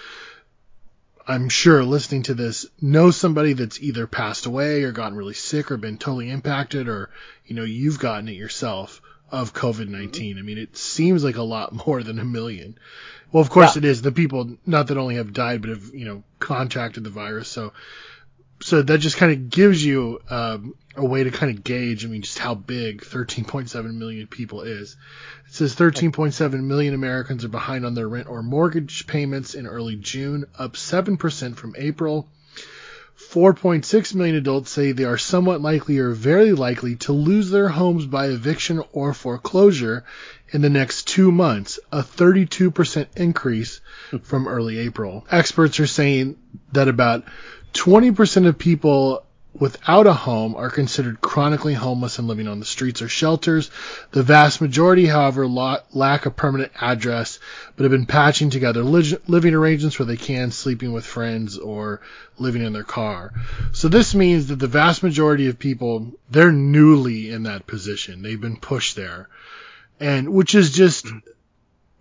I'm 1.27 1.49
sure 1.49 1.83
listening 1.83 2.23
to 2.23 2.33
this, 2.33 2.65
know 2.81 3.11
somebody 3.11 3.53
that's 3.53 3.81
either 3.81 4.07
passed 4.07 4.45
away 4.45 4.83
or 4.83 4.91
gotten 4.91 5.17
really 5.17 5.33
sick 5.33 5.71
or 5.71 5.77
been 5.77 5.97
totally 5.97 6.29
impacted 6.29 6.87
or, 6.87 7.09
you 7.45 7.55
know, 7.55 7.63
you've 7.63 7.99
gotten 7.99 8.29
it 8.29 8.33
yourself 8.33 9.01
of 9.31 9.53
COVID-19. 9.53 10.11
Mm-hmm. 10.11 10.39
I 10.39 10.41
mean, 10.41 10.57
it 10.57 10.77
seems 10.77 11.23
like 11.23 11.37
a 11.37 11.43
lot 11.43 11.87
more 11.87 12.03
than 12.03 12.19
a 12.19 12.25
million. 12.25 12.77
Well, 13.31 13.41
of 13.41 13.49
course 13.49 13.75
yeah. 13.75 13.79
it 13.79 13.85
is. 13.85 14.01
The 14.01 14.11
people, 14.11 14.57
not 14.65 14.87
that 14.87 14.97
only 14.97 15.15
have 15.15 15.33
died, 15.33 15.61
but 15.61 15.69
have, 15.69 15.93
you 15.93 16.05
know, 16.05 16.23
contracted 16.39 17.03
the 17.03 17.09
virus. 17.09 17.47
So, 17.47 17.73
so 18.61 18.81
that 18.81 18.97
just 18.99 19.17
kind 19.17 19.31
of 19.31 19.49
gives 19.49 19.83
you 19.83 20.19
um, 20.29 20.75
a 20.95 21.05
way 21.05 21.23
to 21.23 21.31
kind 21.31 21.55
of 21.55 21.63
gauge, 21.63 22.05
I 22.05 22.09
mean, 22.09 22.21
just 22.21 22.39
how 22.39 22.55
big 22.55 23.01
13.7 23.01 23.93
million 23.95 24.27
people 24.27 24.61
is. 24.61 24.97
It 25.47 25.53
says 25.53 25.75
13.7 25.75 26.63
million 26.63 26.93
Americans 26.93 27.45
are 27.45 27.49
behind 27.49 27.85
on 27.85 27.93
their 27.93 28.07
rent 28.07 28.27
or 28.27 28.43
mortgage 28.43 29.07
payments 29.07 29.55
in 29.55 29.65
early 29.65 29.95
June, 29.95 30.45
up 30.57 30.73
7% 30.73 31.55
from 31.55 31.75
April. 31.77 32.27
4.6 33.31 34.15
million 34.15 34.37
adults 34.37 34.71
say 34.71 34.91
they 34.91 35.03
are 35.03 35.17
somewhat 35.17 35.61
likely 35.61 35.99
or 35.99 36.11
very 36.11 36.53
likely 36.53 36.95
to 36.95 37.11
lose 37.11 37.49
their 37.49 37.67
homes 37.67 38.05
by 38.05 38.27
eviction 38.27 38.81
or 38.93 39.13
foreclosure 39.13 40.05
in 40.51 40.61
the 40.61 40.69
next 40.69 41.07
two 41.07 41.31
months, 41.31 41.79
a 41.91 42.01
32% 42.01 43.07
increase 43.17 43.81
from 44.23 44.47
early 44.47 44.79
April. 44.79 45.27
Experts 45.29 45.79
are 45.79 45.87
saying 45.87 46.37
that 46.71 46.87
about 46.87 47.25
20% 47.73 48.47
of 48.47 48.57
people 48.57 49.23
without 49.53 50.05
a 50.05 50.13
home 50.13 50.55
are 50.55 50.69
considered 50.69 51.19
chronically 51.21 51.73
homeless 51.73 52.19
and 52.19 52.27
living 52.27 52.47
on 52.47 52.59
the 52.59 52.65
streets 52.65 53.01
or 53.01 53.09
shelters. 53.09 53.71
The 54.11 54.21
vast 54.23 54.61
majority, 54.61 55.05
however, 55.05 55.47
lack 55.47 56.25
a 56.25 56.31
permanent 56.31 56.71
address, 56.79 57.39
but 57.75 57.83
have 57.83 57.91
been 57.91 58.05
patching 58.05 58.51
together 58.51 58.83
living 58.83 59.53
arrangements 59.53 59.97
where 59.97 60.05
they 60.05 60.17
can, 60.17 60.51
sleeping 60.51 60.93
with 60.93 61.05
friends 61.05 61.57
or 61.57 62.01
living 62.37 62.63
in 62.63 62.73
their 62.73 62.83
car. 62.83 63.33
So 63.71 63.87
this 63.87 64.13
means 64.13 64.47
that 64.47 64.59
the 64.59 64.67
vast 64.67 65.01
majority 65.01 65.47
of 65.47 65.57
people, 65.57 66.13
they're 66.29 66.51
newly 66.51 67.31
in 67.31 67.43
that 67.43 67.65
position. 67.65 68.21
They've 68.21 68.39
been 68.39 68.57
pushed 68.57 68.95
there. 68.95 69.29
And 69.99 70.29
which 70.29 70.55
is 70.55 70.71
just 70.71 71.07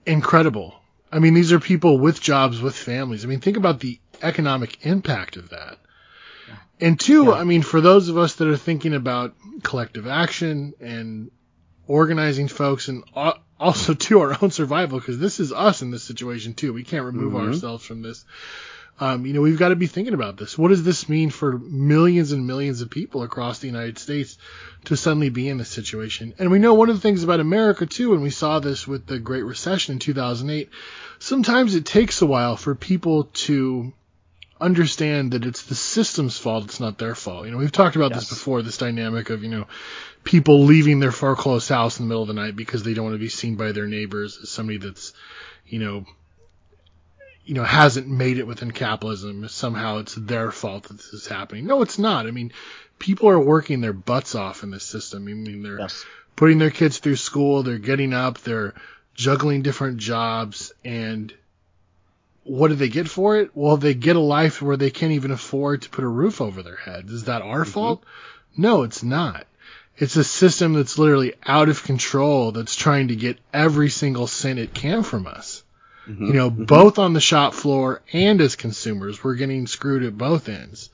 incredible. 0.06 0.74
I 1.10 1.18
mean, 1.18 1.32
these 1.32 1.52
are 1.52 1.60
people 1.60 1.98
with 1.98 2.20
jobs, 2.20 2.60
with 2.60 2.76
families. 2.76 3.24
I 3.24 3.28
mean, 3.28 3.40
think 3.40 3.56
about 3.56 3.80
the 3.80 3.98
economic 4.22 4.84
impact 4.86 5.36
of 5.36 5.50
that. 5.50 5.78
And 6.80 6.98
two, 6.98 7.24
yeah. 7.26 7.32
I 7.32 7.44
mean, 7.44 7.62
for 7.62 7.80
those 7.80 8.08
of 8.08 8.16
us 8.16 8.36
that 8.36 8.48
are 8.48 8.56
thinking 8.56 8.94
about 8.94 9.34
collective 9.62 10.06
action 10.06 10.74
and 10.80 11.30
organizing 11.86 12.48
folks 12.48 12.88
and 12.88 13.02
also 13.58 13.94
to 14.06 14.20
our 14.20 14.36
own 14.40 14.50
survival, 14.50 14.98
because 14.98 15.18
this 15.18 15.40
is 15.40 15.52
us 15.52 15.82
in 15.82 15.90
this 15.90 16.04
situation 16.04 16.54
too. 16.54 16.72
We 16.72 16.84
can't 16.84 17.04
remove 17.04 17.32
mm-hmm. 17.32 17.48
ourselves 17.48 17.84
from 17.84 18.02
this. 18.02 18.24
Um, 19.00 19.26
you 19.26 19.32
know, 19.32 19.42
we've 19.42 19.58
got 19.58 19.68
to 19.68 19.76
be 19.76 19.86
thinking 19.86 20.14
about 20.14 20.36
this. 20.36 20.58
What 20.58 20.68
does 20.68 20.82
this 20.82 21.08
mean 21.08 21.30
for 21.30 21.56
millions 21.56 22.32
and 22.32 22.48
millions 22.48 22.80
of 22.80 22.90
people 22.90 23.22
across 23.22 23.60
the 23.60 23.68
United 23.68 23.96
States 23.98 24.38
to 24.86 24.96
suddenly 24.96 25.28
be 25.28 25.48
in 25.48 25.56
this 25.56 25.68
situation? 25.68 26.34
And 26.38 26.50
we 26.50 26.58
know 26.58 26.74
one 26.74 26.90
of 26.90 26.96
the 26.96 27.00
things 27.00 27.22
about 27.22 27.38
America 27.38 27.86
too, 27.86 28.12
and 28.14 28.22
we 28.22 28.30
saw 28.30 28.58
this 28.58 28.88
with 28.88 29.06
the 29.06 29.20
Great 29.20 29.44
Recession 29.44 29.94
in 29.94 29.98
2008. 30.00 30.70
Sometimes 31.20 31.76
it 31.76 31.86
takes 31.86 32.22
a 32.22 32.26
while 32.26 32.56
for 32.56 32.74
people 32.74 33.24
to 33.34 33.92
understand 34.60 35.32
that 35.32 35.44
it's 35.44 35.62
the 35.62 35.74
system's 35.74 36.38
fault. 36.38 36.64
It's 36.64 36.80
not 36.80 36.98
their 36.98 37.14
fault. 37.14 37.46
You 37.46 37.52
know, 37.52 37.58
we've 37.58 37.72
talked 37.72 37.96
about 37.96 38.10
yes. 38.10 38.20
this 38.20 38.30
before, 38.30 38.62
this 38.62 38.78
dynamic 38.78 39.30
of, 39.30 39.42
you 39.42 39.50
know, 39.50 39.66
people 40.24 40.64
leaving 40.64 41.00
their 41.00 41.12
foreclosed 41.12 41.68
house 41.68 41.98
in 41.98 42.04
the 42.04 42.08
middle 42.08 42.22
of 42.22 42.28
the 42.28 42.34
night 42.34 42.56
because 42.56 42.82
they 42.82 42.94
don't 42.94 43.04
want 43.04 43.14
to 43.14 43.20
be 43.20 43.28
seen 43.28 43.56
by 43.56 43.72
their 43.72 43.86
neighbors 43.86 44.38
as 44.42 44.50
somebody 44.50 44.78
that's, 44.78 45.12
you 45.66 45.78
know, 45.78 46.04
you 47.44 47.54
know, 47.54 47.64
hasn't 47.64 48.06
made 48.06 48.38
it 48.38 48.46
within 48.46 48.70
capitalism. 48.70 49.48
Somehow 49.48 49.98
it's 49.98 50.14
their 50.14 50.50
fault 50.50 50.84
that 50.84 50.98
this 50.98 51.12
is 51.14 51.26
happening. 51.26 51.66
No, 51.66 51.80
it's 51.82 51.98
not. 51.98 52.26
I 52.26 52.30
mean, 52.30 52.52
people 52.98 53.30
are 53.30 53.40
working 53.40 53.80
their 53.80 53.94
butts 53.94 54.34
off 54.34 54.62
in 54.62 54.70
this 54.70 54.84
system. 54.84 55.22
I 55.26 55.32
mean, 55.32 55.62
they're 55.62 55.80
yes. 55.80 56.04
putting 56.36 56.58
their 56.58 56.70
kids 56.70 56.98
through 56.98 57.16
school. 57.16 57.62
They're 57.62 57.78
getting 57.78 58.12
up. 58.12 58.38
They're 58.38 58.74
juggling 59.14 59.62
different 59.62 59.96
jobs 59.96 60.72
and 60.84 61.32
what 62.48 62.68
do 62.68 62.74
they 62.74 62.88
get 62.88 63.08
for 63.08 63.36
it? 63.36 63.50
Well, 63.54 63.76
they 63.76 63.94
get 63.94 64.16
a 64.16 64.20
life 64.20 64.62
where 64.62 64.76
they 64.76 64.90
can't 64.90 65.12
even 65.12 65.30
afford 65.30 65.82
to 65.82 65.90
put 65.90 66.04
a 66.04 66.08
roof 66.08 66.40
over 66.40 66.62
their 66.62 66.76
head. 66.76 67.06
Is 67.08 67.24
that 67.24 67.42
our 67.42 67.62
mm-hmm. 67.62 67.70
fault? 67.70 68.04
No, 68.56 68.82
it's 68.82 69.02
not. 69.02 69.46
It's 69.96 70.16
a 70.16 70.24
system 70.24 70.74
that's 70.74 70.98
literally 70.98 71.34
out 71.44 71.68
of 71.68 71.82
control 71.82 72.52
that's 72.52 72.76
trying 72.76 73.08
to 73.08 73.16
get 73.16 73.38
every 73.52 73.90
single 73.90 74.26
cent 74.26 74.58
it 74.58 74.72
can 74.72 75.02
from 75.02 75.26
us. 75.26 75.62
Mm-hmm. 76.08 76.26
You 76.26 76.32
know, 76.32 76.50
mm-hmm. 76.50 76.64
both 76.64 76.98
on 76.98 77.12
the 77.12 77.20
shop 77.20 77.52
floor 77.52 78.02
and 78.12 78.40
as 78.40 78.56
consumers, 78.56 79.22
we're 79.22 79.34
getting 79.34 79.66
screwed 79.66 80.04
at 80.04 80.16
both 80.16 80.48
ends. 80.48 80.90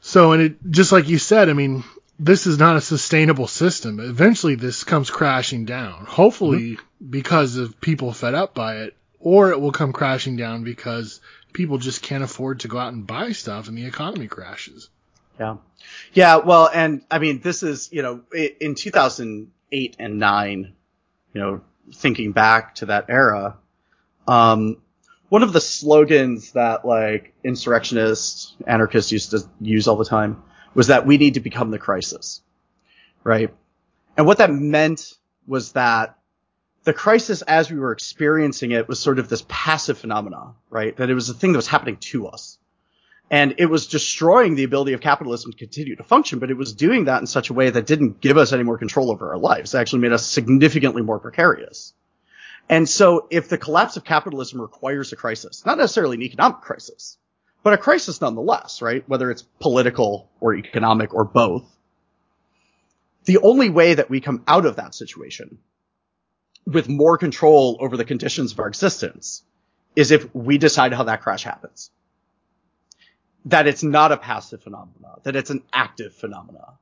So, 0.00 0.32
and 0.32 0.42
it, 0.42 0.70
just 0.70 0.92
like 0.92 1.08
you 1.08 1.18
said, 1.18 1.48
I 1.48 1.54
mean, 1.54 1.84
this 2.18 2.46
is 2.46 2.58
not 2.58 2.76
a 2.76 2.80
sustainable 2.82 3.46
system. 3.46 3.98
Eventually 4.00 4.56
this 4.56 4.84
comes 4.84 5.08
crashing 5.08 5.64
down. 5.64 6.04
Hopefully 6.04 6.72
mm-hmm. 6.72 7.10
because 7.10 7.56
of 7.56 7.80
people 7.80 8.12
fed 8.12 8.34
up 8.34 8.54
by 8.54 8.82
it 8.82 8.96
or 9.24 9.50
it 9.50 9.60
will 9.60 9.72
come 9.72 9.92
crashing 9.92 10.36
down 10.36 10.62
because 10.62 11.20
people 11.54 11.78
just 11.78 12.02
can't 12.02 12.22
afford 12.22 12.60
to 12.60 12.68
go 12.68 12.78
out 12.78 12.92
and 12.92 13.06
buy 13.06 13.32
stuff 13.32 13.68
and 13.68 13.76
the 13.76 13.86
economy 13.86 14.28
crashes. 14.28 14.90
Yeah. 15.40 15.56
Yeah. 16.12 16.36
Well, 16.36 16.70
and 16.72 17.02
I 17.10 17.18
mean, 17.18 17.40
this 17.40 17.62
is, 17.62 17.90
you 17.90 18.02
know, 18.02 18.20
in 18.60 18.74
2008 18.74 19.96
and 19.98 20.18
nine, 20.18 20.74
you 21.32 21.40
know, 21.40 21.62
thinking 21.94 22.32
back 22.32 22.76
to 22.76 22.86
that 22.86 23.06
era, 23.08 23.56
um, 24.28 24.76
one 25.30 25.42
of 25.42 25.54
the 25.54 25.60
slogans 25.60 26.52
that 26.52 26.84
like 26.84 27.32
insurrectionists, 27.42 28.54
anarchists 28.66 29.10
used 29.10 29.30
to 29.30 29.40
use 29.58 29.88
all 29.88 29.96
the 29.96 30.04
time 30.04 30.42
was 30.74 30.88
that 30.88 31.06
we 31.06 31.16
need 31.16 31.34
to 31.34 31.40
become 31.40 31.70
the 31.70 31.78
crisis. 31.78 32.42
Right. 33.24 33.52
And 34.18 34.26
what 34.26 34.38
that 34.38 34.52
meant 34.52 35.14
was 35.46 35.72
that 35.72 36.18
the 36.84 36.92
crisis 36.92 37.42
as 37.42 37.70
we 37.70 37.78
were 37.78 37.92
experiencing 37.92 38.70
it 38.70 38.88
was 38.88 39.00
sort 39.00 39.18
of 39.18 39.28
this 39.28 39.44
passive 39.48 39.98
phenomena, 39.98 40.54
right? 40.70 40.96
That 40.96 41.10
it 41.10 41.14
was 41.14 41.30
a 41.30 41.34
thing 41.34 41.52
that 41.52 41.58
was 41.58 41.66
happening 41.66 41.96
to 41.96 42.28
us. 42.28 42.58
And 43.30 43.54
it 43.58 43.66
was 43.66 43.86
destroying 43.86 44.54
the 44.54 44.64
ability 44.64 44.92
of 44.92 45.00
capitalism 45.00 45.50
to 45.50 45.58
continue 45.58 45.96
to 45.96 46.04
function, 46.04 46.38
but 46.38 46.50
it 46.50 46.58
was 46.58 46.74
doing 46.74 47.06
that 47.06 47.20
in 47.20 47.26
such 47.26 47.48
a 47.48 47.54
way 47.54 47.70
that 47.70 47.86
didn't 47.86 48.20
give 48.20 48.36
us 48.36 48.52
any 48.52 48.62
more 48.62 48.76
control 48.76 49.10
over 49.10 49.30
our 49.30 49.38
lives. 49.38 49.74
It 49.74 49.78
actually 49.78 50.00
made 50.00 50.12
us 50.12 50.26
significantly 50.26 51.00
more 51.00 51.18
precarious. 51.18 51.94
And 52.68 52.88
so 52.88 53.26
if 53.30 53.48
the 53.48 53.58
collapse 53.58 53.96
of 53.96 54.04
capitalism 54.04 54.60
requires 54.60 55.12
a 55.12 55.16
crisis, 55.16 55.64
not 55.64 55.78
necessarily 55.78 56.16
an 56.16 56.22
economic 56.22 56.60
crisis, 56.60 57.16
but 57.62 57.72
a 57.72 57.78
crisis 57.78 58.20
nonetheless, 58.20 58.82
right? 58.82 59.08
Whether 59.08 59.30
it's 59.30 59.42
political 59.58 60.30
or 60.40 60.54
economic 60.54 61.14
or 61.14 61.24
both, 61.24 61.64
the 63.24 63.38
only 63.38 63.70
way 63.70 63.94
that 63.94 64.10
we 64.10 64.20
come 64.20 64.44
out 64.46 64.66
of 64.66 64.76
that 64.76 64.94
situation 64.94 65.58
with 66.66 66.88
more 66.88 67.18
control 67.18 67.76
over 67.80 67.96
the 67.96 68.04
conditions 68.04 68.52
of 68.52 68.60
our 68.60 68.68
existence 68.68 69.42
is 69.96 70.10
if 70.10 70.34
we 70.34 70.58
decide 70.58 70.92
how 70.92 71.04
that 71.04 71.22
crash 71.22 71.44
happens. 71.44 71.90
That 73.46 73.66
it's 73.66 73.82
not 73.82 74.12
a 74.12 74.16
passive 74.16 74.62
phenomena, 74.62 75.16
that 75.24 75.36
it's 75.36 75.50
an 75.50 75.62
active 75.72 76.14
phenomena. 76.14 76.78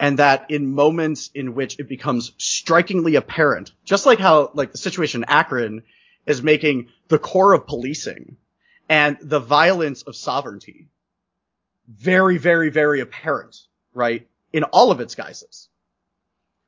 And 0.00 0.18
that 0.18 0.50
in 0.50 0.74
moments 0.74 1.30
in 1.34 1.54
which 1.54 1.78
it 1.78 1.88
becomes 1.88 2.32
strikingly 2.36 3.14
apparent, 3.14 3.70
just 3.84 4.06
like 4.06 4.18
how, 4.18 4.50
like 4.52 4.72
the 4.72 4.78
situation 4.78 5.22
in 5.22 5.28
Akron 5.28 5.84
is 6.26 6.42
making 6.42 6.88
the 7.08 7.18
core 7.18 7.52
of 7.52 7.66
policing 7.66 8.36
and 8.88 9.16
the 9.20 9.38
violence 9.38 10.02
of 10.02 10.16
sovereignty 10.16 10.88
very, 11.88 12.38
very, 12.38 12.70
very 12.70 13.00
apparent, 13.00 13.56
right? 13.92 14.26
In 14.52 14.64
all 14.64 14.90
of 14.90 15.00
its 15.00 15.14
guises 15.14 15.68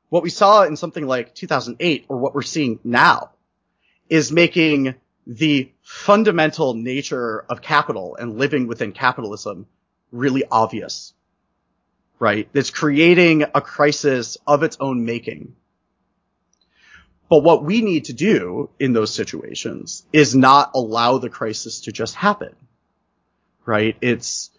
what 0.09 0.23
we 0.23 0.29
saw 0.29 0.63
in 0.63 0.75
something 0.75 1.05
like 1.05 1.33
2008 1.35 2.05
or 2.07 2.17
what 2.17 2.33
we're 2.33 2.41
seeing 2.41 2.79
now 2.83 3.31
is 4.09 4.31
making 4.31 4.95
the 5.25 5.71
fundamental 5.83 6.73
nature 6.73 7.43
of 7.49 7.61
capital 7.61 8.15
and 8.17 8.37
living 8.37 8.67
within 8.67 8.93
capitalism 8.93 9.67
really 10.11 10.43
obvious. 10.49 11.13
Right? 12.19 12.49
It's 12.53 12.69
creating 12.69 13.43
a 13.43 13.61
crisis 13.61 14.37
of 14.47 14.63
its 14.63 14.77
own 14.79 15.05
making. 15.05 15.55
But 17.29 17.43
what 17.43 17.63
we 17.63 17.81
need 17.81 18.05
to 18.05 18.13
do 18.13 18.69
in 18.79 18.93
those 18.93 19.13
situations 19.13 20.05
is 20.13 20.33
not 20.33 20.71
allow 20.73 21.17
the 21.17 21.29
crisis 21.29 21.81
to 21.81 21.91
just 21.91 22.15
happen. 22.15 22.55
Right? 23.65 23.97
It's, 23.99 24.49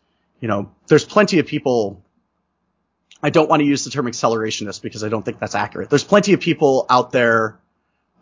you 0.40 0.48
know, 0.48 0.70
there's 0.86 1.06
plenty 1.06 1.38
of 1.38 1.46
people 1.46 2.04
I 3.22 3.30
don't 3.30 3.48
want 3.48 3.60
to 3.60 3.66
use 3.66 3.84
the 3.84 3.90
term 3.90 4.06
accelerationist 4.06 4.80
because 4.82 5.02
I 5.02 5.08
don't 5.08 5.24
think 5.24 5.38
that's 5.38 5.54
accurate. 5.54 5.90
There's 5.90 6.04
plenty 6.04 6.32
of 6.34 6.40
people 6.40 6.86
out 6.88 7.10
there 7.10 7.58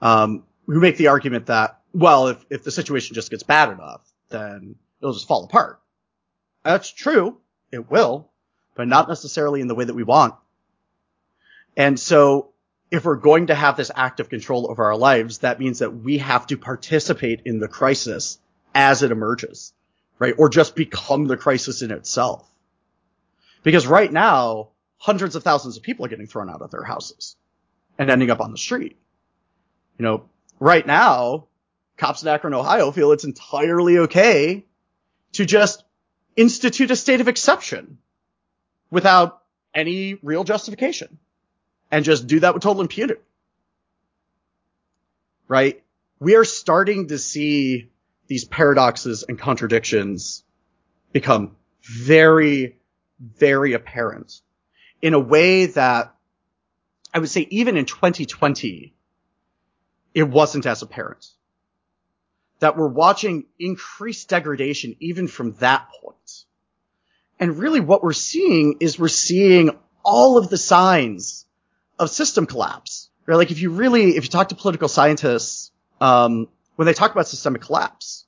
um, 0.01 0.45
who 0.67 0.81
make 0.81 0.97
the 0.97 1.09
argument 1.09 1.47
that, 1.47 1.81
well, 1.93 2.29
if, 2.29 2.45
if 2.51 2.65
the 2.65 2.71
situation 2.71 3.15
just 3.15 3.31
gets 3.31 3.43
bad 3.43 3.71
enough, 3.71 4.01
then 4.31 4.77
it'll 5.01 5.13
just 5.13 5.29
fall 5.29 5.45
apart. 5.45 5.81
That's 6.65 6.91
true. 6.91 7.39
It 7.71 7.91
will, 7.91 8.31
but 8.75 8.89
not 8.89 9.09
necessarily 9.09 9.61
in 9.61 9.69
the 9.69 9.75
way 9.75 9.85
that 9.85 9.95
we 9.95 10.03
want. 10.03 10.35
And 11.77 12.01
so 12.01 12.53
if 12.91 13.05
we're 13.05 13.17
going 13.17 13.49
to 13.49 13.55
have 13.55 13.77
this 13.77 13.91
active 13.95 14.29
control 14.29 14.71
over 14.71 14.85
our 14.85 14.97
lives, 14.97 15.39
that 15.39 15.61
means 15.61 15.81
that 15.81 15.95
we 15.95 16.19
have 16.19 16.47
to 16.47 16.57
participate 16.57 17.43
in 17.45 17.59
the 17.59 17.69
crisis 17.69 18.39
as 18.75 19.03
it 19.03 19.11
emerges, 19.11 19.73
right? 20.19 20.35
Or 20.39 20.49
just 20.49 20.75
become 20.75 21.27
the 21.27 21.37
crisis 21.37 21.83
in 21.83 21.91
itself. 21.91 22.49
Because 23.63 23.87
right 23.87 24.13
now, 24.13 24.69
hundreds 24.99 25.37
of 25.37 25.43
thousands 25.43 25.77
of 25.77 25.83
people 25.83 26.05
are 26.05 26.09
getting 26.09 26.27
thrown 26.27 26.51
out 26.51 26.63
of 26.63 26.71
their 26.71 26.83
houses 26.83 27.37
and 27.99 28.11
ending 28.11 28.31
up 28.31 28.41
on 28.41 28.53
the 28.53 28.59
street. 28.59 28.97
You 29.99 30.05
know, 30.05 30.29
right 30.61 30.87
now, 30.87 31.47
cops 31.97 32.23
in 32.23 32.29
Akron, 32.29 32.55
Ohio 32.55 32.91
feel 32.93 33.13
it's 33.13 33.25
entirely 33.25 33.99
okay 33.99 34.65
to 35.33 35.45
just 35.45 35.85
institute 36.37 36.91
a 36.91 36.97
state 36.97 37.21
of 37.21 37.29
exception 37.29 37.99
without 38.91 39.43
any 39.75 40.15
real 40.23 40.45
justification 40.45 41.19
and 41.91 42.05
just 42.05 42.27
do 42.27 42.41
that 42.41 42.55
with 42.55 42.63
total 42.63 42.83
impunity. 42.83 43.21
Right? 45.49 45.83
We 46.19 46.35
are 46.37 46.45
starting 46.45 47.09
to 47.09 47.19
see 47.19 47.91
these 48.27 48.45
paradoxes 48.45 49.25
and 49.29 49.39
contradictions 49.39 50.43
become 51.13 51.57
very, 51.83 52.77
very 53.21 53.75
apparent 53.75 54.41
in 55.03 55.15
a 55.15 55.19
way 55.19 55.67
that 55.67 56.15
I 57.13 57.19
would 57.19 57.31
say 57.31 57.47
even 57.51 57.77
in 57.77 57.87
2020, 57.87 58.95
it 60.15 60.23
wasn't 60.23 60.67
as 60.67 60.83
apparent. 60.83 61.27
That 62.61 62.77
we're 62.77 62.89
watching 62.89 63.45
increased 63.59 64.29
degradation 64.29 64.97
even 65.01 65.29
from 65.29 65.53
that 65.55 65.89
point. 66.01 66.45
And 67.39 67.59
really 67.59 67.81
what 67.81 68.03
we're 68.03 68.13
seeing 68.15 68.77
is 68.81 68.99
we're 68.99 69.09
seeing 69.09 69.71
all 70.03 70.39
of 70.39 70.49
the 70.49 70.57
signs 70.57 71.45
of 71.99 72.11
system 72.11 72.47
collapse. 72.47 73.11
Right? 73.27 73.37
Like 73.37 73.51
if 73.51 73.61
you 73.61 73.71
really, 73.71 74.17
if 74.17 74.25
you 74.25 74.31
talk 74.31 74.51
to 74.51 74.55
political 74.55 74.89
scientists, 74.89 75.71
um, 76.01 76.49
when 76.77 76.87
they 76.87 76.95
talk 76.95 77.13
about 77.13 77.29
systemic 77.29 77.63
collapse, 77.63 78.25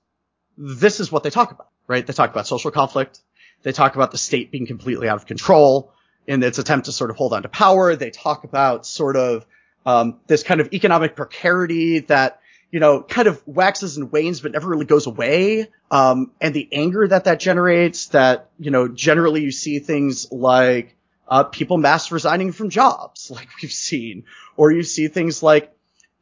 this 0.57 1.01
is 1.01 1.12
what 1.12 1.23
they 1.23 1.31
talk 1.31 1.53
about, 1.53 1.69
right? 1.86 2.07
They 2.07 2.12
talk 2.12 2.31
about 2.31 2.47
social 2.47 2.70
conflict. 2.70 3.20
They 3.62 3.73
talk 3.73 3.95
about 3.95 4.11
the 4.11 4.19
state 4.19 4.51
being 4.51 4.66
completely 4.66 5.09
out 5.09 5.16
of 5.16 5.27
control 5.27 5.93
in 6.28 6.42
its 6.42 6.59
attempt 6.59 6.86
to 6.86 6.92
sort 6.92 7.10
of 7.10 7.16
hold 7.16 7.32
on 7.32 7.42
to 7.42 7.48
power. 7.48 7.96
They 7.96 8.10
talk 8.10 8.44
about 8.44 8.86
sort 8.86 9.16
of 9.16 9.46
um, 9.86 10.20
this 10.26 10.42
kind 10.42 10.60
of 10.60 10.72
economic 10.72 11.16
precarity 11.16 12.00
that 12.00 12.40
you 12.70 12.80
know 12.80 13.02
kind 13.02 13.26
of 13.26 13.42
waxes 13.46 13.96
and 13.96 14.12
wanes 14.12 14.40
but 14.40 14.52
never 14.52 14.68
really 14.68 14.84
goes 14.84 15.06
away, 15.06 15.68
um, 15.90 16.30
and 16.40 16.55
the 16.55 16.68
anger 16.70 17.09
that 17.09 17.24
that 17.24 17.40
generates. 17.40 18.09
That 18.09 18.50
you 18.59 18.70
know 18.70 18.86
generally 18.88 19.40
you 19.40 19.50
see 19.50 19.78
things 19.78 20.30
like 20.30 20.94
uh, 21.26 21.44
people 21.44 21.78
mass 21.78 22.12
resigning 22.12 22.52
from 22.52 22.68
jobs, 22.68 23.30
like 23.34 23.48
we've 23.62 23.72
seen, 23.72 24.24
or 24.56 24.70
you 24.70 24.82
see 24.82 25.09
things 25.09 25.42
like 25.42 25.72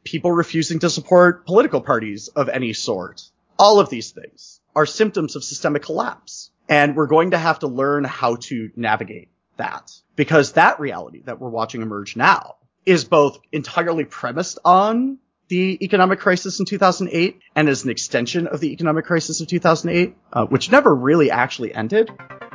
people 0.05 0.31
refusing 0.31 0.79
to 0.79 0.89
support 0.89 1.45
political 1.45 1.81
parties 1.81 2.29
of 2.29 2.47
any 2.47 2.71
sort. 2.71 3.29
All 3.59 3.81
of 3.81 3.89
these 3.89 4.11
things 4.11 4.61
are 4.73 4.85
symptoms 4.85 5.35
of 5.35 5.43
systemic 5.43 5.83
collapse. 5.83 6.49
And 6.69 6.95
we're 6.97 7.07
going 7.07 7.31
to 7.31 7.37
have 7.37 7.59
to 7.59 7.67
learn 7.67 8.03
how 8.03 8.35
to 8.35 8.69
navigate 8.75 9.29
that 9.57 9.91
because 10.15 10.53
that 10.53 10.79
reality 10.79 11.21
that 11.25 11.39
we're 11.39 11.49
watching 11.49 11.81
emerge 11.81 12.15
now 12.15 12.55
is 12.85 13.03
both 13.03 13.39
entirely 13.51 14.05
premised 14.05 14.59
on 14.63 15.19
the 15.49 15.77
economic 15.81 16.19
crisis 16.19 16.59
in 16.59 16.65
2008 16.65 17.39
and 17.55 17.69
is 17.69 17.83
an 17.83 17.89
extension 17.89 18.47
of 18.47 18.59
the 18.59 18.71
economic 18.73 19.05
crisis 19.05 19.39
of 19.41 19.47
2008, 19.47 20.15
uh, 20.33 20.45
which 20.45 20.71
never 20.71 20.93
really 20.93 21.31
actually 21.31 21.73
ended. 21.73 22.09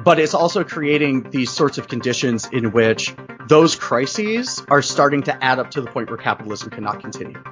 But 0.05 0.19
it's 0.19 0.35
also 0.35 0.65
creating 0.65 1.31
these 1.31 1.51
sorts 1.51 1.79
of 1.79 1.89
conditions 1.89 2.49
in 2.53 2.73
which 2.73 3.15
those 3.49 3.77
crises 3.77 4.63
are 4.69 4.83
starting 4.83 5.23
to 5.25 5.45
add 5.45 5.59
up 5.59 5.71
to 5.73 5.81
the 5.81 5.87
point 5.87 6.11
where 6.11 6.19
capitalism 6.19 6.71
cannot 6.71 7.01
continue. 7.01 7.43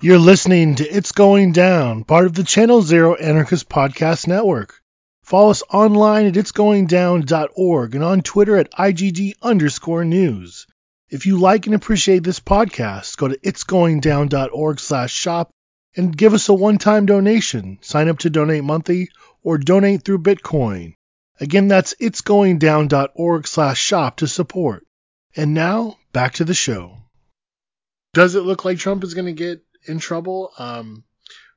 You're 0.00 0.18
listening 0.18 0.76
to 0.76 0.84
It's 0.84 1.12
Going 1.12 1.52
Down, 1.52 2.04
part 2.04 2.26
of 2.26 2.34
the 2.34 2.44
Channel 2.44 2.82
Zero 2.82 3.14
Anarchist 3.14 3.68
Podcast 3.68 4.28
Network. 4.28 4.80
Follow 5.28 5.50
us 5.50 5.62
online 5.68 6.24
at 6.24 6.32
itsgoingdown.org 6.32 7.94
and 7.94 8.02
on 8.02 8.22
Twitter 8.22 8.56
at 8.56 8.72
IGD 8.72 9.34
underscore 9.42 10.02
news. 10.02 10.66
If 11.10 11.26
you 11.26 11.38
like 11.38 11.66
and 11.66 11.74
appreciate 11.74 12.24
this 12.24 12.40
podcast, 12.40 13.18
go 13.18 13.28
to 13.28 13.36
itsgoingdown.org 13.36 14.80
slash 14.80 15.12
shop 15.12 15.50
and 15.94 16.16
give 16.16 16.32
us 16.32 16.48
a 16.48 16.54
one-time 16.54 17.04
donation. 17.04 17.76
Sign 17.82 18.08
up 18.08 18.20
to 18.20 18.30
donate 18.30 18.64
monthly 18.64 19.10
or 19.42 19.58
donate 19.58 20.02
through 20.02 20.20
Bitcoin. 20.20 20.94
Again, 21.38 21.68
that's 21.68 21.92
itsgoingdown.org 22.00 23.46
slash 23.46 23.78
shop 23.78 24.16
to 24.16 24.28
support. 24.28 24.86
And 25.36 25.52
now, 25.52 25.98
back 26.14 26.32
to 26.36 26.44
the 26.46 26.54
show. 26.54 26.96
Does 28.14 28.34
it 28.34 28.44
look 28.44 28.64
like 28.64 28.78
Trump 28.78 29.04
is 29.04 29.12
going 29.12 29.26
to 29.26 29.32
get 29.32 29.62
in 29.86 29.98
trouble? 29.98 30.52
Um, 30.56 31.04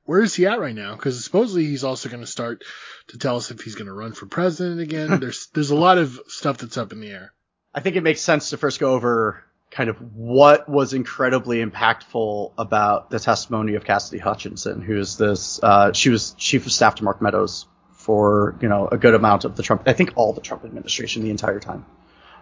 where 0.06 0.22
is 0.22 0.36
he 0.36 0.46
at 0.46 0.60
right 0.60 0.76
now? 0.76 0.96
Because 0.96 1.24
supposedly 1.24 1.66
he's 1.66 1.84
also 1.84 2.10
going 2.10 2.22
to 2.22 2.28
start 2.28 2.64
to 3.08 3.18
tell 3.18 3.38
us 3.38 3.52
if 3.52 3.62
he's 3.62 3.76
going 3.76 3.88
to 3.88 3.94
run 3.94 4.14
for 4.14 4.26
president 4.26 4.82
again. 4.82 5.20
there's 5.20 5.48
there's 5.54 5.72
a 5.72 5.76
lot 5.76 5.98
of 5.98 6.20
stuff 6.28 6.58
that's 6.58 6.78
up 6.78 6.92
in 6.92 7.00
the 7.00 7.12
air. 7.12 7.34
I 7.74 7.80
think 7.80 7.96
it 7.96 8.04
makes 8.04 8.22
sense 8.22 8.50
to 8.50 8.58
first 8.58 8.80
go 8.80 8.94
over 8.94 9.44
kind 9.72 9.90
of 9.90 9.98
what 10.16 10.68
was 10.68 10.94
incredibly 10.94 11.64
impactful 11.64 12.52
about 12.58 13.10
the 13.10 13.20
testimony 13.20 13.76
of 13.76 13.86
Cassidy 13.86 14.20
Hutchinson, 14.20 14.82
who 14.82 15.00
is 15.00 15.18
this, 15.18 15.62
uh, 15.64 15.94
she 15.94 16.10
was 16.10 16.32
chief 16.34 16.66
of 16.66 16.74
staff 16.74 16.96
to 16.96 17.06
Mark 17.06 17.22
Meadows 17.22 17.66
for, 17.94 18.58
you 18.62 18.68
know, 18.68 18.90
a 18.92 18.98
good 18.98 19.16
amount 19.16 19.46
of 19.46 19.56
the 19.56 19.64
Trump, 19.64 19.84
I 19.86 19.94
think 19.94 20.12
all 20.16 20.34
the 20.34 20.42
Trump 20.42 20.66
administration 20.66 21.24
the 21.24 21.30
entire 21.30 21.62
time. 21.62 21.86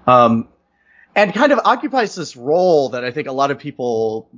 Um, 0.08 0.48
and 1.16 1.34
kind 1.34 1.52
of 1.52 1.60
occupies 1.66 2.16
this 2.16 2.36
role 2.36 2.90
that 2.90 3.04
I 3.04 3.12
think 3.12 3.28
a 3.28 3.32
lot 3.32 3.52
of 3.52 3.60
people 3.60 4.30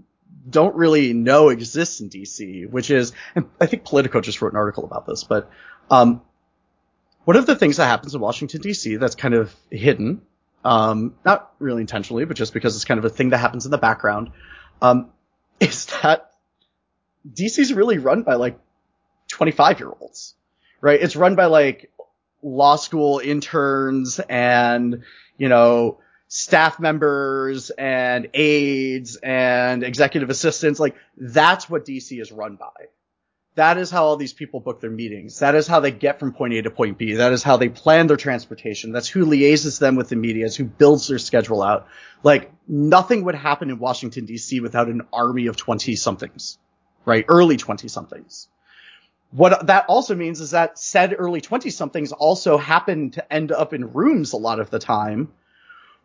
don't 0.49 0.76
really 0.76 1.13
know 1.13 1.49
exists 1.49 2.01
in 2.01 2.09
DC, 2.09 2.69
which 2.69 2.89
is, 2.89 3.13
and 3.35 3.49
I 3.59 3.65
think 3.65 3.85
Politico 3.85 4.22
just 4.22 4.41
wrote 4.41 4.53
an 4.53 4.57
article 4.57 4.85
about 4.85 5.05
this, 5.05 5.23
but, 5.23 5.49
um, 5.89 6.22
one 7.23 7.38
of 7.38 7.45
the 7.45 7.55
things 7.55 7.77
that 7.77 7.85
happens 7.85 8.15
in 8.15 8.22
Washington 8.22 8.61
DC 8.61 8.99
that's 8.99 9.15
kind 9.15 9.35
of 9.35 9.53
hidden 9.69 10.22
um, 10.63 11.15
not 11.26 11.51
really 11.59 11.81
intentionally, 11.81 12.26
but 12.26 12.38
just 12.38 12.53
because 12.53 12.76
it's 12.76 12.85
kind 12.85 12.97
of 12.97 13.05
a 13.05 13.09
thing 13.09 13.30
that 13.30 13.39
happens 13.39 13.65
in 13.65 13.72
the 13.72 13.77
background, 13.77 14.31
um, 14.81 15.09
is 15.59 15.85
that 16.01 16.31
DC's 17.31 17.73
really 17.73 17.97
run 17.97 18.23
by 18.23 18.35
like 18.35 18.59
25 19.30 19.80
year 19.80 19.91
olds, 19.99 20.35
right? 20.80 21.01
It's 21.01 21.15
run 21.15 21.35
by 21.35 21.45
like 21.45 21.91
law 22.41 22.76
school 22.76 23.19
interns 23.19 24.19
and, 24.19 25.03
you 25.38 25.49
know, 25.49 25.99
staff 26.34 26.80
members 26.80 27.72
and 27.72 28.30
aides 28.34 29.18
and 29.18 29.84
executive 29.84 30.30
assistants. 30.30 30.80
Like 30.80 30.95
that's 31.18 31.70
what 31.70 31.86
DC 31.86 32.22
is 32.22 32.32
run 32.32 32.56
by. 32.56 32.88
That 33.56 33.78
is 33.78 33.91
how 33.91 34.06
all 34.06 34.16
these 34.16 34.32
people 34.32 34.62
book 34.62 34.80
their 34.80 34.91
meetings. 34.91 35.40
That 35.40 35.56
is 35.56 35.68
how 35.68 35.82
they 35.82 35.91
get 35.91 36.22
from 36.22 36.32
point 36.32 36.53
A 36.53 36.62
to 36.62 36.72
point 36.72 36.98
B. 36.98 37.16
That 37.16 37.34
is 37.34 37.44
how 37.44 37.58
they 37.58 37.68
plan 37.68 38.08
their 38.08 38.16
transportation. 38.16 38.94
That's 38.94 39.10
who 39.10 39.26
liaises 39.26 39.78
them 39.78 39.98
with 39.98 40.08
the 40.08 40.16
media. 40.16 40.45
It's 40.45 40.56
who 40.56 40.64
builds 40.64 41.10
their 41.10 41.20
schedule 41.20 41.62
out. 41.62 41.88
Like 42.24 42.49
nothing 42.66 43.26
would 43.26 43.36
happen 43.36 43.70
in 43.70 43.78
Washington 43.78 44.26
DC 44.26 44.62
without 44.62 44.88
an 44.88 45.02
army 45.12 45.48
of 45.48 45.58
20 45.58 45.98
somethings, 45.98 46.58
right? 47.03 47.26
Early 47.28 47.58
20 47.58 47.90
somethings. 47.90 48.48
What 49.32 49.68
that 49.68 49.84
also 49.90 50.16
means 50.16 50.40
is 50.40 50.52
that 50.52 50.80
said 50.80 51.14
early 51.18 51.41
20 51.41 51.72
somethings 51.72 52.14
also 52.14 52.58
happen 52.58 53.12
to 53.12 53.34
end 53.34 53.52
up 53.52 53.74
in 53.74 53.91
rooms 53.91 54.32
a 54.32 54.38
lot 54.38 54.62
of 54.62 54.70
the 54.70 54.80
time 54.80 55.34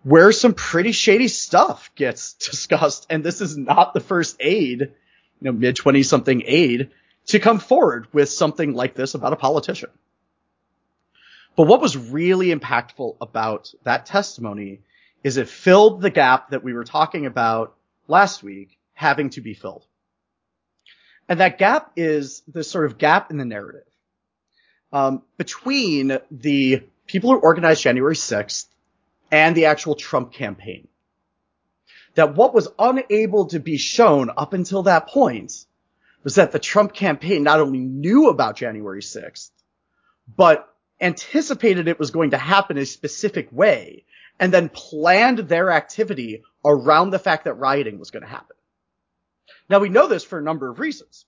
where 0.07 0.31
some 0.31 0.55
pretty 0.55 0.93
shady 0.93 1.27
stuff 1.27 1.91
gets 1.97 2.35
discussed. 2.51 3.09
And 3.11 3.25
this 3.25 3.41
is 3.41 3.57
not 3.57 3.93
the 3.93 3.99
first 3.99 4.37
aide, 4.39 4.81
you 4.81 4.91
know, 5.41 5.51
mid 5.51 5.75
20 5.75 6.05
something 6.05 6.45
aide 6.47 6.91
to 7.27 7.41
come 7.41 7.59
forward 7.59 8.07
with 8.13 8.29
something 8.29 8.73
like 8.73 8.95
this 8.95 9.15
about 9.15 9.33
a 9.33 9.37
politician. 9.37 9.91
But 11.57 11.67
what 11.67 11.81
was 11.81 11.97
really 11.97 12.55
impactful 12.55 13.17
about 13.21 13.75
that 13.83 14.07
testimony 14.07 14.83
is 15.25 15.39
it 15.39 15.49
filled 15.49 16.03
the 16.03 16.11
gap 16.11 16.51
that 16.51 16.63
we 16.63 16.73
were 16.73 16.85
talking 16.85 17.27
about 17.27 17.75
last 18.07 18.45
week 18.45 18.79
having 18.95 19.31
to 19.31 19.41
be 19.41 19.55
filled. 19.55 19.85
And 21.29 21.41
that 21.41 21.59
gap 21.59 21.91
is 21.97 22.45
the 22.47 22.63
sort 22.63 22.87
of 22.87 22.97
gap 22.97 23.33
in 23.33 23.39
the 23.39 23.45
narrative 23.45 23.89
um, 24.93 25.23
between 25.37 26.17
the 26.31 26.85
people 27.09 27.33
who 27.33 27.39
organized 27.39 27.83
January 27.83 28.15
6th 28.15 28.67
and 29.31 29.57
the 29.57 29.67
actual 29.67 29.95
Trump 29.95 30.33
campaign. 30.33 30.89
That 32.15 32.35
what 32.35 32.55
was 32.55 32.69
unable 32.79 33.47
to 33.47 33.61
be 33.61 33.77
shown 33.77 34.31
up 34.37 34.53
until 34.53 34.85
that 34.85 35.09
point 35.09 35.67
was 36.25 36.37
that 36.37 36.53
the 36.53 36.59
Trump 36.59 36.93
campaign 36.93 37.43
not 37.43 37.61
only 37.61 37.79
knew 37.79 38.29
about 38.29 38.57
January 38.57 39.03
6th, 39.03 39.51
but 40.37 40.73
anticipated 41.01 41.89
it 41.89 41.99
was 41.99 42.11
going 42.11 42.31
to 42.31 42.39
happen 42.39 42.79
a 42.79 42.87
specific 42.87 43.49
way 43.53 44.05
and 44.41 44.53
then 44.53 44.69
planned 44.69 45.39
their 45.39 45.71
activity 45.71 46.43
around 46.65 47.11
the 47.11 47.19
fact 47.19 47.45
that 47.45 47.55
rioting 47.55 47.99
was 47.99 48.11
going 48.11 48.23
to 48.23 48.29
happen. 48.29 48.57
Now 49.69 49.79
we 49.79 49.89
know 49.89 50.09
this 50.09 50.25
for 50.25 50.39
a 50.39 50.43
number 50.43 50.69
of 50.69 50.79
reasons. 50.79 51.27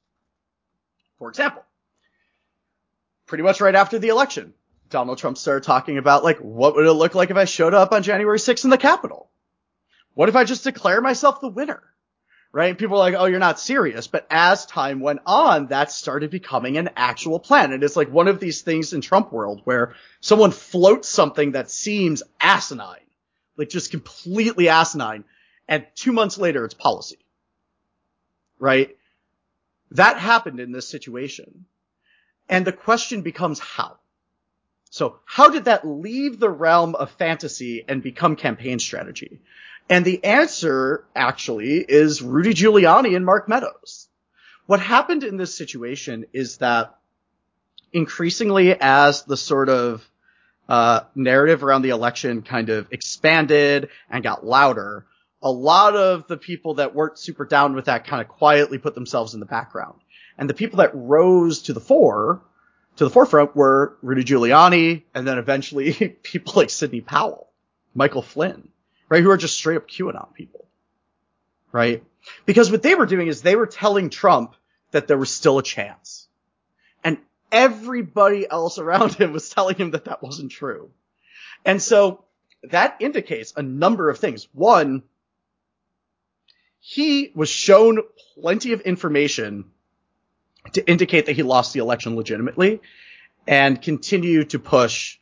For 1.19 1.29
example, 1.29 1.65
pretty 3.27 3.45
much 3.45 3.61
right 3.61 3.75
after 3.75 3.99
the 3.99 4.09
election, 4.09 4.55
Donald 4.91 5.19
Trump 5.19 5.39
started 5.39 5.65
talking 5.65 5.99
about 5.99 6.25
like, 6.25 6.39
what 6.39 6.75
would 6.75 6.87
it 6.87 6.93
look 6.93 7.15
like 7.15 7.31
if 7.31 7.37
I 7.37 7.45
showed 7.45 7.75
up 7.75 7.93
on 7.93 8.03
January 8.03 8.39
6th 8.39 8.65
in 8.65 8.71
the 8.71 8.79
Capitol? 8.79 9.31
What 10.15 10.29
if 10.29 10.37
I 10.37 10.45
just 10.45 10.65
declare 10.65 11.01
myself 11.01 11.41
the 11.41 11.49
winner? 11.49 11.83
right? 12.53 12.79
People 12.79 12.97
are 12.97 13.11
like, 13.11 13.15
oh, 13.17 13.27
you're 13.27 13.39
not 13.39 13.61
serious. 13.61 14.07
But 14.07 14.27
as 14.31 14.67
time 14.67 15.01
went 15.01 15.21
on, 15.27 15.69
that 15.69 15.93
started 15.93 16.31
becoming 16.31 16.79
an 16.79 16.91
actual 16.97 17.39
plan. 17.39 17.73
And 17.73 17.83
it's 17.83 17.97
like 17.97 18.11
one 18.11 18.29
of 18.29 18.41
these 18.41 18.63
things 18.63 18.93
in 18.93 19.01
Trump 19.01 19.33
world 19.33 19.61
where 19.65 19.95
someone 20.21 20.51
floats 20.51 21.09
something 21.09 21.53
that 21.53 21.71
seems 21.71 22.23
asinine, 22.41 23.07
like 23.57 23.69
just 23.69 23.91
completely 23.91 24.69
asinine. 24.69 25.25
And 25.69 25.87
two 25.95 26.13
months 26.13 26.39
later, 26.39 26.65
it's 26.65 26.75
policy, 26.75 27.19
right? 28.59 28.97
That 29.93 30.19
happened 30.19 30.61
in 30.61 30.73
this 30.73 30.89
situation. 30.89 31.67
And 32.49 32.67
the 32.67 32.73
question 32.73 33.21
becomes 33.21 33.59
how? 33.59 33.99
So 34.91 35.21
how 35.25 35.51
did 35.51 35.67
that 35.67 35.87
leave 35.87 36.39
the 36.39 36.51
realm 36.51 36.95
of 36.95 37.11
fantasy 37.13 37.85
and 37.87 38.03
become 38.03 38.37
campaign 38.37 38.79
strategy? 38.79 39.41
And 39.91 40.05
the 40.05 40.23
answer 40.25 41.05
actually 41.15 41.79
is 41.79 42.23
Rudy 42.23 42.55
Giuliani 42.55 43.17
and 43.17 43.25
Mark 43.25 43.49
Meadows. 43.49 44.09
What 44.67 44.81
happened 44.81 45.25
in 45.25 45.37
this 45.39 45.57
situation 45.57 46.27
is 46.33 46.59
that 46.59 46.99
increasingly 47.93 48.77
as 48.79 49.23
the 49.23 49.37
sort 49.37 49.71
of 49.71 50.07
uh, 50.69 51.01
narrative 51.15 51.65
around 51.65 51.83
the 51.83 51.89
election 51.91 52.43
kind 52.43 52.69
of 52.69 52.89
expanded 52.93 53.89
and 54.11 54.23
got 54.23 54.45
louder, 54.45 55.07
a 55.43 55.51
lot 55.51 55.97
of 55.97 56.27
the 56.27 56.37
people 56.37 56.75
that 56.75 56.95
weren't 56.95 57.19
super 57.19 57.47
down 57.47 57.75
with 57.75 57.87
that 57.87 58.07
kind 58.07 58.21
of 58.21 58.29
quietly 58.29 58.77
put 58.77 58.95
themselves 58.95 59.33
in 59.33 59.41
the 59.41 59.47
background. 59.47 60.01
And 60.37 60.51
the 60.51 60.55
people 60.55 60.79
that 60.79 60.95
rose 60.95 61.63
to 61.63 61.73
the 61.73 61.81
fore, 61.81 62.43
to 62.99 63.05
the 63.05 63.11
forefront 63.11 63.57
were 63.57 63.97
Rudy 64.03 64.23
Giuliani 64.23 65.03
and 65.15 65.27
then 65.27 65.39
eventually 65.39 65.93
people 66.23 66.53
like 66.57 66.71
Sidney 66.71 67.01
Powell, 67.01 67.49
Michael 67.95 68.23
Flynn 68.23 68.69
right? 69.09 69.23
Who 69.23 69.31
are 69.31 69.37
just 69.37 69.57
straight 69.57 69.77
up 69.77 69.89
QAnon 69.89 70.33
people, 70.35 70.67
right? 71.73 72.05
Because 72.47 72.71
what 72.71 72.83
they 72.83 72.95
were 72.95 73.07
doing 73.07 73.29
is 73.29 73.43
they 73.43 73.57
were 73.57 73.67
telling 73.67 74.11
Trump 74.11 74.55
that 74.91 75.07
there 75.07 75.19
was 75.19 75.31
still 75.31 75.59
a 75.59 75.63
chance. 75.63 76.29
And 77.03 77.19
everybody 77.51 78.49
else 78.49 78.79
around 78.79 79.15
him 79.21 79.33
was 79.33 79.49
telling 79.49 79.77
him 79.77 79.93
that 79.93 80.05
that 80.05 80.23
wasn't 80.23 80.51
true. 80.51 80.91
And 81.65 81.81
so 81.81 82.25
that 82.65 82.97
indicates 83.01 83.53
a 83.57 83.63
number 83.63 84.11
of 84.11 84.19
things. 84.19 84.49
One, 84.53 85.03
he 86.81 87.33
was 87.35 87.49
shown 87.49 88.01
plenty 88.35 88.73
of 88.73 88.83
information 88.83 89.71
to 90.73 90.89
indicate 90.89 91.27
that 91.27 91.37
he 91.37 91.43
lost 91.43 91.73
the 91.73 91.81
election 91.81 92.17
legitimately 92.17 92.81
and 93.47 93.81
continue 93.81 94.45
to 94.45 94.59
push 94.59 95.19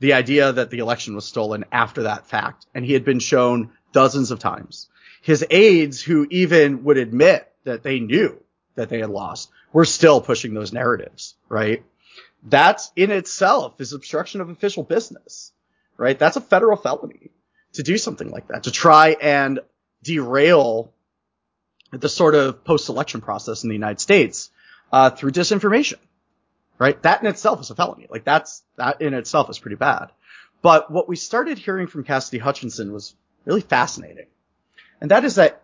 the 0.00 0.12
idea 0.12 0.52
that 0.52 0.70
the 0.70 0.78
election 0.78 1.14
was 1.14 1.24
stolen 1.24 1.64
after 1.72 2.04
that 2.04 2.26
fact. 2.26 2.66
And 2.74 2.84
he 2.84 2.92
had 2.92 3.04
been 3.04 3.20
shown 3.20 3.70
dozens 3.92 4.30
of 4.30 4.38
times. 4.38 4.88
His 5.22 5.44
aides, 5.50 6.00
who 6.00 6.26
even 6.30 6.84
would 6.84 6.98
admit 6.98 7.50
that 7.64 7.82
they 7.82 8.00
knew 8.00 8.40
that 8.76 8.88
they 8.88 9.00
had 9.00 9.10
lost, 9.10 9.50
were 9.72 9.84
still 9.84 10.20
pushing 10.20 10.54
those 10.54 10.72
narratives, 10.72 11.34
right? 11.48 11.84
That's 12.42 12.92
in 12.94 13.10
itself 13.10 13.80
is 13.80 13.92
obstruction 13.92 14.40
of 14.40 14.48
official 14.48 14.84
business, 14.84 15.52
right? 15.96 16.18
That's 16.18 16.36
a 16.36 16.40
federal 16.40 16.76
felony 16.76 17.30
to 17.74 17.82
do 17.82 17.98
something 17.98 18.30
like 18.30 18.48
that, 18.48 18.64
to 18.64 18.70
try 18.70 19.16
and 19.20 19.60
derail 20.02 20.92
the 21.90 22.08
sort 22.08 22.34
of 22.34 22.64
post-election 22.64 23.20
process 23.20 23.62
in 23.62 23.68
the 23.68 23.74
United 23.74 24.00
States 24.00 24.50
uh, 24.92 25.10
through 25.10 25.32
disinformation 25.32 25.96
right? 26.78 27.00
That 27.02 27.20
in 27.20 27.26
itself 27.26 27.60
is 27.60 27.70
a 27.70 27.74
felony. 27.74 28.06
Like 28.08 28.24
that's, 28.24 28.62
that 28.76 29.00
in 29.02 29.14
itself 29.14 29.50
is 29.50 29.58
pretty 29.58 29.76
bad. 29.76 30.10
But 30.62 30.90
what 30.90 31.08
we 31.08 31.16
started 31.16 31.58
hearing 31.58 31.86
from 31.86 32.04
Cassidy 32.04 32.38
Hutchinson 32.38 32.92
was 32.92 33.14
really 33.44 33.60
fascinating. 33.60 34.26
And 35.00 35.10
that 35.10 35.24
is 35.24 35.36
that 35.36 35.62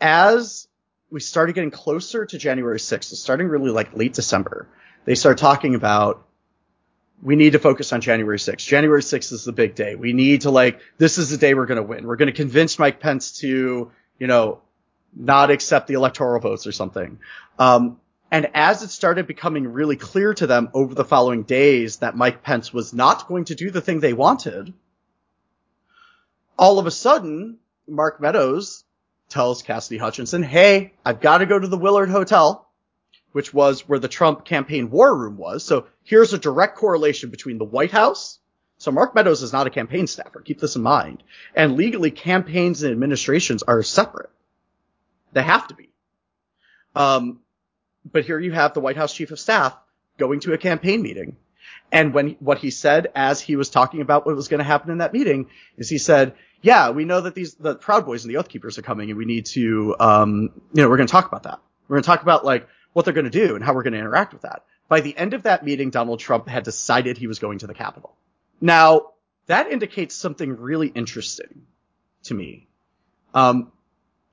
as 0.00 0.68
we 1.10 1.20
started 1.20 1.54
getting 1.54 1.70
closer 1.70 2.24
to 2.24 2.38
January 2.38 2.78
6th, 2.78 3.14
starting 3.14 3.48
really 3.48 3.70
like 3.70 3.94
late 3.94 4.14
December, 4.14 4.68
they 5.04 5.14
started 5.14 5.38
talking 5.38 5.74
about 5.74 6.22
we 7.22 7.36
need 7.36 7.52
to 7.52 7.58
focus 7.58 7.92
on 7.94 8.02
January 8.02 8.36
6th. 8.36 8.58
January 8.58 9.00
6th 9.00 9.32
is 9.32 9.44
the 9.44 9.52
big 9.52 9.74
day. 9.74 9.94
We 9.94 10.12
need 10.12 10.42
to 10.42 10.50
like, 10.50 10.80
this 10.98 11.16
is 11.16 11.30
the 11.30 11.38
day 11.38 11.54
we're 11.54 11.66
going 11.66 11.76
to 11.76 11.82
win. 11.82 12.06
We're 12.06 12.16
going 12.16 12.26
to 12.26 12.36
convince 12.36 12.78
Mike 12.78 13.00
Pence 13.00 13.38
to, 13.38 13.90
you 14.18 14.26
know, 14.26 14.60
not 15.16 15.50
accept 15.50 15.88
the 15.88 15.94
electoral 15.94 16.40
votes 16.40 16.66
or 16.66 16.72
something. 16.72 17.18
Um, 17.58 17.98
and 18.30 18.50
as 18.54 18.82
it 18.82 18.90
started 18.90 19.26
becoming 19.26 19.72
really 19.72 19.96
clear 19.96 20.34
to 20.34 20.46
them 20.46 20.68
over 20.74 20.94
the 20.94 21.04
following 21.04 21.44
days 21.44 21.98
that 21.98 22.16
Mike 22.16 22.42
Pence 22.42 22.72
was 22.72 22.92
not 22.92 23.28
going 23.28 23.46
to 23.46 23.54
do 23.54 23.70
the 23.70 23.80
thing 23.80 24.00
they 24.00 24.12
wanted, 24.12 24.74
all 26.58 26.78
of 26.78 26.86
a 26.86 26.90
sudden, 26.90 27.58
Mark 27.88 28.20
Meadows 28.20 28.84
tells 29.28 29.62
Cassidy 29.62 29.98
Hutchinson, 29.98 30.42
Hey, 30.42 30.94
I've 31.04 31.20
got 31.20 31.38
to 31.38 31.46
go 31.46 31.58
to 31.58 31.68
the 31.68 31.78
Willard 31.78 32.10
Hotel, 32.10 32.68
which 33.32 33.54
was 33.54 33.88
where 33.88 33.98
the 33.98 34.08
Trump 34.08 34.44
campaign 34.44 34.90
war 34.90 35.16
room 35.16 35.36
was. 35.36 35.64
So 35.64 35.86
here's 36.02 36.32
a 36.32 36.38
direct 36.38 36.76
correlation 36.76 37.30
between 37.30 37.58
the 37.58 37.64
White 37.64 37.90
House, 37.90 38.38
So 38.78 38.90
Mark 38.90 39.14
Meadows 39.14 39.42
is 39.42 39.52
not 39.52 39.66
a 39.66 39.70
campaign 39.70 40.06
staffer. 40.06 40.40
Keep 40.40 40.60
this 40.60 40.76
in 40.76 40.82
mind. 40.82 41.22
And 41.54 41.76
legally, 41.76 42.10
campaigns 42.10 42.82
and 42.82 42.92
administrations 42.92 43.62
are 43.62 43.82
separate. 43.82 44.30
They 45.36 45.42
have 45.42 45.68
to 45.68 45.74
be. 45.74 45.90
Um, 46.94 47.40
but 48.10 48.24
here 48.24 48.40
you 48.40 48.52
have 48.52 48.72
the 48.72 48.80
White 48.80 48.96
House 48.96 49.12
chief 49.12 49.30
of 49.32 49.38
staff 49.38 49.76
going 50.16 50.40
to 50.40 50.54
a 50.54 50.58
campaign 50.58 51.02
meeting. 51.02 51.36
And 51.92 52.14
when 52.14 52.36
what 52.40 52.56
he 52.56 52.70
said 52.70 53.08
as 53.14 53.38
he 53.38 53.54
was 53.54 53.68
talking 53.68 54.00
about 54.00 54.24
what 54.24 54.34
was 54.34 54.48
going 54.48 54.60
to 54.60 54.64
happen 54.64 54.90
in 54.90 54.98
that 54.98 55.12
meeting 55.12 55.50
is 55.76 55.90
he 55.90 55.98
said, 55.98 56.36
"Yeah, 56.62 56.88
we 56.88 57.04
know 57.04 57.20
that 57.20 57.34
these 57.34 57.52
the 57.52 57.74
Proud 57.74 58.06
Boys 58.06 58.24
and 58.24 58.32
the 58.32 58.38
Oath 58.38 58.48
Keepers 58.48 58.78
are 58.78 58.82
coming, 58.82 59.10
and 59.10 59.18
we 59.18 59.26
need 59.26 59.44
to, 59.46 59.94
um, 60.00 60.52
you 60.72 60.82
know, 60.82 60.88
we're 60.88 60.96
going 60.96 61.06
to 61.06 61.12
talk 61.12 61.28
about 61.28 61.42
that. 61.42 61.60
We're 61.86 61.96
going 61.96 62.04
to 62.04 62.06
talk 62.06 62.22
about 62.22 62.46
like 62.46 62.66
what 62.94 63.04
they're 63.04 63.12
going 63.12 63.30
to 63.30 63.46
do 63.46 63.56
and 63.56 63.62
how 63.62 63.74
we're 63.74 63.82
going 63.82 63.92
to 63.92 63.98
interact 63.98 64.32
with 64.32 64.42
that." 64.42 64.64
By 64.88 65.02
the 65.02 65.14
end 65.14 65.34
of 65.34 65.42
that 65.42 65.66
meeting, 65.66 65.90
Donald 65.90 66.18
Trump 66.18 66.48
had 66.48 66.64
decided 66.64 67.18
he 67.18 67.26
was 67.26 67.40
going 67.40 67.58
to 67.58 67.66
the 67.66 67.74
Capitol. 67.74 68.16
Now 68.58 69.12
that 69.48 69.70
indicates 69.70 70.14
something 70.14 70.56
really 70.56 70.88
interesting 70.88 71.66
to 72.22 72.32
me, 72.32 72.68
um, 73.34 73.70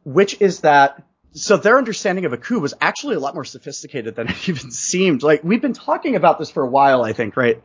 which 0.03 0.41
is 0.41 0.61
that 0.61 1.03
so 1.33 1.57
their 1.57 1.77
understanding 1.77 2.25
of 2.25 2.33
a 2.33 2.37
coup 2.37 2.59
was 2.59 2.73
actually 2.79 3.15
a 3.15 3.19
lot 3.19 3.33
more 3.33 3.45
sophisticated 3.45 4.15
than 4.15 4.27
it 4.29 4.49
even 4.49 4.71
seemed. 4.71 5.23
Like 5.23 5.43
we've 5.43 5.61
been 5.61 5.73
talking 5.73 6.15
about 6.15 6.39
this 6.39 6.51
for 6.51 6.63
a 6.63 6.69
while, 6.69 7.03
I 7.03 7.13
think, 7.13 7.35
right? 7.35 7.61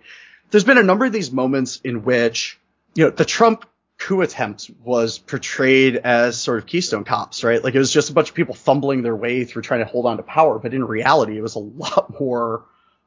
There's 0.51 0.65
been 0.65 0.78
a 0.78 0.82
number 0.82 1.05
of 1.05 1.12
these 1.12 1.31
moments 1.31 1.81
in 1.85 2.05
which, 2.05 2.59
you 2.94 3.05
know, 3.05 3.10
the 3.10 3.24
Trump 3.24 3.66
coup 3.98 4.23
attempt 4.23 4.70
was 4.82 5.19
portrayed 5.19 5.97
as 5.97 6.39
sort 6.39 6.59
of 6.59 6.66
Keystone 6.66 7.05
cops, 7.05 7.44
right? 7.44 7.62
Like 7.62 7.74
it 7.74 7.78
was 7.78 7.93
just 7.93 8.10
a 8.10 8.12
bunch 8.12 8.31
of 8.31 8.35
people 8.35 8.55
fumbling 8.55 9.02
their 9.02 9.16
way 9.16 9.44
through 9.44 9.62
trying 9.62 9.81
to 9.81 9.86
hold 9.86 10.06
on 10.06 10.16
to 10.16 10.23
power, 10.23 10.59
but 10.59 10.73
in 10.73 10.85
reality, 10.85 11.36
it 11.36 11.43
was 11.43 11.56
a 11.56 11.60
lot 11.60 12.19
more, 12.19 12.65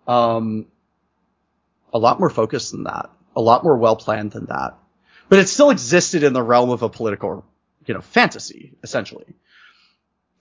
um, 0.07 0.67
a 1.93 1.97
lot 1.97 2.19
more 2.19 2.29
focused 2.29 2.71
than 2.71 2.83
that, 2.83 3.09
a 3.35 3.41
lot 3.41 3.63
more 3.63 3.77
well 3.77 3.95
planned 3.95 4.31
than 4.31 4.45
that. 4.47 4.77
But 5.29 5.39
it 5.39 5.47
still 5.47 5.69
existed 5.69 6.23
in 6.23 6.33
the 6.33 6.43
realm 6.43 6.69
of 6.69 6.83
a 6.83 6.89
political, 6.89 7.45
you 7.85 7.93
know, 7.93 8.01
fantasy, 8.01 8.73
essentially. 8.83 9.25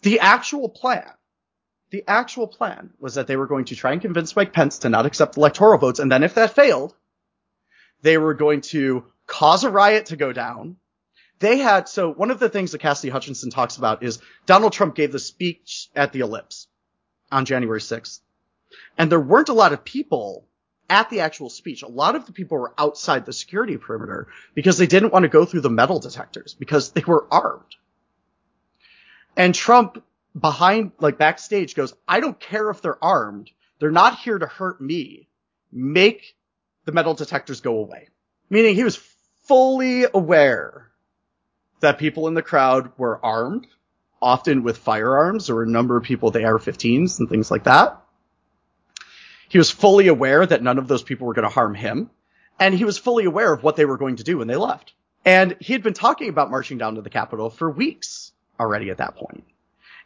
The 0.02 0.20
actual 0.20 0.68
plan, 0.68 1.10
the 1.90 2.04
actual 2.06 2.46
plan 2.46 2.90
was 2.98 3.14
that 3.14 3.26
they 3.26 3.36
were 3.36 3.46
going 3.46 3.66
to 3.66 3.76
try 3.76 3.92
and 3.92 4.00
convince 4.00 4.36
Mike 4.36 4.52
Pence 4.52 4.78
to 4.78 4.88
not 4.88 5.06
accept 5.06 5.36
electoral 5.36 5.78
votes. 5.78 5.98
And 5.98 6.10
then 6.10 6.22
if 6.22 6.34
that 6.34 6.54
failed, 6.54 6.94
they 8.02 8.16
were 8.16 8.34
going 8.34 8.62
to 8.62 9.04
cause 9.26 9.64
a 9.64 9.70
riot 9.70 10.06
to 10.06 10.16
go 10.16 10.32
down. 10.32 10.76
They 11.38 11.58
had, 11.58 11.88
so 11.88 12.12
one 12.12 12.30
of 12.30 12.38
the 12.38 12.50
things 12.50 12.72
that 12.72 12.80
Cassidy 12.80 13.10
Hutchinson 13.10 13.50
talks 13.50 13.76
about 13.76 14.02
is 14.02 14.20
Donald 14.46 14.72
Trump 14.72 14.94
gave 14.94 15.12
the 15.12 15.18
speech 15.18 15.88
at 15.94 16.12
the 16.12 16.20
ellipse 16.20 16.66
on 17.32 17.44
January 17.44 17.80
6th. 17.80 18.20
And 18.98 19.10
there 19.10 19.20
weren't 19.20 19.48
a 19.48 19.54
lot 19.54 19.72
of 19.72 19.84
people 19.84 20.46
at 20.90 21.08
the 21.08 21.20
actual 21.20 21.48
speech. 21.48 21.82
A 21.82 21.88
lot 21.88 22.16
of 22.16 22.26
the 22.26 22.32
people 22.32 22.58
were 22.58 22.74
outside 22.76 23.24
the 23.24 23.32
security 23.32 23.78
perimeter 23.78 24.26
because 24.54 24.76
they 24.76 24.86
didn't 24.86 25.12
want 25.12 25.22
to 25.22 25.28
go 25.28 25.44
through 25.46 25.62
the 25.62 25.70
metal 25.70 26.00
detectors 26.00 26.52
because 26.52 26.90
they 26.90 27.04
were 27.06 27.26
armed. 27.30 27.76
And 29.36 29.54
Trump 29.54 30.02
behind, 30.38 30.92
like 30.98 31.16
backstage 31.16 31.74
goes, 31.74 31.94
I 32.06 32.20
don't 32.20 32.38
care 32.38 32.68
if 32.70 32.82
they're 32.82 33.02
armed. 33.02 33.50
They're 33.78 33.90
not 33.90 34.18
here 34.18 34.38
to 34.38 34.46
hurt 34.46 34.80
me. 34.80 35.28
Make 35.72 36.36
the 36.84 36.92
metal 36.92 37.14
detectors 37.14 37.60
go 37.60 37.78
away. 37.78 38.08
Meaning 38.50 38.74
he 38.74 38.84
was 38.84 38.96
fully 39.44 40.04
aware 40.12 40.90
that 41.80 41.98
people 41.98 42.28
in 42.28 42.34
the 42.34 42.42
crowd 42.42 42.92
were 42.98 43.24
armed, 43.24 43.66
often 44.20 44.64
with 44.64 44.76
firearms. 44.76 45.48
Were 45.48 45.62
a 45.62 45.68
number 45.68 45.96
of 45.96 46.02
people 46.02 46.30
with 46.30 46.44
AR-15s 46.44 47.20
and 47.20 47.28
things 47.28 47.50
like 47.50 47.64
that. 47.64 48.02
He 49.50 49.58
was 49.58 49.70
fully 49.70 50.06
aware 50.06 50.46
that 50.46 50.62
none 50.62 50.78
of 50.78 50.86
those 50.86 51.02
people 51.02 51.26
were 51.26 51.34
going 51.34 51.46
to 51.46 51.52
harm 51.52 51.74
him. 51.74 52.08
And 52.60 52.72
he 52.72 52.84
was 52.84 52.98
fully 52.98 53.24
aware 53.24 53.52
of 53.52 53.64
what 53.64 53.74
they 53.74 53.84
were 53.84 53.98
going 53.98 54.16
to 54.16 54.22
do 54.22 54.38
when 54.38 54.46
they 54.46 54.56
left. 54.56 54.94
And 55.24 55.56
he 55.60 55.72
had 55.72 55.82
been 55.82 55.92
talking 55.92 56.28
about 56.28 56.52
marching 56.52 56.78
down 56.78 56.94
to 56.94 57.02
the 57.02 57.10
Capitol 57.10 57.50
for 57.50 57.68
weeks 57.68 58.30
already 58.60 58.90
at 58.90 58.98
that 58.98 59.16
point. 59.16 59.42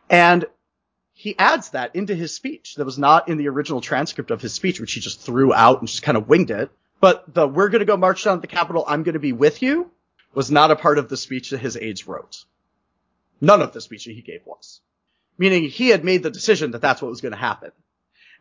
And 0.08 0.46
he 1.12 1.38
adds 1.38 1.70
that 1.70 1.94
into 1.94 2.14
his 2.14 2.34
speech 2.34 2.76
that 2.76 2.86
was 2.86 2.98
not 2.98 3.28
in 3.28 3.36
the 3.36 3.48
original 3.48 3.82
transcript 3.82 4.30
of 4.30 4.40
his 4.40 4.54
speech, 4.54 4.80
which 4.80 4.94
he 4.94 5.00
just 5.00 5.20
threw 5.20 5.52
out 5.52 5.80
and 5.80 5.88
just 5.88 6.02
kind 6.02 6.16
of 6.16 6.26
winged 6.26 6.50
it. 6.50 6.70
But 7.00 7.34
the 7.34 7.46
we're 7.46 7.68
going 7.68 7.80
to 7.80 7.84
go 7.84 7.98
march 7.98 8.24
down 8.24 8.38
to 8.38 8.40
the 8.40 8.46
Capitol, 8.46 8.84
I'm 8.88 9.02
going 9.02 9.12
to 9.12 9.18
be 9.18 9.32
with 9.32 9.60
you 9.60 9.90
was 10.32 10.50
not 10.50 10.70
a 10.70 10.76
part 10.76 10.96
of 10.96 11.10
the 11.10 11.18
speech 11.18 11.50
that 11.50 11.58
his 11.58 11.76
aides 11.76 12.08
wrote. 12.08 12.44
None 13.42 13.60
of 13.60 13.74
the 13.74 13.82
speech 13.82 14.06
that 14.06 14.14
he 14.14 14.22
gave 14.22 14.40
was. 14.46 14.80
Meaning 15.36 15.64
he 15.64 15.90
had 15.90 16.02
made 16.02 16.22
the 16.22 16.30
decision 16.30 16.70
that 16.70 16.80
that's 16.80 17.02
what 17.02 17.10
was 17.10 17.20
going 17.20 17.32
to 17.32 17.38
happen. 17.38 17.72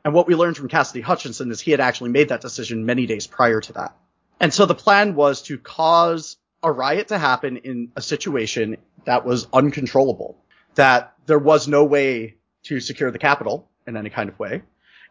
And 0.06 0.14
what 0.14 0.28
we 0.28 0.36
learned 0.36 0.58
from 0.58 0.68
Cassidy 0.68 1.02
Hutchinson 1.02 1.52
is 1.52 1.62
he 1.62 1.72
had 1.72 1.80
actually 1.80 2.12
made 2.12 2.30
that 2.30 2.42
decision 2.42 2.86
many 2.86 3.06
days 3.06 3.26
prior 3.28 3.62
to 3.62 3.74
that. 3.74 3.96
And 4.40 4.54
so 4.54 4.66
the 4.66 4.76
plan 4.76 5.16
was 5.16 5.44
to 5.44 5.58
cause 5.58 6.38
a 6.62 6.72
riot 6.72 7.10
to 7.10 7.18
happen 7.18 7.58
in 7.58 7.92
a 7.96 8.02
situation 8.02 8.78
that 9.06 9.26
was 9.26 9.48
uncontrollable, 9.54 10.38
that 10.76 11.14
there 11.26 11.40
was 11.40 11.68
no 11.68 11.86
way 11.86 12.36
to 12.64 12.80
secure 12.80 13.12
the 13.12 13.20
Capitol 13.20 13.70
in 13.88 13.98
any 13.98 14.10
kind 14.10 14.30
of 14.30 14.40
way. 14.40 14.64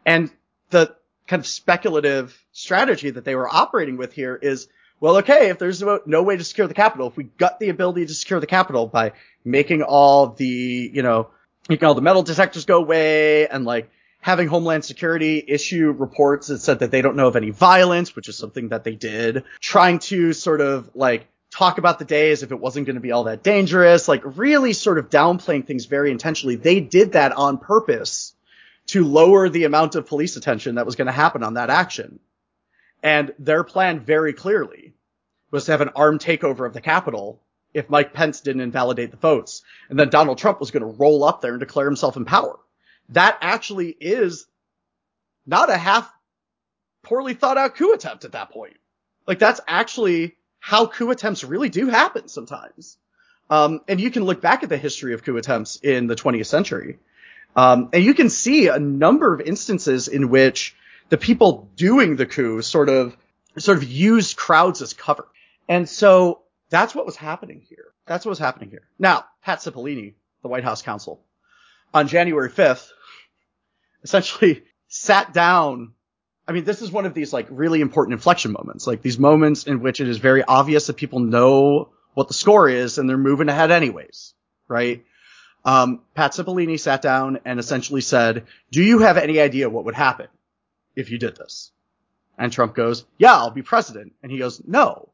And 0.04 0.30
the 0.70 0.94
kind 1.26 1.40
of 1.40 1.46
speculative 1.46 2.38
strategy 2.52 3.10
that 3.10 3.24
they 3.24 3.34
were 3.34 3.48
operating 3.48 3.96
with 3.96 4.12
here 4.12 4.34
is, 4.34 4.68
well, 5.00 5.18
okay, 5.18 5.48
if 5.50 5.58
there's 5.58 5.82
no 5.82 6.22
way 6.22 6.36
to 6.36 6.44
secure 6.44 6.66
the 6.66 6.74
Capitol, 6.74 7.08
if 7.08 7.16
we 7.16 7.24
gut 7.24 7.58
the 7.58 7.68
ability 7.68 8.06
to 8.06 8.14
secure 8.14 8.40
the 8.40 8.46
Capitol 8.46 8.86
by 8.86 9.12
making 9.44 9.82
all 9.82 10.28
the, 10.28 10.90
you 10.92 11.02
know, 11.02 11.30
making 11.68 11.86
all 11.86 11.94
the 11.94 12.02
metal 12.02 12.22
detectors 12.22 12.64
go 12.64 12.78
away 12.78 13.46
and 13.46 13.64
like 13.64 13.90
having 14.22 14.46
Homeland 14.46 14.84
Security 14.84 15.44
issue 15.46 15.90
reports 15.90 16.46
that 16.46 16.60
said 16.60 16.78
that 16.78 16.92
they 16.92 17.02
don't 17.02 17.16
know 17.16 17.26
of 17.26 17.36
any 17.36 17.50
violence, 17.50 18.16
which 18.16 18.28
is 18.28 18.38
something 18.38 18.68
that 18.68 18.84
they 18.84 18.94
did, 18.94 19.42
trying 19.60 19.98
to 19.98 20.32
sort 20.32 20.60
of 20.60 20.88
like 20.94 21.26
talk 21.50 21.76
about 21.76 21.98
the 21.98 22.04
day 22.04 22.30
as 22.30 22.44
if 22.44 22.52
it 22.52 22.60
wasn't 22.60 22.86
going 22.86 22.94
to 22.94 23.00
be 23.00 23.10
all 23.10 23.24
that 23.24 23.42
dangerous, 23.42 24.06
like 24.06 24.22
really 24.24 24.72
sort 24.72 24.98
of 24.98 25.10
downplaying 25.10 25.66
things 25.66 25.86
very 25.86 26.12
intentionally. 26.12 26.54
They 26.54 26.78
did 26.78 27.12
that 27.12 27.32
on 27.32 27.58
purpose 27.58 28.32
to 28.86 29.04
lower 29.04 29.48
the 29.48 29.64
amount 29.64 29.96
of 29.96 30.06
police 30.06 30.36
attention 30.36 30.76
that 30.76 30.86
was 30.86 30.94
going 30.96 31.06
to 31.06 31.12
happen 31.12 31.42
on 31.42 31.54
that 31.54 31.68
action. 31.68 32.20
And 33.02 33.34
their 33.40 33.64
plan 33.64 34.00
very 34.00 34.32
clearly 34.32 34.94
was 35.50 35.64
to 35.64 35.72
have 35.72 35.80
an 35.80 35.90
armed 35.96 36.20
takeover 36.20 36.64
of 36.64 36.74
the 36.74 36.80
Capitol 36.80 37.42
if 37.74 37.90
Mike 37.90 38.12
Pence 38.12 38.40
didn't 38.40 38.62
invalidate 38.62 39.10
the 39.10 39.16
votes. 39.16 39.62
And 39.90 39.98
then 39.98 40.10
Donald 40.10 40.38
Trump 40.38 40.60
was 40.60 40.70
going 40.70 40.82
to 40.82 40.98
roll 40.98 41.24
up 41.24 41.40
there 41.40 41.52
and 41.52 41.60
declare 41.60 41.86
himself 41.86 42.16
in 42.16 42.24
power. 42.24 42.58
That 43.10 43.38
actually 43.40 43.88
is 43.88 44.46
not 45.46 45.70
a 45.70 45.76
half 45.76 46.10
poorly 47.02 47.34
thought 47.34 47.58
out 47.58 47.74
coup 47.76 47.92
attempt 47.92 48.24
at 48.24 48.32
that 48.32 48.50
point. 48.50 48.76
Like 49.26 49.38
that's 49.38 49.60
actually 49.66 50.36
how 50.60 50.86
coup 50.86 51.10
attempts 51.10 51.44
really 51.44 51.68
do 51.68 51.88
happen 51.88 52.28
sometimes. 52.28 52.96
Um, 53.50 53.80
and 53.88 54.00
you 54.00 54.10
can 54.10 54.24
look 54.24 54.40
back 54.40 54.62
at 54.62 54.68
the 54.68 54.78
history 54.78 55.12
of 55.12 55.24
coup 55.24 55.36
attempts 55.36 55.76
in 55.76 56.06
the 56.06 56.14
20th 56.14 56.46
century. 56.46 56.98
Um, 57.54 57.90
and 57.92 58.02
you 58.02 58.14
can 58.14 58.30
see 58.30 58.68
a 58.68 58.78
number 58.78 59.34
of 59.34 59.40
instances 59.40 60.08
in 60.08 60.30
which 60.30 60.74
the 61.10 61.18
people 61.18 61.68
doing 61.76 62.16
the 62.16 62.24
coup 62.24 62.62
sort 62.62 62.88
of, 62.88 63.16
sort 63.58 63.76
of 63.76 63.84
used 63.84 64.36
crowds 64.36 64.80
as 64.80 64.94
cover. 64.94 65.26
And 65.68 65.88
so 65.88 66.42
that's 66.70 66.94
what 66.94 67.04
was 67.04 67.16
happening 67.16 67.62
here. 67.68 67.92
That's 68.06 68.24
what 68.24 68.30
was 68.30 68.38
happening 68.38 68.70
here. 68.70 68.82
Now, 68.98 69.26
Pat 69.42 69.58
Cipollone, 69.58 70.14
the 70.42 70.48
White 70.48 70.64
House 70.64 70.80
counsel, 70.80 71.20
on 71.94 72.08
January 72.08 72.50
5th, 72.50 72.88
essentially 74.02 74.62
sat 74.88 75.32
down 75.32 75.94
I 76.46 76.52
mean, 76.52 76.64
this 76.64 76.82
is 76.82 76.90
one 76.90 77.06
of 77.06 77.14
these 77.14 77.32
like 77.32 77.46
really 77.50 77.80
important 77.80 78.14
inflection 78.14 78.52
moments, 78.52 78.86
like 78.86 79.00
these 79.00 79.18
moments 79.18 79.64
in 79.64 79.80
which 79.80 80.00
it 80.00 80.08
is 80.08 80.18
very 80.18 80.42
obvious 80.42 80.88
that 80.88 80.96
people 80.96 81.20
know 81.20 81.90
what 82.14 82.28
the 82.28 82.34
score 82.34 82.68
is 82.68 82.98
and 82.98 83.08
they're 83.08 83.16
moving 83.16 83.48
ahead 83.48 83.70
anyways, 83.70 84.34
right? 84.68 85.04
Um, 85.64 86.00
Pat 86.14 86.32
Cipollone 86.32 86.78
sat 86.78 87.00
down 87.00 87.38
and 87.44 87.60
essentially 87.60 88.00
said, 88.00 88.46
do 88.72 88.82
you 88.82 88.98
have 88.98 89.16
any 89.16 89.38
idea 89.38 89.70
what 89.70 89.84
would 89.84 89.94
happen 89.94 90.26
if 90.96 91.10
you 91.10 91.18
did 91.18 91.36
this? 91.36 91.70
And 92.36 92.52
Trump 92.52 92.74
goes, 92.74 93.04
yeah, 93.18 93.34
I'll 93.34 93.50
be 93.50 93.62
president. 93.62 94.14
And 94.22 94.32
he 94.32 94.38
goes, 94.38 94.60
no, 94.66 95.10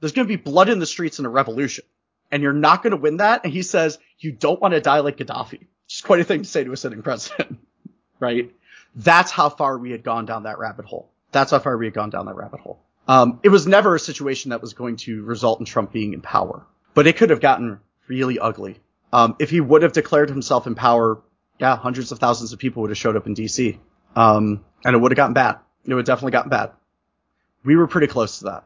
there's 0.00 0.12
going 0.12 0.26
to 0.26 0.36
be 0.36 0.42
blood 0.42 0.70
in 0.70 0.78
the 0.78 0.86
streets 0.86 1.18
and 1.18 1.26
a 1.26 1.30
revolution 1.30 1.84
and 2.30 2.42
you're 2.42 2.52
not 2.52 2.82
going 2.82 2.92
to 2.92 2.96
win 2.96 3.18
that. 3.18 3.44
And 3.44 3.52
he 3.52 3.62
says, 3.62 3.98
you 4.18 4.32
don't 4.32 4.60
want 4.60 4.72
to 4.72 4.80
die 4.80 5.00
like 5.00 5.18
Gaddafi. 5.18 5.66
Is 5.88 6.00
quite 6.00 6.20
a 6.20 6.24
thing 6.24 6.42
to 6.42 6.48
say 6.48 6.64
to 6.64 6.72
a 6.72 6.76
sitting 6.76 7.02
president, 7.02 7.58
right? 8.20 8.52
That's 8.94 9.30
how 9.30 9.48
far 9.48 9.78
we 9.78 9.90
had 9.90 10.02
gone 10.02 10.26
down 10.26 10.42
that 10.42 10.58
rabbit 10.58 10.84
hole. 10.84 11.10
That's 11.32 11.50
how 11.50 11.58
far 11.58 11.76
we 11.76 11.86
had 11.86 11.94
gone 11.94 12.10
down 12.10 12.26
that 12.26 12.36
rabbit 12.36 12.60
hole. 12.60 12.80
Um, 13.06 13.40
it 13.42 13.48
was 13.48 13.66
never 13.66 13.94
a 13.94 14.00
situation 14.00 14.50
that 14.50 14.60
was 14.60 14.74
going 14.74 14.96
to 14.96 15.22
result 15.24 15.60
in 15.60 15.66
Trump 15.66 15.92
being 15.92 16.12
in 16.12 16.20
power, 16.20 16.66
but 16.94 17.06
it 17.06 17.16
could 17.16 17.30
have 17.30 17.40
gotten 17.40 17.80
really 18.06 18.38
ugly. 18.38 18.78
Um, 19.12 19.36
if 19.38 19.48
he 19.48 19.60
would 19.60 19.82
have 19.82 19.92
declared 19.92 20.28
himself 20.28 20.66
in 20.66 20.74
power, 20.74 21.22
yeah, 21.58 21.76
hundreds 21.76 22.12
of 22.12 22.18
thousands 22.18 22.52
of 22.52 22.58
people 22.58 22.82
would 22.82 22.90
have 22.90 22.98
showed 22.98 23.16
up 23.16 23.26
in 23.26 23.34
DC. 23.34 23.78
Um, 24.14 24.64
and 24.84 24.94
it 24.94 24.98
would 24.98 25.12
have 25.12 25.16
gotten 25.16 25.34
bad. 25.34 25.58
It 25.84 25.94
would 25.94 26.00
have 26.00 26.06
definitely 26.06 26.32
gotten 26.32 26.50
bad. 26.50 26.72
We 27.64 27.76
were 27.76 27.86
pretty 27.86 28.06
close 28.06 28.38
to 28.40 28.44
that. 28.44 28.64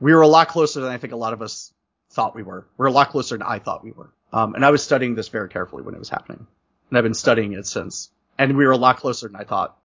We 0.00 0.14
were 0.14 0.22
a 0.22 0.28
lot 0.28 0.48
closer 0.48 0.80
than 0.80 0.90
I 0.90 0.98
think 0.98 1.12
a 1.12 1.16
lot 1.16 1.32
of 1.32 1.42
us 1.42 1.72
thought 2.10 2.34
we 2.34 2.42
were. 2.42 2.66
We're 2.76 2.86
a 2.86 2.92
lot 2.92 3.10
closer 3.10 3.36
than 3.36 3.46
I 3.46 3.58
thought 3.58 3.84
we 3.84 3.92
were. 3.92 4.10
Um, 4.32 4.54
and 4.54 4.64
I 4.64 4.70
was 4.70 4.82
studying 4.82 5.14
this 5.14 5.28
very 5.28 5.48
carefully 5.48 5.82
when 5.82 5.94
it 5.94 5.98
was 5.98 6.08
happening. 6.08 6.46
And 6.92 6.98
I've 6.98 7.04
been 7.04 7.14
studying 7.14 7.54
it 7.54 7.66
since 7.66 8.10
and 8.38 8.54
we 8.54 8.66
were 8.66 8.72
a 8.72 8.76
lot 8.76 8.98
closer 8.98 9.26
than 9.26 9.34
I 9.34 9.44
thought. 9.44 9.78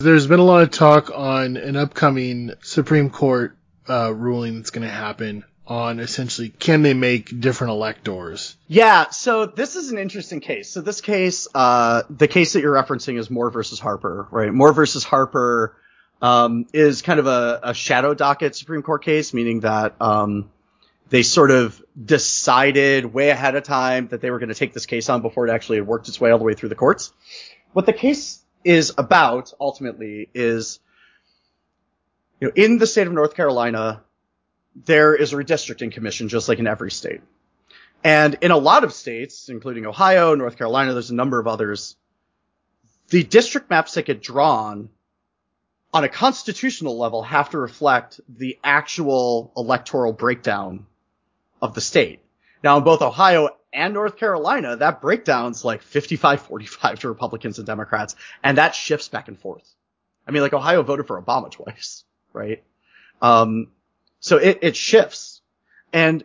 There's 0.00 0.26
been 0.26 0.38
a 0.38 0.44
lot 0.44 0.64
of 0.64 0.70
talk 0.70 1.10
on 1.14 1.56
an 1.56 1.76
upcoming 1.76 2.52
Supreme 2.62 3.08
Court 3.08 3.56
uh, 3.88 4.12
ruling 4.12 4.56
that's 4.56 4.70
going 4.70 4.86
to 4.86 4.92
happen 4.92 5.44
on 5.66 5.98
essentially 5.98 6.50
can 6.50 6.82
they 6.82 6.92
make 6.92 7.40
different 7.40 7.70
electors? 7.70 8.54
Yeah, 8.66 9.08
so 9.08 9.46
this 9.46 9.76
is 9.76 9.90
an 9.92 9.96
interesting 9.98 10.40
case. 10.40 10.68
So 10.68 10.82
this 10.82 11.00
case, 11.00 11.48
uh, 11.54 12.02
the 12.10 12.28
case 12.28 12.52
that 12.52 12.60
you're 12.60 12.74
referencing 12.74 13.18
is 13.18 13.30
Moore 13.30 13.50
versus 13.50 13.80
Harper, 13.80 14.28
right? 14.30 14.52
Moore 14.52 14.74
versus 14.74 15.04
Harper 15.04 15.74
um, 16.20 16.66
is 16.74 17.00
kind 17.00 17.18
of 17.18 17.26
a, 17.26 17.60
a, 17.62 17.74
shadow 17.74 18.12
docket 18.12 18.54
Supreme 18.54 18.82
Court 18.82 19.02
case, 19.02 19.32
meaning 19.32 19.60
that 19.60 19.94
um, 20.02 20.50
they 21.10 21.22
sort 21.24 21.50
of 21.50 21.82
decided 22.02 23.12
way 23.12 23.30
ahead 23.30 23.56
of 23.56 23.64
time 23.64 24.08
that 24.08 24.20
they 24.20 24.30
were 24.30 24.38
going 24.38 24.48
to 24.48 24.54
take 24.54 24.72
this 24.72 24.86
case 24.86 25.08
on 25.08 25.22
before 25.22 25.46
it 25.46 25.50
actually 25.50 25.78
had 25.78 25.86
worked 25.86 26.08
its 26.08 26.20
way 26.20 26.30
all 26.30 26.38
the 26.38 26.44
way 26.44 26.54
through 26.54 26.68
the 26.68 26.76
courts. 26.76 27.12
What 27.72 27.84
the 27.84 27.92
case 27.92 28.42
is 28.64 28.94
about 28.96 29.52
ultimately 29.60 30.30
is, 30.32 30.78
you 32.40 32.48
know, 32.48 32.52
in 32.54 32.78
the 32.78 32.86
state 32.86 33.08
of 33.08 33.12
North 33.12 33.34
Carolina, 33.34 34.02
there 34.84 35.14
is 35.14 35.32
a 35.32 35.36
redistricting 35.36 35.92
commission 35.92 36.28
just 36.28 36.48
like 36.48 36.60
in 36.60 36.66
every 36.68 36.92
state. 36.92 37.20
And 38.04 38.38
in 38.40 38.50
a 38.50 38.56
lot 38.56 38.84
of 38.84 38.92
states, 38.92 39.48
including 39.48 39.86
Ohio, 39.86 40.34
North 40.34 40.56
Carolina, 40.56 40.92
there's 40.92 41.10
a 41.10 41.14
number 41.14 41.40
of 41.40 41.46
others, 41.46 41.96
the 43.08 43.24
district 43.24 43.68
maps 43.68 43.94
that 43.94 44.06
get 44.06 44.22
drawn 44.22 44.88
on 45.92 46.04
a 46.04 46.08
constitutional 46.08 46.96
level 46.96 47.24
have 47.24 47.50
to 47.50 47.58
reflect 47.58 48.20
the 48.28 48.58
actual 48.62 49.52
electoral 49.56 50.12
breakdown 50.12 50.86
of 51.60 51.74
the 51.74 51.80
state. 51.80 52.20
Now 52.62 52.78
in 52.78 52.84
both 52.84 53.02
Ohio 53.02 53.50
and 53.72 53.94
North 53.94 54.16
Carolina, 54.16 54.76
that 54.76 55.00
breakdown's 55.00 55.64
like 55.64 55.82
55-45 55.82 56.98
to 57.00 57.08
Republicans 57.08 57.58
and 57.58 57.66
Democrats, 57.66 58.16
and 58.42 58.58
that 58.58 58.74
shifts 58.74 59.08
back 59.08 59.28
and 59.28 59.38
forth. 59.38 59.68
I 60.26 60.32
mean, 60.32 60.42
like 60.42 60.52
Ohio 60.52 60.82
voted 60.82 61.06
for 61.06 61.20
Obama 61.20 61.50
twice, 61.50 62.04
right? 62.32 62.62
Um, 63.22 63.68
so 64.20 64.36
it, 64.36 64.60
it 64.62 64.76
shifts. 64.76 65.40
And, 65.92 66.24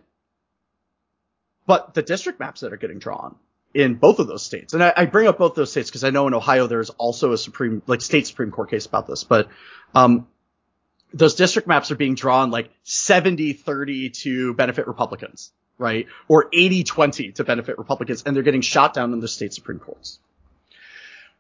but 1.66 1.94
the 1.94 2.02
district 2.02 2.40
maps 2.40 2.62
that 2.62 2.74
are 2.74 2.78
getting 2.78 3.00
drawn 3.00 3.36
in 3.74 3.96
both 3.96 4.20
of 4.20 4.28
those 4.28 4.44
states, 4.44 4.74
and 4.74 4.84
I, 4.84 4.94
I 4.96 5.06
bring 5.06 5.28
up 5.28 5.38
both 5.38 5.56
those 5.56 5.72
states 5.72 5.90
because 5.90 6.04
I 6.04 6.10
know 6.10 6.28
in 6.28 6.34
Ohio 6.34 6.68
there's 6.68 6.90
also 6.92 7.32
a 7.32 7.38
Supreme, 7.38 7.82
like 7.88 8.02
state 8.02 8.28
Supreme 8.28 8.52
Court 8.52 8.70
case 8.70 8.86
about 8.86 9.08
this, 9.08 9.24
but, 9.24 9.50
um, 9.94 10.28
those 11.14 11.36
district 11.36 11.68
maps 11.68 11.92
are 11.92 11.96
being 11.96 12.16
drawn 12.16 12.52
like 12.52 12.70
70-30 12.86 14.14
to 14.22 14.54
benefit 14.54 14.88
Republicans, 14.88 15.52
right? 15.78 16.08
Or 16.28 16.50
80-20 16.50 17.36
to 17.36 17.44
benefit 17.44 17.78
Republicans, 17.78 18.24
and 18.26 18.36
they're 18.36 18.44
getting 18.44 18.62
shot 18.62 18.94
down 18.94 19.14
in 19.14 19.20
the 19.20 19.28
state 19.28 19.54
Supreme 19.54 19.80
Courts. 19.80 20.20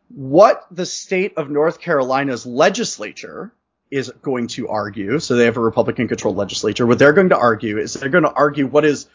What 0.09 0.65
the 0.71 0.85
state 0.85 1.33
of 1.37 1.49
North 1.49 1.79
Carolina's 1.79 2.45
legislature 2.45 3.51
is 3.89 4.11
going 4.21 4.47
to 4.47 4.67
argue, 4.69 5.19
so 5.19 5.35
they 5.35 5.45
have 5.45 5.57
a 5.57 5.61
Republican 5.61 6.07
controlled 6.07 6.37
legislature, 6.37 6.85
what 6.85 6.99
they're 6.99 7.13
going 7.13 7.29
to 7.29 7.37
argue 7.37 7.77
is 7.77 7.93
they're 7.93 8.09
going 8.09 8.23
to 8.23 8.31
argue 8.31 8.67
what 8.67 8.85
is 8.85 9.07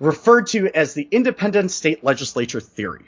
referred 0.00 0.46
to 0.48 0.68
as 0.68 0.94
the 0.94 1.06
independent 1.10 1.70
state 1.70 2.04
legislature 2.04 2.60
theory. 2.60 3.04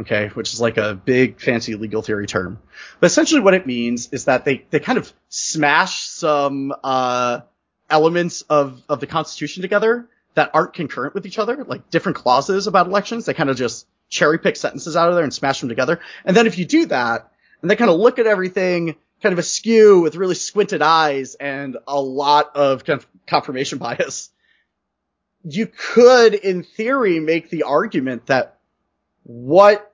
Okay, 0.00 0.28
which 0.28 0.52
is 0.54 0.60
like 0.60 0.76
a 0.76 0.94
big 0.94 1.40
fancy 1.40 1.74
legal 1.74 2.02
theory 2.02 2.26
term. 2.26 2.60
But 3.00 3.06
essentially 3.06 3.40
what 3.40 3.54
it 3.54 3.66
means 3.66 4.08
is 4.12 4.26
that 4.26 4.44
they, 4.44 4.64
they 4.70 4.78
kind 4.78 4.98
of 4.98 5.12
smash 5.28 6.06
some, 6.08 6.72
uh, 6.84 7.40
elements 7.90 8.42
of, 8.42 8.82
of 8.88 9.00
the 9.00 9.06
constitution 9.06 9.62
together 9.62 10.08
that 10.34 10.50
aren't 10.54 10.74
concurrent 10.74 11.14
with 11.14 11.26
each 11.26 11.38
other, 11.38 11.64
like 11.64 11.90
different 11.90 12.16
clauses 12.16 12.66
about 12.66 12.86
elections. 12.86 13.24
They 13.24 13.34
kind 13.34 13.50
of 13.50 13.56
just 13.56 13.86
cherry 14.08 14.38
pick 14.38 14.56
sentences 14.56 14.96
out 14.96 15.08
of 15.08 15.14
there 15.14 15.24
and 15.24 15.34
smash 15.34 15.60
them 15.60 15.68
together. 15.68 16.00
And 16.24 16.36
then 16.36 16.46
if 16.46 16.58
you 16.58 16.64
do 16.64 16.86
that, 16.86 17.32
and 17.60 17.70
they 17.70 17.76
kind 17.76 17.90
of 17.90 17.98
look 17.98 18.18
at 18.18 18.26
everything 18.26 18.96
kind 19.22 19.32
of 19.32 19.38
askew 19.38 20.00
with 20.00 20.14
really 20.14 20.36
squinted 20.36 20.80
eyes 20.80 21.34
and 21.34 21.76
a 21.88 22.00
lot 22.00 22.54
of 22.54 22.84
kind 22.84 23.00
of 23.00 23.06
confirmation 23.26 23.78
bias, 23.78 24.30
you 25.42 25.66
could, 25.66 26.34
in 26.34 26.62
theory, 26.62 27.20
make 27.20 27.50
the 27.50 27.64
argument 27.64 28.26
that 28.26 28.58
what 29.24 29.87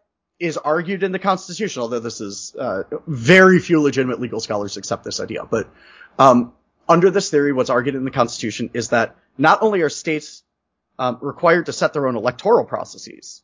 is 0.45 0.57
argued 0.57 1.03
in 1.03 1.13
the 1.13 1.19
Constitution, 1.19 1.83
although 1.83 2.01
this 2.01 2.21
is 2.21 2.55
uh, 2.59 2.85
very 3.07 3.59
few 3.59 3.81
legitimate 3.81 4.21
legal 4.21 4.41
scholars 4.41 4.77
accept 4.77 5.05
this 5.05 5.21
idea, 5.21 5.45
but 5.45 5.69
um, 6.19 6.53
under 6.89 7.11
this 7.11 7.31
theory, 7.31 7.53
what's 7.53 7.71
argued 7.71 7.95
in 7.95 8.05
the 8.05 8.11
Constitution 8.11 8.71
is 8.75 8.89
that 8.91 9.17
not 9.39 9.63
only 9.63 9.81
are 9.83 9.89
states 9.89 10.43
um, 10.99 11.19
required 11.21 11.67
to 11.67 11.73
set 11.73 11.93
their 11.93 12.07
own 12.07 12.17
electoral 12.17 12.65
processes, 12.65 13.43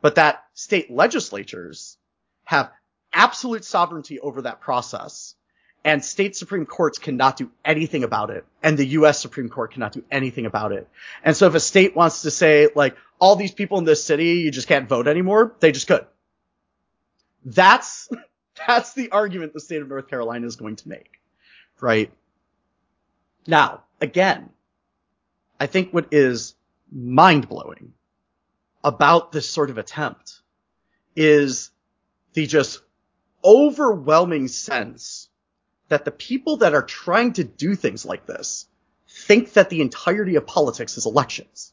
but 0.00 0.14
that 0.14 0.44
state 0.54 0.90
legislatures 0.90 1.98
have 2.44 2.70
absolute 3.12 3.64
sovereignty 3.64 4.20
over 4.20 4.42
that 4.42 4.60
process. 4.60 5.34
And 5.84 6.04
state 6.04 6.36
Supreme 6.36 6.66
Courts 6.66 6.98
cannot 6.98 7.36
do 7.36 7.50
anything 7.64 8.04
about 8.04 8.30
it. 8.30 8.44
And 8.62 8.76
the 8.76 8.86
US 8.86 9.20
Supreme 9.20 9.48
Court 9.48 9.72
cannot 9.72 9.92
do 9.92 10.04
anything 10.10 10.44
about 10.46 10.72
it. 10.72 10.88
And 11.24 11.36
so 11.36 11.46
if 11.46 11.54
a 11.54 11.60
state 11.60 11.94
wants 11.94 12.22
to 12.22 12.30
say, 12.30 12.68
like, 12.74 12.96
all 13.20 13.36
these 13.36 13.52
people 13.52 13.78
in 13.78 13.84
this 13.84 14.04
city, 14.04 14.40
you 14.40 14.50
just 14.50 14.68
can't 14.68 14.88
vote 14.88 15.08
anymore, 15.08 15.54
they 15.60 15.72
just 15.72 15.86
could. 15.86 16.06
That's, 17.54 18.08
that's 18.66 18.94
the 18.94 19.10
argument 19.10 19.54
the 19.54 19.60
state 19.60 19.82
of 19.82 19.88
North 19.88 20.08
Carolina 20.08 20.46
is 20.46 20.56
going 20.56 20.76
to 20.76 20.88
make. 20.88 21.20
Right? 21.80 22.12
Now, 23.46 23.84
again, 24.00 24.50
I 25.58 25.66
think 25.66 25.92
what 25.92 26.08
is 26.12 26.54
mind 26.92 27.48
blowing 27.48 27.92
about 28.84 29.32
this 29.32 29.48
sort 29.48 29.70
of 29.70 29.78
attempt 29.78 30.40
is 31.16 31.70
the 32.34 32.46
just 32.46 32.80
overwhelming 33.44 34.48
sense 34.48 35.28
that 35.88 36.04
the 36.04 36.10
people 36.10 36.58
that 36.58 36.74
are 36.74 36.82
trying 36.82 37.32
to 37.34 37.44
do 37.44 37.74
things 37.74 38.04
like 38.04 38.26
this 38.26 38.66
think 39.08 39.54
that 39.54 39.70
the 39.70 39.80
entirety 39.80 40.36
of 40.36 40.46
politics 40.46 40.98
is 40.98 41.06
elections. 41.06 41.72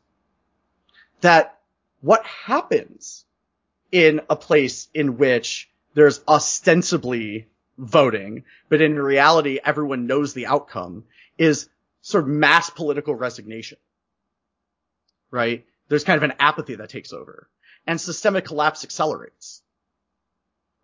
That 1.21 1.59
what 2.01 2.25
happens 2.25 3.24
in 3.95 4.19
a 4.29 4.35
place 4.35 4.89
in 4.93 5.17
which 5.17 5.69
there's 5.93 6.19
ostensibly 6.27 7.47
voting, 7.77 8.43
but 8.67 8.81
in 8.81 8.99
reality 8.99 9.57
everyone 9.63 10.05
knows 10.05 10.33
the 10.33 10.47
outcome 10.47 11.05
is 11.37 11.69
sort 12.01 12.25
of 12.25 12.29
mass 12.29 12.69
political 12.69 13.15
resignation. 13.15 13.77
Right? 15.31 15.65
There's 15.87 16.03
kind 16.03 16.17
of 16.17 16.23
an 16.23 16.33
apathy 16.39 16.75
that 16.75 16.89
takes 16.89 17.13
over. 17.13 17.47
And 17.87 18.01
systemic 18.01 18.43
collapse 18.43 18.83
accelerates 18.83 19.61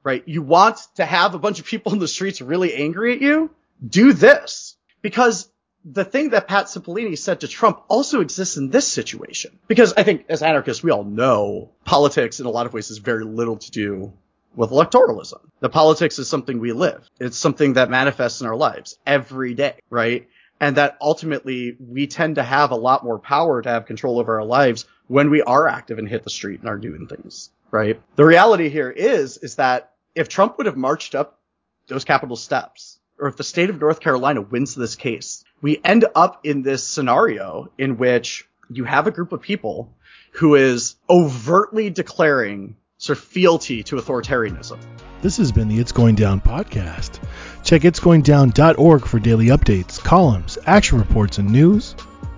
right? 0.03 0.23
You 0.25 0.41
want 0.41 0.77
to 0.95 1.05
have 1.05 1.35
a 1.35 1.39
bunch 1.39 1.59
of 1.59 1.65
people 1.67 1.93
in 1.93 1.99
the 1.99 2.07
streets 2.07 2.41
really 2.41 2.73
angry 2.73 3.13
at 3.13 3.21
you? 3.21 3.51
Do 3.88 4.13
this. 4.13 4.75
Because 5.03 5.47
the 5.83 6.05
thing 6.05 6.29
that 6.29 6.47
Pat 6.47 6.65
Cipollone 6.65 7.17
said 7.17 7.41
to 7.41 7.47
Trump 7.47 7.81
also 7.87 8.21
exists 8.21 8.57
in 8.57 8.69
this 8.69 8.87
situation. 8.87 9.59
Because 9.67 9.93
I 9.93 10.03
think 10.03 10.25
as 10.29 10.43
anarchists, 10.43 10.83
we 10.83 10.91
all 10.91 11.03
know 11.03 11.71
politics 11.85 12.39
in 12.39 12.45
a 12.45 12.49
lot 12.51 12.65
of 12.65 12.73
ways 12.73 12.89
has 12.89 12.97
very 12.99 13.23
little 13.23 13.57
to 13.57 13.71
do 13.71 14.13
with 14.55 14.69
electoralism. 14.69 15.39
The 15.59 15.69
politics 15.69 16.19
is 16.19 16.27
something 16.27 16.59
we 16.59 16.73
live. 16.73 17.09
It's 17.19 17.37
something 17.37 17.73
that 17.73 17.89
manifests 17.89 18.41
in 18.41 18.47
our 18.47 18.55
lives 18.55 18.97
every 19.05 19.53
day, 19.53 19.75
right? 19.89 20.27
And 20.59 20.77
that 20.77 20.97
ultimately 21.01 21.75
we 21.79 22.07
tend 22.07 22.35
to 22.35 22.43
have 22.43 22.71
a 22.71 22.75
lot 22.75 23.03
more 23.03 23.17
power 23.17 23.61
to 23.61 23.69
have 23.69 23.85
control 23.85 24.19
over 24.19 24.39
our 24.39 24.45
lives 24.45 24.85
when 25.07 25.29
we 25.29 25.41
are 25.41 25.67
active 25.67 25.97
and 25.97 26.07
hit 26.07 26.23
the 26.23 26.29
street 26.29 26.59
and 26.59 26.69
are 26.69 26.77
doing 26.77 27.07
things, 27.07 27.49
right? 27.71 27.99
The 28.15 28.25
reality 28.25 28.69
here 28.69 28.91
is, 28.91 29.37
is 29.37 29.55
that 29.55 29.93
if 30.13 30.29
Trump 30.29 30.57
would 30.57 30.67
have 30.67 30.77
marched 30.77 31.15
up 31.15 31.39
those 31.87 32.05
Capitol 32.05 32.35
steps, 32.35 32.99
or 33.22 33.27
if 33.27 33.38
the 33.38 33.43
state 33.43 33.69
of 33.69 33.80
North 33.80 33.99
Carolina 33.99 34.41
wins 34.41 34.73
this 34.73 34.95
case, 34.95 35.45
we 35.61 35.80
end 35.85 36.06
up 36.15 36.43
in 36.43 36.64
this 36.64 36.84
scenario 36.84 37.72
in 37.77 37.98
which 37.98 38.48
you 38.69 38.84
have 38.84 39.06
a 39.06 39.11
group 39.11 39.31
of 39.31 39.41
people 39.41 39.93
who 40.31 40.56
is 40.56 40.95
overtly 41.07 41.91
declaring 41.91 42.76
sort 42.98 43.19
of 43.19 43.23
fealty 43.23 43.84
to 43.84 43.98
authoritarianism. 43.98 44.80
This 45.22 45.38
has 45.38 45.52
been 45.52 45.68
the 45.68 45.80
It's 45.80 45.91
Going 45.91 46.15
Down 46.15 46.41
podcast. 46.41 47.19
Check 47.64 47.84
itsgoingdown.org 47.84 49.06
for 49.06 49.19
daily 49.19 49.48
updates, 49.48 50.03
columns, 50.03 50.57
action 50.65 50.98
reports, 50.98 51.38
and 51.38 51.52
news. 51.52 51.95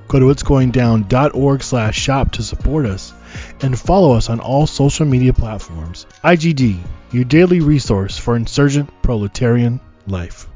Go 0.10 0.20
to 0.20 0.26
itsgoingdown.org 0.26 1.64
slash 1.64 1.98
shop 1.98 2.34
to 2.34 2.44
support 2.44 2.86
us 2.86 3.14
and 3.62 3.80
follow 3.80 4.14
us 4.14 4.30
on 4.30 4.42
all 4.42 4.68
social 4.68 5.06
media 5.06 5.32
platforms. 5.32 6.06
IGD, 6.24 6.78
your 7.12 7.24
daily 7.24 7.62
resource 7.62 8.18
for 8.18 8.36
insurgent 8.36 8.90
proletarian 9.02 9.80
life. 10.08 10.48